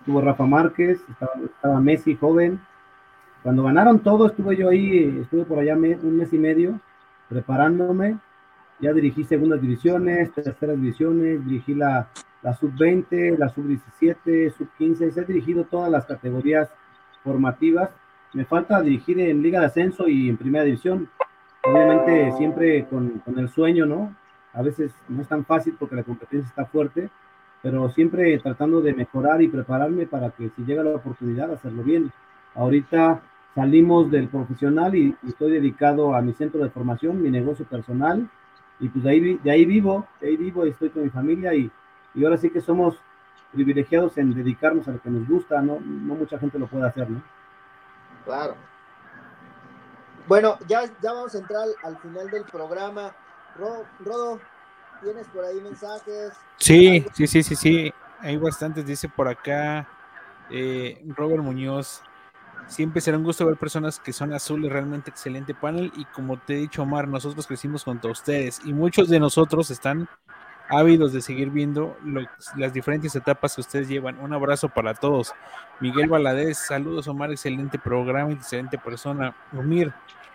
estuvo 0.01 0.21
Rafa 0.21 0.45
Márquez, 0.45 1.01
estaba, 1.09 1.81
Messi 1.81 2.17
joven. 2.17 2.61
Cuando 3.43 3.65
ganaron 3.65 4.01
todo, 4.01 4.27
estuve 4.27 4.57
yo 4.57 4.69
ahí, 4.69 5.21
estuve 5.23 5.45
por 5.45 5.59
allá 5.59 5.75
un 5.75 6.17
mes 6.17 6.33
y 6.33 6.39
medio 6.39 6.81
preparándome. 7.29 8.19
Ya 8.81 8.93
dirigí 8.93 9.25
segundas 9.25 9.61
divisiones, 9.61 10.33
terceras 10.33 10.77
divisiones, 10.77 11.45
dirigí 11.47 11.75
la, 11.75 12.09
la 12.43 12.55
sub-20, 12.55 13.39
la 13.39 13.49
sub-17, 13.49 14.53
sub-15, 14.53 15.17
he 15.17 15.25
dirigido 15.25 15.65
todas 15.65 15.91
las 15.91 16.05
categorías 16.05 16.69
formativas. 17.23 17.91
Me 18.35 18.45
falta 18.45 18.81
dirigir 18.83 19.19
en 19.21 19.43
Liga 19.43 19.61
de 19.61 19.67
Ascenso 19.67 20.09
y 20.09 20.29
en 20.29 20.37
Primera 20.37 20.65
División. 20.65 21.09
Obviamente 21.67 22.33
siempre 22.37 22.87
con, 22.87 23.21
con, 23.21 23.39
el 23.39 23.49
sueño, 23.49 23.87
¿no? 23.87 24.15
A 24.53 24.63
veces 24.63 24.93
no 25.09 25.23
es 25.23 25.29
tan 25.29 25.45
fácil 25.45 25.77
porque 25.79 25.97
la 25.97 26.03
competencia 26.03 26.47
está 26.47 26.67
fuerte, 26.67 27.11
pero 27.63 27.89
siempre 27.91 28.39
tratando 28.39 28.83
de 28.83 28.93
mejorar 28.93 29.41
y 29.41 29.49
prepararme 29.49 30.07
para 30.07 30.31
que 30.31 30.51
si 30.51 30.65
llega 30.65 30.83
la 30.83 30.91
oportunidad 30.91 31.51
hacerlo 31.51 31.83
bien. 31.83 32.13
Ahorita 32.55 33.23
salimos 33.55 34.11
del 34.11 34.29
profesional 34.29 34.95
y, 34.95 35.17
estoy 35.27 35.53
dedicado 35.53 36.15
a 36.15 36.21
mi 36.21 36.35
centro 36.35 36.63
de 36.63 36.69
formación, 36.69 37.23
mi 37.23 37.31
negocio 37.31 37.65
personal, 37.65 38.29
y 38.81 38.89
pues 38.89 39.05
de 39.05 39.11
ahí, 39.11 39.41
de 39.43 39.51
ahí 39.51 39.65
vivo, 39.65 40.07
de 40.21 40.29
ahí 40.29 40.37
vivo 40.37 40.65
estoy 40.65 40.91
con 40.91 41.05
mi 41.05 41.11
familia 41.11 41.55
y, 41.55 41.71
y 42.15 42.25
ahora 42.25 42.37
sí 42.37 42.51
que 42.51 42.61
somos 42.61 43.01
privilegiados 43.53 44.19
en 44.19 44.35
dedicarnos 44.35 44.87
a 44.89 44.93
lo 44.93 45.01
que 45.01 45.09
nos 45.09 45.27
gusta, 45.27 45.63
no, 45.63 45.79
no 45.81 46.15
mucha 46.15 46.39
gente 46.39 46.59
lo 46.59 46.67
puede 46.67 46.87
hacer, 46.87 47.09
¿no? 47.09 47.23
Claro. 48.25 48.57
Bueno, 50.27 50.59
ya, 50.67 50.85
ya 51.03 51.13
vamos 51.13 51.35
a 51.35 51.39
entrar 51.39 51.67
al 51.83 51.99
final 51.99 52.31
del 52.31 52.45
programa. 52.45 53.15
Rodo, 53.57 54.41
¿tienes 55.03 55.27
por 55.29 55.45
ahí 55.45 55.61
mensajes? 55.61 56.33
Sí, 56.57 57.05
sí, 57.15 57.27
sí, 57.27 57.43
sí, 57.43 57.55
sí. 57.55 57.93
Hay 58.21 58.37
bastantes, 58.37 58.87
dice 58.87 59.09
por 59.09 59.29
acá 59.29 59.87
eh, 60.51 61.03
Robert 61.09 61.43
Muñoz. 61.43 62.03
Siempre 62.67 63.03
será 63.03 63.19
un 63.19 63.25
gusto 63.25 63.45
ver 63.45 63.57
personas 63.57 64.01
que 64.01 64.15
son 64.15 64.33
azules, 64.33 64.73
realmente 64.73 65.11
excelente 65.11 65.55
panel. 65.55 65.93
Y 65.97 66.07
como 66.07 66.39
te 66.39 66.55
he 66.55 66.57
dicho, 66.57 66.83
Omar, 66.83 67.07
nosotros 67.07 67.47
crecimos 67.47 67.85
junto 67.85 68.09
a 68.09 68.13
ustedes 68.13 68.61
y 68.65 68.73
muchos 68.73 69.11
de 69.11 69.21
nosotros 69.21 69.71
están 69.71 70.09
ávidos 70.69 71.13
de 71.13 71.21
seguir 71.21 71.51
viendo 71.51 71.97
las 72.57 72.73
diferentes 72.73 73.15
etapas 73.15 73.55
que 73.55 73.61
ustedes 73.61 73.89
llevan. 73.89 74.19
Un 74.21 74.33
abrazo 74.33 74.69
para 74.69 74.95
todos. 74.95 75.33
Miguel 75.81 76.09
Valadez, 76.09 76.59
saludos 76.59 77.09
Omar, 77.09 77.31
excelente 77.31 77.79
programa, 77.79 78.33
excelente 78.33 78.79
persona. 78.79 79.35
Umir, 79.53 79.93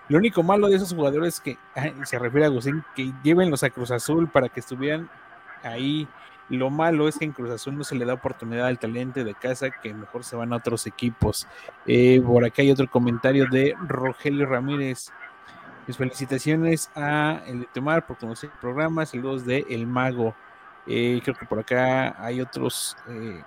lo 0.10 0.18
único 0.18 0.44
malo 0.44 0.68
de 0.68 0.76
esos 0.76 0.94
jugadores 0.94 1.40
que 1.40 1.58
se 2.04 2.20
refiere 2.20 2.46
a 2.46 2.50
Agustín, 2.50 2.84
que 2.96 3.14
llevenlos 3.24 3.64
a 3.64 3.70
Cruz 3.70 3.92
Azul 3.92 4.28
para 4.28 4.50
que 4.50 4.60
estuvieran 4.60 5.10
ahí. 5.64 6.08
Lo 6.50 6.72
malo 6.72 7.08
es 7.08 7.20
que 7.20 7.26
en 7.26 7.32
Cruz 7.32 7.52
Azul 7.52 7.78
no 7.78 7.84
se 7.84 7.94
le 7.94 8.06
da 8.06 8.16
oportunidad 8.16 8.66
al 8.66 8.80
talento 8.80 9.24
de 9.24 9.36
casa, 9.36 9.70
que 9.70 9.94
mejor 9.94 10.24
se 10.24 10.36
van 10.36 10.52
a 10.52 10.56
otros 10.56 10.88
equipos. 10.88 11.48
Eh, 11.86 12.20
por 12.26 12.44
acá 12.44 12.64
hay 12.64 12.72
otro 12.72 12.90
comentario 12.90 13.46
de 13.52 13.76
Rogelio 13.88 14.48
Ramírez. 14.48 15.12
Mis 15.90 15.98
felicitaciones 15.98 16.92
a 16.94 17.42
el 17.48 17.62
de 17.62 17.66
Tomar 17.74 18.06
por 18.06 18.16
conocer 18.16 18.52
el 18.54 18.60
programa. 18.60 19.08
Saludos 19.08 19.44
de 19.44 19.66
El 19.72 19.88
Mago. 19.88 20.36
Eh, 20.86 21.20
creo 21.24 21.36
que 21.36 21.48
por 21.48 21.58
acá 21.58 22.16
hay 22.24 22.42
otros 22.42 22.96
eh, 23.08 23.42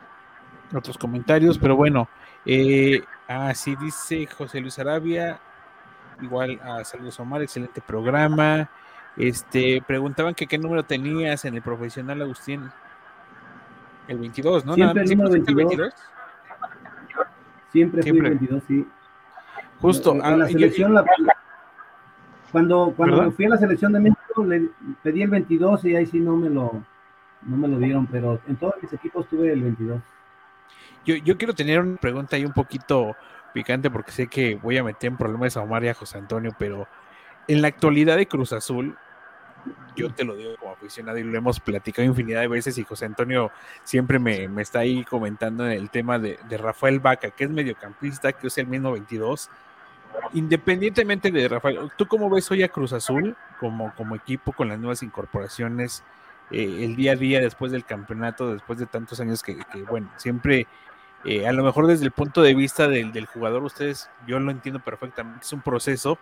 otros 0.74 0.98
comentarios, 0.98 1.56
pero 1.56 1.76
bueno, 1.76 2.08
eh, 2.44 3.00
así 3.28 3.76
dice 3.76 4.26
José 4.26 4.60
Luis 4.60 4.76
Arabia. 4.80 5.38
Igual 6.20 6.60
a 6.64 6.82
Saludos 6.82 7.20
Omar, 7.20 7.42
excelente 7.42 7.80
programa. 7.80 8.68
Este, 9.16 9.80
preguntaban 9.86 10.34
que 10.34 10.48
qué 10.48 10.58
número 10.58 10.82
tenías 10.82 11.44
en 11.44 11.54
el 11.54 11.62
profesional 11.62 12.22
Agustín. 12.22 12.68
El 14.08 14.18
22, 14.18 14.64
¿no? 14.64 14.74
Siempre 14.74 15.02
el 15.04 15.10
número 15.10 15.30
22. 15.30 15.94
Siempre, 17.70 18.02
fui 18.02 18.18
el 18.18 18.22
22, 18.22 18.62
sí. 18.66 18.88
Justo. 19.80 20.12
En, 20.12 20.38
la 20.38 20.44
ah, 20.44 20.48
selección, 20.48 20.92
la, 20.92 21.04
cuando, 22.52 22.92
cuando 22.96 23.32
fui 23.32 23.46
a 23.46 23.48
la 23.48 23.56
selección 23.56 23.92
de 23.92 24.00
México, 24.00 24.44
le 24.44 24.68
pedí 25.02 25.22
el 25.22 25.30
22 25.30 25.84
y 25.86 25.96
ahí 25.96 26.06
sí 26.06 26.20
no 26.20 26.36
me 26.36 26.50
lo, 26.50 26.84
no 27.42 27.56
me 27.56 27.66
lo 27.66 27.78
dieron, 27.78 28.06
pero 28.06 28.38
en 28.46 28.56
todos 28.56 28.74
mis 28.82 28.92
equipos 28.92 29.26
tuve 29.26 29.52
el 29.52 29.62
22. 29.62 30.00
Yo, 31.04 31.16
yo 31.16 31.36
quiero 31.36 31.54
tener 31.54 31.80
una 31.80 31.96
pregunta 31.96 32.36
ahí 32.36 32.44
un 32.44 32.52
poquito 32.52 33.16
picante 33.52 33.90
porque 33.90 34.12
sé 34.12 34.26
que 34.26 34.56
voy 34.56 34.78
a 34.78 34.84
meter 34.84 35.10
en 35.10 35.16
problemas 35.16 35.56
a 35.56 35.62
Omar 35.62 35.82
y 35.84 35.88
a 35.88 35.94
José 35.94 36.18
Antonio, 36.18 36.52
pero 36.58 36.86
en 37.48 37.62
la 37.62 37.68
actualidad 37.68 38.16
de 38.16 38.26
Cruz 38.26 38.52
Azul, 38.52 38.96
yo 39.96 40.10
te 40.10 40.24
lo 40.24 40.36
digo 40.36 40.56
como 40.58 40.72
aficionado 40.72 41.18
y 41.18 41.22
lo 41.22 41.36
hemos 41.36 41.60
platicado 41.60 42.06
infinidad 42.06 42.40
de 42.40 42.48
veces 42.48 42.76
y 42.78 42.84
José 42.84 43.06
Antonio 43.06 43.50
siempre 43.84 44.18
me, 44.18 44.48
me 44.48 44.62
está 44.62 44.80
ahí 44.80 45.04
comentando 45.04 45.66
en 45.66 45.72
el 45.72 45.90
tema 45.90 46.18
de, 46.18 46.38
de, 46.48 46.58
Rafael 46.58 47.00
Vaca, 47.00 47.30
que 47.30 47.44
es 47.44 47.50
mediocampista, 47.50 48.32
que 48.32 48.48
es 48.48 48.58
el 48.58 48.66
mismo 48.66 48.92
22, 48.92 49.50
independientemente 50.32 51.30
de 51.30 51.48
Rafael, 51.48 51.90
¿tú 51.96 52.06
cómo 52.06 52.30
ves 52.30 52.50
hoy 52.50 52.62
a 52.62 52.68
Cruz 52.68 52.92
Azul 52.92 53.36
como, 53.60 53.94
como 53.94 54.14
equipo 54.14 54.52
con 54.52 54.68
las 54.68 54.78
nuevas 54.78 55.02
incorporaciones, 55.02 56.02
eh, 56.50 56.84
el 56.84 56.96
día 56.96 57.12
a 57.12 57.16
día 57.16 57.40
después 57.40 57.72
del 57.72 57.84
campeonato, 57.84 58.52
después 58.52 58.78
de 58.78 58.86
tantos 58.86 59.20
años 59.20 59.42
que, 59.42 59.56
bueno, 59.88 60.10
siempre, 60.16 60.66
eh, 61.24 61.46
a 61.46 61.52
lo 61.52 61.62
mejor 61.62 61.86
desde 61.86 62.04
el 62.04 62.10
punto 62.10 62.42
de 62.42 62.54
vista 62.54 62.88
del, 62.88 63.12
del, 63.12 63.26
jugador, 63.26 63.62
ustedes, 63.62 64.10
yo 64.26 64.38
lo 64.38 64.50
entiendo 64.50 64.80
perfectamente, 64.80 65.40
es 65.42 65.52
un 65.52 65.62
proceso, 65.62 66.18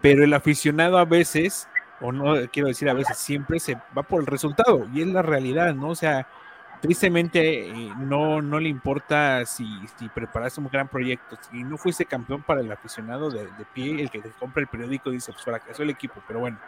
pero 0.00 0.24
el 0.24 0.32
aficionado 0.32 0.98
a 0.98 1.04
veces, 1.04 1.68
o 2.00 2.12
no 2.12 2.34
quiero 2.52 2.68
decir 2.68 2.88
a 2.88 2.94
veces, 2.94 3.18
siempre 3.18 3.60
se 3.60 3.76
va 3.96 4.02
por 4.02 4.20
el 4.20 4.26
resultado, 4.26 4.86
y 4.92 5.02
es 5.02 5.08
la 5.08 5.22
realidad, 5.22 5.74
¿no? 5.74 5.88
O 5.90 5.94
sea, 5.94 6.28
tristemente 6.80 7.68
eh, 7.68 7.92
no, 7.98 8.40
no 8.42 8.60
le 8.60 8.68
importa 8.68 9.44
si, 9.44 9.66
si 9.96 10.08
preparaste 10.08 10.60
un 10.60 10.68
gran 10.68 10.88
proyecto, 10.88 11.36
si 11.50 11.62
no 11.64 11.76
fuiste 11.76 12.04
campeón 12.04 12.42
para 12.42 12.60
el 12.60 12.70
aficionado 12.70 13.30
de, 13.30 13.48
pie, 13.72 14.00
el 14.00 14.10
que 14.10 14.20
te 14.20 14.30
compra 14.30 14.62
el 14.62 14.68
periódico 14.68 15.10
dice, 15.10 15.32
pues 15.32 15.44
fracasó 15.44 15.82
el 15.82 15.90
equipo, 15.90 16.22
pero 16.26 16.40
bueno, 16.40 16.58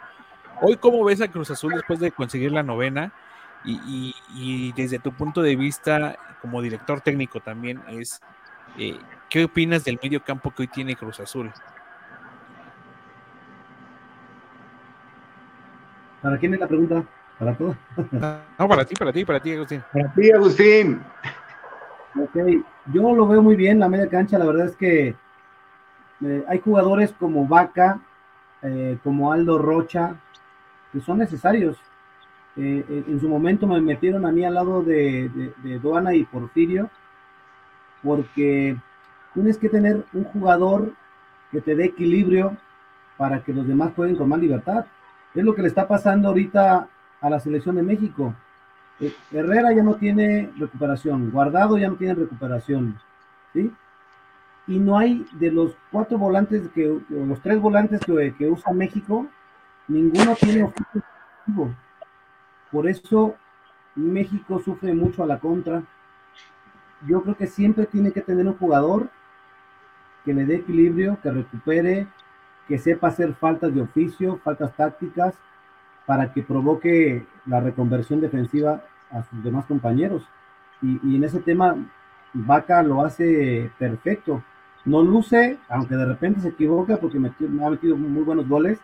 hoy 0.61 0.77
cómo 0.77 1.03
ves 1.03 1.21
a 1.21 1.27
Cruz 1.27 1.51
Azul 1.51 1.73
después 1.73 1.99
de 1.99 2.11
conseguir 2.11 2.51
la 2.51 2.63
novena 2.63 3.13
y, 3.63 4.73
desde 4.75 4.99
tu 4.99 5.11
punto 5.11 5.41
de 5.41 5.55
vista 5.55 6.17
como 6.41 6.61
director 6.61 7.01
técnico 7.01 7.39
también 7.39 7.81
es, 7.89 8.19
eh, 8.77 8.97
¿qué 9.29 9.45
opinas 9.45 9.83
del 9.83 9.99
medio 10.01 10.23
campo 10.23 10.51
que 10.51 10.63
hoy 10.63 10.67
tiene 10.67 10.95
Cruz 10.95 11.19
Azul? 11.19 11.51
¿Para 16.21 16.37
quién 16.37 16.53
es 16.53 16.59
la 16.59 16.67
pregunta? 16.67 17.03
Para 17.41 17.55
todos. 17.55 17.75
No, 18.59 18.67
para 18.67 18.85
ti, 18.85 18.93
para 18.95 19.11
ti, 19.11 19.25
para 19.25 19.39
ti, 19.39 19.53
Agustín. 19.53 19.83
Para 19.91 20.13
ti, 20.13 20.31
Agustín. 20.31 21.01
Ok, 22.15 22.37
yo 22.93 23.15
lo 23.15 23.27
veo 23.27 23.41
muy 23.41 23.55
bien, 23.55 23.79
la 23.79 23.89
media 23.89 24.07
cancha, 24.07 24.37
la 24.37 24.45
verdad 24.45 24.67
es 24.67 24.75
que 24.75 25.15
eh, 26.23 26.45
hay 26.47 26.59
jugadores 26.59 27.15
como 27.17 27.47
Vaca, 27.47 27.99
eh, 28.61 28.99
como 29.03 29.31
Aldo 29.31 29.57
Rocha, 29.57 30.17
que 30.93 31.01
son 31.01 31.17
necesarios. 31.17 31.77
Eh, 32.57 33.05
en 33.07 33.19
su 33.19 33.27
momento 33.27 33.65
me 33.65 33.81
metieron 33.81 34.23
a 34.27 34.31
mí 34.31 34.45
al 34.45 34.53
lado 34.53 34.83
de, 34.83 35.29
de, 35.29 35.53
de 35.63 35.79
Duana 35.79 36.13
y 36.13 36.25
Porfirio, 36.25 36.91
porque 38.03 38.77
tienes 39.33 39.57
que 39.57 39.69
tener 39.69 40.05
un 40.13 40.25
jugador 40.25 40.93
que 41.49 41.59
te 41.59 41.75
dé 41.75 41.85
equilibrio 41.85 42.55
para 43.17 43.41
que 43.43 43.51
los 43.51 43.67
demás 43.67 43.93
jueguen 43.95 44.15
con 44.15 44.29
más 44.29 44.39
libertad. 44.39 44.85
Es 45.33 45.43
lo 45.43 45.55
que 45.55 45.63
le 45.63 45.69
está 45.69 45.87
pasando 45.87 46.27
ahorita 46.27 46.87
a 47.21 47.29
la 47.29 47.39
selección 47.39 47.75
de 47.75 47.83
México. 47.83 48.33
Eh, 48.99 49.13
Herrera 49.31 49.71
ya 49.73 49.83
no 49.83 49.95
tiene 49.95 50.51
recuperación, 50.57 51.31
Guardado 51.31 51.77
ya 51.77 51.87
no 51.87 51.95
tiene 51.95 52.15
recuperación. 52.15 52.99
Y 54.67 54.79
no 54.79 54.97
hay 54.97 55.25
de 55.33 55.51
los 55.51 55.75
cuatro 55.91 56.17
volantes, 56.17 56.69
que, 56.69 56.99
los 57.09 57.41
tres 57.41 57.59
volantes 57.59 57.99
que, 58.05 58.49
usa 58.49 58.73
México, 58.73 59.27
ninguno 59.87 60.35
tiene 60.35 60.63
objetivo. 60.63 61.73
Por 62.71 62.87
eso 62.87 63.35
México 63.95 64.61
sufre 64.63 64.93
mucho 64.93 65.23
a 65.23 65.27
la 65.27 65.39
contra. 65.39 65.83
Yo 67.07 67.21
creo 67.23 67.35
que 67.35 67.47
siempre 67.47 67.85
tiene 67.85 68.11
que 68.11 68.21
tener 68.21 68.47
un 68.47 68.57
jugador 68.57 69.09
que 70.23 70.33
le 70.33 70.45
dé 70.45 70.57
equilibrio, 70.57 71.17
que 71.21 71.31
recupere, 71.31 72.07
que 72.67 72.77
sepa 72.77 73.07
hacer 73.07 73.33
faltas 73.33 73.73
de 73.73 73.81
oficio, 73.81 74.39
faltas 74.43 74.73
tácticas, 74.75 75.33
para 76.05 76.33
que 76.33 76.43
provoque 76.43 77.25
la 77.45 77.59
reconversión 77.59 78.21
defensiva 78.21 78.83
a 79.11 79.23
sus 79.23 79.43
demás 79.43 79.65
compañeros. 79.65 80.23
Y, 80.81 81.15
en 81.15 81.23
ese 81.23 81.39
tema, 81.39 81.75
Vaca 82.33 82.81
lo 82.83 83.03
hace 83.03 83.71
perfecto. 83.77 84.43
No 84.83 85.03
luce, 85.03 85.59
aunque 85.69 85.95
de 85.95 86.05
repente 86.05 86.41
se 86.41 86.49
equivoca 86.49 86.97
porque 86.97 87.19
me 87.19 87.65
ha 87.65 87.69
metido 87.69 87.95
muy 87.95 88.23
buenos 88.23 88.47
goles, 88.47 88.79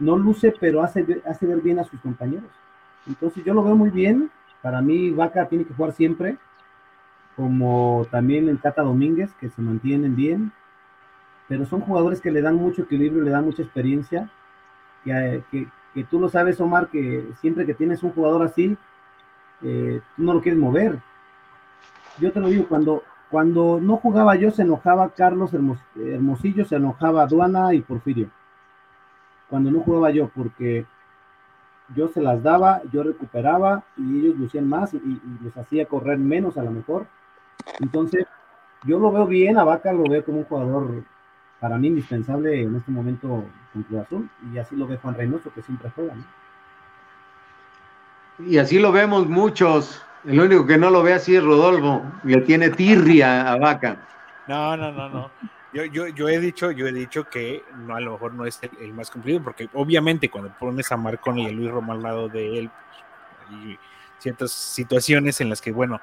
no 0.00 0.16
luce, 0.16 0.52
pero 0.58 0.82
hace, 0.82 1.22
hace 1.26 1.46
ver 1.46 1.60
bien 1.60 1.78
a 1.78 1.84
sus 1.84 2.00
compañeros. 2.00 2.50
Entonces 3.06 3.44
yo 3.44 3.54
lo 3.54 3.62
veo 3.62 3.76
muy 3.76 3.90
bien. 3.90 4.30
Para 4.62 4.82
mí, 4.82 5.10
Vaca 5.10 5.48
tiene 5.48 5.64
que 5.64 5.74
jugar 5.74 5.92
siempre, 5.92 6.36
como 7.36 8.06
también 8.10 8.48
el 8.48 8.58
Tata 8.58 8.82
Domínguez, 8.82 9.32
que 9.34 9.50
se 9.50 9.62
mantienen 9.62 10.16
bien. 10.16 10.52
Pero 11.48 11.66
son 11.66 11.80
jugadores 11.80 12.20
que 12.20 12.30
le 12.30 12.42
dan 12.42 12.56
mucho 12.56 12.82
equilibrio, 12.82 13.22
le 13.22 13.30
dan 13.30 13.44
mucha 13.44 13.62
experiencia. 13.62 14.30
Que, 15.04 15.42
que, 15.50 15.68
que 15.94 16.04
tú 16.04 16.20
lo 16.20 16.28
sabes, 16.28 16.60
Omar, 16.60 16.88
que 16.88 17.28
siempre 17.40 17.66
que 17.66 17.74
tienes 17.74 18.02
un 18.02 18.12
jugador 18.12 18.42
así, 18.42 18.76
eh, 19.62 20.00
no 20.16 20.34
lo 20.34 20.40
quieres 20.40 20.60
mover. 20.60 20.98
Yo 22.18 22.32
te 22.32 22.40
lo 22.40 22.48
digo, 22.48 22.66
cuando, 22.68 23.02
cuando 23.30 23.80
no 23.80 23.96
jugaba 23.96 24.36
yo, 24.36 24.50
se 24.50 24.62
enojaba 24.62 25.10
Carlos 25.10 25.52
Hermosillo, 25.52 26.64
se 26.64 26.76
enojaba 26.76 27.22
Aduana 27.22 27.74
y 27.74 27.80
Porfirio. 27.80 28.30
Cuando 29.48 29.70
no 29.70 29.80
jugaba 29.80 30.10
yo, 30.10 30.28
porque 30.28 30.86
yo 31.94 32.08
se 32.08 32.20
las 32.20 32.42
daba, 32.42 32.82
yo 32.92 33.02
recuperaba 33.02 33.82
y 33.96 34.20
ellos 34.20 34.36
lucían 34.36 34.68
más 34.68 34.94
y, 34.94 34.98
y, 34.98 35.20
los 35.42 35.56
hacía 35.56 35.86
correr 35.86 36.18
menos 36.18 36.56
a 36.56 36.62
lo 36.62 36.70
mejor. 36.70 37.06
Entonces, 37.80 38.26
yo 38.84 38.98
lo 38.98 39.10
veo 39.10 39.26
bien, 39.26 39.58
a 39.58 39.64
Vaca 39.64 39.92
lo 39.92 40.04
veo 40.04 40.24
como 40.24 40.38
un 40.38 40.44
jugador 40.44 41.04
para 41.58 41.76
mí 41.78 41.88
indispensable 41.88 42.62
en 42.62 42.76
este 42.76 42.90
momento 42.90 43.44
con 43.72 43.82
Cruz 43.84 44.00
Azul 44.00 44.30
y 44.52 44.58
así 44.58 44.76
lo 44.76 44.86
ve 44.86 44.96
Juan 44.96 45.14
Reynoso 45.14 45.52
que 45.52 45.62
siempre 45.62 45.90
juega. 45.94 46.14
Y 48.38 48.58
así 48.58 48.78
lo 48.78 48.92
vemos 48.92 49.26
muchos. 49.28 50.02
El 50.24 50.40
único 50.40 50.66
que 50.66 50.78
no 50.78 50.90
lo 50.90 51.02
ve 51.02 51.14
así 51.14 51.36
es 51.36 51.42
Rodolfo, 51.42 52.02
le 52.24 52.40
tiene 52.42 52.70
tirria 52.70 53.50
a 53.50 53.56
Vaca. 53.56 53.96
No, 54.46 54.76
no, 54.76 54.92
no, 54.92 55.08
no. 55.08 55.30
Yo, 55.72 55.84
yo, 55.84 56.08
yo, 56.08 56.28
he 56.28 56.40
dicho, 56.40 56.72
yo 56.72 56.88
he 56.88 56.92
dicho 56.92 57.24
que 57.24 57.62
no, 57.86 57.94
a 57.94 58.00
lo 58.00 58.12
mejor 58.12 58.34
no 58.34 58.44
es 58.44 58.58
el, 58.80 58.92
más 58.92 59.10
cumplido, 59.10 59.40
porque 59.42 59.68
obviamente 59.72 60.28
cuando 60.28 60.52
pones 60.58 60.90
a 60.90 60.96
Marconi 60.96 61.44
y 61.44 61.46
a 61.46 61.52
Luis 61.52 61.70
Romo 61.70 61.92
al 61.92 62.02
lado 62.02 62.28
de 62.28 62.58
él, 62.58 62.70
hay 63.48 63.78
ciertas 64.18 64.50
situaciones 64.50 65.40
en 65.40 65.48
las 65.48 65.60
que, 65.60 65.70
bueno, 65.70 66.00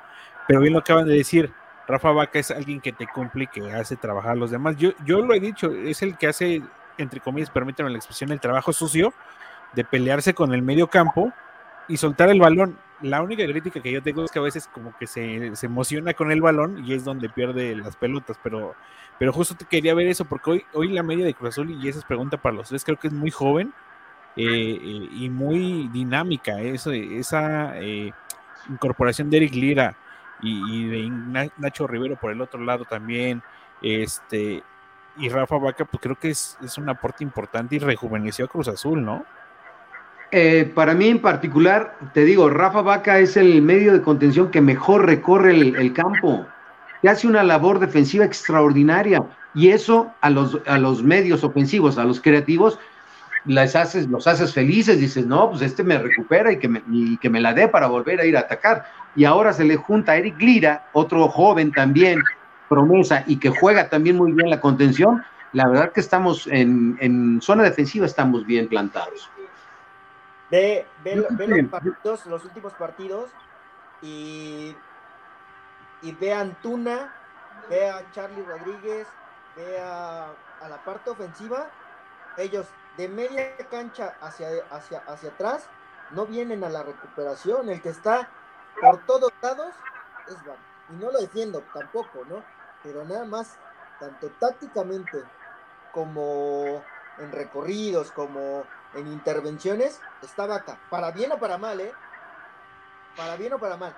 pero 0.48 0.62
bien 0.62 0.74
lo 0.74 0.80
acaban 0.80 1.06
de 1.06 1.16
decir, 1.16 1.52
Rafa 1.86 2.12
Vaca 2.12 2.40
es 2.40 2.50
alguien 2.52 2.80
que 2.80 2.94
te 2.94 3.08
cumple 3.08 3.44
y 3.44 3.48
que 3.48 3.74
hace 3.74 3.98
trabajar 3.98 4.32
a 4.32 4.36
los 4.36 4.52
demás. 4.52 4.78
Yo, 4.78 4.92
yo 5.06 5.22
lo 5.22 5.34
he 5.34 5.40
dicho, 5.40 5.70
es 5.72 6.02
el 6.02 6.18
que 6.18 6.28
hace, 6.28 6.62
entre 6.98 7.20
comillas, 7.20 7.50
permítanme 7.50 7.90
la 7.90 7.98
expresión, 7.98 8.32
el 8.32 8.40
trabajo 8.40 8.74
sucio 8.74 9.14
de 9.74 9.84
pelearse 9.84 10.34
con 10.34 10.54
el 10.54 10.62
medio 10.62 10.88
campo 10.88 11.32
y 11.88 11.98
soltar 11.98 12.30
el 12.30 12.40
balón. 12.40 12.78
La 13.02 13.22
única 13.22 13.46
crítica 13.46 13.82
que 13.82 13.92
yo 13.92 14.02
tengo 14.02 14.24
es 14.24 14.32
que 14.32 14.40
a 14.40 14.42
veces 14.42 14.68
como 14.68 14.96
que 14.98 15.06
se, 15.06 15.56
se, 15.56 15.66
emociona 15.68 16.14
con 16.14 16.32
el 16.32 16.42
balón 16.42 16.84
y 16.84 16.94
es 16.94 17.04
donde 17.04 17.30
pierde 17.30 17.76
las 17.76 17.96
pelotas, 17.96 18.40
pero, 18.42 18.76
pero 19.20 19.32
justo 19.32 19.56
te 19.56 19.66
quería 19.66 19.94
ver 19.94 20.08
eso, 20.08 20.26
porque 20.26 20.50
hoy, 20.50 20.66
hoy 20.74 20.88
la 20.90 21.04
media 21.04 21.24
de 21.24 21.36
Cruz 21.36 21.50
Azul, 21.50 21.72
y 21.72 21.88
esa 21.88 22.00
es 22.00 22.06
pregunta 22.06 22.38
para 22.38 22.56
los 22.56 22.70
tres, 22.70 22.84
creo 22.84 22.98
que 22.98 23.08
es 23.08 23.14
muy 23.14 23.30
joven 23.30 23.72
eh, 24.36 24.44
eh, 24.46 25.10
y 25.12 25.30
muy 25.30 25.90
dinámica, 25.90 26.60
eso, 26.60 26.92
esa 26.92 27.80
eh, 27.80 28.12
incorporación 28.68 29.30
de 29.30 29.38
Eric 29.38 29.54
Lira 29.54 29.96
y, 30.42 30.76
y, 30.76 30.88
de 30.88 31.50
Nacho 31.58 31.86
Rivero 31.86 32.16
por 32.16 32.32
el 32.32 32.42
otro 32.42 32.60
lado 32.62 32.86
también, 32.86 33.44
este, 33.82 34.64
y 35.18 35.30
Rafa 35.30 35.58
Vaca, 35.58 35.86
pues 35.86 36.02
creo 36.02 36.16
que 36.16 36.30
es, 36.30 36.58
es 36.64 36.78
un 36.78 36.90
aporte 36.90 37.24
importante 37.24 37.76
y 37.76 37.80
rejuveneció 37.80 38.46
a 38.46 38.48
Cruz 38.48 38.68
Azul, 38.68 39.04
¿no? 39.04 39.26
Eh, 40.32 40.70
para 40.76 40.94
mí 40.94 41.08
en 41.08 41.20
particular, 41.20 41.98
te 42.14 42.26
digo, 42.26 42.50
Rafa 42.50 42.82
Vaca 42.82 43.20
es 43.20 43.38
el 43.38 43.62
medio 43.62 43.94
de 43.94 44.02
contención 44.02 44.52
que 44.52 44.60
mejor 44.60 45.06
recorre 45.06 45.52
el, 45.52 45.94
campo, 45.94 46.46
que 47.02 47.08
hace 47.08 47.28
una 47.28 47.44
labor 47.44 47.80
defensiva 47.80 48.26
extraordinaria 48.26 49.24
y 49.56 49.70
eso 49.70 50.12
a 50.20 50.30
los, 50.30 50.60
a 50.68 50.78
los 50.78 51.02
medios 51.02 51.46
ofensivos, 51.46 51.98
a 51.98 52.04
los 52.04 52.20
creativos, 52.20 52.78
les 53.46 53.74
haces, 53.78 54.08
los 54.08 54.28
haces 54.28 54.54
felices, 54.54 55.00
dices, 55.00 55.26
no, 55.26 55.50
pues 55.50 55.62
este 55.62 55.82
me 55.82 55.98
recupera 55.98 56.52
y 56.52 56.60
que 56.60 56.68
me, 56.68 56.84
y 56.92 57.18
que 57.18 57.30
me 57.30 57.40
la 57.40 57.54
dé 57.54 57.70
para 57.70 57.88
volver 57.88 58.20
a 58.20 58.26
ir 58.26 58.36
a 58.36 58.42
atacar. 58.42 58.86
Y 59.16 59.24
ahora 59.24 59.54
se 59.54 59.64
le 59.64 59.78
junta 59.78 60.12
a 60.12 60.18
Eric 60.18 60.42
Lira, 60.42 60.90
otro 60.92 61.30
joven 61.30 61.72
también, 61.72 62.20
promesa, 62.68 63.24
y 63.28 63.40
que 63.40 63.50
juega 63.50 63.90
también 63.90 64.18
muy 64.18 64.32
bien 64.32 64.50
la 64.50 64.60
contención. 64.60 65.24
La 65.54 65.68
verdad 65.68 65.92
que 65.92 66.02
estamos 66.02 66.48
en, 66.48 66.98
en 67.00 67.42
zona 67.42 67.64
defensiva, 67.64 68.06
estamos 68.06 68.46
bien 68.46 68.68
plantados. 68.68 69.30
Ve, 70.50 70.86
ve, 71.04 71.26
ve 71.32 71.48
los, 71.48 71.70
partidos, 71.70 72.26
los 72.26 72.46
últimos 72.46 72.74
partidos 72.74 73.30
y, 74.02 74.76
y 76.02 76.12
ve 76.14 76.34
a 76.34 76.40
Antuna, 76.42 77.14
ve 77.70 77.90
a 77.90 78.02
Charlie 78.14 78.44
Rodríguez, 78.44 79.08
ve 79.58 79.80
a, 79.80 80.28
a, 80.62 80.70
la 80.70 80.78
parte 80.86 81.10
ofensiva. 81.10 81.68
Ellos 82.38 82.68
de 82.98 83.10
media 83.10 83.58
cancha 83.70 84.16
hacia, 84.22 84.48
hacia, 84.72 85.00
hacia 85.00 85.30
atrás 85.30 85.68
no 86.12 86.26
vienen 86.26 86.64
a 86.64 86.70
la 86.70 86.84
recuperación. 86.84 87.70
El 87.70 87.82
que 87.82 87.90
está 87.90 88.30
por 88.80 89.06
todos 89.06 89.32
lados 89.42 89.74
es 90.28 90.36
Van. 90.46 90.58
Y 90.90 91.04
no 91.04 91.12
lo 91.12 91.20
defiendo 91.20 91.62
tampoco, 91.74 92.24
¿no? 92.30 92.44
Pero 92.84 93.04
nada 93.06 93.26
más, 93.26 93.58
tanto 94.00 94.30
tácticamente 94.40 95.24
como 95.92 96.84
en 97.20 97.32
recorridos, 97.32 98.12
como 98.12 98.64
en 98.94 99.08
intervenciones, 99.08 100.00
estaba 100.22 100.58
acá. 100.58 100.78
Para 100.90 101.12
bien 101.12 101.32
o 101.32 101.38
para 101.38 101.58
mal, 101.58 101.80
¿eh? 101.80 101.92
Para 103.16 103.36
bien 103.36 103.54
o 103.54 103.60
para 103.60 103.78
mal. 103.78 103.96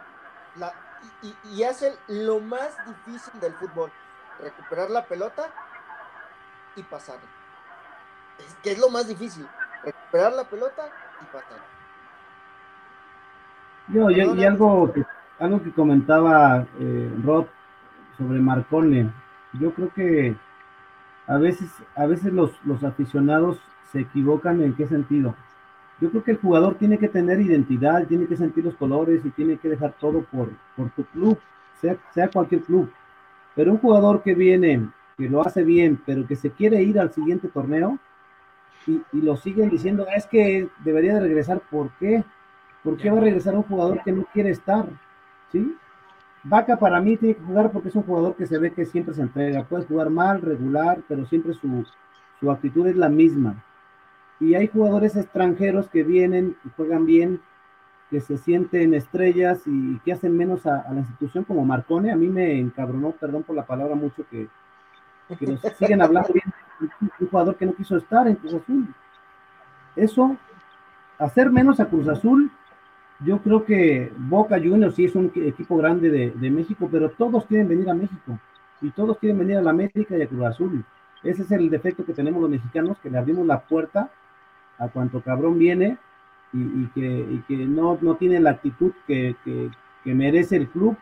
Y, 1.43 1.63
hace 1.63 1.97
lo 2.07 2.39
más 2.39 2.75
difícil 2.85 3.39
del 3.39 3.53
fútbol. 3.53 3.91
Recuperar 4.39 4.89
la 4.89 5.05
pelota 5.05 5.49
y 6.75 6.83
pasarla. 6.83 7.29
Es, 8.39 8.55
que 8.63 8.71
es 8.71 8.79
lo 8.79 8.89
más 8.89 9.07
difícil. 9.07 9.47
Recuperar 9.83 10.33
la 10.33 10.43
pelota 10.45 10.89
y 11.21 11.25
pasarla. 11.25 11.65
Yo 13.89 14.09
y 14.09 14.45
algo 14.45 14.93
que, 14.93 15.03
algo 15.39 15.63
que 15.63 15.73
comentaba 15.73 16.65
eh, 16.79 17.11
Rod 17.23 17.47
sobre 18.19 18.39
Marcone. 18.39 19.09
Yo 19.59 19.73
creo 19.73 19.91
que 19.93 20.35
a 21.25 21.37
veces, 21.37 21.71
a 21.95 22.05
veces 22.05 22.31
los, 22.33 22.51
los 22.65 22.83
aficionados 22.83 23.59
se 23.91 24.01
equivocan 24.01 24.61
en 24.61 24.75
qué 24.75 24.85
sentido. 24.85 25.35
Yo 26.01 26.11
creo 26.11 26.23
que 26.23 26.31
el 26.31 26.37
jugador 26.37 26.75
tiene 26.75 26.97
que 26.97 27.09
tener 27.09 27.41
identidad, 27.41 28.05
tiene 28.07 28.27
que 28.27 28.37
sentir 28.37 28.65
los 28.65 28.75
colores 28.75 29.25
y 29.25 29.31
tiene 29.31 29.57
que 29.57 29.69
dejar 29.69 29.93
todo 29.99 30.21
por, 30.23 30.49
por 30.75 30.89
tu 30.91 31.03
club, 31.05 31.39
sea, 31.81 31.97
sea 32.13 32.29
cualquier 32.29 32.61
club. 32.61 32.91
Pero 33.55 33.71
un 33.71 33.79
jugador 33.79 34.21
que 34.21 34.35
viene, 34.35 34.89
que 35.17 35.29
lo 35.29 35.45
hace 35.45 35.63
bien, 35.63 35.99
pero 36.05 36.27
que 36.27 36.35
se 36.35 36.51
quiere 36.51 36.81
ir 36.83 36.99
al 36.99 37.11
siguiente 37.11 37.47
torneo 37.47 37.99
y, 38.87 39.01
y 39.11 39.21
lo 39.21 39.35
siguen 39.35 39.69
diciendo, 39.69 40.05
es 40.15 40.25
que 40.27 40.69
debería 40.83 41.15
de 41.15 41.21
regresar, 41.21 41.61
¿por 41.69 41.89
qué? 41.99 42.23
¿Por 42.83 42.97
qué 42.97 43.09
va 43.09 43.17
a 43.17 43.21
regresar 43.21 43.55
un 43.55 43.63
jugador 43.63 44.01
que 44.03 44.11
no 44.11 44.25
quiere 44.31 44.51
estar? 44.51 44.85
¿Sí? 45.51 45.75
Vaca 46.43 46.77
para 46.77 47.01
mí 47.01 47.17
tiene 47.17 47.35
que 47.35 47.43
jugar 47.43 47.71
porque 47.71 47.89
es 47.89 47.95
un 47.95 48.03
jugador 48.03 48.35
que 48.35 48.47
se 48.47 48.57
ve 48.57 48.71
que 48.71 48.85
siempre 48.85 49.13
se 49.13 49.21
entrega. 49.21 49.63
Puede 49.63 49.85
jugar 49.85 50.09
mal, 50.09 50.41
regular, 50.41 51.01
pero 51.07 51.25
siempre 51.25 51.53
su, 51.53 51.85
su 52.39 52.51
actitud 52.51 52.87
es 52.87 52.95
la 52.95 53.09
misma. 53.09 53.63
Y 54.39 54.55
hay 54.55 54.67
jugadores 54.67 55.17
extranjeros 55.17 55.89
que 55.89 56.03
vienen 56.03 56.55
y 56.63 56.69
juegan 56.77 57.05
bien, 57.05 57.41
que 58.09 58.21
se 58.21 58.37
sienten 58.37 58.93
estrellas 58.93 59.61
y 59.65 59.99
que 59.99 60.13
hacen 60.13 60.35
menos 60.35 60.65
a, 60.65 60.79
a 60.81 60.93
la 60.93 61.01
institución 61.01 61.43
como 61.43 61.65
Marcone. 61.65 62.11
A 62.11 62.15
mí 62.15 62.27
me 62.27 62.57
encabronó, 62.57 63.11
perdón 63.11 63.43
por 63.43 63.55
la 63.55 63.65
palabra, 63.65 63.95
mucho 63.95 64.25
que, 64.29 64.47
que 65.37 65.47
nos 65.47 65.59
siguen 65.77 66.01
hablando 66.01 66.33
bien 66.33 66.53
de 66.79 67.25
un 67.25 67.29
jugador 67.29 67.55
que 67.57 67.65
no 67.65 67.73
quiso 67.73 67.97
estar 67.97 68.27
en 68.27 68.35
Cruz 68.35 68.53
Azul. 68.53 68.87
Eso, 69.95 70.37
hacer 71.17 71.51
menos 71.51 71.79
a 71.81 71.85
Cruz 71.85 72.07
Azul, 72.07 72.49
yo 73.25 73.41
creo 73.41 73.65
que 73.65 74.11
Boca 74.17 74.57
Juniors 74.57 74.95
sí 74.95 75.05
es 75.05 75.15
un 75.15 75.31
equipo 75.35 75.77
grande 75.77 76.09
de, 76.09 76.31
de 76.31 76.49
México, 76.49 76.87
pero 76.91 77.09
todos 77.09 77.45
quieren 77.45 77.67
venir 77.67 77.89
a 77.89 77.93
México 77.93 78.39
y 78.81 78.91
todos 78.91 79.17
quieren 79.17 79.39
venir 79.39 79.57
a 79.57 79.61
la 79.61 79.71
América 79.71 80.17
y 80.17 80.21
a 80.21 80.27
Cruz 80.27 80.45
Azul. 80.45 80.85
Ese 81.23 81.41
es 81.41 81.51
el 81.51 81.69
defecto 81.69 82.05
que 82.05 82.13
tenemos 82.13 82.41
los 82.41 82.49
mexicanos, 82.49 82.97
que 82.99 83.09
le 83.09 83.17
abrimos 83.17 83.45
la 83.45 83.59
puerta 83.59 84.09
a 84.77 84.87
cuanto 84.87 85.21
cabrón 85.21 85.59
viene 85.59 85.97
y, 86.53 86.61
y, 86.61 86.91
que, 86.93 87.01
y 87.01 87.43
que, 87.47 87.57
no, 87.65 87.97
no 88.01 88.15
tiene 88.15 88.39
la 88.39 88.51
actitud 88.51 88.93
que, 89.05 89.35
que, 89.43 89.69
que 90.03 90.15
merece 90.15 90.55
el 90.55 90.69
club. 90.69 90.95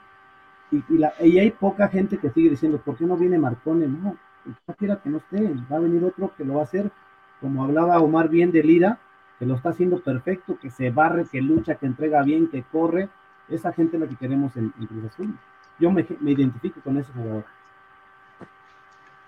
Y, 0.72 0.82
la, 0.98 1.14
y, 1.24 1.38
hay 1.38 1.52
poca 1.52 1.88
gente 1.88 2.18
que 2.18 2.32
sigue 2.32 2.50
diciendo, 2.50 2.82
¿por 2.84 2.98
qué 2.98 3.06
no 3.06 3.16
viene 3.16 3.38
Marcone? 3.38 3.88
No, 3.88 4.18
no 4.46 4.76
quiera 4.76 5.00
que 5.02 5.10
no 5.10 5.18
esté, 5.18 5.54
va 5.72 5.78
a 5.78 5.82
venir 5.82 6.04
otro 6.04 6.34
que 6.36 6.44
lo 6.44 6.56
va 6.56 6.62
a 6.62 6.64
hacer, 6.64 6.92
como 7.40 7.64
hablaba 7.64 8.00
Omar 8.00 8.28
bien 8.28 8.52
de 8.52 8.64
Lira, 8.64 9.00
que 9.40 9.46
lo 9.46 9.56
está 9.56 9.70
haciendo 9.70 10.00
perfecto, 10.00 10.58
que 10.60 10.70
se 10.70 10.90
barre, 10.90 11.26
que 11.32 11.42
lucha, 11.42 11.76
que 11.76 11.86
entrega 11.86 12.24
bien, 12.24 12.48
que 12.48 12.64
corre. 12.64 13.10
Esa 13.50 13.72
gente 13.72 13.98
es 13.98 14.02
la 14.02 14.08
que 14.08 14.16
queremos 14.16 14.56
en, 14.58 14.74
en 14.80 14.88
Cruz 14.88 15.06
Azul. 15.06 15.34
Yo 15.80 15.92
me, 15.92 16.06
identifico 16.32 16.82
con 16.82 16.98
ese 16.98 17.12
jugador. 17.14 17.46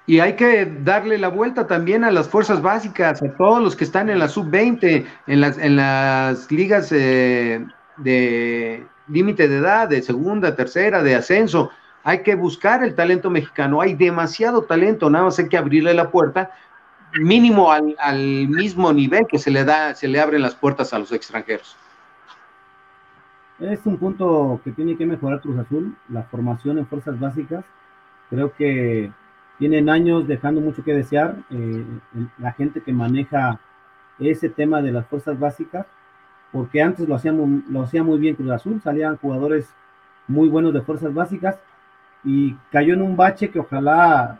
Y 0.07 0.19
hay 0.19 0.35
que 0.35 0.65
darle 0.65 1.19
la 1.19 1.27
vuelta 1.27 1.67
también 1.67 2.03
a 2.03 2.09
las 2.09 2.27
fuerzas 2.27 2.61
básicas, 2.63 3.21
a 3.21 3.31
todos 3.37 3.61
los 3.61 3.75
que 3.75 3.83
están 3.83 4.09
en 4.09 4.17
la 4.17 4.27
sub-20, 4.27 5.05
en 5.27 5.41
las, 5.41 5.59
en 5.59 5.75
las 5.75 6.51
ligas 6.51 6.91
eh, 6.91 7.63
de 7.97 8.87
límite 9.07 9.47
de 9.47 9.57
edad, 9.57 9.87
de 9.87 10.01
segunda, 10.01 10.55
tercera, 10.55 11.03
de 11.03 11.13
ascenso. 11.13 11.69
Hay 12.03 12.23
que 12.23 12.33
buscar 12.33 12.83
el 12.83 12.95
talento 12.95 13.29
mexicano. 13.29 13.81
Hay 13.81 13.93
demasiado 13.93 14.63
talento, 14.63 15.11
nada 15.11 15.25
más 15.25 15.37
hay 15.37 15.47
que 15.47 15.57
abrirle 15.57 15.93
la 15.93 16.09
puerta, 16.09 16.51
mínimo 17.13 17.71
al, 17.71 17.95
al 17.99 18.47
mismo 18.47 18.91
nivel 18.93 19.25
que 19.27 19.39
se 19.39 19.51
le 19.51 19.63
da, 19.63 19.95
se 19.95 20.07
le 20.07 20.19
abren 20.19 20.41
las 20.41 20.55
puertas 20.55 20.93
a 20.93 20.99
los 20.99 21.11
extranjeros. 21.11 21.75
Es 23.59 23.85
un 23.85 23.97
punto 23.97 24.61
que 24.63 24.71
tiene 24.71 24.95
que 24.95 25.05
mejorar 25.05 25.41
Cruz 25.41 25.59
Azul, 25.59 25.95
la 26.07 26.23
formación 26.23 26.77
en 26.77 26.87
fuerzas 26.87 27.19
básicas. 27.19 27.65
Creo 28.29 28.53
que 28.53 29.11
tienen 29.57 29.89
años 29.89 30.27
dejando 30.27 30.61
mucho 30.61 30.83
que 30.83 30.93
desear. 30.93 31.35
Eh, 31.49 31.85
la 32.37 32.53
gente 32.53 32.81
que 32.81 32.93
maneja 32.93 33.59
ese 34.17 34.49
tema 34.49 34.81
de 34.81 34.91
las 34.91 35.05
fuerzas 35.07 35.37
básicas, 35.37 35.85
porque 36.51 36.81
antes 36.81 37.07
lo 37.07 37.15
hacía, 37.15 37.33
lo 37.33 37.81
hacía 37.81 38.03
muy 38.03 38.17
bien 38.17 38.35
Cruz 38.35 38.51
Azul, 38.51 38.81
salían 38.81 39.17
jugadores 39.17 39.73
muy 40.27 40.47
buenos 40.47 40.73
de 40.73 40.81
fuerzas 40.81 41.13
básicas 41.13 41.59
y 42.23 42.53
cayó 42.71 42.93
en 42.93 43.01
un 43.01 43.17
bache 43.17 43.49
que 43.49 43.59
ojalá 43.59 44.39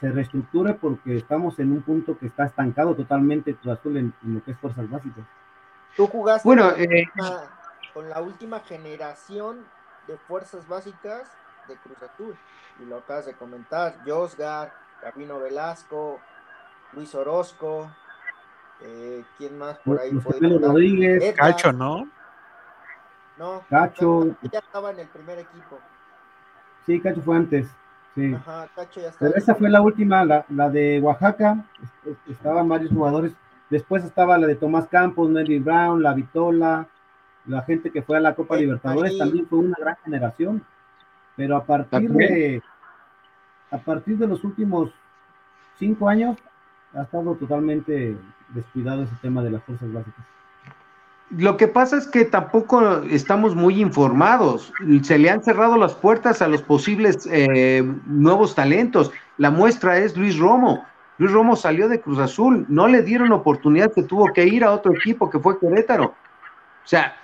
se 0.00 0.10
reestructure 0.10 0.74
porque 0.74 1.16
estamos 1.16 1.58
en 1.58 1.72
un 1.72 1.82
punto 1.82 2.18
que 2.18 2.26
está 2.26 2.46
estancado 2.46 2.94
totalmente 2.94 3.54
Cruz 3.54 3.78
Azul 3.78 3.96
en, 3.96 4.14
lo 4.22 4.42
que 4.42 4.52
es 4.52 4.58
fuerzas 4.58 4.88
básicas. 4.90 5.24
Tú 5.96 6.06
jugaste 6.06 6.48
bueno, 6.48 6.70
con, 6.70 6.80
eh, 6.80 7.04
la, 7.14 7.50
con 7.92 8.08
la 8.08 8.20
última 8.20 8.60
generación 8.60 9.64
de 10.06 10.16
fuerzas 10.16 10.66
básicas 10.66 11.30
de 11.68 11.76
Cruz 11.76 12.02
Azul 12.02 12.36
y 12.80 12.84
lo 12.86 12.98
acabas 12.98 13.26
de 13.26 13.34
comentar, 13.34 13.98
Josgar, 14.06 14.72
Gabino 15.02 15.38
Velasco, 15.38 16.20
Luis 16.92 17.14
Orozco, 17.14 17.90
eh, 18.80 19.24
¿quién 19.38 19.58
más 19.58 19.78
por 19.78 20.00
ahí? 20.00 20.16
Estar? 20.16 20.40
Rodríguez, 20.40 21.22
Edgar, 21.22 21.52
Cacho, 21.52 21.72
¿no? 21.72 22.08
No, 23.38 23.64
Cacho. 23.68 24.36
ya 24.42 24.58
estaba 24.58 24.90
en 24.90 25.00
el 25.00 25.08
primer 25.08 25.38
equipo. 25.38 25.78
sí, 26.86 27.00
Cacho 27.00 27.20
fue 27.22 27.36
antes. 27.36 27.68
Sí. 28.14 28.34
Ajá, 28.34 28.68
Cacho 28.74 29.00
ya. 29.00 29.10
Pero 29.18 29.34
esa 29.36 29.54
fue 29.54 29.70
la 29.70 29.80
última, 29.80 30.24
la, 30.24 30.44
la 30.50 30.68
de 30.68 31.00
Oaxaca, 31.00 31.64
est- 32.04 32.28
estaban 32.30 32.68
varios 32.68 32.92
jugadores. 32.92 33.32
Después 33.70 34.04
estaba 34.04 34.36
la 34.36 34.46
de 34.46 34.54
Tomás 34.56 34.86
Campos, 34.88 35.30
Nelly 35.30 35.58
Brown, 35.60 36.02
la 36.02 36.12
Vitola, 36.12 36.86
la 37.46 37.62
gente 37.62 37.90
que 37.90 38.02
fue 38.02 38.18
a 38.18 38.20
la 38.20 38.34
Copa 38.34 38.56
El 38.56 38.62
Libertadores 38.62 39.12
también 39.18 39.46
fue 39.46 39.58
una 39.60 39.76
gran 39.80 39.96
generación. 40.04 40.62
Pero 41.36 41.56
a 41.56 41.64
partir 41.64 42.10
de 42.10 42.62
a 43.70 43.78
partir 43.78 44.18
de 44.18 44.26
los 44.26 44.44
últimos 44.44 44.90
cinco 45.78 46.06
años 46.08 46.36
ha 46.94 47.02
estado 47.02 47.34
totalmente 47.36 48.14
descuidado 48.50 49.04
ese 49.04 49.16
tema 49.22 49.42
de 49.42 49.50
las 49.50 49.62
fuerzas 49.62 49.90
básicas. 49.90 50.26
Lo 51.36 51.56
que 51.56 51.66
pasa 51.66 51.96
es 51.96 52.06
que 52.06 52.26
tampoco 52.26 53.02
estamos 53.04 53.54
muy 53.54 53.80
informados. 53.80 54.72
Se 55.02 55.18
le 55.18 55.30
han 55.30 55.42
cerrado 55.42 55.78
las 55.78 55.94
puertas 55.94 56.42
a 56.42 56.48
los 56.48 56.62
posibles 56.62 57.26
eh, 57.30 57.82
nuevos 58.06 58.54
talentos. 58.54 59.10
La 59.38 59.50
muestra 59.50 59.96
es 59.98 60.16
Luis 60.16 60.38
Romo. 60.38 60.84
Luis 61.18 61.32
Romo 61.32 61.56
salió 61.56 61.88
de 61.88 62.00
Cruz 62.00 62.18
Azul, 62.18 62.66
no 62.68 62.88
le 62.88 63.02
dieron 63.02 63.32
oportunidad, 63.32 63.92
se 63.92 64.02
tuvo 64.02 64.26
que 64.32 64.44
ir 64.44 64.64
a 64.64 64.72
otro 64.72 64.92
equipo 64.92 65.30
que 65.30 65.38
fue 65.38 65.58
Querétaro. 65.58 66.06
O 66.06 66.86
sea, 66.86 67.16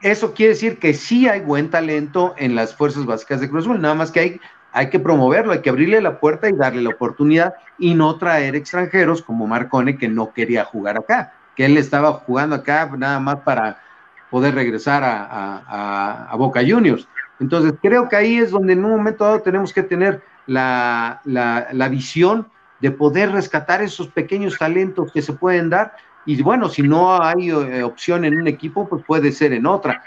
eso 0.00 0.34
quiere 0.34 0.52
decir 0.52 0.78
que 0.78 0.92
sí 0.92 1.28
hay 1.28 1.40
buen 1.40 1.70
talento 1.70 2.34
en 2.36 2.54
las 2.54 2.76
fuerzas 2.76 3.06
básicas 3.06 3.40
de 3.40 3.48
Cruz 3.48 3.64
Azul, 3.64 3.80
nada 3.80 3.94
más 3.94 4.10
que 4.10 4.20
hay, 4.20 4.40
hay 4.72 4.90
que 4.90 4.98
promoverlo, 4.98 5.52
hay 5.52 5.62
que 5.62 5.70
abrirle 5.70 6.00
la 6.00 6.20
puerta 6.20 6.48
y 6.48 6.52
darle 6.52 6.82
la 6.82 6.90
oportunidad 6.90 7.54
y 7.78 7.94
no 7.94 8.18
traer 8.18 8.54
extranjeros 8.54 9.22
como 9.22 9.46
Marcone 9.46 9.96
que 9.96 10.08
no 10.08 10.32
quería 10.32 10.64
jugar 10.64 10.98
acá, 10.98 11.32
que 11.58 11.66
él 11.66 11.76
estaba 11.76 12.12
jugando 12.14 12.54
acá 12.54 12.88
nada 12.96 13.18
más 13.20 13.38
para 13.40 13.82
poder 14.30 14.54
regresar 14.54 15.02
a, 15.04 15.26
a- 16.30 16.36
Boca 16.36 16.60
Juniors. 16.66 17.08
Entonces 17.40 17.74
creo 17.82 18.08
que 18.08 18.16
ahí 18.16 18.38
es 18.38 18.52
donde 18.52 18.74
en 18.74 18.84
un 18.84 18.92
momento 18.92 19.24
dado 19.24 19.42
tenemos 19.42 19.72
que 19.72 19.82
tener 19.82 20.22
la, 20.46 21.20
la- 21.24 21.68
la 21.72 21.88
visión 21.88 22.48
de 22.80 22.92
poder 22.92 23.32
rescatar 23.32 23.82
esos 23.82 24.08
pequeños 24.08 24.56
talentos 24.56 25.12
que 25.12 25.20
se 25.22 25.32
pueden 25.32 25.68
dar 25.70 25.94
y 26.24 26.40
bueno, 26.42 26.68
si 26.68 26.82
no 26.84 27.20
hay 27.20 27.50
eh, 27.50 27.82
opción 27.82 28.24
en 28.24 28.38
un 28.38 28.46
equipo, 28.46 28.88
pues 28.88 29.04
puede 29.04 29.32
ser 29.32 29.52
en 29.52 29.66
otra. 29.66 30.04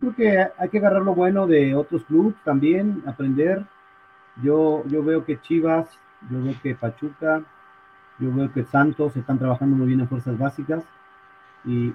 Creo 0.00 0.14
que 0.14 0.38
hay 0.58 0.68
que 0.70 0.78
agarrar 0.78 1.02
lo 1.02 1.14
bueno 1.14 1.46
de 1.46 1.74
otros 1.74 2.04
clubes 2.04 2.34
también, 2.44 3.02
aprender. 3.06 3.64
Yo, 4.42 4.84
yo 4.88 5.02
veo 5.04 5.24
que 5.24 5.40
Chivas, 5.40 5.88
yo 6.30 6.42
veo 6.42 6.54
que 6.62 6.74
Pachuca, 6.74 7.42
yo 8.18 8.34
veo 8.34 8.52
que 8.52 8.64
Santos 8.64 9.16
están 9.16 9.38
trabajando 9.38 9.76
muy 9.76 9.86
bien 9.86 10.00
en 10.00 10.08
fuerzas 10.08 10.36
básicas. 10.38 10.84
Y, 11.64 11.92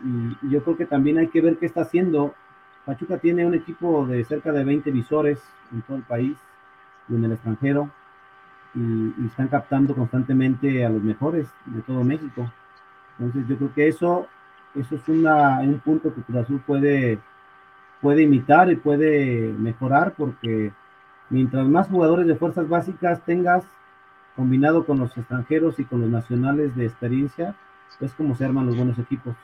yo 0.49 0.63
creo 0.63 0.77
que 0.77 0.85
también 0.85 1.17
hay 1.17 1.27
que 1.27 1.41
ver 1.41 1.57
qué 1.57 1.65
está 1.65 1.81
haciendo. 1.81 2.33
Pachuca 2.85 3.17
tiene 3.17 3.45
un 3.45 3.53
equipo 3.53 4.05
de 4.05 4.23
cerca 4.25 4.51
de 4.51 4.63
20 4.63 4.91
visores 4.91 5.41
en 5.71 5.81
todo 5.81 5.97
el 5.97 6.03
país 6.03 6.37
y 7.09 7.15
en 7.15 7.25
el 7.25 7.33
extranjero. 7.33 7.89
Y, 8.75 9.25
están 9.25 9.47
captando 9.47 9.95
constantemente 9.95 10.85
a 10.85 10.89
los 10.89 11.03
mejores 11.03 11.47
de 11.65 11.81
todo 11.81 12.03
México. 12.03 12.51
Entonces 13.17 13.47
yo 13.47 13.57
creo 13.57 13.73
que 13.73 13.87
eso, 13.87 14.27
eso 14.75 14.95
es 14.95 15.07
un 15.07 15.81
punto 15.83 16.13
que 16.13 16.21
Cruz 16.21 16.37
Azul 16.39 16.61
puede, 16.65 17.19
puede 18.01 18.23
imitar 18.23 18.71
y 18.71 18.75
puede 18.75 19.53
mejorar 19.53 20.13
porque 20.17 20.71
mientras 21.29 21.67
más 21.67 21.87
jugadores 21.87 22.27
de 22.27 22.35
fuerzas 22.35 22.67
básicas 22.67 23.23
tengas 23.23 23.65
combinado 24.35 24.85
con 24.85 24.99
los 24.99 25.15
extranjeros 25.18 25.80
y 25.80 25.85
con 25.85 26.01
los 26.01 26.10
nacionales 26.10 26.76
de 26.76 26.85
experiencia, 26.85 27.55
es 27.99 28.14
como 28.14 28.35
se 28.35 28.45
arman 28.45 28.65
los 28.65 28.76
buenos 28.76 28.97
equipos. 28.99 29.35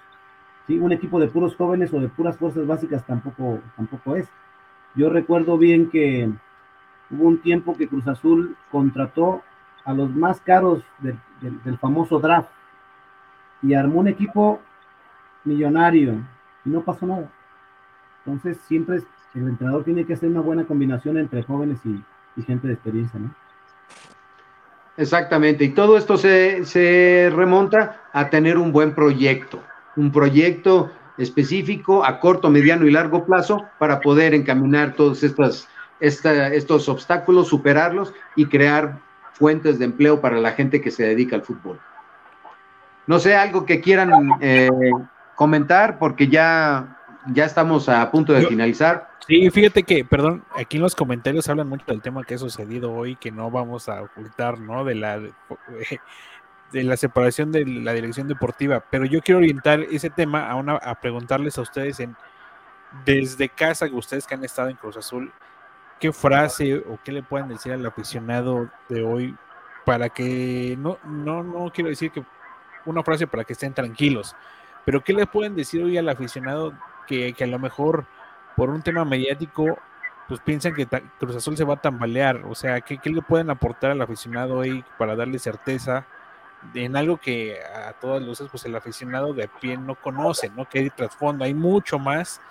Sí, 0.67 0.77
un 0.79 0.91
equipo 0.91 1.19
de 1.19 1.27
puros 1.27 1.55
jóvenes 1.55 1.93
o 1.93 1.99
de 1.99 2.09
puras 2.09 2.37
fuerzas 2.37 2.65
básicas 2.65 3.05
tampoco, 3.05 3.59
tampoco 3.75 4.15
es. 4.15 4.27
Yo 4.95 5.09
recuerdo 5.09 5.57
bien 5.57 5.89
que 5.89 6.31
hubo 7.09 7.27
un 7.27 7.41
tiempo 7.41 7.75
que 7.75 7.87
Cruz 7.87 8.07
Azul 8.07 8.55
contrató 8.71 9.43
a 9.85 9.93
los 9.93 10.13
más 10.13 10.41
caros 10.41 10.83
del, 10.99 11.19
famoso 11.79 12.19
draft 12.19 12.49
y 13.61 13.73
armó 13.73 13.99
un 13.99 14.07
equipo 14.07 14.59
millonario 15.43 16.21
y 16.65 16.69
no 16.69 16.81
pasó 16.81 17.07
nada. 17.07 17.29
Entonces, 18.25 18.57
siempre 18.67 18.97
el 19.33 19.47
entrenador 19.47 19.83
tiene 19.83 20.05
que 20.05 20.13
hacer 20.13 20.29
una 20.29 20.41
buena 20.41 20.65
combinación 20.65 21.17
entre 21.17 21.43
jóvenes 21.43 21.79
y, 21.85 22.03
y 22.35 22.43
gente 22.43 22.67
de 22.67 22.73
experiencia, 22.73 23.19
¿no? 23.19 23.33
Exactamente, 24.99 25.63
y 25.63 25.69
todo 25.69 25.97
esto 25.97 26.17
se, 26.17 27.31
remonta 27.33 28.01
a 28.11 28.29
tener 28.29 28.57
un 28.57 28.73
buen 28.73 28.93
proyecto, 28.93 29.63
un 29.95 30.11
proyecto 30.11 30.91
específico 31.17 32.03
a 32.03 32.19
corto, 32.19 32.49
mediano 32.49 32.85
y 32.85 32.91
largo 32.91 33.25
plazo 33.25 33.65
para 33.79 34.01
poder 34.01 34.33
encaminar 34.33 34.95
todos 34.95 35.23
estos 35.23 36.89
obstáculos, 36.89 37.47
superarlos 37.47 38.13
y 38.35 38.47
crear 38.47 38.99
fuentes 39.31 39.79
de 39.79 39.85
empleo 39.85 40.19
para 40.19 40.35
la 40.35 40.51
gente 40.51 40.81
que 40.81 40.91
se 40.91 41.03
dedica 41.03 41.37
al 41.37 41.43
fútbol. 41.43 41.79
No 43.07 43.19
sé, 43.19 43.37
algo 43.37 43.65
que 43.65 43.79
quieran 43.79 44.11
eh, 44.41 44.67
comentar, 45.33 45.97
porque 45.97 46.27
ya, 46.27 46.98
ya 47.27 47.45
estamos 47.45 47.89
a 47.89 48.09
punto 48.11 48.33
de 48.33 48.43
Yo- 48.43 48.49
finalizar. 48.49 49.09
Sí, 49.27 49.49
fíjate 49.51 49.83
que, 49.83 50.03
perdón, 50.03 50.43
aquí 50.55 50.77
en 50.77 50.83
los 50.83 50.95
comentarios 50.95 51.47
hablan 51.49 51.69
mucho 51.69 51.85
del 51.87 52.01
tema 52.01 52.23
que 52.23 52.33
ha 52.35 52.37
sucedido 52.39 52.91
hoy, 52.91 53.15
que 53.15 53.31
no 53.31 53.51
vamos 53.51 53.87
a 53.87 54.01
ocultar, 54.01 54.59
¿no? 54.59 54.83
De 54.83 54.95
la 54.95 55.19
de 56.71 56.83
la 56.83 56.97
separación 56.97 57.51
de 57.51 57.65
la 57.65 57.93
dirección 57.93 58.27
deportiva, 58.27 58.83
pero 58.91 59.05
yo 59.05 59.21
quiero 59.21 59.39
orientar 59.39 59.81
ese 59.81 60.09
tema 60.09 60.49
a 60.49 60.55
una 60.55 60.75
a 60.75 60.95
preguntarles 60.95 61.57
a 61.57 61.61
ustedes 61.61 61.99
en 61.99 62.15
desde 63.05 63.49
casa 63.49 63.87
que 63.89 63.95
ustedes 63.95 64.25
que 64.27 64.35
han 64.35 64.43
estado 64.43 64.69
en 64.69 64.75
Cruz 64.75 64.97
Azul, 64.97 65.31
qué 65.99 66.11
frase 66.11 66.75
o 66.77 66.99
qué 67.03 67.11
le 67.11 67.23
pueden 67.23 67.49
decir 67.49 67.71
al 67.73 67.85
aficionado 67.85 68.69
de 68.87 69.03
hoy 69.03 69.35
para 69.85 70.09
que 70.09 70.75
no 70.79 70.97
no 71.03 71.43
no 71.43 71.71
quiero 71.71 71.89
decir 71.89 72.11
que 72.11 72.23
una 72.85 73.03
frase 73.03 73.27
para 73.27 73.43
que 73.43 73.53
estén 73.53 73.73
tranquilos, 73.73 74.35
pero 74.85 75.03
qué 75.03 75.13
le 75.13 75.25
pueden 75.27 75.55
decir 75.55 75.83
hoy 75.83 75.97
al 75.97 76.09
aficionado 76.09 76.73
que, 77.09 77.43
a 77.43 77.47
lo 77.47 77.59
mejor 77.59 78.05
por 78.55 78.69
un 78.69 78.81
tema 78.81 79.03
mediático, 79.03 79.77
pues 80.27 80.39
piensan 80.41 80.75
que 80.75 80.85
Cruz 81.19 81.35
Azul 81.35 81.57
se 81.57 81.63
va 81.63 81.75
a 81.75 81.81
tambalear. 81.81 82.43
O 82.45 82.55
sea, 82.55 82.81
¿qué, 82.81 82.99
qué 82.99 83.09
le 83.09 83.21
pueden 83.21 83.49
aportar 83.49 83.91
al 83.91 84.01
aficionado 84.01 84.57
hoy 84.57 84.83
para 84.97 85.15
darle 85.15 85.39
certeza 85.39 86.05
en 86.73 86.95
algo 86.95 87.17
que 87.17 87.57
a 87.63 87.93
todas 87.93 88.21
luces, 88.21 88.47
pues 88.51 88.65
el 88.65 88.75
aficionado 88.75 89.33
de 89.33 89.45
a 89.45 89.47
pie 89.47 89.77
no 89.77 89.95
conoce, 89.95 90.49
¿no? 90.49 90.67
Que 90.67 90.79
hay 90.79 90.89
trasfondo, 90.89 91.45
hay 91.45 91.53
mucho 91.53 91.97
más 91.97 92.41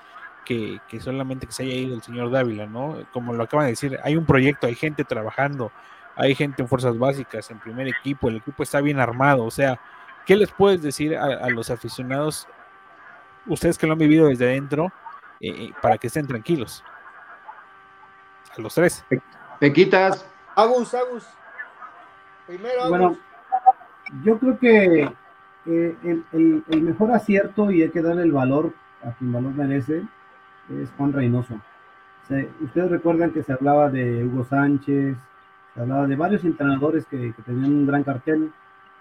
que, 0.45 0.81
que 0.89 0.99
solamente 0.99 1.47
que 1.47 1.53
se 1.53 1.65
haya 1.65 1.75
ido 1.75 1.95
el 1.95 2.03
señor 2.03 2.31
Dávila, 2.31 2.67
¿no? 2.67 2.99
Como 3.13 3.35
lo 3.35 3.45
acaban 3.45 3.67
de 3.67 3.73
decir, 3.73 3.99
hay 4.03 4.17
un 4.17 4.25
proyecto, 4.25 4.67
hay 4.67 4.75
gente 4.75 5.05
trabajando, 5.05 5.71
hay 6.17 6.35
gente 6.35 6.63
en 6.63 6.69
fuerzas 6.69 6.99
básicas, 6.99 7.51
en 7.51 7.59
primer 7.59 7.87
equipo, 7.87 8.29
el 8.29 8.37
equipo 8.37 8.63
está 8.63 8.81
bien 8.81 8.99
armado, 8.99 9.45
o 9.45 9.51
sea, 9.51 9.79
¿qué 10.25 10.37
les 10.37 10.51
puedes 10.51 10.81
decir 10.83 11.17
a 11.17 11.49
los 11.51 11.71
aficionados, 11.71 12.49
ustedes 13.49 13.79
que 13.79 13.87
lo 13.87 13.95
han 13.95 13.99
vivido 13.99 14.29
desde 14.29 14.47
adentro, 14.47 14.93
eh, 15.41 15.71
para 15.83 15.99
que 15.99 16.07
estén 16.07 16.27
tranquilos. 16.27 16.85
A 18.57 18.61
los 18.61 18.75
tres. 18.75 19.05
Pequitas, 19.61 20.27
Agus, 20.55 20.95
Agus. 20.95 21.27
Primero, 22.47 22.83
Agus. 22.83 22.91
Bueno, 22.91 23.19
yo 24.25 24.39
creo 24.39 24.59
que 24.59 25.09
el, 25.67 26.83
mejor 26.83 27.13
acierto, 27.13 27.71
y 27.71 27.83
hay 27.83 27.91
que 27.91 28.03
darle 28.03 28.23
el 28.23 28.33
valor 28.33 28.73
a 29.05 29.13
quien 29.13 29.33
valor 29.33 29.55
merece, 29.55 30.03
es 30.71 30.91
Juan 30.97 31.13
Reynoso. 31.13 31.61
ustedes 32.61 32.91
recuerdan 32.91 33.33
que 33.33 33.43
se 33.43 33.53
hablaba 33.53 33.91
de 33.91 34.25
Hugo 34.25 34.45
Sánchez, 34.45 35.17
se 35.75 35.81
hablaba 35.81 36.07
de 36.07 36.17
varios 36.17 36.45
entrenadores 36.45 37.07
que, 37.07 37.35
tenían 37.45 37.73
un 37.73 37.87
gran 37.87 38.05
cartel. 38.05 38.53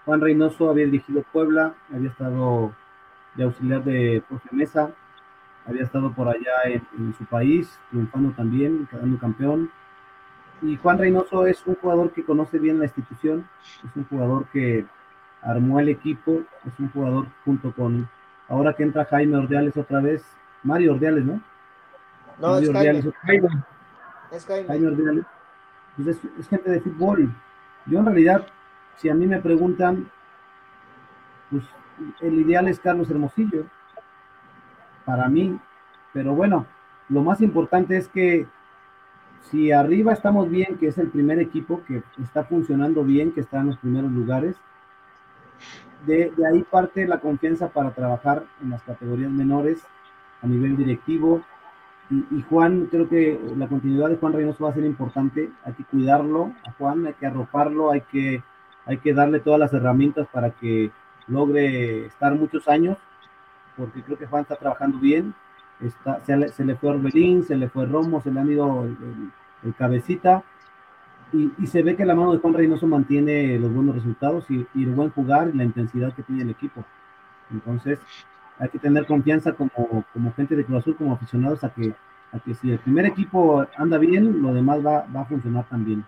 Juan 0.04 0.20
Reynoso 0.20 0.70
había 0.70 0.86
dirigido 0.86 1.22
Puebla, 1.32 1.74
había 1.92 2.10
estado 2.10 2.72
de 3.38 3.44
auxiliar 3.44 3.84
de 3.84 4.22
profe 4.28 4.48
Mesa, 4.50 4.90
había 5.64 5.84
estado 5.84 6.12
por 6.12 6.28
allá 6.28 6.64
en, 6.64 7.14
su 7.16 7.24
país, 7.24 7.78
triunfando 7.90 8.32
también, 8.32 8.88
quedando 8.90 9.16
campeón. 9.18 9.70
Y 10.60 10.76
Juan 10.76 10.98
Reynoso 10.98 11.46
es 11.46 11.64
un 11.64 11.76
jugador 11.76 12.12
que 12.12 12.24
conoce 12.24 12.58
bien 12.58 12.80
la 12.80 12.86
institución, 12.86 13.48
es 13.84 13.94
un 13.94 14.04
jugador 14.06 14.46
que 14.52 14.84
armó 15.40 15.78
el 15.78 15.88
equipo, 15.88 16.42
es 16.66 16.72
un 16.80 16.90
jugador 16.90 17.26
junto 17.44 17.72
con, 17.72 18.08
ahora 18.48 18.74
que 18.74 18.82
entra 18.82 19.04
Jaime 19.04 19.36
Ordeales 19.36 19.76
otra 19.76 20.00
vez, 20.00 20.24
Mario 20.64 20.94
Ordeales, 20.94 21.24
¿no? 21.24 21.40
No, 22.40 22.58
es 22.58 22.72
Jaime. 22.72 23.02
Es 24.32 24.46
Jaime. 24.46 24.86
Ordeales. 24.88 25.24
Pues 25.96 26.18
es, 26.38 26.48
gente 26.48 26.70
de 26.70 26.80
fútbol. 26.80 27.32
Yo 27.86 28.00
en 28.00 28.06
realidad, 28.06 28.46
si 28.96 29.08
a 29.08 29.14
mí 29.14 29.28
me 29.28 29.40
preguntan, 29.40 30.10
pues 31.50 31.64
el 32.20 32.34
ideal 32.40 32.68
es 32.68 32.80
Carlos 32.80 33.10
Hermosillo, 33.10 33.66
para 35.04 35.28
mí, 35.28 35.58
pero 36.12 36.34
bueno, 36.34 36.66
lo 37.08 37.22
más 37.22 37.40
importante 37.40 37.96
es 37.96 38.08
que 38.08 38.46
si 39.50 39.72
arriba 39.72 40.12
estamos 40.12 40.50
bien, 40.50 40.76
que 40.78 40.88
es 40.88 40.98
el 40.98 41.08
primer 41.08 41.38
equipo 41.38 41.82
que 41.86 42.02
está 42.22 42.44
funcionando 42.44 43.04
bien, 43.04 43.32
que 43.32 43.40
está 43.40 43.60
en 43.60 43.68
los 43.68 43.78
primeros 43.78 44.12
lugares, 44.12 44.56
de, 46.06 46.32
ahí 46.50 46.62
parte 46.62 47.06
la 47.06 47.20
confianza 47.20 47.68
para 47.68 47.90
trabajar 47.90 48.44
en 48.62 48.70
las 48.70 48.82
categorías 48.82 49.30
menores 49.30 49.82
a 50.42 50.46
nivel 50.46 50.76
directivo. 50.76 51.42
Y, 52.10 52.42
Juan, 52.48 52.86
creo 52.90 53.08
que 53.08 53.38
la 53.56 53.68
continuidad 53.68 54.08
de 54.08 54.16
Juan 54.16 54.32
Reynoso 54.32 54.64
va 54.64 54.70
a 54.70 54.74
ser 54.74 54.84
importante. 54.84 55.50
Hay 55.64 55.74
que 55.74 55.84
cuidarlo 55.84 56.52
a 56.66 56.72
Juan, 56.72 57.06
hay 57.06 57.14
que 57.14 57.26
arroparlo, 57.26 57.90
hay 57.90 58.00
que, 58.02 58.42
hay 58.86 58.98
que 58.98 59.12
darle 59.12 59.40
todas 59.40 59.60
las 59.60 59.74
herramientas 59.74 60.26
para 60.32 60.50
que 60.50 60.90
logre 61.28 62.06
estar 62.06 62.34
muchos 62.34 62.68
años, 62.68 62.98
porque 63.76 64.02
creo 64.02 64.18
que 64.18 64.26
Juan 64.26 64.42
está 64.42 64.56
trabajando 64.56 64.98
bien. 64.98 65.34
Está, 65.80 66.20
se, 66.24 66.36
le, 66.36 66.48
se 66.48 66.64
le 66.64 66.74
fue 66.74 66.90
Orbelín, 66.90 67.44
se 67.44 67.56
le 67.56 67.68
fue 67.68 67.86
Romo, 67.86 68.20
se 68.20 68.32
le 68.32 68.40
han 68.40 68.50
ido 68.50 68.84
el 69.62 69.74
cabecita 69.74 70.42
y, 71.32 71.66
se 71.66 71.82
ve 71.82 71.96
que 71.96 72.06
la 72.06 72.14
mano 72.14 72.32
de 72.32 72.38
Juan 72.38 72.54
Reynoso 72.54 72.86
mantiene 72.86 73.58
los 73.58 73.72
buenos 73.72 73.94
resultados 73.94 74.46
y, 74.50 74.66
el 74.74 74.94
buen 74.94 75.10
jugar 75.10 75.50
y 75.52 75.56
la 75.56 75.64
intensidad 75.64 76.12
que 76.14 76.22
tiene 76.22 76.42
el 76.42 76.50
equipo. 76.50 76.84
Entonces, 77.50 77.98
hay 78.58 78.68
que 78.70 78.78
tener 78.78 79.06
confianza 79.06 79.52
como, 79.52 80.04
como 80.12 80.32
gente 80.34 80.56
de 80.56 80.64
Cruz 80.64 80.78
Azul, 80.78 80.96
como 80.96 81.14
aficionados, 81.14 81.64
a 81.64 81.70
que, 81.70 81.94
a 82.32 82.38
que 82.40 82.54
si 82.54 82.70
el 82.70 82.78
primer 82.78 83.06
equipo 83.06 83.66
anda 83.76 83.98
bien, 83.98 84.40
lo 84.42 84.54
demás 84.54 84.84
va, 84.84 85.06
va 85.14 85.22
a 85.22 85.26
funcionar 85.26 85.64
también. 85.68 86.04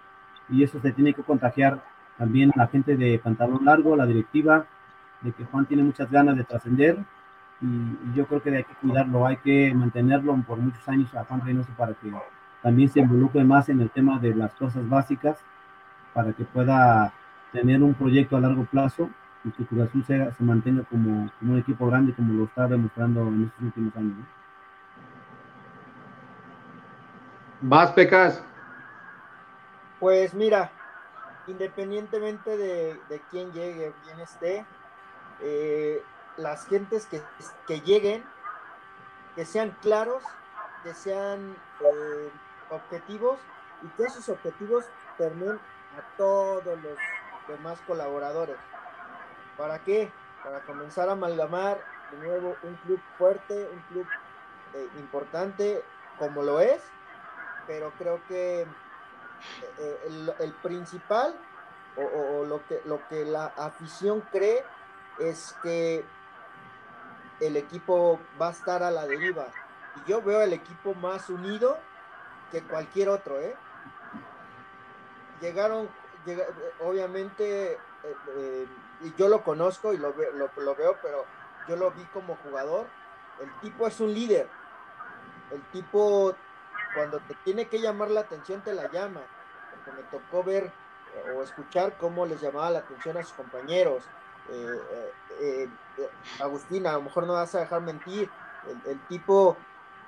Y 0.48 0.62
eso 0.62 0.80
se 0.80 0.92
tiene 0.92 1.12
que 1.12 1.22
contagiar 1.22 1.82
también 2.16 2.50
a 2.54 2.58
la 2.58 2.66
gente 2.68 2.96
de 2.96 3.18
pantalón 3.18 3.64
largo, 3.64 3.96
la 3.96 4.06
directiva, 4.06 4.66
de 5.22 5.32
que 5.32 5.44
Juan 5.44 5.66
tiene 5.66 5.82
muchas 5.82 6.10
ganas 6.10 6.36
de 6.36 6.44
trascender 6.44 6.98
y, 7.60 7.66
y, 7.66 8.12
yo 8.14 8.26
creo 8.26 8.42
que 8.42 8.56
hay 8.56 8.64
que 8.64 8.74
cuidarlo, 8.74 9.26
hay 9.26 9.36
que 9.38 9.72
mantenerlo 9.74 10.34
por 10.46 10.58
muchos 10.58 10.86
años 10.88 11.14
a 11.14 11.24
Juan 11.24 11.42
Reynoso 11.42 11.70
para 11.76 11.92
que 11.94 12.10
también 12.62 12.88
se 12.88 13.00
involucre 13.00 13.44
más 13.44 13.68
en 13.68 13.80
el 13.80 13.90
tema 13.90 14.18
de 14.18 14.34
las 14.34 14.54
cosas 14.54 14.88
básicas 14.88 15.38
para 16.12 16.32
que 16.32 16.44
pueda 16.44 17.12
tener 17.52 17.82
un 17.82 17.94
proyecto 17.94 18.36
a 18.36 18.40
largo 18.40 18.64
plazo 18.64 19.10
y 19.44 19.50
que 19.52 19.64
Cruz 19.64 19.88
Azul 19.88 20.04
se, 20.04 20.32
mantenga 20.40 20.84
como, 20.84 21.30
un 21.40 21.58
equipo 21.58 21.86
grande 21.86 22.14
como 22.14 22.34
lo 22.34 22.44
está 22.44 22.66
demostrando 22.66 23.26
en 23.28 23.44
estos 23.44 23.62
últimos 23.62 23.96
años. 23.96 24.16
¿Más 27.62 27.92
pecas? 27.92 28.42
Pues 29.98 30.34
mira, 30.34 30.70
independientemente 31.46 32.56
de, 32.56 33.22
quién 33.30 33.52
llegue 33.52 33.88
o 33.88 33.92
quién 34.04 34.20
esté, 34.20 34.64
eh, 35.42 36.02
las 36.36 36.66
gentes 36.66 37.06
que, 37.06 37.22
que, 37.66 37.80
lleguen, 37.80 38.24
que 39.34 39.44
sean 39.44 39.76
claros, 39.82 40.22
que 40.82 40.94
sean 40.94 41.56
eh, 41.80 42.30
objetivos 42.70 43.38
y 43.82 43.88
que 43.96 44.04
esos 44.04 44.28
objetivos 44.28 44.84
permiten 45.16 45.60
a 45.98 46.16
todos 46.16 46.64
los 46.64 46.96
demás 47.48 47.78
colaboradores. 47.86 48.56
¿Para 49.56 49.78
qué? 49.80 50.10
Para 50.44 50.60
comenzar 50.60 51.08
a 51.08 51.12
amalgamar 51.12 51.82
de 52.12 52.18
nuevo 52.18 52.56
un 52.62 52.74
club 52.76 53.00
fuerte, 53.18 53.68
un 53.72 53.80
club 53.92 54.06
eh, 54.74 54.88
importante 54.98 55.82
como 56.18 56.42
lo 56.42 56.60
es, 56.60 56.82
pero 57.66 57.92
creo 57.98 58.20
que 58.28 58.66
el, 60.38 60.54
principal 60.62 61.34
o, 61.96 62.44
lo, 62.44 62.66
que, 62.66 62.82
lo 62.84 63.06
que 63.08 63.24
la 63.24 63.46
afición 63.46 64.20
cree 64.32 64.62
es 65.20 65.54
que 65.62 66.04
el 67.40 67.56
equipo 67.56 68.18
va 68.40 68.48
a 68.48 68.52
estar 68.52 68.82
a 68.82 68.90
la 68.90 69.06
deriva. 69.06 69.48
Y 69.96 70.10
yo 70.10 70.22
veo 70.22 70.42
el 70.42 70.52
equipo 70.52 70.94
más 70.94 71.28
unido 71.28 71.78
que 72.50 72.62
cualquier 72.62 73.08
otro, 73.08 73.40
¿eh? 73.40 73.54
Llegaron, 75.40 75.88
obviamente, 76.80 77.72
eh, 77.72 77.78
eh, 78.36 78.66
y 79.00 79.14
yo 79.14 79.28
lo 79.28 79.42
conozco 79.42 79.92
y 79.92 79.98
lo, 79.98 80.12
lo, 80.12 80.74
veo, 80.74 80.96
pero 81.00 81.24
yo 81.68 81.76
lo 81.76 81.90
vi 81.92 82.04
como 82.06 82.36
jugador. 82.36 82.86
El 83.40 83.50
tipo 83.60 83.86
es 83.86 84.00
un 84.00 84.12
líder. 84.12 84.48
El 85.50 85.62
tipo, 85.70 86.34
cuando 86.94 87.18
te 87.20 87.34
tiene 87.44 87.68
que 87.68 87.80
llamar 87.80 88.10
la 88.10 88.20
atención, 88.20 88.60
te 88.60 88.74
la 88.74 88.90
llama. 88.90 89.22
Porque 89.70 90.02
me 90.02 90.02
tocó 90.08 90.44
ver 90.44 90.70
o 91.34 91.42
escuchar 91.42 91.96
cómo 91.98 92.26
les 92.26 92.40
llamaba 92.40 92.70
la 92.70 92.78
atención 92.80 93.16
a 93.16 93.22
sus 93.22 93.32
compañeros. 93.32 94.04
Agustina, 96.40 96.90
a 96.90 96.94
lo 96.94 97.02
mejor 97.02 97.26
no 97.26 97.34
vas 97.34 97.54
a 97.54 97.60
dejar 97.60 97.80
mentir. 97.82 98.30
el 98.86 99.00
tipo 99.08 99.56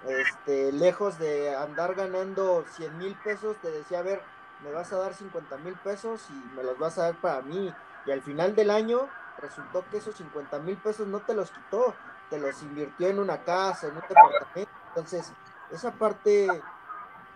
este, 0.06 0.72
lejos 0.72 1.18
de 1.18 1.54
andar 1.54 1.94
ganando 1.94 2.64
100 2.76 2.98
mil 2.98 3.14
pesos, 3.16 3.56
te 3.58 3.70
decía, 3.70 4.00
a 4.00 4.02
ver, 4.02 4.22
me 4.64 4.72
vas 4.72 4.92
a 4.92 4.98
dar 4.98 5.14
50 5.14 5.56
mil 5.58 5.74
pesos 5.74 6.26
y 6.30 6.56
me 6.56 6.62
los 6.62 6.78
vas 6.78 6.98
a 6.98 7.04
dar 7.04 7.14
para 7.16 7.42
mí. 7.42 7.72
Y 8.06 8.10
al 8.10 8.22
final 8.22 8.54
del 8.54 8.70
año 8.70 9.08
resultó 9.38 9.84
que 9.90 9.98
esos 9.98 10.16
50 10.16 10.58
mil 10.60 10.76
pesos 10.76 11.06
no 11.06 11.20
te 11.20 11.34
los 11.34 11.50
quitó, 11.50 11.94
te 12.30 12.38
los 12.38 12.62
invirtió 12.62 13.08
en 13.08 13.18
una 13.18 13.38
casa, 13.38 13.88
en 13.88 13.94
un 13.94 14.00
departamento. 14.00 14.72
Entonces, 14.88 15.32
esa 15.70 15.92
parte 15.92 16.48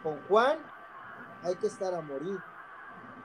con 0.02 0.20
Juan 0.28 0.58
hay 1.42 1.56
que 1.56 1.68
estar 1.68 1.94
a 1.94 2.00
morir, 2.00 2.40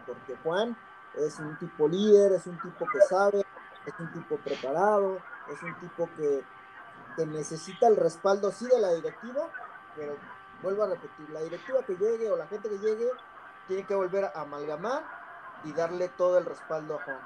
porque 0.06 0.36
Juan 0.44 0.78
es 1.16 1.40
un 1.40 1.58
tipo 1.58 1.88
líder, 1.88 2.34
es 2.34 2.48
un 2.48 2.60
tipo 2.60 2.86
que 2.88 3.02
sabe, 3.02 3.44
es 3.86 3.94
un 4.00 4.12
tipo 4.12 4.38
preparado, 4.38 5.18
es 5.52 5.62
un 5.64 5.74
tipo 5.76 6.10
que 6.18 6.44
que 7.16 7.26
necesita 7.26 7.88
el 7.88 7.98
respaldo 7.98 8.52
sí 8.52 8.66
de 8.68 8.80
la 8.80 8.94
directiva, 8.94 9.48
pero 9.96 10.16
vuelvo 10.62 10.84
a 10.84 10.90
repetir, 10.90 11.30
la 11.32 11.42
directiva 11.42 11.80
que 11.86 11.96
llegue 11.96 12.30
o 12.30 12.38
la 12.38 12.48
gente 12.48 12.70
que 12.70 12.78
llegue 12.78 13.08
tiene 13.68 13.84
que 13.84 13.96
volver 13.96 14.26
a 14.26 14.42
amalgamar 14.42 15.04
y 15.64 15.74
darle 15.74 16.10
todo 16.10 16.38
el 16.38 16.46
respaldo 16.46 17.00
a 17.00 17.04
Juan. 17.04 17.20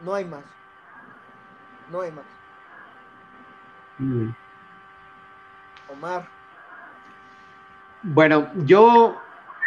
No 0.00 0.14
hay 0.14 0.24
más. 0.24 0.44
No 1.90 2.00
hay 2.00 2.12
más. 2.12 2.24
Omar. 5.90 6.26
Bueno, 8.02 8.48
yo 8.64 9.20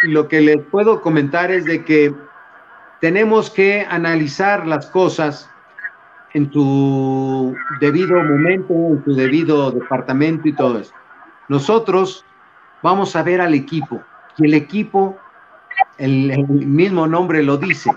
lo 0.03 0.27
que 0.27 0.41
les 0.41 0.65
puedo 0.67 1.01
comentar 1.01 1.51
es 1.51 1.65
de 1.65 1.85
que 1.85 2.15
tenemos 2.99 3.51
que 3.51 3.85
analizar 3.87 4.65
las 4.65 4.87
cosas 4.87 5.52
en 6.33 6.49
tu 6.49 7.55
debido 7.79 8.23
momento, 8.23 8.73
en 8.73 9.03
tu 9.03 9.13
debido 9.13 9.71
departamento 9.71 10.47
y 10.47 10.53
todo 10.53 10.79
eso. 10.79 10.93
Nosotros 11.47 12.25
vamos 12.81 13.15
a 13.15 13.23
ver 13.23 13.41
al 13.41 13.53
equipo 13.53 14.01
y 14.37 14.45
el 14.45 14.53
equipo, 14.55 15.17
el, 15.97 16.47
mismo 16.47 17.07
nombre 17.07 17.43
lo 17.43 17.57
dice, 17.57 17.91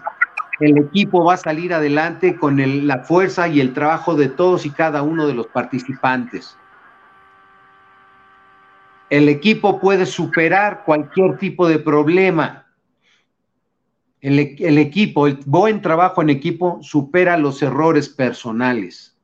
el 0.60 0.78
equipo 0.78 1.24
va 1.24 1.34
a 1.34 1.38
salir 1.38 1.72
adelante 1.72 2.36
con 2.36 2.86
la 2.86 2.98
fuerza 3.00 3.48
y 3.48 3.60
el 3.60 3.72
trabajo 3.72 4.14
de 4.14 4.28
todos 4.28 4.66
y 4.66 4.70
cada 4.70 5.02
uno 5.02 5.26
de 5.26 5.34
los 5.34 5.46
participantes. 5.46 6.58
El 9.08 9.28
equipo 9.28 9.80
puede 9.80 10.04
superar 10.04 10.82
cualquier 10.84 11.38
tipo 11.38 11.68
de 11.68 11.78
problema 11.78 12.65
el, 14.26 14.78
equipo, 14.78 15.28
el 15.28 15.38
buen 15.46 15.80
trabajo 15.80 16.20
en 16.20 16.30
equipo 16.30 16.80
supera 16.82 17.36
los 17.36 17.62
errores 17.62 18.08
personales. 18.08 19.16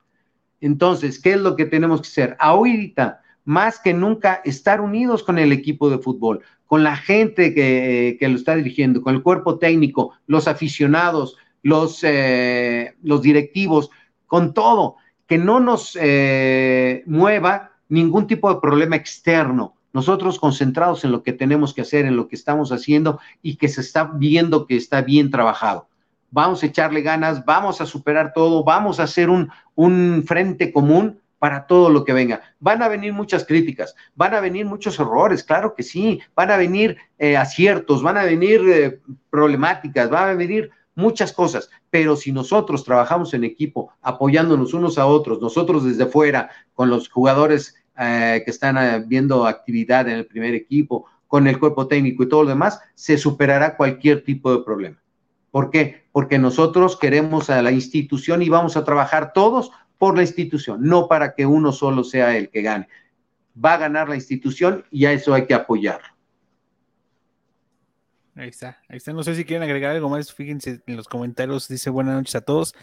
Entonces, 0.60 1.20
¿qué 1.20 1.32
es 1.32 1.40
lo 1.40 1.56
que 1.56 1.64
tenemos 1.64 2.00
que 2.00 2.06
hacer? 2.06 2.36
Ahorita, 2.38 3.20
más 3.44 3.80
que 3.80 3.94
nunca 3.94 4.40
estar 4.44 4.80
unidos 4.80 5.24
con 5.24 5.40
el 5.40 5.50
equipo 5.50 5.90
de 5.90 5.98
fútbol, 5.98 6.42
con 6.66 6.84
la 6.84 6.94
gente 6.96 7.52
que, 7.52 8.16
lo 8.20 8.36
está 8.36 8.54
dirigiendo, 8.54 9.02
con 9.02 9.16
el 9.16 9.24
cuerpo 9.24 9.58
técnico, 9.58 10.12
los 10.28 10.46
aficionados, 10.46 11.36
los, 11.64 12.04
eh, 12.04 12.94
los 13.02 13.22
directivos, 13.22 13.90
con 14.28 14.54
todo, 14.54 14.98
que 15.26 15.36
no 15.36 15.58
nos 15.58 15.98
eh, 16.00 17.02
mueva 17.06 17.72
ningún 17.88 18.28
tipo 18.28 18.54
de 18.54 18.60
problema 18.60 18.94
externo. 18.94 19.74
Nosotros 19.92 20.38
concentrados 20.38 21.04
en 21.04 21.12
lo 21.12 21.22
que 21.22 21.32
tenemos 21.32 21.74
que 21.74 21.82
hacer, 21.82 22.06
en 22.06 22.16
lo 22.16 22.28
que 22.28 22.36
estamos 22.36 22.72
haciendo 22.72 23.20
y 23.42 23.56
que 23.56 23.68
se 23.68 23.80
está 23.80 24.04
viendo 24.04 24.66
que 24.66 24.76
está 24.76 25.02
bien 25.02 25.30
trabajado. 25.30 25.88
Vamos 26.30 26.62
a 26.62 26.66
echarle 26.66 27.02
ganas, 27.02 27.44
vamos 27.44 27.80
a 27.80 27.86
superar 27.86 28.32
todo, 28.32 28.64
vamos 28.64 29.00
a 29.00 29.02
hacer 29.02 29.28
un, 29.28 29.50
un 29.74 30.24
frente 30.26 30.72
común 30.72 31.20
para 31.42 31.66
todo 31.66 31.90
lo 31.90 32.04
que 32.04 32.12
venga. 32.12 32.40
Van 32.60 32.82
a 32.82 32.88
venir 32.88 33.12
muchas 33.12 33.44
críticas, 33.44 33.96
van 34.14 34.32
a 34.32 34.40
venir 34.40 34.64
muchos 34.64 35.00
errores, 35.00 35.42
claro 35.42 35.74
que 35.74 35.82
sí, 35.82 36.20
van 36.36 36.52
a 36.52 36.56
venir 36.56 36.96
eh, 37.18 37.36
aciertos, 37.36 38.00
van 38.00 38.16
a 38.16 38.22
venir 38.22 38.62
eh, 38.68 39.00
problemáticas, 39.28 40.08
van 40.08 40.30
a 40.30 40.34
venir 40.34 40.70
muchas 40.94 41.32
cosas, 41.32 41.68
pero 41.90 42.14
si 42.14 42.30
nosotros 42.30 42.84
trabajamos 42.84 43.34
en 43.34 43.42
equipo, 43.42 43.92
apoyándonos 44.02 44.72
unos 44.72 44.98
a 44.98 45.06
otros, 45.06 45.40
nosotros 45.40 45.84
desde 45.84 46.06
fuera, 46.06 46.50
con 46.74 46.90
los 46.90 47.08
jugadores 47.08 47.74
eh, 47.98 48.42
que 48.44 48.50
están 48.50 49.08
viendo 49.08 49.46
actividad 49.46 50.08
en 50.08 50.18
el 50.18 50.26
primer 50.26 50.54
equipo, 50.54 51.06
con 51.26 51.46
el 51.46 51.58
cuerpo 51.58 51.88
técnico 51.88 52.22
y 52.22 52.28
todo 52.28 52.42
lo 52.42 52.50
demás, 52.50 52.80
se 52.94 53.16
superará 53.16 53.76
cualquier 53.76 54.22
tipo 54.22 54.54
de 54.54 54.62
problema. 54.62 55.02
¿Por 55.50 55.70
qué? 55.70 56.04
Porque 56.12 56.38
nosotros 56.38 56.98
queremos 56.98 57.50
a 57.50 57.62
la 57.62 57.72
institución 57.72 58.42
y 58.42 58.48
vamos 58.48 58.76
a 58.76 58.84
trabajar 58.84 59.32
todos 59.32 59.70
por 59.98 60.16
la 60.16 60.22
institución, 60.22 60.82
no 60.82 61.08
para 61.08 61.34
que 61.34 61.46
uno 61.46 61.72
solo 61.72 62.04
sea 62.04 62.36
el 62.36 62.50
que 62.50 62.62
gane. 62.62 62.88
Va 63.62 63.74
a 63.74 63.78
ganar 63.78 64.08
la 64.08 64.16
institución 64.16 64.84
y 64.90 65.04
a 65.04 65.12
eso 65.12 65.32
hay 65.32 65.46
que 65.46 65.54
apoyarlo. 65.54 66.08
Ahí 68.34 68.48
está, 68.48 68.78
ahí 68.88 68.96
está. 68.96 69.12
No 69.12 69.22
sé 69.22 69.34
si 69.34 69.44
quieren 69.44 69.62
agregar 69.62 69.90
algo 69.90 70.08
más. 70.08 70.32
Fíjense 70.32 70.82
en 70.86 70.96
los 70.96 71.06
comentarios, 71.06 71.68
dice 71.68 71.90
buenas 71.90 72.14
noches 72.14 72.34
a 72.34 72.40
todos. 72.40 72.74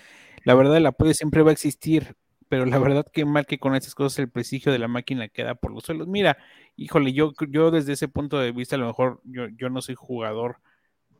La 0.43 0.53
verdad, 0.53 0.77
el 0.77 0.85
apoyo 0.85 1.13
siempre 1.13 1.41
va 1.41 1.49
a 1.49 1.53
existir, 1.53 2.15
pero 2.49 2.65
la 2.65 2.79
verdad 2.79 3.05
que 3.11 3.25
mal 3.25 3.45
que 3.45 3.59
con 3.59 3.75
estas 3.75 3.95
cosas 3.95 4.19
el 4.19 4.29
prestigio 4.29 4.71
de 4.71 4.79
la 4.79 4.87
máquina 4.87 5.29
queda 5.29 5.55
por 5.55 5.71
los 5.71 5.83
suelos. 5.83 6.07
Mira, 6.07 6.37
híjole, 6.75 7.13
yo, 7.13 7.31
yo 7.49 7.71
desde 7.71 7.93
ese 7.93 8.07
punto 8.07 8.39
de 8.39 8.51
vista, 8.51 8.75
a 8.75 8.79
lo 8.79 8.87
mejor 8.87 9.21
yo, 9.23 9.47
yo 9.49 9.69
no 9.69 9.81
soy 9.81 9.95
jugador 9.95 10.57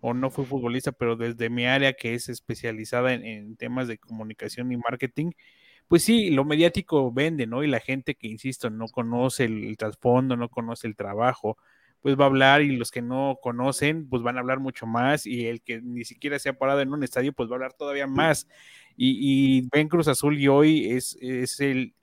o 0.01 0.13
no 0.13 0.29
fui 0.31 0.45
futbolista, 0.45 0.91
pero 0.91 1.15
desde 1.15 1.49
mi 1.49 1.65
área 1.65 1.93
que 1.93 2.13
es 2.15 2.29
especializada 2.29 3.13
en, 3.13 3.25
en 3.25 3.55
temas 3.57 3.87
de 3.87 3.97
comunicación 3.97 4.71
y 4.71 4.77
marketing, 4.77 5.31
pues 5.89 6.03
sí, 6.03 6.29
lo 6.29 6.45
mediático 6.45 7.11
vende, 7.11 7.47
¿no? 7.47 7.63
Y 7.63 7.67
la 7.67 7.79
gente 7.79 8.15
que, 8.15 8.27
insisto, 8.27 8.69
no 8.69 8.87
conoce 8.87 9.45
el, 9.45 9.75
trasfondo, 9.75 10.37
no 10.37 10.47
conoce 10.49 10.87
el 10.87 10.95
trabajo, 10.95 11.57
pues 12.01 12.15
va 12.17 12.25
a 12.25 12.27
hablar 12.27 12.61
y 12.61 12.77
los 12.77 12.91
que 12.91 13.01
no 13.01 13.39
conocen, 13.41 14.07
pues 14.07 14.21
van 14.21 14.37
a 14.37 14.41
hablar 14.41 14.59
mucho 14.59 14.85
más 14.85 15.25
y 15.25 15.47
el 15.47 15.63
que 15.63 15.81
ni 15.81 16.05
siquiera 16.05 16.37
se 16.37 16.49
ha 16.49 16.53
parado 16.53 16.81
en 16.81 16.93
un 16.93 17.03
estadio, 17.03 17.33
pues 17.33 17.49
va 17.49 17.53
a 17.53 17.57
hablar 17.57 17.73
todavía 17.73 18.05
más. 18.05 18.47
Y, 19.01 19.69
ven 19.71 19.87
Cruz 19.87 20.09
Azul 20.09 20.37
y 20.37 20.49
hoy 20.49 20.91
es, 20.91 21.17
es 21.21 21.61
el, 21.61 21.93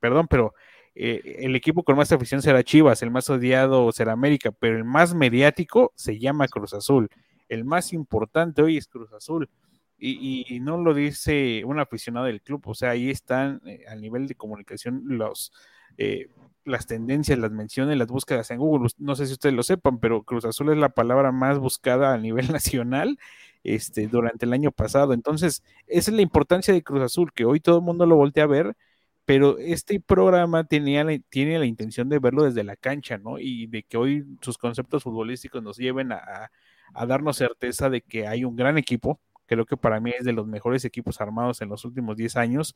perdón, 0.00 0.26
pero 0.28 0.52
eh, 0.96 1.36
el 1.38 1.54
equipo 1.54 1.84
con 1.84 1.96
más 1.96 2.10
afición 2.10 2.42
será 2.42 2.64
Chivas, 2.64 3.02
el 3.02 3.12
más 3.12 3.30
odiado 3.30 3.92
será 3.92 4.12
América, 4.12 4.50
pero 4.50 4.76
el 4.76 4.82
más 4.84 5.14
mediático 5.14 5.92
se 5.94 6.18
llama 6.18 6.48
Cruz 6.48 6.74
Azul. 6.74 7.08
El 7.48 7.64
más 7.64 7.92
importante 7.92 8.62
hoy 8.62 8.78
es 8.78 8.88
Cruz 8.88 9.12
Azul 9.12 9.48
y, 9.96 10.58
no 10.60 10.76
lo 10.78 10.92
dice 10.92 11.62
un 11.64 11.78
aficionado 11.78 12.26
del 12.26 12.42
club, 12.42 12.62
o 12.66 12.74
sea, 12.74 12.90
ahí 12.90 13.08
están 13.08 13.60
eh, 13.64 13.84
a 13.88 13.94
nivel 13.94 14.26
de 14.26 14.34
comunicación 14.34 15.04
los, 15.06 15.52
eh, 15.98 16.30
las 16.64 16.88
tendencias, 16.88 17.38
las 17.38 17.52
menciones, 17.52 17.96
las 17.96 18.08
búsquedas 18.08 18.50
en 18.50 18.58
Google. 18.58 18.88
No 18.98 19.14
sé 19.14 19.28
si 19.28 19.34
ustedes 19.34 19.54
lo 19.54 19.62
sepan, 19.62 20.00
pero 20.00 20.24
Cruz 20.24 20.44
Azul 20.44 20.70
es 20.72 20.78
la 20.78 20.88
palabra 20.88 21.30
más 21.30 21.60
buscada 21.60 22.12
a 22.12 22.18
nivel 22.18 22.48
nacional 22.52 23.20
este, 23.64 24.06
durante 24.08 24.46
el 24.46 24.52
año 24.52 24.72
pasado. 24.72 25.12
Entonces, 25.12 25.62
esa 25.86 26.10
es 26.10 26.16
la 26.16 26.22
importancia 26.22 26.74
de 26.74 26.82
Cruz 26.82 27.02
Azul, 27.02 27.32
que 27.32 27.44
hoy 27.44 27.60
todo 27.60 27.78
el 27.78 27.84
mundo 27.84 28.06
lo 28.06 28.16
voltea 28.16 28.44
a 28.44 28.46
ver, 28.48 28.76
pero 29.24 29.58
este 29.58 30.00
programa 30.00 30.64
tenía 30.64 31.06
tiene 31.28 31.58
la 31.58 31.66
intención 31.66 32.08
de 32.08 32.18
verlo 32.18 32.44
desde 32.44 32.64
la 32.64 32.76
cancha, 32.76 33.18
¿no? 33.18 33.38
Y 33.38 33.66
de 33.68 33.82
que 33.84 33.96
hoy 33.96 34.24
sus 34.40 34.58
conceptos 34.58 35.04
futbolísticos 35.04 35.62
nos 35.62 35.76
lleven 35.78 36.12
a, 36.12 36.50
a 36.94 37.06
darnos 37.06 37.36
certeza 37.36 37.90
de 37.90 38.02
que 38.02 38.26
hay 38.26 38.44
un 38.44 38.56
gran 38.56 38.78
equipo, 38.78 39.20
creo 39.46 39.66
que 39.66 39.76
para 39.76 40.00
mí 40.00 40.12
es 40.18 40.24
de 40.24 40.32
los 40.32 40.46
mejores 40.46 40.84
equipos 40.84 41.20
armados 41.20 41.60
en 41.60 41.68
los 41.68 41.84
últimos 41.84 42.16
10 42.16 42.36
años, 42.36 42.74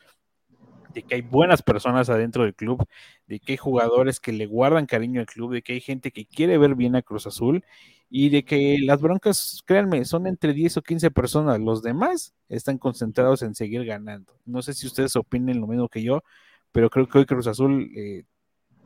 de 0.97 1.03
que 1.03 1.17
hay 1.17 1.21
buenas 1.21 1.61
personas 1.61 2.09
adentro 2.09 2.45
del 2.45 2.55
club, 2.55 2.83
de 3.27 3.39
que 3.39 3.53
hay 3.53 3.57
jugadores 3.59 4.19
que 4.19 4.33
le 4.33 4.47
guardan 4.47 4.87
cariño 4.87 5.21
al 5.21 5.27
club, 5.27 5.53
de 5.53 5.61
que 5.61 5.75
hay 5.75 5.81
gente 5.83 6.11
que 6.11 6.25
quiere 6.25 6.57
ver 6.57 6.75
bien 6.75 6.97
a 6.97 7.03
Cruz 7.03 7.27
Azul 7.27 7.63
y 8.09 8.31
de 8.31 8.47
que 8.47 8.79
las 8.81 9.03
broncas, 9.03 9.63
créanme, 9.67 10.07
son 10.07 10.27
entre 10.27 10.55
10 10.55 10.79
o 10.79 10.83
15 10.83 11.11
personas, 11.11 11.61
los 11.61 11.83
demás 11.83 12.35
están 12.49 12.79
concentrados 12.79 13.43
en 13.43 13.55
seguir 13.55 13.85
ganando. 13.85 14.33
No 14.47 14.63
sé 14.63 14.73
si 14.73 14.87
ustedes 14.87 15.17
opinen 15.17 15.61
lo 15.61 15.67
mismo 15.67 15.91
que 15.91 16.03
yo, 16.03 16.23
pero 16.73 16.89
creo 16.89 17.07
que 17.07 17.19
hoy 17.19 17.27
Cruz 17.27 17.47
Azul 17.47 17.91
eh, 17.95 18.25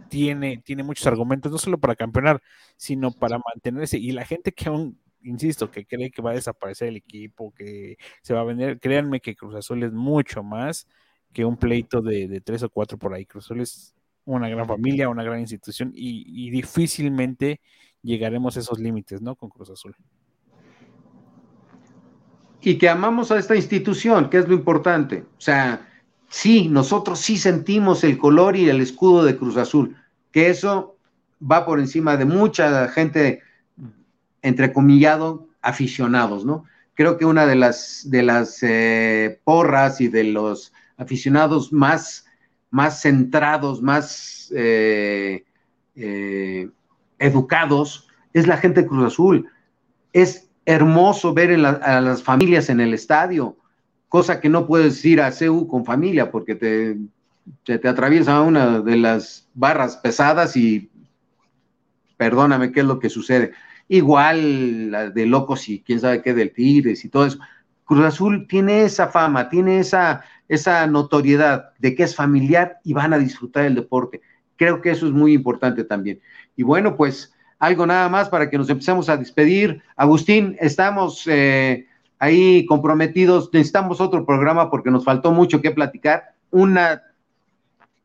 tiene, 0.08 0.58
tiene 0.64 0.82
muchos 0.82 1.06
argumentos, 1.06 1.52
no 1.52 1.58
solo 1.58 1.78
para 1.78 1.94
campeonar, 1.94 2.42
sino 2.76 3.12
para 3.12 3.38
mantenerse. 3.38 3.98
Y 3.98 4.10
la 4.10 4.24
gente 4.24 4.50
que 4.50 4.68
aún 4.68 4.98
insisto, 5.22 5.70
que 5.70 5.86
cree 5.86 6.10
que 6.10 6.22
va 6.22 6.32
a 6.32 6.34
desaparecer 6.34 6.88
el 6.88 6.96
equipo, 6.96 7.52
que 7.52 7.98
se 8.22 8.34
va 8.34 8.40
a 8.40 8.44
vender, 8.44 8.80
créanme 8.80 9.20
que 9.20 9.36
Cruz 9.36 9.54
Azul 9.54 9.84
es 9.84 9.92
mucho 9.92 10.42
más 10.42 10.88
que 11.32 11.44
un 11.44 11.56
pleito 11.56 12.02
de, 12.02 12.40
tres 12.44 12.62
o 12.62 12.70
cuatro 12.70 12.98
por 12.98 13.14
ahí. 13.14 13.24
Cruz 13.26 13.46
Azul 13.46 13.60
es 13.60 13.94
una 14.24 14.48
gran 14.48 14.66
familia, 14.66 15.08
una 15.08 15.22
gran 15.22 15.40
institución 15.40 15.92
y, 15.94 16.50
difícilmente 16.50 17.60
llegaremos 18.02 18.56
a 18.56 18.60
esos 18.60 18.78
límites, 18.78 19.20
¿no? 19.20 19.36
Con 19.36 19.50
Cruz 19.50 19.70
Azul. 19.70 19.94
Y 22.62 22.76
que 22.76 22.88
amamos 22.88 23.30
a 23.30 23.38
esta 23.38 23.56
institución, 23.56 24.30
que 24.30 24.38
es 24.38 24.48
lo 24.48 24.54
importante. 24.54 25.24
O 25.36 25.40
sea, 25.40 25.88
sí, 26.28 26.68
nosotros 26.68 27.20
sí 27.20 27.36
sentimos 27.36 28.04
el 28.04 28.18
color 28.18 28.56
y 28.56 28.68
el 28.68 28.80
escudo 28.80 29.24
de 29.24 29.36
Cruz 29.36 29.56
Azul, 29.56 29.96
que 30.32 30.48
eso 30.48 30.96
va 31.40 31.64
por 31.64 31.78
encima 31.78 32.16
de 32.16 32.24
mucha 32.24 32.88
gente 32.88 33.42
entrecomillado, 34.42 35.48
aficionados, 35.62 36.44
¿no? 36.44 36.64
Creo 36.94 37.16
que 37.16 37.24
una 37.24 37.46
de 37.46 37.56
las, 37.56 38.02
de 38.10 38.22
las 38.22 38.62
eh, 38.62 39.40
porras 39.44 40.00
y 40.00 40.08
de 40.08 40.24
los 40.24 40.72
aficionados 41.00 41.72
más, 41.72 42.26
más 42.70 43.00
centrados, 43.02 43.82
más 43.82 44.52
eh, 44.54 45.44
eh, 45.96 46.68
educados, 47.18 48.08
es 48.32 48.46
la 48.46 48.58
gente 48.58 48.82
de 48.82 48.88
Cruz 48.88 49.06
Azul. 49.06 49.48
Es 50.12 50.48
hermoso 50.66 51.34
ver 51.34 51.52
a 51.64 52.00
las 52.00 52.22
familias 52.22 52.68
en 52.68 52.80
el 52.80 52.94
estadio, 52.94 53.56
cosa 54.08 54.40
que 54.40 54.48
no 54.48 54.66
puedes 54.66 55.04
ir 55.04 55.20
a 55.20 55.32
CEU 55.32 55.66
con 55.66 55.84
familia 55.84 56.30
porque 56.30 56.54
te, 56.54 56.98
te, 57.64 57.78
te 57.78 57.88
atraviesa 57.88 58.42
una 58.42 58.80
de 58.80 58.96
las 58.96 59.48
barras 59.54 59.96
pesadas 59.96 60.56
y 60.56 60.90
perdóname 62.16 62.70
qué 62.72 62.80
es 62.80 62.86
lo 62.86 62.98
que 62.98 63.08
sucede 63.08 63.52
igual 63.90 64.92
la 64.92 65.10
de 65.10 65.26
locos 65.26 65.68
y 65.68 65.80
quién 65.80 65.98
sabe 65.98 66.22
qué 66.22 66.32
del 66.32 66.52
Tigres 66.52 67.04
y 67.04 67.08
todo 67.08 67.26
eso. 67.26 67.40
Cruz 67.90 68.04
Azul 68.04 68.46
tiene 68.46 68.84
esa 68.84 69.08
fama, 69.08 69.48
tiene 69.48 69.80
esa, 69.80 70.22
esa 70.46 70.86
notoriedad 70.86 71.70
de 71.80 71.96
que 71.96 72.04
es 72.04 72.14
familiar 72.14 72.78
y 72.84 72.92
van 72.92 73.12
a 73.12 73.18
disfrutar 73.18 73.64
del 73.64 73.74
deporte. 73.74 74.20
Creo 74.54 74.80
que 74.80 74.92
eso 74.92 75.08
es 75.08 75.12
muy 75.12 75.32
importante 75.32 75.82
también. 75.82 76.20
Y 76.54 76.62
bueno, 76.62 76.96
pues 76.96 77.34
algo 77.58 77.84
nada 77.86 78.08
más 78.08 78.28
para 78.28 78.48
que 78.48 78.56
nos 78.56 78.70
empecemos 78.70 79.08
a 79.08 79.16
despedir. 79.16 79.82
Agustín, 79.96 80.56
estamos 80.60 81.26
eh, 81.26 81.88
ahí 82.20 82.64
comprometidos, 82.66 83.50
necesitamos 83.52 84.00
otro 84.00 84.24
programa 84.24 84.70
porque 84.70 84.92
nos 84.92 85.04
faltó 85.04 85.32
mucho 85.32 85.60
que 85.60 85.72
platicar. 85.72 86.36
Una 86.52 87.02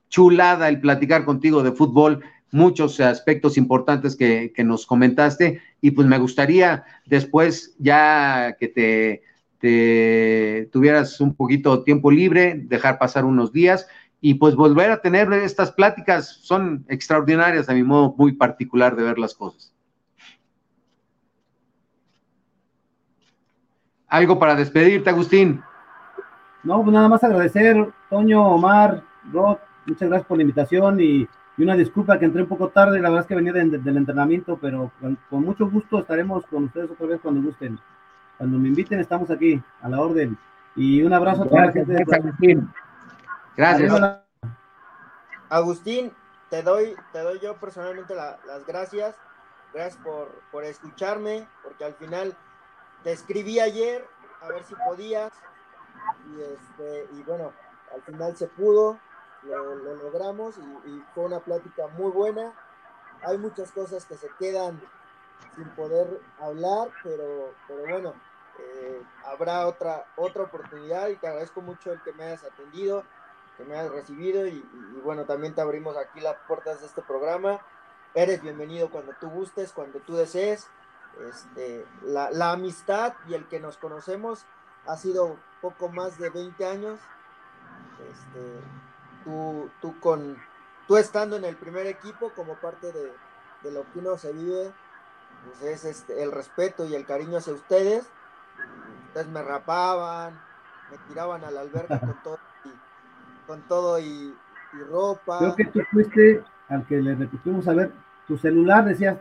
chulada 0.10 0.68
el 0.68 0.82
platicar 0.82 1.26
contigo 1.26 1.62
de 1.62 1.74
fútbol 1.74 2.24
muchos 2.50 3.00
aspectos 3.02 3.56
importantes 3.56 4.16
que, 4.16 4.52
nos 4.64 4.88
comentaste 4.88 5.62
y 5.80 5.92
pues 5.92 6.08
me 6.08 6.18
gustaría 6.18 6.86
después 7.06 7.76
ya 7.78 8.56
que 8.60 8.68
te, 8.68 9.24
tuvieras 10.72 11.20
un 11.22 11.36
poquito 11.36 11.84
tiempo 11.84 12.12
libre, 12.12 12.56
dejar 12.56 12.98
pasar 12.98 13.26
unos 13.26 13.52
días 13.52 13.88
y 14.22 14.36
pues 14.36 14.56
volver 14.56 14.92
a 14.92 15.02
tener 15.02 15.32
estas 15.34 15.72
pláticas 15.72 16.40
son 16.42 16.86
extraordinarias 16.88 17.70
a 17.70 17.74
mi 17.74 17.84
modo 17.84 18.16
muy 18.18 18.34
particular 18.34 18.96
de 18.96 19.04
ver 19.04 19.20
las 19.20 19.34
cosas. 19.36 19.74
Algo 24.08 24.40
para 24.40 24.56
despedirte, 24.56 25.10
Agustín. 25.10 25.62
No, 26.64 26.82
pues 26.82 26.94
nada 26.94 27.10
más 27.10 27.24
agradecer, 27.24 27.92
Toño, 28.10 28.44
Omar, 28.48 29.04
Rod, 29.32 29.58
muchas 29.86 30.10
gracias 30.10 30.28
por 30.28 30.38
la 30.38 30.44
invitación 30.44 31.00
y 31.00 31.28
y 31.58 31.64
una 31.64 31.76
disculpa 31.76 32.20
que 32.20 32.26
entré 32.26 32.42
un 32.42 32.50
poco 32.50 32.70
tarde, 32.70 33.00
la 33.00 33.10
verdad 33.10 33.22
es 33.24 33.28
que 33.28 33.36
venía 33.36 33.54
del 33.54 33.98
entrenamiento, 33.98 34.58
pero 34.62 34.92
con, 35.00 35.18
mucho 35.44 35.70
gusto 35.70 36.00
estaremos 36.00 36.46
con 36.48 36.66
ustedes 36.66 36.92
otra 36.92 37.08
vez 37.08 37.22
cuando 37.22 37.42
gusten. 37.42 37.80
Cuando 38.38 38.58
me 38.58 38.68
inviten, 38.68 39.00
estamos 39.00 39.30
aquí, 39.32 39.62
a 39.82 39.90
la 39.90 40.02
orden. 40.02 40.38
Y 40.76 41.04
un 41.04 41.14
abrazo 41.14 41.44
a 41.44 41.48
toda 41.48 41.66
la 41.66 41.72
gente. 41.72 42.04
Agustín. 42.14 42.74
Gracias. 43.56 44.22
Agustín, 45.50 46.12
te 46.50 46.64
doy, 46.64 46.96
te 47.14 47.20
doy 47.20 47.40
yo 47.40 47.56
personalmente 47.56 48.14
las 48.16 48.66
gracias. 48.66 49.16
Gracias 49.74 50.02
por, 50.04 50.30
por 50.52 50.64
escucharme, 50.64 51.48
porque 51.64 51.86
al 51.86 51.94
final 51.96 52.36
te 53.04 53.12
escribí 53.12 53.60
ayer 53.60 54.06
a 54.42 54.48
ver 54.50 54.64
si 54.64 54.76
podías. 54.76 55.34
Y, 56.30 56.42
este, 56.42 57.08
y 57.14 57.24
bueno, 57.24 57.52
al 57.94 58.02
final 58.04 58.36
se 58.36 58.48
pudo, 58.48 59.00
lo, 59.44 59.76
logramos 59.76 60.58
y, 60.86 61.04
fue 61.14 61.26
una 61.26 61.40
plática 61.40 61.88
muy 61.98 62.12
buena. 62.12 62.54
Hay 63.24 63.38
muchas 63.38 63.72
cosas 63.72 64.06
que 64.06 64.16
se 64.16 64.30
quedan 64.40 64.80
sin 65.56 65.68
poder 65.70 66.22
hablar, 66.40 66.90
pero, 67.04 67.54
pero 67.68 67.82
bueno, 67.88 68.14
eh, 68.60 69.02
habrá 69.26 69.68
otra, 69.68 70.06
otra 70.16 70.44
oportunidad 70.44 71.08
y 71.10 71.16
te 71.16 71.28
agradezco 71.28 71.62
mucho 71.62 71.92
el 71.92 72.02
que 72.02 72.14
me 72.14 72.26
hayas 72.26 72.44
atendido, 72.44 73.04
que 73.58 73.64
me 73.64 73.78
hayas 73.78 73.92
recibido 73.92 74.48
y, 74.48 74.62
bueno, 75.04 75.26
también 75.26 75.54
te 75.54 75.62
abrimos 75.62 75.98
aquí 75.98 76.20
las 76.20 76.36
puertas 76.48 76.82
de 76.82 76.88
este 76.88 77.02
programa. 77.02 77.60
Eres 78.14 78.42
bienvenido 78.42 78.90
cuando 78.90 79.14
tú 79.20 79.30
gustes, 79.30 79.72
cuando 79.72 80.00
tú 80.00 80.16
desees. 80.16 80.68
Este, 81.30 81.86
la, 82.04 82.30
la 82.32 82.52
amistad 82.52 83.14
y 83.28 83.34
el 83.34 83.48
que 83.48 83.60
nos 83.60 83.78
conocemos 83.78 84.46
ha 84.86 84.98
sido 84.98 85.38
poco 85.62 85.90
más 85.90 86.18
de 86.18 86.30
20 86.30 86.66
años. 86.66 87.00
Este, 88.12 88.60
tú, 89.24 89.70
tú, 89.82 90.00
con, 90.00 90.38
tú 90.88 90.98
estando 90.98 91.36
en 91.36 91.46
el 91.46 91.56
primer 91.56 91.88
equipo 91.88 92.32
como 92.36 92.56
parte 92.56 92.92
de, 92.92 93.14
de 93.64 93.72
lo 93.72 93.90
que 93.92 94.00
uno 94.00 94.18
se 94.18 94.32
vive, 94.32 94.74
pues 95.46 95.62
es 95.62 95.86
este, 95.86 96.24
el 96.24 96.32
respeto 96.32 96.86
y 96.86 96.96
el 96.96 97.06
cariño 97.06 97.38
hacia 97.38 97.54
ustedes. 97.54 98.10
Ustedes 99.16 99.32
me 99.32 99.44
rapaban, 99.44 100.38
me 100.92 100.98
tiraban 101.08 101.42
a 101.46 101.50
la 101.50 101.62
alberca 101.62 102.02
con 102.02 102.22
todo 102.22 102.40
y, 102.66 103.48
con 103.48 103.62
todo 103.62 103.98
y, 103.98 104.36
ropa. 104.90 105.40
Creo 105.40 105.56
que 105.56 105.66
tú 105.68 105.80
fuiste 105.90 106.44
al 106.68 106.86
que 106.86 106.98
le 106.98 107.16
repetimos 107.16 107.66
a 107.70 107.74
ver 107.76 107.94
tu 108.28 108.38
celular, 108.38 108.84
decías 108.84 109.18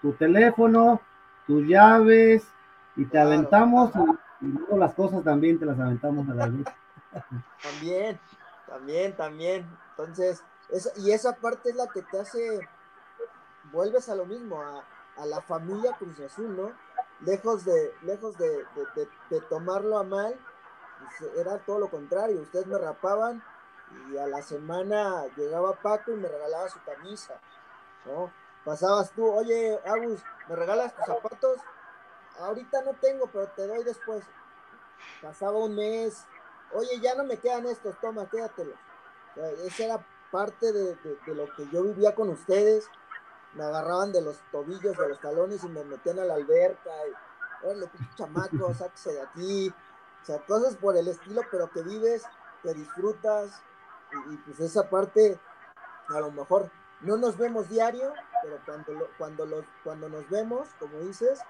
tu 0.00 0.12
teléfono, 0.12 1.00
tus 1.44 1.66
llaves, 1.66 2.46
y 2.94 3.04
te 3.06 3.18
aventamos 3.18 3.90
y, 4.42 4.46
luego 4.46 4.78
las 4.78 4.94
cosas 4.94 5.24
también 5.24 5.58
te 5.58 5.66
las 5.66 5.80
aventamos 5.80 6.28
a 6.28 6.34
la 6.34 6.46
luz. 6.46 6.68
También, 7.64 8.20
también, 8.68 9.16
también. 9.16 9.66
Entonces, 9.90 10.44
y 10.98 11.10
esa 11.10 11.34
parte 11.34 11.70
es 11.70 11.74
la 11.74 11.88
que 11.88 12.02
te 12.02 12.20
hace, 12.20 12.60
vuelves 13.72 14.08
a 14.08 14.14
lo 14.14 14.24
mismo, 14.24 14.62
a, 14.62 14.84
a 15.20 15.26
la 15.26 15.40
familia 15.40 15.96
Cruz 15.98 16.20
Azul, 16.20 16.56
¿no? 16.56 16.70
Lejos 17.24 17.64
de, 17.64 17.94
lejos 18.02 18.36
de, 18.36 18.66
tomarlo 19.48 19.98
a 19.98 20.04
mal, 20.04 20.34
pues, 21.18 21.36
era 21.36 21.58
todo 21.58 21.78
lo 21.78 21.90
contrario, 21.90 22.40
ustedes 22.40 22.66
me 22.66 22.78
rapaban 22.78 23.42
y 24.10 24.16
a 24.16 24.26
la 24.26 24.42
semana 24.42 25.26
llegaba 25.36 25.80
Paco 25.80 26.12
y 26.12 26.16
me 26.16 26.28
regalaba 26.28 26.68
su 26.68 26.82
camisa, 26.82 27.40
¿no? 28.06 28.32
Pasabas 28.64 29.10
tú, 29.12 29.30
oye, 29.30 29.78
Agus, 29.84 30.22
¿me 30.48 30.56
regalas 30.56 30.94
tus 30.94 31.04
zapatos? 31.04 31.58
Ahorita 32.38 32.82
no 32.82 32.94
tengo, 32.94 33.26
pero 33.26 33.48
te 33.48 33.66
doy 33.66 33.84
después. 33.84 34.24
Pasaba 35.20 35.58
un 35.58 35.74
mes, 35.74 36.24
oye, 36.72 37.00
ya 37.00 37.14
no 37.14 37.24
me 37.24 37.38
quedan 37.38 37.66
estos, 37.66 37.98
toma, 38.00 38.28
quédatelos. 38.30 38.78
esa 39.64 39.84
era 39.84 40.06
parte 40.30 40.72
de, 40.72 40.94
de, 40.94 41.34
lo 41.34 41.52
que 41.54 41.68
yo 41.68 41.82
vivía 41.82 42.14
con 42.14 42.30
ustedes 42.30 42.88
me 43.54 43.64
agarraban 43.64 44.12
de 44.12 44.22
los 44.22 44.38
tobillos, 44.50 44.96
de 44.96 45.08
los 45.08 45.20
talones 45.20 45.62
y 45.64 45.68
me 45.68 45.84
metían 45.84 46.18
a 46.18 46.24
la 46.24 46.34
alberca. 46.34 46.90
Y, 47.08 47.66
órale, 47.66 47.90
chamaco, 48.16 48.74
sáquese 48.78 49.12
de 49.12 49.22
aquí. 49.22 49.74
O 50.22 50.24
sea, 50.24 50.38
cosas 50.46 50.76
por 50.76 50.96
el 50.96 51.08
estilo, 51.08 51.42
pero 51.50 51.70
que 51.70 51.82
vives, 51.82 52.24
que 52.62 52.74
disfrutas. 52.74 53.62
Y, 54.30 54.36
pues 54.38 54.60
esa 54.60 54.88
parte, 54.88 55.38
a 56.08 56.20
lo 56.20 56.30
mejor 56.30 56.70
no 57.00 57.16
nos 57.16 57.36
vemos 57.36 57.68
diario, 57.68 58.12
pero 58.42 58.58
cuando, 58.64 59.08
cuando, 59.18 59.46
los, 59.46 59.64
cuando 59.82 60.08
nos 60.08 60.28
vemos, 60.30 60.68
como 60.78 60.98
dices, 61.00 61.40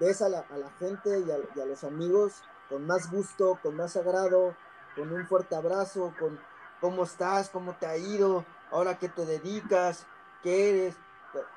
ves 0.00 0.22
a 0.22 0.28
la, 0.28 0.40
a 0.50 0.56
la 0.56 0.70
gente 0.78 1.20
y 1.20 1.30
a, 1.30 1.38
y 1.54 1.60
a, 1.60 1.66
los 1.66 1.84
amigos 1.84 2.42
con 2.68 2.86
más 2.86 3.10
gusto, 3.10 3.58
con 3.62 3.76
más 3.76 3.96
agrado, 3.96 4.54
con 4.96 5.12
un 5.12 5.26
fuerte 5.26 5.54
abrazo, 5.54 6.12
con 6.18 6.38
cómo 6.80 7.04
estás, 7.04 7.50
cómo 7.50 7.76
te 7.76 7.86
ha 7.86 7.96
ido, 7.96 8.44
ahora 8.70 8.98
qué 8.98 9.08
te 9.08 9.24
dedicas, 9.24 10.06
qué 10.42 10.70
eres. 10.70 10.96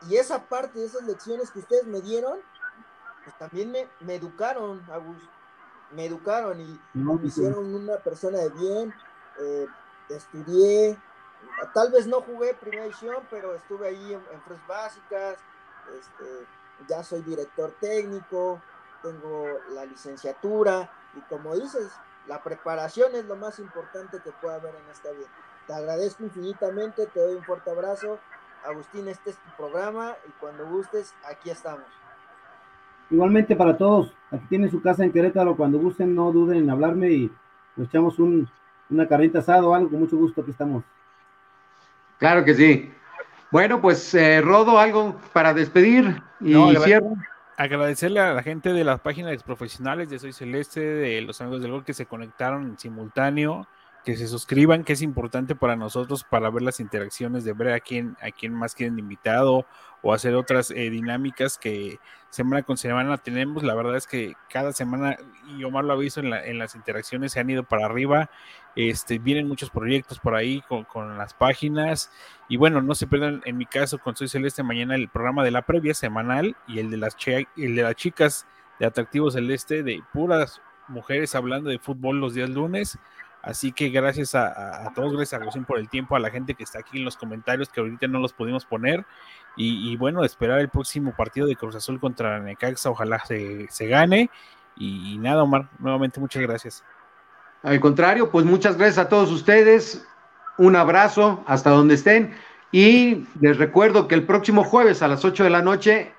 Y 0.10 0.16
esa 0.18 0.44
parte, 0.44 0.84
esas 0.84 1.04
lecciones 1.04 1.52
que 1.52 1.60
ustedes 1.60 1.86
me 1.86 2.02
dieron, 2.02 2.40
pues 3.24 3.38
también 3.38 3.72
me, 3.72 3.88
me 4.02 4.16
educaron, 4.16 4.84
Agus. 4.92 5.22
Me 5.92 6.06
educaron 6.06 6.60
y 6.62 6.80
me 6.94 7.28
hicieron 7.28 7.76
una 7.76 7.98
persona 7.98 8.38
de 8.38 8.50
bien. 8.50 8.94
Eh, 9.40 9.68
estudié, 10.10 10.98
tal 11.74 11.92
vez 11.92 12.08
no 12.08 12.22
jugué 12.22 12.54
primera 12.54 12.86
edición, 12.86 13.18
pero 13.30 13.56
estuve 13.56 13.88
ahí 13.88 14.14
en, 14.14 14.22
en 14.22 14.68
Básicas. 14.68 15.38
Este, 16.00 16.48
ya 16.88 17.04
soy 17.04 17.22
director 17.22 17.74
técnico, 17.80 18.62
tengo 19.02 19.46
la 19.72 19.86
licenciatura 19.86 20.90
y 21.16 21.22
como 21.22 21.56
dices, 21.56 21.92
la 22.28 22.42
preparación 22.42 23.16
es 23.16 23.26
lo 23.26 23.36
más 23.36 23.60
importante 23.60 24.22
que 24.22 24.32
pueda 24.32 24.56
haber 24.56 24.76
en 24.76 24.90
esta 24.90 25.12
vida. 25.12 25.28
Te 25.68 25.74
agradezco 25.74 26.24
infinitamente, 26.24 27.08
te 27.08 27.20
doy 27.20 27.36
un 27.36 27.44
fuerte 27.44 27.70
abrazo 27.72 28.20
Agustín, 28.66 29.08
este 29.08 29.32
es 29.32 29.38
tu 29.38 29.50
programa 29.58 30.16
y 30.28 30.32
cuando 30.40 30.66
gustes, 30.68 31.14
aquí 31.30 31.50
estamos. 31.50 31.86
Igualmente 33.10 33.56
para 33.56 33.78
todos, 33.78 34.14
aquí 34.32 34.46
tienen 34.48 34.72
su 34.72 34.82
casa 34.82 35.04
en 35.04 35.12
Querétaro, 35.12 35.58
cuando 35.58 35.80
gusten 35.80 36.16
no 36.16 36.32
duden 36.32 36.60
en 36.60 36.70
hablarme 36.70 37.12
y 37.12 37.32
nos 37.76 37.88
echamos 37.88 38.20
un, 38.20 38.50
una 38.90 39.08
carnita 39.08 39.40
asada 39.40 39.64
o 39.64 39.74
algo, 39.74 39.90
con 39.90 40.00
mucho 40.00 40.16
gusto 40.18 40.42
aquí 40.42 40.52
estamos. 40.52 40.84
Claro 42.20 42.46
que 42.46 42.54
sí. 42.54 42.94
Bueno, 43.52 43.82
pues 43.82 44.14
eh, 44.14 44.42
Rodo, 44.42 44.80
algo 44.80 45.20
para 45.34 45.54
despedir 45.54 46.22
y 46.40 46.54
cierro. 46.84 47.16
Agradecerle 47.58 48.20
a 48.20 48.34
la 48.34 48.44
gente 48.44 48.74
de 48.74 48.84
las 48.84 49.02
páginas 49.02 49.44
profesionales 49.44 50.10
de 50.10 50.20
Soy 50.20 50.32
Celeste, 50.32 50.80
de 50.80 51.22
los 51.22 51.42
amigos 51.42 51.62
del 51.62 51.72
gol 51.72 51.84
que 51.84 51.94
se 51.94 52.06
conectaron 52.06 52.64
en 52.64 52.80
simultáneo 52.80 53.68
que 54.04 54.18
se 54.18 54.28
suscriban, 54.28 54.84
que 54.84 54.94
es 54.94 55.02
importante 55.02 55.56
para 55.56 55.76
nosotros 55.76 56.24
para 56.24 56.50
ver 56.50 56.64
las 56.64 56.80
interacciones, 56.80 57.44
de 57.44 57.54
ver 57.54 57.74
a 57.74 57.80
quién, 57.80 58.18
a 58.22 58.32
quién 58.32 58.54
más 58.54 58.74
quieren 58.74 58.98
invitado 58.98 59.66
o 60.02 60.14
hacer 60.14 60.34
otras 60.34 60.72
eh, 60.72 60.90
dinámicas 60.90 61.60
que 61.60 62.00
semana 62.32 62.64
con 62.64 62.78
semana 62.78 63.18
tenemos. 63.18 63.62
La 63.64 63.76
verdad 63.76 63.96
es 63.96 64.08
que 64.08 64.34
cada 64.50 64.74
semana, 64.74 65.18
y 65.56 65.64
Omar 65.64 65.84
lo 65.84 65.94
ha 65.94 65.98
visto 65.98 66.20
en, 66.20 66.34
en 66.34 66.58
las 66.58 66.74
interacciones, 66.74 67.34
se 67.34 67.40
han 67.40 67.50
ido 67.50 67.64
para 67.64 67.86
arriba. 67.86 68.32
Este, 68.76 69.20
vienen 69.20 69.48
muchos 69.48 69.70
proyectos 69.70 70.20
por 70.20 70.34
ahí 70.34 70.64
con, 70.68 71.18
las 71.18 71.34
páginas. 71.36 72.12
Y 72.50 72.58
bueno, 72.58 72.82
no 72.82 72.96
se 72.96 73.06
pierdan, 73.06 73.42
en 73.46 73.58
mi 73.58 73.66
caso, 73.66 74.00
con 74.00 74.16
Soy 74.16 74.28
Celeste, 74.28 74.64
mañana 74.64 74.96
el 74.96 75.10
programa 75.10 75.44
de 75.44 75.52
la 75.52 75.62
previa 75.62 75.94
semanal 75.94 76.56
y 76.68 76.80
el 76.80 76.90
de 76.90 76.98
las, 76.98 77.16
el 77.28 77.76
de 77.76 77.84
las 77.84 77.96
chicas 77.96 78.48
de 78.80 78.88
Atractivo 78.88 79.30
Celeste, 79.30 79.84
de 79.84 80.02
puras 80.12 80.62
mujeres 80.88 81.36
hablando 81.36 81.70
de 81.70 81.80
fútbol 81.80 82.20
los 82.20 82.34
días 82.34 82.50
lunes. 82.50 82.98
Así 83.42 83.72
que 83.72 83.90
gracias 83.90 84.36
a, 84.36 84.92
todos, 84.94 85.14
gracias 85.14 85.42
a 85.42 85.44
Rosín 85.44 85.66
por 85.66 85.80
el 85.80 85.90
tiempo, 85.90 86.16
a 86.16 86.20
la 86.20 86.30
gente 86.30 86.54
que 86.54 86.64
está 86.64 86.80
aquí 86.80 87.00
en 87.00 87.06
los 87.06 87.18
comentarios, 87.18 87.70
que 87.70 87.80
ahorita 87.80 88.08
no 88.08 88.20
los 88.20 88.34
pudimos 88.34 88.66
poner. 88.66 89.06
Y, 89.58 89.96
bueno, 89.98 90.24
esperar 90.24 90.60
el 90.60 90.70
próximo 90.70 91.14
partido 91.16 91.48
de 91.48 91.56
Cruz 91.56 91.76
Azul 91.76 92.00
contra 92.00 92.40
Necaxa, 92.40 92.90
ojalá 92.90 93.20
se, 93.26 93.68
gane. 93.88 94.30
Y, 94.78 95.18
nada, 95.18 95.44
Omar, 95.44 95.70
nuevamente 95.80 96.20
muchas 96.20 96.44
gracias. 96.44 96.84
Al 97.64 97.80
contrario, 97.80 98.32
pues 98.32 98.46
muchas 98.46 98.78
gracias 98.78 99.00
a 99.00 99.10
todos 99.10 99.32
ustedes. 99.32 100.08
Un 100.58 100.76
abrazo 100.76 101.44
hasta 101.48 101.72
donde 101.72 101.96
estén. 101.96 102.36
Y 102.72 103.28
les 103.40 103.58
recuerdo 103.58 104.08
que 104.08 104.16
el 104.16 104.26
próximo 104.26 104.64
jueves 104.64 105.02
a 105.02 105.08
las 105.08 105.26
8 105.26 105.44
de 105.44 105.50
la 105.50 105.62
noche 105.62 106.14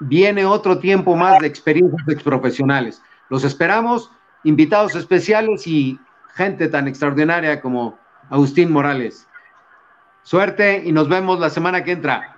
viene 0.00 0.44
otro 0.44 0.78
tiempo 0.78 1.14
más 1.14 1.40
de 1.40 1.46
experiencias 1.46 2.22
profesionales. 2.22 3.02
Los 3.28 3.44
esperamos, 3.44 4.10
invitados 4.42 4.94
especiales 4.94 5.66
y 5.66 5.98
gente 6.34 6.68
tan 6.68 6.88
extraordinaria 6.88 7.60
como 7.60 7.98
Agustín 8.30 8.72
Morales. 8.72 9.26
Suerte 10.22 10.82
y 10.84 10.92
nos 10.92 11.08
vemos 11.08 11.38
la 11.38 11.50
semana 11.50 11.84
que 11.84 11.92
entra. 11.92 12.33